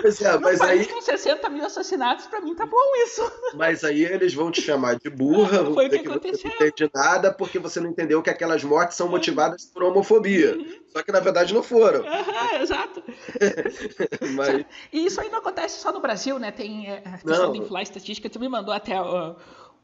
Pois 0.00 0.20
é, 0.20 0.36
mas 0.40 0.60
aí. 0.60 0.86
com 0.86 1.00
60 1.00 1.48
mil 1.48 1.64
assassinatos, 1.64 2.26
pra 2.26 2.40
mim 2.40 2.54
tá 2.54 2.66
bom 2.66 2.96
isso. 3.06 3.22
Mas 3.54 3.82
aí 3.84 4.04
eles 4.04 4.34
vão 4.34 4.50
te 4.50 4.60
chamar 4.60 4.96
de 4.96 5.08
burra, 5.08 5.62
vão 5.62 5.74
Foi 5.74 5.86
dizer 5.86 5.98
que, 5.98 6.04
que 6.04 6.10
aconteceu. 6.10 6.38
você 6.38 6.48
não 6.48 6.68
entende 6.68 6.90
nada 6.94 7.32
porque 7.32 7.58
você 7.58 7.80
não 7.80 7.90
entendeu 7.90 8.22
que 8.22 8.30
aquelas 8.30 8.62
mortes 8.62 8.96
são 8.96 9.08
motivadas 9.08 9.64
por 9.64 9.82
homofobia. 9.82 10.56
Uhum. 10.56 10.82
Só 10.88 11.02
que 11.02 11.10
na 11.10 11.20
verdade 11.20 11.54
não 11.54 11.62
foram. 11.62 12.00
Uhum, 12.00 12.60
exato. 12.60 13.02
mas... 14.36 14.66
E 14.92 15.06
isso 15.06 15.20
aí 15.20 15.30
não 15.30 15.38
acontece 15.38 15.80
só 15.80 15.90
no 15.90 16.00
Brasil, 16.00 16.38
né? 16.38 16.50
Tem 16.50 16.90
é, 16.90 17.02
a 17.06 17.12
questão 17.12 17.46
não. 17.46 17.52
de 17.52 17.58
inflar 17.60 17.82
estatística. 17.82 18.28
Tu 18.28 18.38
me 18.38 18.48
mandou 18.48 18.74
até 18.74 19.00
o 19.00 19.34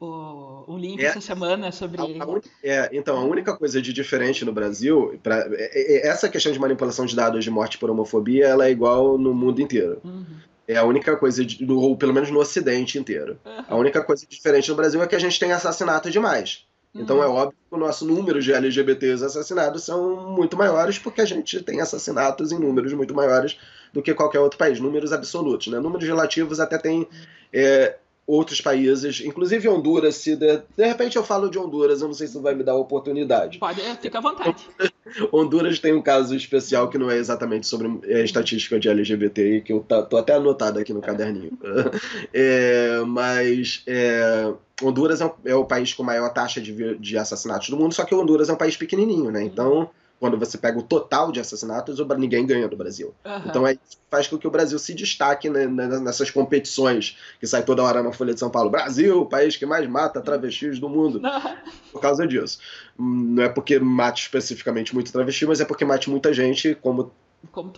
o, 0.01 0.65
o 0.67 0.79
link 0.79 1.01
é, 1.01 1.07
essa 1.07 1.21
semana 1.21 1.73
sobre. 1.73 2.01
A, 2.01 2.05
a, 2.05 2.41
é, 2.63 2.91
então, 2.93 3.17
a 3.17 3.25
única 3.25 3.57
coisa 3.57 3.83
de 3.83 3.93
diferente 3.93 4.45
no 4.45 4.53
Brasil, 4.53 5.19
pra, 5.23 5.47
é, 5.51 6.07
é, 6.07 6.09
essa 6.09 6.29
questão 6.29 6.53
de 6.53 6.59
manipulação 6.59 7.05
de 7.05 7.17
dados 7.17 7.43
de 7.43 7.51
morte 7.51 7.79
por 7.79 7.91
homofobia, 7.91 8.47
ela 8.47 8.67
é 8.67 8.71
igual 8.71 9.19
no 9.19 9.35
mundo 9.35 9.61
inteiro. 9.61 10.01
Uhum. 10.05 10.25
É 10.67 10.77
a 10.77 10.85
única 10.85 11.17
coisa, 11.17 11.45
de, 11.45 11.65
ou 11.71 11.97
pelo 11.97 12.13
menos 12.13 12.31
no 12.31 12.39
Ocidente 12.39 12.99
inteiro. 12.99 13.39
Uhum. 13.45 13.65
A 13.69 13.77
única 13.77 14.03
coisa 14.05 14.25
diferente 14.29 14.69
no 14.69 14.77
Brasil 14.77 15.03
é 15.03 15.07
que 15.07 15.17
a 15.17 15.21
gente 15.21 15.41
tem 15.41 15.51
assassinato 15.53 16.11
demais. 16.11 16.65
Então 16.95 17.17
uhum. 17.17 17.23
é 17.23 17.27
óbvio 17.27 17.59
que 17.69 17.75
o 17.75 17.79
nosso 17.79 18.07
número 18.07 18.41
de 18.41 18.53
LGBTs 18.53 19.25
assassinados 19.25 19.85
são 19.85 20.31
muito 20.31 20.57
maiores 20.57 20.99
porque 20.99 21.21
a 21.21 21.25
gente 21.25 21.63
tem 21.63 21.81
assassinatos 21.81 22.51
em 22.51 22.59
números 22.59 22.93
muito 22.93 23.15
maiores 23.15 23.59
do 23.93 24.03
que 24.03 24.15
qualquer 24.15 24.41
outro 24.41 24.59
país, 24.59 24.81
números 24.81 25.13
absolutos. 25.13 25.69
Né? 25.69 25.79
Números 25.79 26.07
relativos 26.07 26.61
até 26.61 26.79
tem 26.79 27.07
é, 27.53 27.97
outros 28.29 28.61
países, 28.61 29.23
inclusive 29.25 29.67
Honduras, 29.67 30.17
se 30.17 30.37
de, 30.37 30.59
de 30.77 30.85
repente 30.85 31.17
eu 31.17 31.25
falo 31.25 31.49
de 31.49 31.59
Honduras, 31.59 32.03
eu 32.03 32.09
não 32.09 32.15
sei 32.15 32.27
se 32.27 32.39
vai 32.39 32.55
me 32.55 32.63
dar 32.63 32.73
a 32.73 32.77
oportunidade. 32.77 33.57
Pode, 33.57 33.81
é, 33.81 33.97
fica 33.97 34.19
à 34.19 34.21
vontade. 34.21 34.69
Honduras 35.33 35.79
tem 35.79 35.95
um 35.95 36.03
caso 36.03 36.37
especial 36.37 36.91
que 36.91 36.99
não 36.99 37.11
é 37.11 37.17
exatamente 37.17 37.67
sobre 37.67 37.89
é, 38.05 38.23
estatística 38.23 38.79
de 38.79 38.87
LGBTI, 38.87 39.63
que 39.63 39.73
eu 39.73 39.81
tá, 39.81 40.03
tô 40.03 40.19
até 40.19 40.35
anotado 40.35 40.79
aqui 40.79 40.93
no 40.93 41.01
caderninho. 41.01 41.59
É, 42.35 43.01
mas 43.07 43.83
é, 43.87 44.53
Honduras 44.83 45.21
é 45.21 45.27
o, 45.27 45.35
é 45.45 45.55
o, 45.55 45.65
país 45.65 45.95
com 45.95 46.03
maior 46.03 46.29
taxa 46.33 46.61
de, 46.61 46.97
de 46.97 47.17
assassinatos 47.17 47.71
do 47.71 47.77
mundo, 47.77 47.95
só 47.95 48.05
que 48.05 48.15
Honduras 48.15 48.49
é 48.49 48.53
um 48.53 48.57
país 48.57 48.77
pequenininho, 48.77 49.31
né? 49.31 49.43
Então 49.43 49.89
quando 50.19 50.39
você 50.39 50.59
pega 50.59 50.79
o 50.79 50.83
total 50.83 51.31
de 51.31 51.41
assassinatos, 51.41 51.99
ninguém 52.19 52.47
ganha 52.47 52.69
do 52.69 52.77
Brasil. 52.77 53.15
Uhum. 53.25 53.43
Então 53.47 53.67
é 53.67 53.73
isso 53.73 53.99
faz 54.11 54.27
com 54.27 54.39
que 54.39 54.47
o 54.47 54.51
Brasil 54.51 54.79
se 54.79 54.95
destaque 54.95 55.49
né, 55.51 55.67
nessas 55.67 56.31
competições 56.31 57.19
que 57.39 57.47
sai 57.47 57.63
toda 57.63 57.83
hora 57.83 58.03
na 58.03 58.13
Folha 58.13 58.33
de 58.33 58.41
São 58.41 58.51
Paulo. 58.51 58.71
Brasil, 58.71 59.21
o 59.21 59.27
país 59.27 59.57
que 59.57 59.67
mais 59.67 59.87
mata 59.87 60.21
travestis 60.21 60.79
do 60.79 60.89
mundo. 60.89 61.21
Uhum. 61.23 61.57
Por 61.93 62.01
causa 62.01 62.27
disso. 62.27 62.59
Não 62.99 63.43
é 63.43 63.49
porque 63.49 63.79
mate 63.79 64.23
especificamente 64.23 64.95
muito 64.95 65.13
travesti, 65.13 65.47
mas 65.47 65.61
é 65.61 65.65
porque 65.65 65.85
mate 65.85 66.11
muita 66.11 66.33
gente, 66.33 66.75
como 66.75 67.13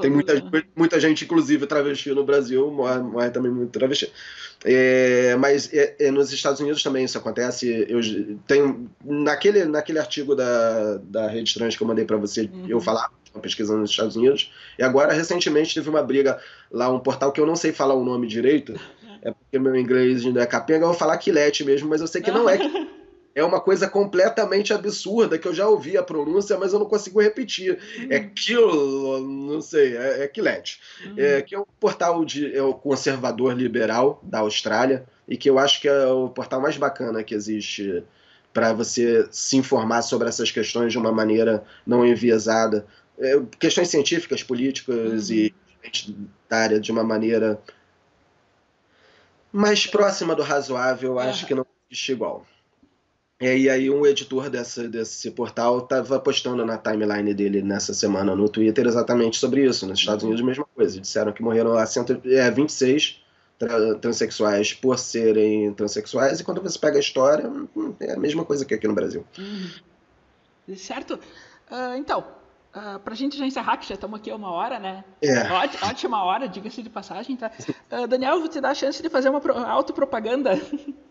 tem 0.01 0.11
muita, 0.11 0.33
muita 0.75 0.99
gente, 0.99 1.25
inclusive 1.25 1.67
travesti 1.67 2.11
no 2.13 2.25
Brasil, 2.25 2.71
morre, 2.71 3.31
também 3.31 3.51
muito 3.51 3.71
travesti. 3.71 4.11
É, 4.65 5.37
mas 5.37 5.73
é, 5.73 5.97
é, 5.99 6.11
nos 6.11 6.33
Estados 6.33 6.61
Unidos 6.61 6.83
também 6.83 7.05
isso 7.05 7.19
acontece. 7.19 7.87
Eu 7.89 8.01
tenho 8.47 8.91
naquele, 9.05 9.65
naquele 9.65 9.99
artigo 9.99 10.35
da, 10.35 10.97
da 11.03 11.29
Rede 11.29 11.55
Trans 11.55 11.77
que 11.77 11.83
eu 11.83 11.87
mandei 11.87 12.05
para 12.05 12.17
você, 12.17 12.43
uhum. 12.43 12.67
eu 12.69 12.81
falava 12.81 13.11
uma 13.35 13.41
pesquisa 13.41 13.77
nos 13.77 13.91
Estados 13.91 14.17
Unidos. 14.17 14.53
E 14.79 14.83
agora, 14.83 15.13
recentemente, 15.13 15.75
teve 15.75 15.89
uma 15.89 16.03
briga 16.03 16.41
lá, 16.71 16.91
um 16.91 16.99
portal 16.99 17.33
que 17.33 17.41
eu 17.41 17.47
não 17.47 17.57
sei 17.57 17.73
falar 17.73 17.95
o 17.95 18.05
nome 18.05 18.27
direito, 18.27 18.75
é 19.23 19.31
porque 19.31 19.59
meu 19.59 19.77
inglês 19.77 20.25
ainda 20.25 20.43
é 20.43 20.47
capenga, 20.47 20.85
eu 20.85 20.89
vou 20.89 20.97
falar 20.97 21.17
Quilete 21.19 21.65
mesmo, 21.65 21.89
mas 21.89 22.01
eu 22.01 22.07
sei 22.07 22.21
que 22.21 22.31
não 22.31 22.49
é 22.49 22.59
é 23.35 23.45
uma 23.45 23.61
coisa 23.61 23.89
completamente 23.89 24.72
absurda 24.72 25.39
que 25.39 25.47
eu 25.47 25.55
já 25.55 25.68
ouvi 25.68 25.97
a 25.97 26.03
pronúncia, 26.03 26.59
mas 26.59 26.72
eu 26.72 26.78
não 26.78 26.87
consigo 26.87 27.20
repetir. 27.20 27.78
Uhum. 27.99 28.07
É 28.11 28.20
Kill, 28.20 29.20
não 29.20 29.61
sei, 29.61 29.97
é, 29.97 30.24
é 30.24 30.28
Quilete, 30.28 30.81
uhum. 31.07 31.14
é, 31.16 31.43
que 31.43 31.55
é 31.55 31.59
um 31.59 31.64
portal 31.78 32.24
de 32.24 32.55
é 32.55 32.62
o 32.62 32.74
conservador 32.74 33.53
liberal 33.53 34.20
da 34.22 34.41
Austrália 34.41 35.07
e 35.28 35.37
que 35.37 35.49
eu 35.49 35.59
acho 35.59 35.81
que 35.81 35.89
é 35.89 36.07
o 36.07 36.28
portal 36.28 36.61
mais 36.61 36.76
bacana 36.76 37.22
que 37.22 37.35
existe 37.35 38.03
para 38.53 38.72
você 38.72 39.28
se 39.31 39.57
informar 39.57 40.03
sobre 40.03 40.28
essas 40.28 40.51
questões 40.51 40.91
de 40.91 40.99
uma 40.99 41.12
maneira 41.12 41.64
não 41.87 42.05
enviesada, 42.05 42.85
é, 43.18 43.41
questões 43.59 43.89
científicas, 43.89 44.43
políticas 44.43 45.31
uhum. 45.31 45.37
e 45.37 45.55
identitária 45.83 46.81
de 46.81 46.91
uma 46.91 47.05
maneira 47.05 47.61
mais 49.53 49.87
próxima 49.87 50.35
do 50.35 50.43
razoável, 50.43 51.18
acho 51.18 51.47
que 51.47 51.55
não 51.55 51.66
existe 51.89 52.12
igual. 52.12 52.47
É, 53.41 53.57
e 53.57 53.70
aí 53.70 53.88
um 53.88 54.05
editor 54.05 54.51
dessa, 54.51 54.86
desse 54.86 55.30
portal 55.30 55.78
estava 55.78 56.20
postando 56.20 56.64
na 56.66 56.76
timeline 56.76 57.32
dele 57.32 57.62
nessa 57.62 57.95
semana 57.95 58.36
no 58.36 58.51
Twitter 58.51 58.86
exatamente 58.86 59.38
sobre 59.38 59.64
isso. 59.64 59.86
Nos 59.86 59.99
Estados 59.99 60.22
Unidos, 60.22 60.43
a 60.43 60.47
mesma 60.47 60.66
coisa. 60.74 61.01
Disseram 61.01 61.32
que 61.32 61.43
morreram 61.43 61.70
lá 61.70 61.86
126 61.86 63.22
é, 63.61 63.95
transexuais 63.95 64.74
por 64.74 64.99
serem 64.99 65.72
transexuais, 65.72 66.41
e 66.41 66.45
quando 66.45 66.61
você 66.61 66.78
pega 66.78 66.99
a 66.99 67.01
história, 67.01 67.49
hum, 67.49 67.95
é 67.99 68.12
a 68.12 68.18
mesma 68.18 68.45
coisa 68.45 68.64
que 68.66 68.74
aqui 68.74 68.86
no 68.86 68.95
Brasil. 68.95 69.24
Uhum. 69.38 70.76
Certo? 70.76 71.14
Uh, 71.70 71.97
então, 71.97 72.24
Uh, 72.72 73.01
pra 73.01 73.16
gente 73.16 73.36
já 73.36 73.45
encerrar, 73.45 73.78
que 73.78 73.88
já 73.88 73.97
estamos 73.97 74.20
aqui 74.20 74.30
uma 74.30 74.49
hora, 74.53 74.78
né? 74.78 75.03
É. 75.20 75.43
ótima 75.84 76.22
hora, 76.22 76.49
diga-se 76.49 76.84
de 76.84 76.88
passagem, 76.88 77.34
tá? 77.34 77.51
Uh, 77.91 78.07
Daniel, 78.07 78.38
vou 78.38 78.47
te 78.47 78.61
dar 78.61 78.70
a 78.70 78.74
chance 78.74 79.03
de 79.03 79.09
fazer 79.09 79.28
uma 79.28 79.41
autopropaganda. 79.68 80.53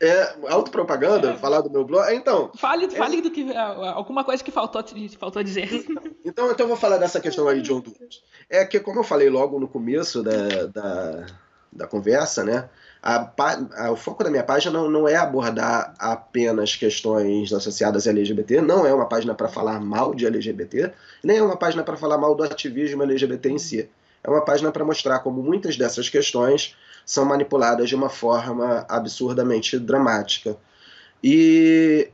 É, 0.00 0.34
autopropaganda, 0.48 1.30
é. 1.30 1.36
falar 1.36 1.60
do 1.60 1.70
meu 1.70 1.84
blog. 1.84 2.12
Então. 2.12 2.50
Fale, 2.56 2.86
é... 2.86 2.90
fale 2.90 3.20
do 3.20 3.30
que. 3.30 3.52
Alguma 3.54 4.24
coisa 4.24 4.42
que 4.42 4.50
faltou, 4.50 4.84
faltou 5.18 5.42
dizer. 5.42 5.68
Então, 6.24 6.50
então 6.50 6.64
eu 6.64 6.68
vou 6.68 6.76
falar 6.76 6.98
dessa 6.98 7.20
questão 7.20 7.48
aí 7.48 7.62
de 7.62 7.72
Honduras. 7.72 8.22
É 8.50 8.64
que, 8.64 8.80
como 8.80 9.00
eu 9.00 9.04
falei 9.04 9.30
logo 9.30 9.58
no 9.58 9.68
começo 9.68 10.22
da, 10.22 10.66
da, 10.66 11.26
da 11.72 11.86
conversa, 11.86 12.44
né? 12.44 12.68
A, 13.00 13.30
a, 13.76 13.92
o 13.92 13.96
foco 13.96 14.24
da 14.24 14.30
minha 14.30 14.42
página 14.42 14.76
não, 14.76 14.90
não 14.90 15.08
é 15.08 15.14
abordar 15.14 15.94
apenas 15.98 16.74
questões 16.74 17.52
associadas 17.52 18.06
a 18.06 18.10
LGBT, 18.10 18.60
não 18.60 18.84
é 18.84 18.92
uma 18.92 19.06
página 19.06 19.34
para 19.34 19.48
falar 19.48 19.80
mal 19.80 20.14
de 20.14 20.26
LGBT, 20.26 20.92
nem 21.22 21.38
é 21.38 21.42
uma 21.42 21.56
página 21.56 21.84
para 21.84 21.96
falar 21.96 22.18
mal 22.18 22.34
do 22.34 22.42
ativismo 22.42 23.04
LGBT 23.04 23.50
em 23.50 23.58
si. 23.58 23.88
É 24.22 24.28
uma 24.28 24.44
página 24.44 24.72
para 24.72 24.84
mostrar 24.84 25.20
como 25.20 25.42
muitas 25.42 25.76
dessas 25.76 26.08
questões 26.08 26.76
são 27.08 27.24
manipuladas 27.24 27.88
de 27.88 27.94
uma 27.94 28.10
forma 28.10 28.84
absurdamente 28.86 29.78
dramática. 29.78 30.58
E 31.24 32.10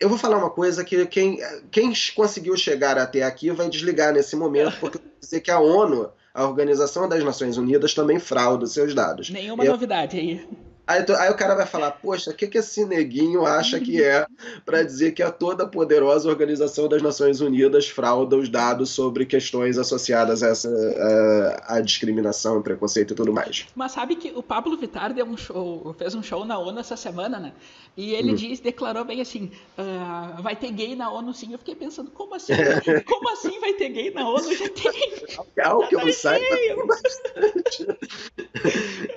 eu 0.00 0.08
vou 0.08 0.16
falar 0.16 0.38
uma 0.38 0.48
coisa 0.48 0.82
que 0.82 1.04
quem, 1.04 1.38
quem 1.70 1.92
conseguiu 2.16 2.56
chegar 2.56 2.96
até 2.96 3.22
aqui 3.22 3.50
vai 3.50 3.68
desligar 3.68 4.14
nesse 4.14 4.34
momento, 4.34 4.80
porque 4.80 4.96
eu 4.96 5.02
vou 5.02 5.12
dizer 5.20 5.42
que 5.42 5.50
a 5.50 5.60
ONU, 5.60 6.08
a 6.32 6.42
Organização 6.42 7.06
das 7.06 7.22
Nações 7.22 7.58
Unidas, 7.58 7.92
também 7.92 8.18
frauda 8.18 8.66
seus 8.66 8.94
dados. 8.94 9.28
Nenhuma 9.28 9.62
novidade 9.62 10.16
aí. 10.16 10.48
Aí, 10.86 11.02
aí, 11.18 11.30
o 11.30 11.36
cara 11.36 11.54
vai 11.54 11.64
falar, 11.64 11.92
poxa, 11.92 12.30
o 12.30 12.34
que, 12.34 12.46
que 12.46 12.58
esse 12.58 12.84
neguinho 12.84 13.46
acha 13.46 13.80
que 13.80 14.02
é 14.02 14.26
para 14.66 14.82
dizer 14.82 15.12
que 15.12 15.22
a 15.22 15.30
toda 15.30 15.66
poderosa 15.66 16.28
Organização 16.28 16.88
das 16.88 17.00
Nações 17.00 17.40
Unidas 17.40 17.88
frauda 17.88 18.36
os 18.36 18.50
dados 18.50 18.90
sobre 18.90 19.24
questões 19.24 19.78
associadas 19.78 20.42
a 20.42 20.48
essa 20.48 20.68
a, 20.68 21.76
a 21.76 21.80
discriminação, 21.80 22.60
preconceito 22.60 23.12
e 23.12 23.16
tudo 23.16 23.32
mais. 23.32 23.66
Mas 23.74 23.92
sabe 23.92 24.16
que 24.16 24.32
o 24.36 24.42
Pablo 24.42 24.76
Vittar 24.76 25.14
deu 25.14 25.24
um 25.24 25.38
show, 25.38 25.94
fez 25.98 26.14
um 26.14 26.22
show 26.22 26.44
na 26.44 26.58
ONU 26.58 26.78
essa 26.78 26.96
semana, 26.96 27.38
né? 27.38 27.52
E 27.96 28.12
ele 28.12 28.32
hum. 28.32 28.34
diz, 28.34 28.60
declarou 28.60 29.04
bem 29.04 29.22
assim, 29.22 29.50
uh, 29.78 30.42
vai 30.42 30.54
ter 30.54 30.70
gay 30.70 30.94
na 30.94 31.10
ONU 31.10 31.32
sim. 31.32 31.52
Eu 31.52 31.58
fiquei 31.58 31.76
pensando, 31.76 32.10
como 32.10 32.34
assim? 32.34 32.52
como 33.08 33.30
assim 33.30 33.58
vai 33.58 33.72
ter 33.72 33.88
gay 33.88 34.10
na 34.10 34.28
ONU? 34.28 34.54
Já 34.54 34.68
tem. 34.68 35.12
É 35.56 35.64
algo 35.64 35.88
que 35.88 35.94
eu 35.94 36.04
não 36.04 36.12
saiba 36.12 36.86
bastante. 36.86 37.86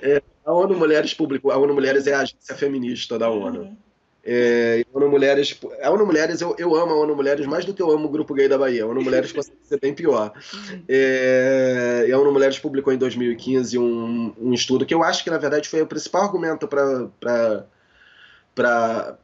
é. 0.00 0.22
A 0.48 0.52
ONU 0.54 0.74
Mulheres 0.74 1.12
publicou, 1.12 1.50
a 1.52 1.58
ONU 1.58 1.74
Mulheres 1.74 2.06
é 2.06 2.14
a 2.14 2.20
agência 2.20 2.54
feminista 2.54 3.18
da 3.18 3.28
ONU. 3.28 3.60
Uhum. 3.60 3.76
É, 4.24 4.82
a 4.90 4.96
ONU 4.96 5.10
Mulheres, 5.10 5.60
a 5.82 5.90
ONU 5.90 6.06
Mulheres 6.06 6.40
eu, 6.40 6.56
eu 6.58 6.74
amo 6.74 6.92
a 6.92 7.00
ONU 7.00 7.14
Mulheres 7.14 7.46
mais 7.46 7.66
do 7.66 7.74
que 7.74 7.82
eu 7.82 7.90
amo 7.90 8.06
o 8.06 8.08
Grupo 8.08 8.32
Gay 8.32 8.48
da 8.48 8.56
Bahia. 8.56 8.84
A 8.84 8.86
ONU 8.86 9.02
Mulheres 9.02 9.30
consegue 9.30 9.58
ser 9.68 9.78
bem 9.78 9.94
pior. 9.94 10.32
Uhum. 10.54 10.82
É, 10.88 12.06
e 12.08 12.12
a 12.12 12.18
ONU 12.18 12.32
Mulheres 12.32 12.58
publicou 12.58 12.90
em 12.94 12.96
2015 12.96 13.76
um, 13.78 14.32
um 14.40 14.54
estudo 14.54 14.86
que 14.86 14.94
eu 14.94 15.02
acho 15.02 15.22
que, 15.22 15.28
na 15.28 15.36
verdade, 15.36 15.68
foi 15.68 15.82
o 15.82 15.86
principal 15.86 16.22
argumento 16.22 16.66
para 16.66 17.10
para 17.20 19.18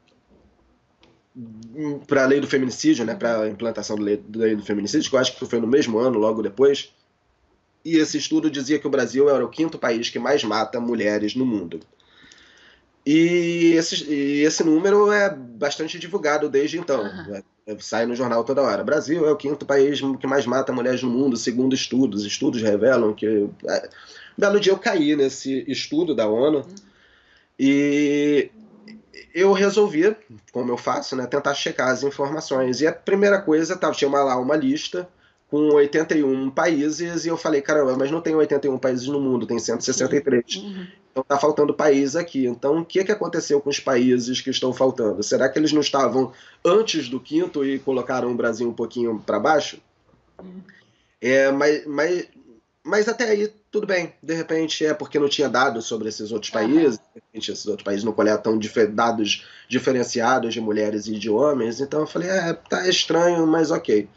para 2.07 2.23
a 2.23 2.27
lei 2.27 2.39
do 2.39 2.47
feminicídio, 2.47 3.03
né, 3.07 3.15
para 3.15 3.45
a 3.45 3.49
implantação 3.49 3.97
da 3.97 4.03
lei, 4.03 4.19
da 4.19 4.41
lei 4.41 4.55
do 4.55 4.63
feminicídio, 4.63 5.09
que 5.09 5.17
eu 5.17 5.21
acho 5.21 5.35
que 5.35 5.47
foi 5.47 5.59
no 5.59 5.67
mesmo 5.67 5.99
ano, 5.99 6.19
logo 6.19 6.43
depois, 6.43 6.93
e 7.85 7.97
esse 7.99 8.17
estudo 8.17 8.51
dizia 8.51 8.79
que 8.79 8.87
o 8.87 8.91
Brasil 8.91 9.29
era 9.29 9.45
o 9.45 9.49
quinto 9.49 9.79
país 9.79 10.09
que 10.09 10.19
mais 10.19 10.43
mata 10.43 10.81
mulheres 10.81 11.35
no 11.35 11.45
mundo. 11.45 11.81
E 13.07 13.75
esse, 13.77 14.11
e 14.11 14.43
esse 14.43 14.65
número 14.65 15.13
é 15.13 15.29
bastante 15.29 15.99
divulgado 15.99 16.49
desde 16.49 16.79
então. 16.79 17.03
Uhum. 17.03 17.79
Sai 17.79 18.07
no 18.07 18.15
jornal 18.15 18.43
toda 18.45 18.63
hora. 18.63 18.83
Brasil 18.83 19.27
é 19.27 19.31
o 19.31 19.37
quinto 19.37 19.67
país 19.67 20.01
que 20.19 20.27
mais 20.27 20.47
mata 20.47 20.73
mulheres 20.73 21.03
no 21.03 21.11
mundo, 21.11 21.37
segundo 21.37 21.75
estudos. 21.75 22.25
Estudos 22.25 22.63
revelam 22.63 23.13
que. 23.13 23.49
É, 23.69 23.89
belo 24.39 24.59
dia 24.59 24.73
eu 24.73 24.79
caí 24.79 25.15
nesse 25.15 25.65
estudo 25.71 26.15
da 26.15 26.27
ONU 26.27 26.61
uhum. 26.61 26.75
e 27.59 28.51
eu 29.35 29.53
resolvi, 29.53 30.17
como 30.51 30.71
eu 30.71 30.77
faço, 30.79 31.15
né, 31.15 31.27
tentar 31.27 31.55
checar 31.55 31.89
as 31.89 32.03
informações. 32.03 32.81
E 32.81 32.87
a 32.87 32.93
primeira 32.93 33.41
coisa, 33.41 33.77
tá, 33.77 33.91
tinha 33.91 34.11
lá 34.11 34.39
uma 34.39 34.57
lista 34.57 35.07
com 35.55 35.69
81 35.69 36.51
países, 36.51 37.25
e 37.25 37.29
eu 37.29 37.37
falei, 37.37 37.63
caramba, 37.63 37.97
mas 37.97 38.11
não 38.11 38.21
tem 38.21 38.35
81 38.35 38.77
países 38.77 39.07
no 39.07 39.21
mundo, 39.21 39.47
tem 39.47 39.57
163. 39.57 40.57
Uhum. 40.57 40.87
Então 41.13 41.23
tá 41.23 41.39
faltando 41.39 41.73
país 41.73 42.17
aqui. 42.17 42.45
Então 42.45 42.81
o 42.81 42.85
que, 42.85 43.05
que 43.05 43.13
aconteceu 43.13 43.61
com 43.61 43.71
os 43.71 43.79
países 43.79 44.41
que 44.41 44.51
estão 44.51 44.73
faltando? 44.73 45.23
Será 45.23 45.49
que 45.49 45.57
eles 45.57 45.71
não 45.71 45.81
estavam 45.81 46.33
antes 46.65 47.09
do 47.09 47.21
quinto 47.21 47.65
e 47.65 47.79
colocaram 47.79 48.33
o 48.33 48.35
Brasil 48.35 48.69
um 48.69 48.75
pouquinho 48.75 49.23
para 49.25 49.39
baixo? 49.39 49.79
Uhum. 50.43 50.61
É, 51.21 51.53
mas, 51.53 51.87
mas, 51.87 52.27
mas 52.83 53.09
até 53.09 53.31
aí 53.31 53.49
tudo 53.71 53.87
bem. 53.87 54.13
De 54.21 54.35
repente 54.35 54.85
é 54.85 54.93
porque 54.93 55.21
não 55.21 55.29
tinha 55.29 55.49
dados 55.49 55.85
sobre 55.85 56.09
esses 56.09 56.33
outros 56.33 56.51
países, 56.51 56.99
de 56.99 57.05
repente 57.15 57.53
esses 57.53 57.67
outros 57.69 57.85
países 57.85 58.03
não 58.03 58.13
coletam 58.13 58.59
dados 58.91 59.47
diferenciados 59.69 60.53
de 60.53 60.61
mulheres 60.61 61.07
e 61.07 61.17
de 61.17 61.31
homens. 61.31 61.81
Então 61.81 62.01
eu 62.01 62.09
falei, 62.09 62.29
é, 62.29 62.53
tá 62.55 62.89
estranho, 62.89 63.47
mas 63.47 63.71
ok. 63.71 64.09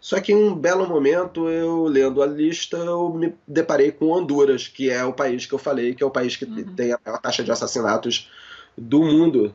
Só 0.00 0.20
que 0.20 0.32
em 0.32 0.36
um 0.36 0.54
belo 0.54 0.86
momento, 0.86 1.48
eu 1.48 1.84
lendo 1.84 2.22
a 2.22 2.26
lista, 2.26 2.76
eu 2.76 3.12
me 3.12 3.34
deparei 3.46 3.90
com 3.90 4.10
Honduras, 4.10 4.68
que 4.68 4.90
é 4.90 5.04
o 5.04 5.12
país 5.12 5.44
que 5.44 5.52
eu 5.52 5.58
falei, 5.58 5.94
que 5.94 6.02
é 6.02 6.06
o 6.06 6.10
país 6.10 6.36
que 6.36 6.44
uhum. 6.44 6.74
tem 6.74 6.92
a 6.92 7.00
maior 7.04 7.18
taxa 7.20 7.42
de 7.42 7.50
assassinatos 7.50 8.30
do 8.76 9.00
mundo. 9.00 9.54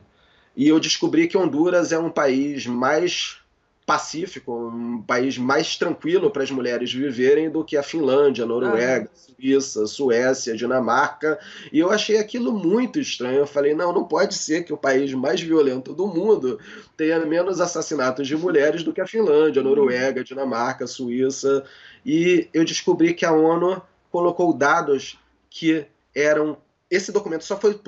E 0.56 0.68
eu 0.68 0.78
descobri 0.78 1.26
que 1.26 1.36
Honduras 1.36 1.92
é 1.92 1.98
um 1.98 2.10
país 2.10 2.66
mais 2.66 3.38
pacífico, 3.86 4.52
um 4.68 5.02
país 5.02 5.36
mais 5.36 5.76
tranquilo 5.76 6.30
para 6.30 6.42
as 6.42 6.50
mulheres 6.50 6.92
viverem 6.92 7.50
do 7.50 7.62
que 7.62 7.76
a 7.76 7.82
Finlândia, 7.82 8.46
Noruega, 8.46 9.10
ah. 9.12 9.16
Suíça, 9.16 9.86
Suécia, 9.86 10.56
Dinamarca. 10.56 11.38
E 11.70 11.80
eu 11.80 11.90
achei 11.90 12.16
aquilo 12.16 12.52
muito 12.52 12.98
estranho. 12.98 13.40
Eu 13.40 13.46
falei, 13.46 13.74
não, 13.74 13.92
não 13.92 14.04
pode 14.04 14.34
ser 14.34 14.64
que 14.64 14.72
o 14.72 14.76
país 14.76 15.12
mais 15.12 15.40
violento 15.40 15.92
do 15.92 16.06
mundo 16.06 16.58
tenha 16.96 17.18
menos 17.26 17.60
assassinatos 17.60 18.26
de 18.26 18.36
mulheres 18.36 18.82
do 18.82 18.92
que 18.92 19.02
a 19.02 19.06
Finlândia, 19.06 19.60
a 19.60 19.64
Noruega, 19.64 20.24
Dinamarca, 20.24 20.86
Suíça. 20.86 21.64
E 22.06 22.48
eu 22.54 22.64
descobri 22.64 23.12
que 23.12 23.26
a 23.26 23.32
ONU 23.32 23.82
colocou 24.10 24.54
dados 24.54 25.18
que 25.50 25.84
eram. 26.14 26.56
Esse 26.90 27.12
documento 27.12 27.44
só 27.44 27.58
foi, 27.58 27.78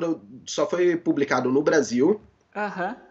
só 0.45 0.69
foi 0.69 0.97
publicado 0.97 1.51
no 1.51 1.63
Brasil. 1.63 2.21
Aham. 2.55 2.89
Uhum 2.89 3.06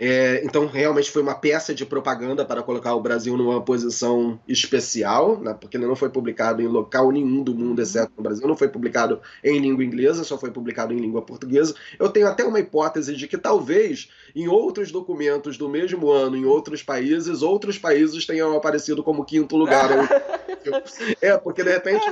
é, 0.00 0.44
então, 0.44 0.66
realmente 0.66 1.10
foi 1.10 1.20
uma 1.20 1.34
peça 1.34 1.74
de 1.74 1.84
propaganda 1.84 2.44
para 2.44 2.62
colocar 2.62 2.94
o 2.94 3.00
Brasil 3.00 3.36
numa 3.36 3.60
posição 3.60 4.38
especial, 4.46 5.40
né, 5.40 5.56
porque 5.60 5.76
ele 5.76 5.86
não 5.86 5.96
foi 5.96 6.08
publicado 6.08 6.62
em 6.62 6.68
local 6.68 7.10
nenhum 7.10 7.42
do 7.42 7.52
mundo, 7.52 7.82
exceto 7.82 8.12
no 8.16 8.22
Brasil. 8.22 8.46
Não 8.46 8.56
foi 8.56 8.68
publicado 8.68 9.20
em 9.42 9.58
língua 9.58 9.82
inglesa, 9.82 10.22
só 10.22 10.38
foi 10.38 10.52
publicado 10.52 10.94
em 10.94 10.98
língua 10.98 11.22
portuguesa. 11.22 11.74
Eu 11.98 12.08
tenho 12.10 12.28
até 12.28 12.44
uma 12.44 12.60
hipótese 12.60 13.16
de 13.16 13.26
que 13.26 13.36
talvez 13.36 14.08
em 14.36 14.46
outros 14.46 14.92
documentos 14.92 15.58
do 15.58 15.68
mesmo 15.68 16.10
ano, 16.10 16.36
em 16.36 16.44
outros 16.44 16.80
países, 16.80 17.42
outros 17.42 17.76
países 17.76 18.24
tenham 18.24 18.56
aparecido 18.56 19.02
como 19.02 19.24
quinto 19.24 19.56
lugar. 19.56 19.88
é, 21.20 21.36
porque 21.38 21.64
de 21.64 21.72
repente, 21.72 22.04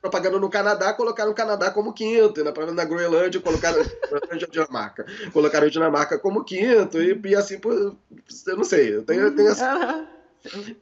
propaganda 0.00 0.38
no 0.38 0.48
Canadá, 0.48 0.92
colocaram 0.94 1.32
o 1.32 1.34
Canadá 1.34 1.70
como 1.70 1.92
quinto, 1.92 2.40
e 2.40 2.42
na, 2.42 2.52
na 2.72 2.84
Groenlândia 2.84 3.40
colocaram 3.40 3.82
a 3.82 4.36
Dinamarca. 4.36 5.04
Colocaram 5.32 5.66
a 5.66 5.70
Dinamarca 5.70 6.18
como 6.18 6.44
quinto, 6.44 7.00
e, 7.02 7.09
e 7.24 7.34
assim, 7.34 7.60
eu 7.64 8.56
não 8.56 8.64
sei, 8.64 8.96
eu 8.96 9.02
tenho, 9.02 9.22
eu 9.22 9.34
tenho 9.34 9.48
essa... 9.48 10.06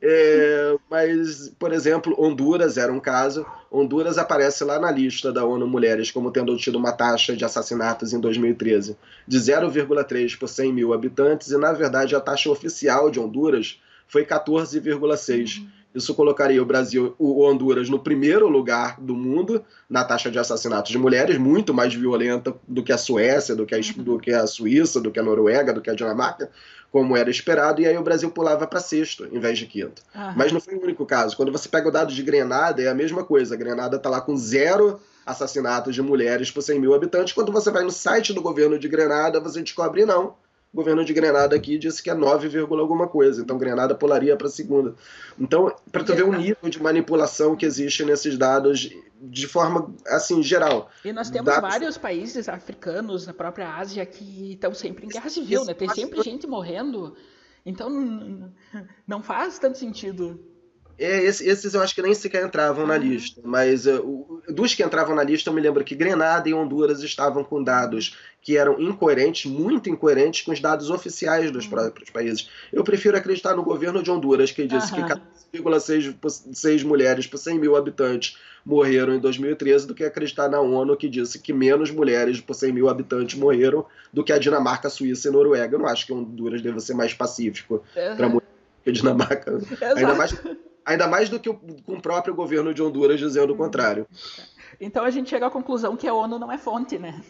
É, 0.01 0.77
mas, 0.89 1.49
por 1.59 1.73
exemplo, 1.73 2.15
Honduras 2.17 2.79
era 2.79 2.93
um 2.93 3.01
caso. 3.01 3.45
Honduras 3.71 4.17
aparece 4.17 4.63
lá 4.63 4.79
na 4.79 4.91
lista 4.91 5.33
da 5.33 5.45
ONU 5.45 5.67
Mulheres 5.67 6.13
como 6.13 6.31
tendo 6.31 6.57
tido 6.57 6.79
uma 6.79 6.93
taxa 6.93 7.35
de 7.35 7.45
assassinatos 7.45 8.13
em 8.13 8.21
2013 8.21 8.97
de 9.27 9.39
0,3 9.39 10.39
por 10.39 10.49
100 10.49 10.73
mil 10.73 10.93
habitantes, 10.93 11.51
e 11.51 11.59
na 11.59 11.73
verdade 11.73 12.15
a 12.15 12.21
taxa 12.21 12.49
oficial 12.51 13.11
de 13.11 13.19
Honduras 13.19 13.81
foi 14.07 14.25
14,6. 14.25 15.59
Uhum. 15.59 15.69
Isso 15.95 16.15
colocaria 16.15 16.63
o 16.63 16.67
Brasil, 16.67 17.15
o 17.19 17.43
Honduras, 17.43 17.89
no 17.89 17.99
primeiro 17.99 18.49
lugar 18.49 19.01
do 19.01 19.15
mundo 19.15 19.65
na 19.89 20.05
taxa 20.05 20.31
de 20.31 20.39
assassinatos 20.39 20.91
de 20.91 20.99
mulheres, 20.99 21.39
muito 21.39 21.73
mais 21.73 21.95
violenta 21.95 22.55
do 22.67 22.83
que 22.83 22.93
a 22.93 22.99
Suécia, 22.99 23.57
do 23.57 23.65
que 23.65 23.75
a, 23.75 23.79
uhum. 23.79 24.05
do 24.05 24.19
que 24.19 24.31
a 24.31 24.47
Suíça, 24.47 25.01
do 25.01 25.11
que 25.11 25.19
a 25.19 25.23
Noruega, 25.23 25.73
do 25.73 25.81
que 25.81 25.89
a 25.89 25.95
Dinamarca, 25.95 26.51
como 26.93 27.17
era 27.17 27.31
esperado, 27.31 27.81
e 27.81 27.87
aí 27.87 27.97
o 27.97 28.03
Brasil 28.03 28.31
pulava 28.31 28.67
para 28.67 28.81
sexto 28.81 29.27
em 29.33 29.41
vez 29.41 29.59
de 29.59 29.67
quinto. 29.67 30.03
Uhum. 30.15 30.35
Mas 30.37 30.53
não 30.53 30.61
foi 30.61 30.75
o 30.75 30.83
único 30.83 31.07
caso. 31.07 31.37
Quando 31.37 31.53
você 31.53 31.69
pega 31.69 31.89
o 31.89 31.93
dado 31.93 32.13
de 32.13 32.23
Grenada, 32.23 32.83
é 32.83 32.89
a 32.89 32.95
mesma 32.95 33.25
coisa. 33.25 33.55
A 33.55 33.59
Grenada 33.59 33.97
está 33.97 34.11
lá 34.11 34.21
com 34.21 34.37
zero 34.37 35.01
assassinatos 35.25 35.95
de 35.95 36.03
mulheres 36.03 36.51
por 36.51 36.63
100 36.63 36.81
mil 36.81 36.95
habitantes. 36.95 37.33
Quando 37.33 37.53
você 37.53 37.71
vai 37.71 37.83
no 37.83 37.91
site 37.91 38.33
do 38.33 38.41
governo 38.41 38.79
de 38.79 38.89
Grenada, 38.89 39.41
você 39.41 39.63
descobre 39.63 40.07
não 40.07 40.35
o 40.73 40.77
governo 40.77 41.05
de 41.05 41.13
Grenada 41.13 41.57
aqui 41.57 41.79
disse 41.79 42.03
que 42.03 42.11
é 42.11 42.15
9, 42.15 42.59
alguma 42.59 43.09
coisa. 43.09 43.41
Então 43.41 43.59
Grenada 43.59 43.95
pularia 43.95 44.37
para 44.37 44.47
a 44.47 44.51
segunda. 44.51 44.95
Então, 45.39 45.75
para 45.91 46.05
tu 46.05 46.15
ver 46.15 46.25
o 46.25 46.33
nível 46.33 46.69
de 46.69 46.83
manipulação 46.83 47.57
que 47.57 47.65
existe 47.65 48.05
nesses 48.05 48.37
dados 48.37 48.91
de 49.21 49.47
forma 49.47 49.93
assim 50.07 50.43
geral. 50.43 50.91
E 51.05 51.13
nós 51.13 51.31
temos 51.31 51.47
dados... 51.47 51.69
vários 51.69 51.99
países 51.99 52.49
africanos 52.49 53.27
na 53.27 53.33
própria 53.33 53.75
Ásia 53.75 54.05
que 54.07 54.53
estão 54.53 54.75
sempre 54.75 55.07
em 55.07 55.09
guerra 55.09 55.29
civil, 55.29 55.65
né? 55.65 55.75
Tem 55.75 55.89
sempre 55.89 56.23
gente 56.23 56.47
morrendo. 56.47 57.17
Então 57.65 57.91
não 59.07 59.23
faz 59.23 59.59
tanto 59.59 59.79
sentido 59.79 60.41
é, 60.99 61.25
esses 61.25 61.75
eu 61.75 61.81
acho 61.81 61.95
que 61.95 62.03
nem 62.03 62.13
sequer 62.13 62.45
entravam 62.45 62.85
na 62.85 62.99
lista, 62.99 63.41
mas 63.45 63.87
uh, 63.87 64.43
dos 64.49 64.75
que 64.75 64.83
entravam 64.83 65.15
na 65.15 65.23
lista, 65.23 65.49
eu 65.49 65.55
me 65.55 65.61
lembro 65.61 65.85
que 65.85 65.95
Grenada 65.95 66.49
e 66.49 66.55
Honduras 66.55 67.03
estavam 67.03 67.45
com 67.45 67.63
dados 67.63 68.17
que 68.43 68.57
eram 68.57 68.81
incoerentes, 68.81 69.51
muito 69.51 69.89
incoerentes 69.89 70.43
com 70.43 70.51
os 70.51 70.59
dados 70.59 70.91
oficiais 70.91 71.53
dos 71.53 71.65
uhum. 71.65 71.71
próprios 71.71 72.11
países. 72.11 72.51
Eu 72.73 72.83
prefiro 72.83 73.17
acreditar 73.17 73.55
no 73.55 73.63
governo 73.63 74.03
de 74.03 74.11
Honduras, 74.11 74.51
que 74.51 74.67
disse 74.67 74.93
uhum. 74.93 75.07
que 75.07 75.59
14,6 75.59 76.85
mulheres 76.85 77.27
por 77.27 77.39
100 77.39 77.59
mil 77.61 77.77
habitantes 77.77 78.37
morreram 78.65 79.15
em 79.15 79.21
2013, 79.21 79.87
do 79.87 79.95
que 79.95 80.03
acreditar 80.03 80.49
na 80.49 80.61
ONU, 80.61 80.97
que 80.97 81.09
disse 81.09 81.39
que 81.39 81.53
menos 81.53 81.91
mulheres 81.91 82.41
por 82.41 82.55
100 82.55 82.73
mil 82.73 82.89
habitantes 82.89 83.39
morreram 83.39 83.87
do 84.13 84.25
que 84.25 84.33
a 84.33 84.39
Dinamarca, 84.39 84.91
Suíça 84.91 85.29
e 85.29 85.31
Noruega. 85.31 85.77
Eu 85.77 85.79
não 85.79 85.87
acho 85.87 86.07
que 86.07 86.13
Honduras 86.13 86.61
deva 86.61 86.81
ser 86.81 86.95
mais 86.95 87.15
pacífico 87.15 87.85
uhum. 87.97 88.17
para 88.17 88.29
mulheres 88.29 88.49
que 88.83 88.91
a 88.91 88.93
Dinamarca. 88.93 89.53
Exato. 89.71 89.99
Ainda 89.99 90.15
mais 90.15 90.33
Ainda 90.85 91.07
mais 91.07 91.29
do 91.29 91.39
que 91.39 91.53
com 91.53 91.95
o 91.95 92.01
próprio 92.01 92.35
governo 92.35 92.73
de 92.73 92.83
Honduras 92.83 93.19
dizendo 93.19 93.53
o 93.53 93.57
contrário. 93.57 94.07
Então 94.81 95.05
a 95.05 95.11
gente 95.11 95.31
chega 95.31 95.47
à 95.47 95.51
conclusão 95.51 95.97
que 95.97 96.09
a 96.09 96.15
ONU 96.15 96.39
não 96.39 96.51
é 96.51 96.59
fonte, 96.59 96.99
né? 96.99 97.23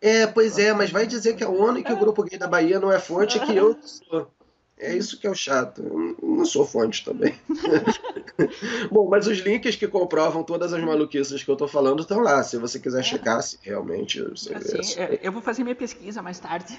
É, 0.00 0.26
pois 0.26 0.58
é, 0.58 0.72
mas 0.72 0.90
vai 0.90 1.06
dizer 1.06 1.36
que 1.36 1.44
a 1.44 1.48
ONU 1.48 1.78
e 1.78 1.84
que 1.84 1.92
o 1.92 1.98
Grupo 1.98 2.22
Gay 2.22 2.38
da 2.38 2.46
Bahia 2.46 2.78
não 2.78 2.92
é 2.92 2.98
fonte 2.98 3.40
que 3.40 3.56
eu 3.56 3.76
sou. 3.82 4.30
É 4.78 4.94
isso 4.94 5.18
que 5.18 5.26
é 5.26 5.30
o 5.30 5.34
chato. 5.34 5.82
Eu 5.82 6.28
não 6.36 6.44
sou 6.44 6.66
fonte 6.66 7.02
também. 7.02 7.34
Bom, 8.92 9.08
mas 9.08 9.26
os 9.26 9.38
links 9.38 9.74
que 9.74 9.88
comprovam 9.88 10.42
todas 10.42 10.72
as 10.72 10.84
maluquices 10.84 11.42
que 11.42 11.50
eu 11.50 11.56
tô 11.56 11.66
falando 11.66 12.00
estão 12.00 12.20
lá. 12.20 12.42
Se 12.42 12.58
você 12.58 12.78
quiser 12.78 13.00
é. 13.00 13.02
checar 13.02 13.42
se 13.42 13.58
realmente. 13.62 14.20
Você 14.20 14.54
assim, 14.54 15.00
é, 15.00 15.18
eu 15.22 15.32
vou 15.32 15.40
fazer 15.40 15.62
minha 15.62 15.74
pesquisa 15.74 16.20
mais 16.20 16.38
tarde. 16.38 16.78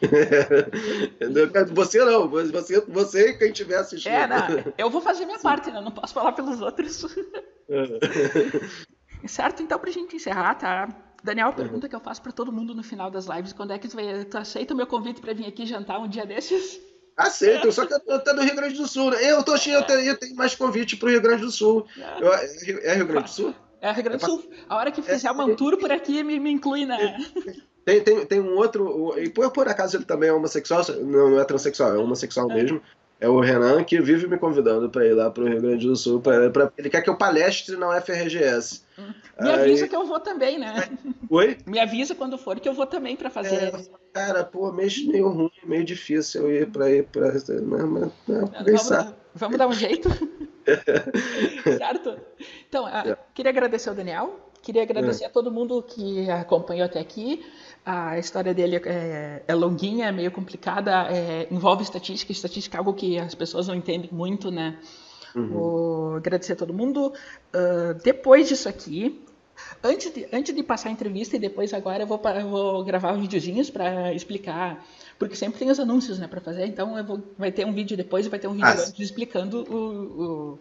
você 1.74 2.04
não, 2.04 2.28
você, 2.28 2.80
você 2.82 3.30
e 3.30 3.38
quem 3.38 3.50
estiver 3.50 3.78
assistindo. 3.78 4.12
É, 4.12 4.26
não, 4.26 4.72
eu 4.76 4.90
vou 4.90 5.00
fazer 5.00 5.24
minha 5.24 5.38
Sim. 5.38 5.44
parte, 5.44 5.70
né? 5.70 5.80
Não 5.80 5.90
posso 5.90 6.12
falar 6.12 6.32
pelos 6.32 6.60
outros. 6.60 7.04
É. 7.68 9.26
certo? 9.26 9.62
Então, 9.62 9.78
pra 9.78 9.90
gente 9.90 10.16
encerrar, 10.16 10.54
tá? 10.54 10.88
Daniel, 11.22 11.52
pergunta 11.52 11.88
que 11.88 11.96
eu 11.96 12.00
faço 12.00 12.22
para 12.22 12.32
todo 12.32 12.52
mundo 12.52 12.74
no 12.74 12.82
final 12.82 13.10
das 13.10 13.26
lives: 13.26 13.52
quando 13.52 13.72
é 13.72 13.78
que 13.78 13.88
tu, 13.88 13.96
vai, 13.96 14.24
tu 14.24 14.38
aceita 14.38 14.74
o 14.74 14.76
meu 14.76 14.86
convite 14.86 15.20
para 15.20 15.32
vir 15.32 15.46
aqui 15.46 15.66
jantar 15.66 15.98
um 15.98 16.08
dia 16.08 16.26
desses? 16.26 16.80
Aceito, 17.16 17.72
só 17.72 17.86
que 17.86 17.94
eu 17.94 18.22
tô 18.22 18.34
no 18.34 18.42
Rio 18.42 18.54
Grande 18.54 18.74
do 18.74 18.86
Sul. 18.86 19.10
Né? 19.10 19.32
Eu 19.32 19.42
tô 19.42 19.54
eu 19.54 19.82
tenho, 19.82 20.00
eu 20.00 20.18
tenho 20.18 20.36
mais 20.36 20.54
convite 20.54 20.96
pro 20.96 21.08
Rio 21.08 21.22
Grande 21.22 21.42
do 21.42 21.50
Sul. 21.50 21.86
Eu, 22.20 22.32
é 22.32 22.94
Rio 22.94 23.06
Grande 23.06 23.24
do 23.24 23.30
Sul? 23.30 23.54
É 23.80 23.90
Rio 23.90 24.04
Grande 24.04 24.18
do 24.18 24.26
Sul. 24.26 24.50
A 24.68 24.76
hora 24.76 24.92
que 24.92 25.00
fizer 25.00 25.28
é, 25.28 25.30
uma 25.30 25.56
tour 25.56 25.78
por 25.78 25.90
aqui, 25.90 26.22
me, 26.22 26.38
me 26.38 26.50
inclui 26.50 26.84
na. 26.84 26.98
Tem, 27.86 28.00
tem, 28.00 28.26
tem 28.26 28.40
um 28.40 28.56
outro. 28.56 29.16
E 29.16 29.30
por, 29.30 29.48
por 29.52 29.68
acaso 29.68 29.96
ele 29.96 30.04
também 30.04 30.28
é 30.28 30.32
homossexual, 30.32 30.82
não, 31.04 31.30
não 31.30 31.40
é 31.40 31.44
transexual, 31.44 31.94
é 31.94 31.98
homossexual 31.98 32.50
é. 32.50 32.54
mesmo. 32.54 32.82
É 33.18 33.28
o 33.28 33.40
Renan 33.40 33.82
que 33.84 33.98
vive 33.98 34.26
me 34.26 34.36
convidando 34.36 34.90
para 34.90 35.06
ir 35.06 35.14
lá 35.14 35.30
pro 35.30 35.46
Rio 35.46 35.62
Grande 35.62 35.86
do 35.86 35.96
Sul. 35.96 36.20
Pra, 36.20 36.50
pra, 36.50 36.70
ele 36.76 36.90
quer 36.90 37.00
que 37.00 37.08
eu 37.08 37.16
palestre 37.16 37.76
na 37.76 37.96
UFRGS. 37.96 38.84
Hum. 38.98 39.14
Me 39.40 39.50
Aí... 39.50 39.60
avisa 39.60 39.88
que 39.88 39.96
eu 39.96 40.04
vou 40.04 40.18
também, 40.18 40.58
né? 40.58 40.86
Oi? 41.30 41.56
Me 41.64 41.78
avisa 41.78 42.14
quando 42.14 42.36
for 42.36 42.58
que 42.58 42.68
eu 42.68 42.74
vou 42.74 42.86
também 42.86 43.16
para 43.16 43.30
fazer. 43.30 43.54
É, 43.54 43.84
cara, 44.12 44.44
pô, 44.44 44.70
meio, 44.72 44.90
meio 45.06 45.28
ruim, 45.28 45.50
meio 45.64 45.84
difícil 45.84 46.42
eu 46.42 46.62
ir 46.62 46.66
para 46.66 46.90
ir 46.90 47.04
para. 47.04 47.32
Mas, 47.32 48.12
vamos, 48.82 49.14
vamos 49.32 49.58
dar 49.58 49.68
um 49.68 49.72
jeito. 49.72 50.10
certo? 51.78 52.18
Então, 52.68 52.86
é. 52.86 53.16
queria 53.32 53.50
agradecer 53.50 53.88
ao 53.88 53.94
Daniel. 53.94 54.40
Queria 54.66 54.82
agradecer 54.82 55.22
é. 55.22 55.26
a 55.28 55.30
todo 55.30 55.48
mundo 55.48 55.80
que 55.80 56.28
acompanhou 56.28 56.86
até 56.86 56.98
aqui. 56.98 57.40
A 57.84 58.18
história 58.18 58.52
dele 58.52 58.80
é, 58.84 59.40
é 59.46 59.54
longuinha, 59.54 60.08
é 60.08 60.10
meio 60.10 60.32
complicada, 60.32 61.06
é, 61.08 61.46
envolve 61.52 61.84
estatística. 61.84 62.32
Estatística 62.32 62.76
é 62.76 62.78
algo 62.78 62.92
que 62.92 63.16
as 63.16 63.32
pessoas 63.32 63.68
não 63.68 63.76
entendem 63.76 64.10
muito, 64.12 64.50
né? 64.50 64.76
Uhum. 65.36 65.46
Vou 65.46 66.16
agradecer 66.16 66.54
a 66.54 66.56
todo 66.56 66.74
mundo. 66.74 67.12
Uh, 67.54 67.94
depois 68.02 68.48
disso 68.48 68.68
aqui, 68.68 69.24
antes 69.84 70.12
de, 70.12 70.26
antes 70.32 70.52
de 70.52 70.64
passar 70.64 70.88
a 70.88 70.92
entrevista 70.92 71.36
e 71.36 71.38
depois 71.38 71.72
agora 71.72 72.02
eu 72.02 72.06
vou, 72.08 72.20
eu 72.24 72.48
vou 72.50 72.82
gravar 72.82 73.12
videozinhos 73.12 73.70
para 73.70 74.12
explicar, 74.14 74.84
porque 75.16 75.36
sempre 75.36 75.60
tem 75.60 75.70
os 75.70 75.78
anúncios, 75.78 76.18
né, 76.18 76.26
para 76.26 76.40
fazer. 76.40 76.66
Então 76.66 77.00
vou, 77.04 77.22
vai 77.38 77.52
ter 77.52 77.64
um 77.64 77.72
vídeo 77.72 77.96
depois 77.96 78.26
e 78.26 78.28
vai 78.28 78.40
ter 78.40 78.48
um 78.48 78.54
vídeo 78.54 78.66
ah, 78.66 78.92
explicando 78.98 79.62
o, 79.62 80.54
o 80.54 80.58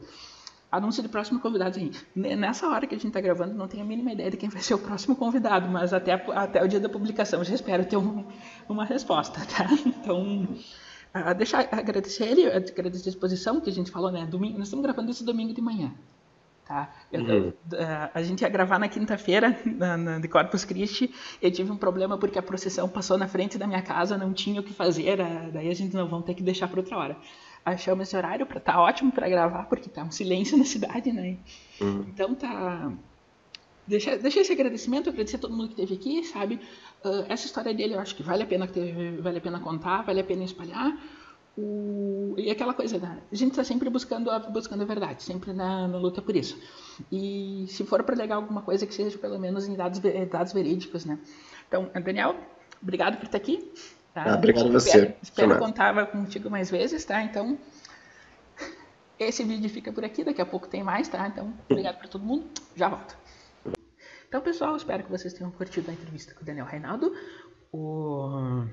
Anúncio 0.76 1.02
de 1.02 1.10
próximo 1.10 1.40
convidado, 1.40 1.72
assim, 1.72 1.92
nessa 2.16 2.68
hora 2.68 2.86
que 2.86 2.96
a 2.96 2.98
gente 2.98 3.08
está 3.08 3.22
gravando, 3.22 3.54
não 3.54 3.68
tenho 3.68 3.84
a 3.84 3.86
mínima 3.86 4.12
ideia 4.12 4.30
de 4.30 4.38
quem 4.38 4.50
vai 4.50 4.62
ser 4.62 4.74
o 4.74 4.78
próximo 4.78 5.16
convidado, 5.16 5.70
mas 5.70 5.94
até, 5.94 6.14
até 6.14 6.64
o 6.64 6.68
dia 6.68 6.80
da 6.80 6.90
publicação 6.90 7.44
já 7.44 7.56
espero 7.56 7.86
ter 7.86 7.98
um, 7.98 8.26
uma 8.68 8.86
resposta, 8.86 9.40
tá? 9.46 9.66
Então, 9.86 10.48
a 11.14 11.34
deixar, 11.34 11.68
agradecer 11.72 12.26
ele, 12.26 12.46
agradecer 12.48 13.10
a 13.10 13.12
exposição 13.12 13.62
que 13.62 13.70
a 13.70 13.74
gente 13.74 13.90
falou, 13.90 14.12
né? 14.12 14.26
Domingo, 14.26 14.58
nós 14.58 14.68
estamos 14.68 14.84
gravando 14.84 15.10
isso 15.10 15.24
domingo 15.24 15.54
de 15.54 15.62
manhã, 15.62 15.94
tá? 16.66 16.94
Eu, 17.12 17.22
uhum. 17.22 17.54
a 18.14 18.22
gente 18.22 18.42
ia 18.42 18.50
gravar 18.50 18.78
na 18.78 18.88
quinta-feira, 18.88 19.58
de 20.22 20.28
Corpus 20.28 20.66
Christi, 20.66 21.14
eu 21.42 21.52
tive 21.52 21.72
um 21.72 21.78
problema 21.78 22.18
porque 22.18 22.38
a 22.38 22.44
procissão 22.44 22.90
passou 22.90 23.18
na 23.18 23.28
frente 23.28 23.58
da 23.58 23.66
minha 23.66 23.82
casa, 23.82 24.18
não 24.18 24.34
tinha 24.34 24.60
o 24.60 24.64
que 24.64 24.74
fazer, 24.74 25.18
daí 25.54 25.70
a 25.70 25.74
gente 25.74 25.96
não 25.96 26.08
vamos 26.08 26.26
ter 26.26 26.34
que 26.34 26.44
deixar 26.44 26.68
para 26.68 26.80
outra 26.80 26.98
hora 26.98 27.18
achamos 27.66 28.08
esse 28.08 28.16
horário 28.16 28.46
para 28.46 28.60
tá 28.60 28.80
ótimo 28.80 29.12
para 29.12 29.28
gravar, 29.28 29.64
porque 29.64 29.90
tá 29.90 30.04
um 30.04 30.12
silêncio 30.12 30.56
na 30.58 30.66
cidade, 30.66 31.12
né? 31.12 31.38
Uhum. 31.82 32.06
Então 32.08 32.36
tá. 32.36 32.94
Deixa, 33.88 34.18
deixa 34.18 34.40
esse 34.40 34.52
agradecimento, 34.52 35.10
agradecer 35.10 35.36
a 35.36 35.40
todo 35.40 35.56
mundo 35.56 35.68
que 35.68 35.82
esteve 35.82 35.94
aqui, 35.96 36.24
sabe? 36.24 36.56
Uh, 37.04 37.26
essa 37.30 37.46
história 37.46 37.74
dele 37.74 37.94
eu 37.94 38.00
acho 38.00 38.16
que 38.16 38.24
vale 38.24 38.44
a 38.44 38.46
pena 38.46 38.68
ter, 38.68 39.22
vale 39.22 39.38
a 39.38 39.42
pena 39.42 39.60
contar, 39.60 40.02
vale 40.04 40.22
a 40.22 40.24
pena 40.24 40.44
espalhar. 40.44 40.98
O, 41.58 42.34
e 42.38 42.50
aquela 42.50 42.74
coisa, 42.74 42.98
né? 42.98 43.22
a 43.32 43.36
gente 43.36 43.52
está 43.52 43.64
sempre 43.64 43.90
buscando 43.90 44.30
a, 44.30 44.40
buscando 44.40 44.82
a 44.82 44.86
verdade, 44.86 45.24
sempre 45.24 45.54
na, 45.54 45.88
na 45.88 45.98
luta 45.98 46.22
por 46.22 46.36
isso. 46.36 46.60
E 47.12 47.66
se 47.70 47.86
for 47.86 48.04
para 48.04 48.16
legar 48.16 48.36
alguma 48.36 48.62
coisa 48.62 48.86
que 48.86 48.94
seja 48.94 49.18
pelo 49.18 49.40
menos 49.40 49.68
em 49.68 49.76
dados, 49.76 50.02
dados 50.30 50.52
verídicos, 50.52 51.06
né? 51.06 51.20
Então, 51.68 51.90
Daniel, 52.04 52.36
obrigado 52.82 53.18
por 53.18 53.26
estar 53.26 53.38
aqui. 53.38 53.72
Tá? 54.16 54.32
Ah, 54.32 54.36
obrigado 54.36 54.68
a 54.68 54.72
você. 54.72 54.90
Espero, 54.90 55.16
espero 55.22 55.60
contar 55.60 56.08
contigo 56.08 56.50
mais 56.50 56.72
vezes, 56.72 57.04
tá? 57.04 57.22
Então, 57.22 57.60
esse 59.20 59.44
vídeo 59.44 59.70
fica 59.70 59.92
por 59.92 60.06
aqui, 60.06 60.24
daqui 60.24 60.42
a 60.42 60.46
pouco 60.46 60.70
tem 60.70 60.82
mais, 60.82 61.10
tá? 61.10 61.28
Então, 61.28 61.54
obrigado 61.70 61.98
para 61.98 62.08
todo 62.08 62.24
mundo, 62.24 62.50
já 62.78 62.88
volto. 62.88 63.18
Então, 64.26 64.40
pessoal, 64.42 64.74
espero 64.78 65.04
que 65.04 65.12
vocês 65.12 65.34
tenham 65.34 65.52
curtido 65.52 65.92
a 65.92 65.94
entrevista 65.94 66.34
com 66.34 66.44
o 66.44 66.46
Daniel 66.46 66.66
Reinaldo. 66.66 67.14
O... 67.74 68.64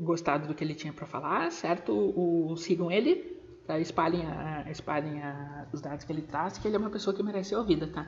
Gostado 0.00 0.48
do 0.48 0.54
que 0.56 0.64
ele 0.64 0.74
tinha 0.74 0.92
para 0.92 1.06
falar, 1.06 1.52
certo? 1.52 1.92
O... 1.92 2.56
Sigam 2.56 2.90
ele, 2.90 3.40
tá? 3.68 3.78
espalhem, 3.78 4.26
a... 4.26 4.68
espalhem 4.68 5.22
a... 5.22 5.68
os 5.72 5.80
dados 5.80 6.04
que 6.04 6.12
ele 6.12 6.22
traz, 6.22 6.58
que 6.58 6.66
ele 6.66 6.74
é 6.74 6.78
uma 6.80 6.90
pessoa 6.90 7.14
que 7.14 7.22
merece 7.22 7.50
ser 7.50 7.56
ouvida, 7.56 7.86
tá? 7.86 8.04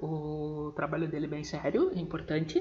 O 0.00 0.72
trabalho 0.72 1.08
dele 1.08 1.26
é 1.26 1.28
bem 1.28 1.44
sério, 1.44 1.90
é 1.94 1.98
importante, 1.98 2.58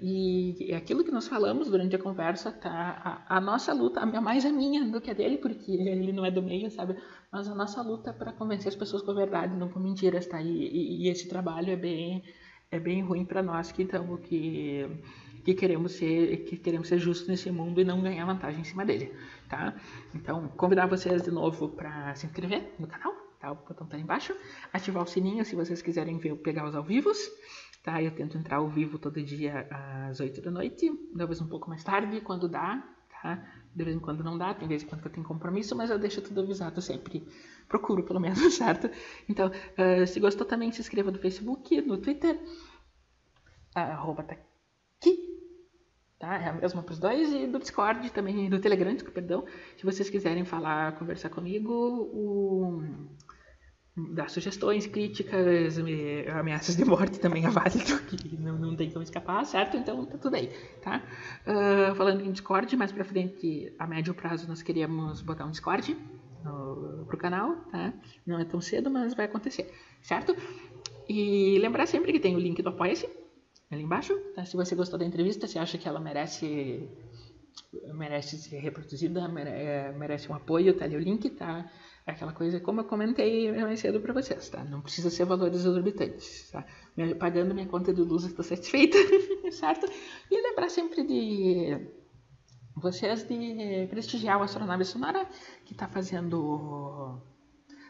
e 0.00 0.68
é 0.70 0.76
aquilo 0.76 1.04
que 1.04 1.10
nós 1.10 1.28
falamos 1.28 1.68
durante 1.68 1.94
a 1.96 1.98
conversa, 1.98 2.50
tá? 2.50 3.24
A, 3.28 3.36
a, 3.36 3.40
nossa 3.40 3.72
luta, 3.72 4.04
mais 4.06 4.44
a 4.46 4.52
minha 4.52 4.84
do 4.84 5.00
que 5.00 5.10
a 5.10 5.14
dele, 5.14 5.38
porque 5.38 5.70
ele 5.72 6.12
não 6.12 6.24
é 6.24 6.30
do 6.30 6.42
meio, 6.42 6.70
sabe? 6.70 6.96
Mas 7.30 7.48
a 7.48 7.54
nossa 7.54 7.82
luta 7.82 8.12
para 8.12 8.32
convencer 8.32 8.68
as 8.68 8.76
pessoas 8.76 9.02
com 9.02 9.10
a 9.10 9.14
verdade, 9.14 9.56
não 9.56 9.68
com 9.68 9.78
mentiras, 9.80 10.26
tá? 10.26 10.40
E, 10.40 10.48
e, 10.48 11.04
e 11.04 11.08
esse 11.08 11.28
trabalho 11.28 11.70
é 11.70 11.76
bem, 11.76 12.22
é 12.70 12.78
bem 12.78 13.02
ruim 13.02 13.24
para 13.24 13.42
nós 13.42 13.70
que 13.72 13.82
estamos 13.82 14.20
que 14.20 14.86
que 15.44 15.54
queremos 15.54 15.92
ser 15.92 16.44
que 16.44 16.56
queremos 16.58 16.88
ser 16.88 16.98
justos 16.98 17.28
nesse 17.28 17.50
mundo 17.50 17.80
e 17.80 17.84
não 17.84 18.02
ganhar 18.02 18.26
vantagem 18.26 18.60
em 18.60 18.64
cima 18.64 18.84
dele, 18.84 19.12
tá? 19.48 19.74
Então, 20.14 20.48
convidar 20.48 20.86
vocês 20.86 21.22
de 21.22 21.30
novo 21.30 21.68
para 21.70 22.14
se 22.14 22.26
inscrever 22.26 22.74
no 22.78 22.86
canal 22.86 23.27
tá? 23.38 23.52
O 23.52 23.56
botão 23.56 23.86
tá 23.86 23.98
embaixo. 23.98 24.34
Ativar 24.72 25.02
o 25.02 25.06
sininho 25.06 25.44
se 25.44 25.54
vocês 25.54 25.82
quiserem 25.82 26.18
ver 26.18 26.34
pegar 26.36 26.68
os 26.68 26.74
ao 26.74 26.82
vivos, 26.82 27.18
tá? 27.82 28.02
Eu 28.02 28.10
tento 28.10 28.36
entrar 28.36 28.56
ao 28.56 28.68
vivo 28.68 28.98
todo 28.98 29.22
dia 29.22 29.66
às 29.70 30.20
8 30.20 30.42
da 30.42 30.50
noite, 30.50 30.90
talvez 31.16 31.40
um 31.40 31.48
pouco 31.48 31.68
mais 31.68 31.82
tarde, 31.82 32.20
quando 32.20 32.48
dá, 32.48 32.82
tá? 33.22 33.44
De 33.74 33.84
vez 33.84 33.96
em 33.96 34.00
quando 34.00 34.24
não 34.24 34.36
dá, 34.36 34.54
tem 34.54 34.68
vez 34.68 34.82
em 34.82 34.86
quando 34.86 35.04
eu 35.04 35.10
tenho 35.10 35.26
compromisso, 35.26 35.76
mas 35.76 35.90
eu 35.90 35.98
deixo 35.98 36.20
tudo 36.20 36.40
avisado 36.40 36.80
sempre. 36.82 37.26
Procuro, 37.68 38.02
pelo 38.02 38.20
menos, 38.20 38.38
certo? 38.54 38.90
Então, 39.28 39.48
uh, 39.48 40.06
se 40.06 40.18
gostou 40.20 40.46
também, 40.46 40.72
se 40.72 40.80
inscreva 40.80 41.10
no 41.10 41.18
Facebook, 41.18 41.80
no 41.82 41.98
Twitter, 41.98 42.40
arroba 43.74 44.22
tá 44.22 44.34
aqui, 44.34 45.16
tá? 46.18 46.36
É 46.36 46.48
a 46.48 46.52
mesma 46.52 46.82
para 46.82 46.92
os 46.92 46.98
dois 46.98 47.32
e 47.32 47.46
do 47.46 47.58
Discord 47.58 48.10
também, 48.10 48.48
do 48.50 48.60
Telegram, 48.60 48.96
perdão. 48.96 49.44
Se 49.76 49.84
vocês 49.84 50.10
quiserem 50.10 50.44
falar, 50.44 50.98
conversar 50.98 51.30
comigo, 51.30 51.72
o 51.72 52.82
dar 54.10 54.30
sugestões, 54.30 54.86
críticas, 54.86 55.76
ameaças 56.28 56.76
de 56.76 56.84
morte 56.84 57.18
também 57.18 57.44
é 57.44 57.50
válido, 57.50 57.98
que 58.06 58.36
não, 58.36 58.58
não 58.58 58.76
tem 58.76 58.90
como 58.90 59.02
escapar, 59.02 59.44
certo? 59.44 59.76
Então 59.76 60.04
tá 60.04 60.18
tudo 60.18 60.36
aí, 60.36 60.48
tá? 60.82 61.02
Uh, 61.46 61.94
falando 61.94 62.22
em 62.22 62.30
Discord, 62.30 62.74
mais 62.76 62.92
pra 62.92 63.04
frente, 63.04 63.72
a 63.78 63.86
médio 63.86 64.14
prazo, 64.14 64.46
nós 64.48 64.62
queríamos 64.62 65.22
botar 65.22 65.44
um 65.44 65.50
Discord 65.50 65.96
no, 66.44 67.04
pro 67.06 67.18
canal, 67.18 67.56
tá? 67.70 67.92
Não 68.26 68.38
é 68.38 68.44
tão 68.44 68.60
cedo, 68.60 68.90
mas 68.90 69.14
vai 69.14 69.26
acontecer, 69.26 69.72
certo? 70.02 70.36
E 71.08 71.58
lembrar 71.58 71.86
sempre 71.86 72.12
que 72.12 72.20
tem 72.20 72.36
o 72.36 72.38
link 72.38 72.62
do 72.62 72.68
Apoia-se, 72.68 73.08
ali 73.70 73.82
embaixo, 73.82 74.14
tá? 74.34 74.44
Se 74.44 74.56
você 74.56 74.74
gostou 74.74 74.98
da 74.98 75.04
entrevista, 75.04 75.46
se 75.46 75.58
acha 75.58 75.76
que 75.76 75.88
ela 75.88 76.00
merece 76.00 76.88
merece 77.92 78.38
ser 78.38 78.58
reproduzida, 78.58 79.28
merece 79.28 80.30
um 80.30 80.34
apoio, 80.34 80.74
tá 80.74 80.84
ali 80.84 80.96
o 80.96 81.00
link, 81.00 81.28
tá? 81.30 81.68
Aquela 82.08 82.32
coisa, 82.32 82.58
como 82.58 82.80
eu 82.80 82.84
comentei 82.84 83.52
mais 83.52 83.80
cedo 83.80 84.00
para 84.00 84.14
vocês, 84.14 84.48
tá? 84.48 84.64
Não 84.64 84.80
precisa 84.80 85.10
ser 85.10 85.26
valores 85.26 85.60
exorbitantes, 85.60 86.50
tá? 86.50 86.64
Pagando 87.18 87.54
minha 87.54 87.66
conta 87.66 87.92
de 87.92 88.00
luz, 88.00 88.24
estou 88.24 88.42
satisfeita, 88.42 88.96
certo? 89.52 89.86
E 90.30 90.40
lembrar 90.40 90.70
sempre 90.70 91.06
de 91.06 91.86
vocês 92.74 93.24
de 93.24 93.86
prestigiar 93.90 94.40
o 94.40 94.42
Astronave 94.42 94.86
Sonora, 94.86 95.28
que 95.66 95.74
está 95.74 95.86
fazendo 95.86 97.20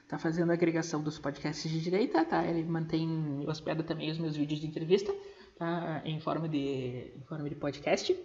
tá 0.08 0.18
fazendo 0.18 0.50
a 0.50 0.54
agregação 0.54 1.00
dos 1.00 1.16
podcasts 1.16 1.70
de 1.70 1.80
direita, 1.80 2.24
tá? 2.24 2.44
Ele 2.44 2.64
mantém, 2.64 3.44
hospeda 3.46 3.84
também 3.84 4.10
os 4.10 4.18
meus 4.18 4.36
vídeos 4.36 4.58
de 4.58 4.66
entrevista, 4.66 5.14
tá? 5.56 6.02
Em 6.04 6.18
forma 6.18 6.48
de, 6.48 7.12
em 7.16 7.22
forma 7.28 7.48
de 7.48 7.54
podcast 7.54 8.18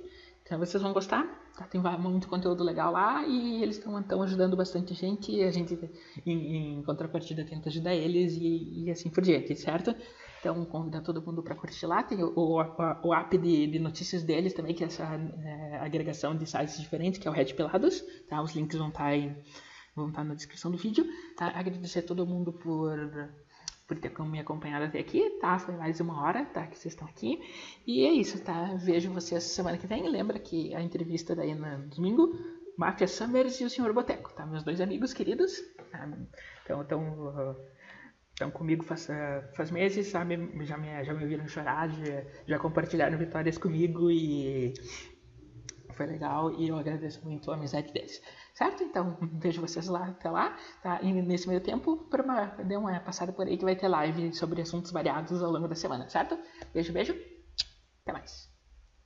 Então 0.43 0.59
vocês 0.59 0.83
vão 0.83 0.91
gostar, 0.91 1.23
tá? 1.57 1.65
Tem 1.65 1.81
muito 1.97 2.27
conteúdo 2.27 2.63
legal 2.63 2.91
lá 2.91 3.25
e 3.25 3.63
eles 3.63 3.77
estão 3.77 4.21
ajudando 4.21 4.57
bastante 4.57 4.93
gente 4.93 5.31
e 5.31 5.41
a 5.41 5.51
gente, 5.51 5.79
em, 6.25 6.79
em 6.79 6.83
contrapartida, 6.83 7.45
tenta 7.45 7.69
ajudar 7.69 7.95
eles 7.95 8.33
e, 8.33 8.83
e, 8.83 8.91
assim 8.91 9.09
por 9.09 9.23
diante, 9.23 9.55
certo? 9.55 9.95
Então, 10.43 10.65
convidar 10.65 10.99
todo 10.99 11.21
mundo 11.21 11.41
para 11.41 11.55
curtir 11.55 11.85
lá. 11.85 12.03
Tem 12.03 12.21
o, 12.21 12.33
o, 12.35 12.57
o 13.07 13.13
app 13.13 13.37
de, 13.37 13.67
de, 13.67 13.79
notícias 13.79 14.23
deles 14.23 14.53
também, 14.53 14.75
que 14.75 14.83
é 14.83 14.87
essa 14.87 15.05
é, 15.05 15.77
agregação 15.77 16.35
de 16.35 16.45
sites 16.45 16.77
diferentes, 16.77 17.17
que 17.17 17.25
é 17.25 17.31
o 17.31 17.33
Red 17.33 17.53
Pelados. 17.53 18.03
Tá? 18.27 18.41
Os 18.41 18.53
links 18.53 18.77
vão 18.77 18.89
estar, 18.89 19.09
tá 19.95 20.11
tá 20.13 20.23
na 20.25 20.35
descrição 20.35 20.69
do 20.69 20.77
vídeo. 20.77 21.05
Tá? 21.37 21.47
Agradecer 21.57 21.99
a 21.99 22.03
todo 22.03 22.27
mundo 22.27 22.51
por 22.51 22.93
por 23.93 24.01
ter 24.01 24.23
me 24.23 24.39
acompanhado 24.39 24.85
até 24.85 24.99
aqui, 24.99 25.29
tá? 25.41 25.59
Foi 25.59 25.75
mais 25.75 25.99
uma 25.99 26.21
hora, 26.21 26.45
tá? 26.45 26.65
Que 26.67 26.77
vocês 26.77 26.93
estão 26.93 27.07
aqui. 27.07 27.39
E 27.85 28.05
é 28.05 28.11
isso, 28.11 28.43
tá? 28.43 28.75
Vejo 28.75 29.11
vocês 29.11 29.43
semana 29.43 29.77
que 29.77 29.87
vem. 29.87 30.07
Lembra 30.09 30.39
que 30.39 30.73
a 30.73 30.81
entrevista 30.81 31.35
daí 31.35 31.53
no 31.53 31.87
domingo, 31.89 32.33
Máfia 32.77 33.07
Summers 33.07 33.59
e 33.61 33.65
o 33.65 33.69
Senhor 33.69 33.93
Boteco, 33.93 34.33
tá? 34.33 34.45
Meus 34.45 34.63
dois 34.63 34.81
amigos 34.81 35.13
queridos. 35.13 35.59
Tá? 35.91 36.09
Então, 36.63 36.81
então, 36.81 37.55
então 38.33 38.51
comigo 38.51 38.83
faz, 38.83 39.07
faz 39.55 39.69
meses, 39.71 40.07
sabe? 40.07 40.35
Já 40.65 40.77
me, 40.77 41.03
já 41.03 41.13
me 41.13 41.25
viram 41.25 41.47
chorar, 41.47 41.89
já, 41.89 42.23
já 42.47 42.59
compartilharam 42.59 43.17
vitórias 43.17 43.57
comigo 43.57 44.09
e 44.09 44.73
foi 45.93 46.07
legal 46.07 46.51
e 46.59 46.67
eu 46.67 46.77
agradeço 46.77 47.23
muito 47.23 47.51
a 47.51 47.55
amizade 47.55 47.93
deles. 47.93 48.21
Certo? 48.53 48.83
Então, 48.83 49.17
vejo 49.41 49.61
vocês 49.61 49.87
lá 49.87 50.07
até 50.07 50.29
lá. 50.29 50.57
Tá? 50.81 51.01
E 51.01 51.11
nesse 51.11 51.47
meio 51.47 51.61
tempo, 51.61 51.97
por 52.09 52.21
uma, 52.21 52.45
dê 52.63 52.77
uma 52.77 52.99
passada 52.99 53.33
por 53.33 53.47
aí 53.47 53.57
que 53.57 53.65
vai 53.65 53.75
ter 53.75 53.87
live 53.87 54.33
sobre 54.33 54.61
assuntos 54.61 54.91
variados 54.91 55.41
ao 55.41 55.51
longo 55.51 55.67
da 55.67 55.75
semana, 55.75 56.09
certo? 56.09 56.37
Beijo, 56.73 56.93
beijo. 56.93 57.13
Até 58.03 58.13
mais. 58.13 58.52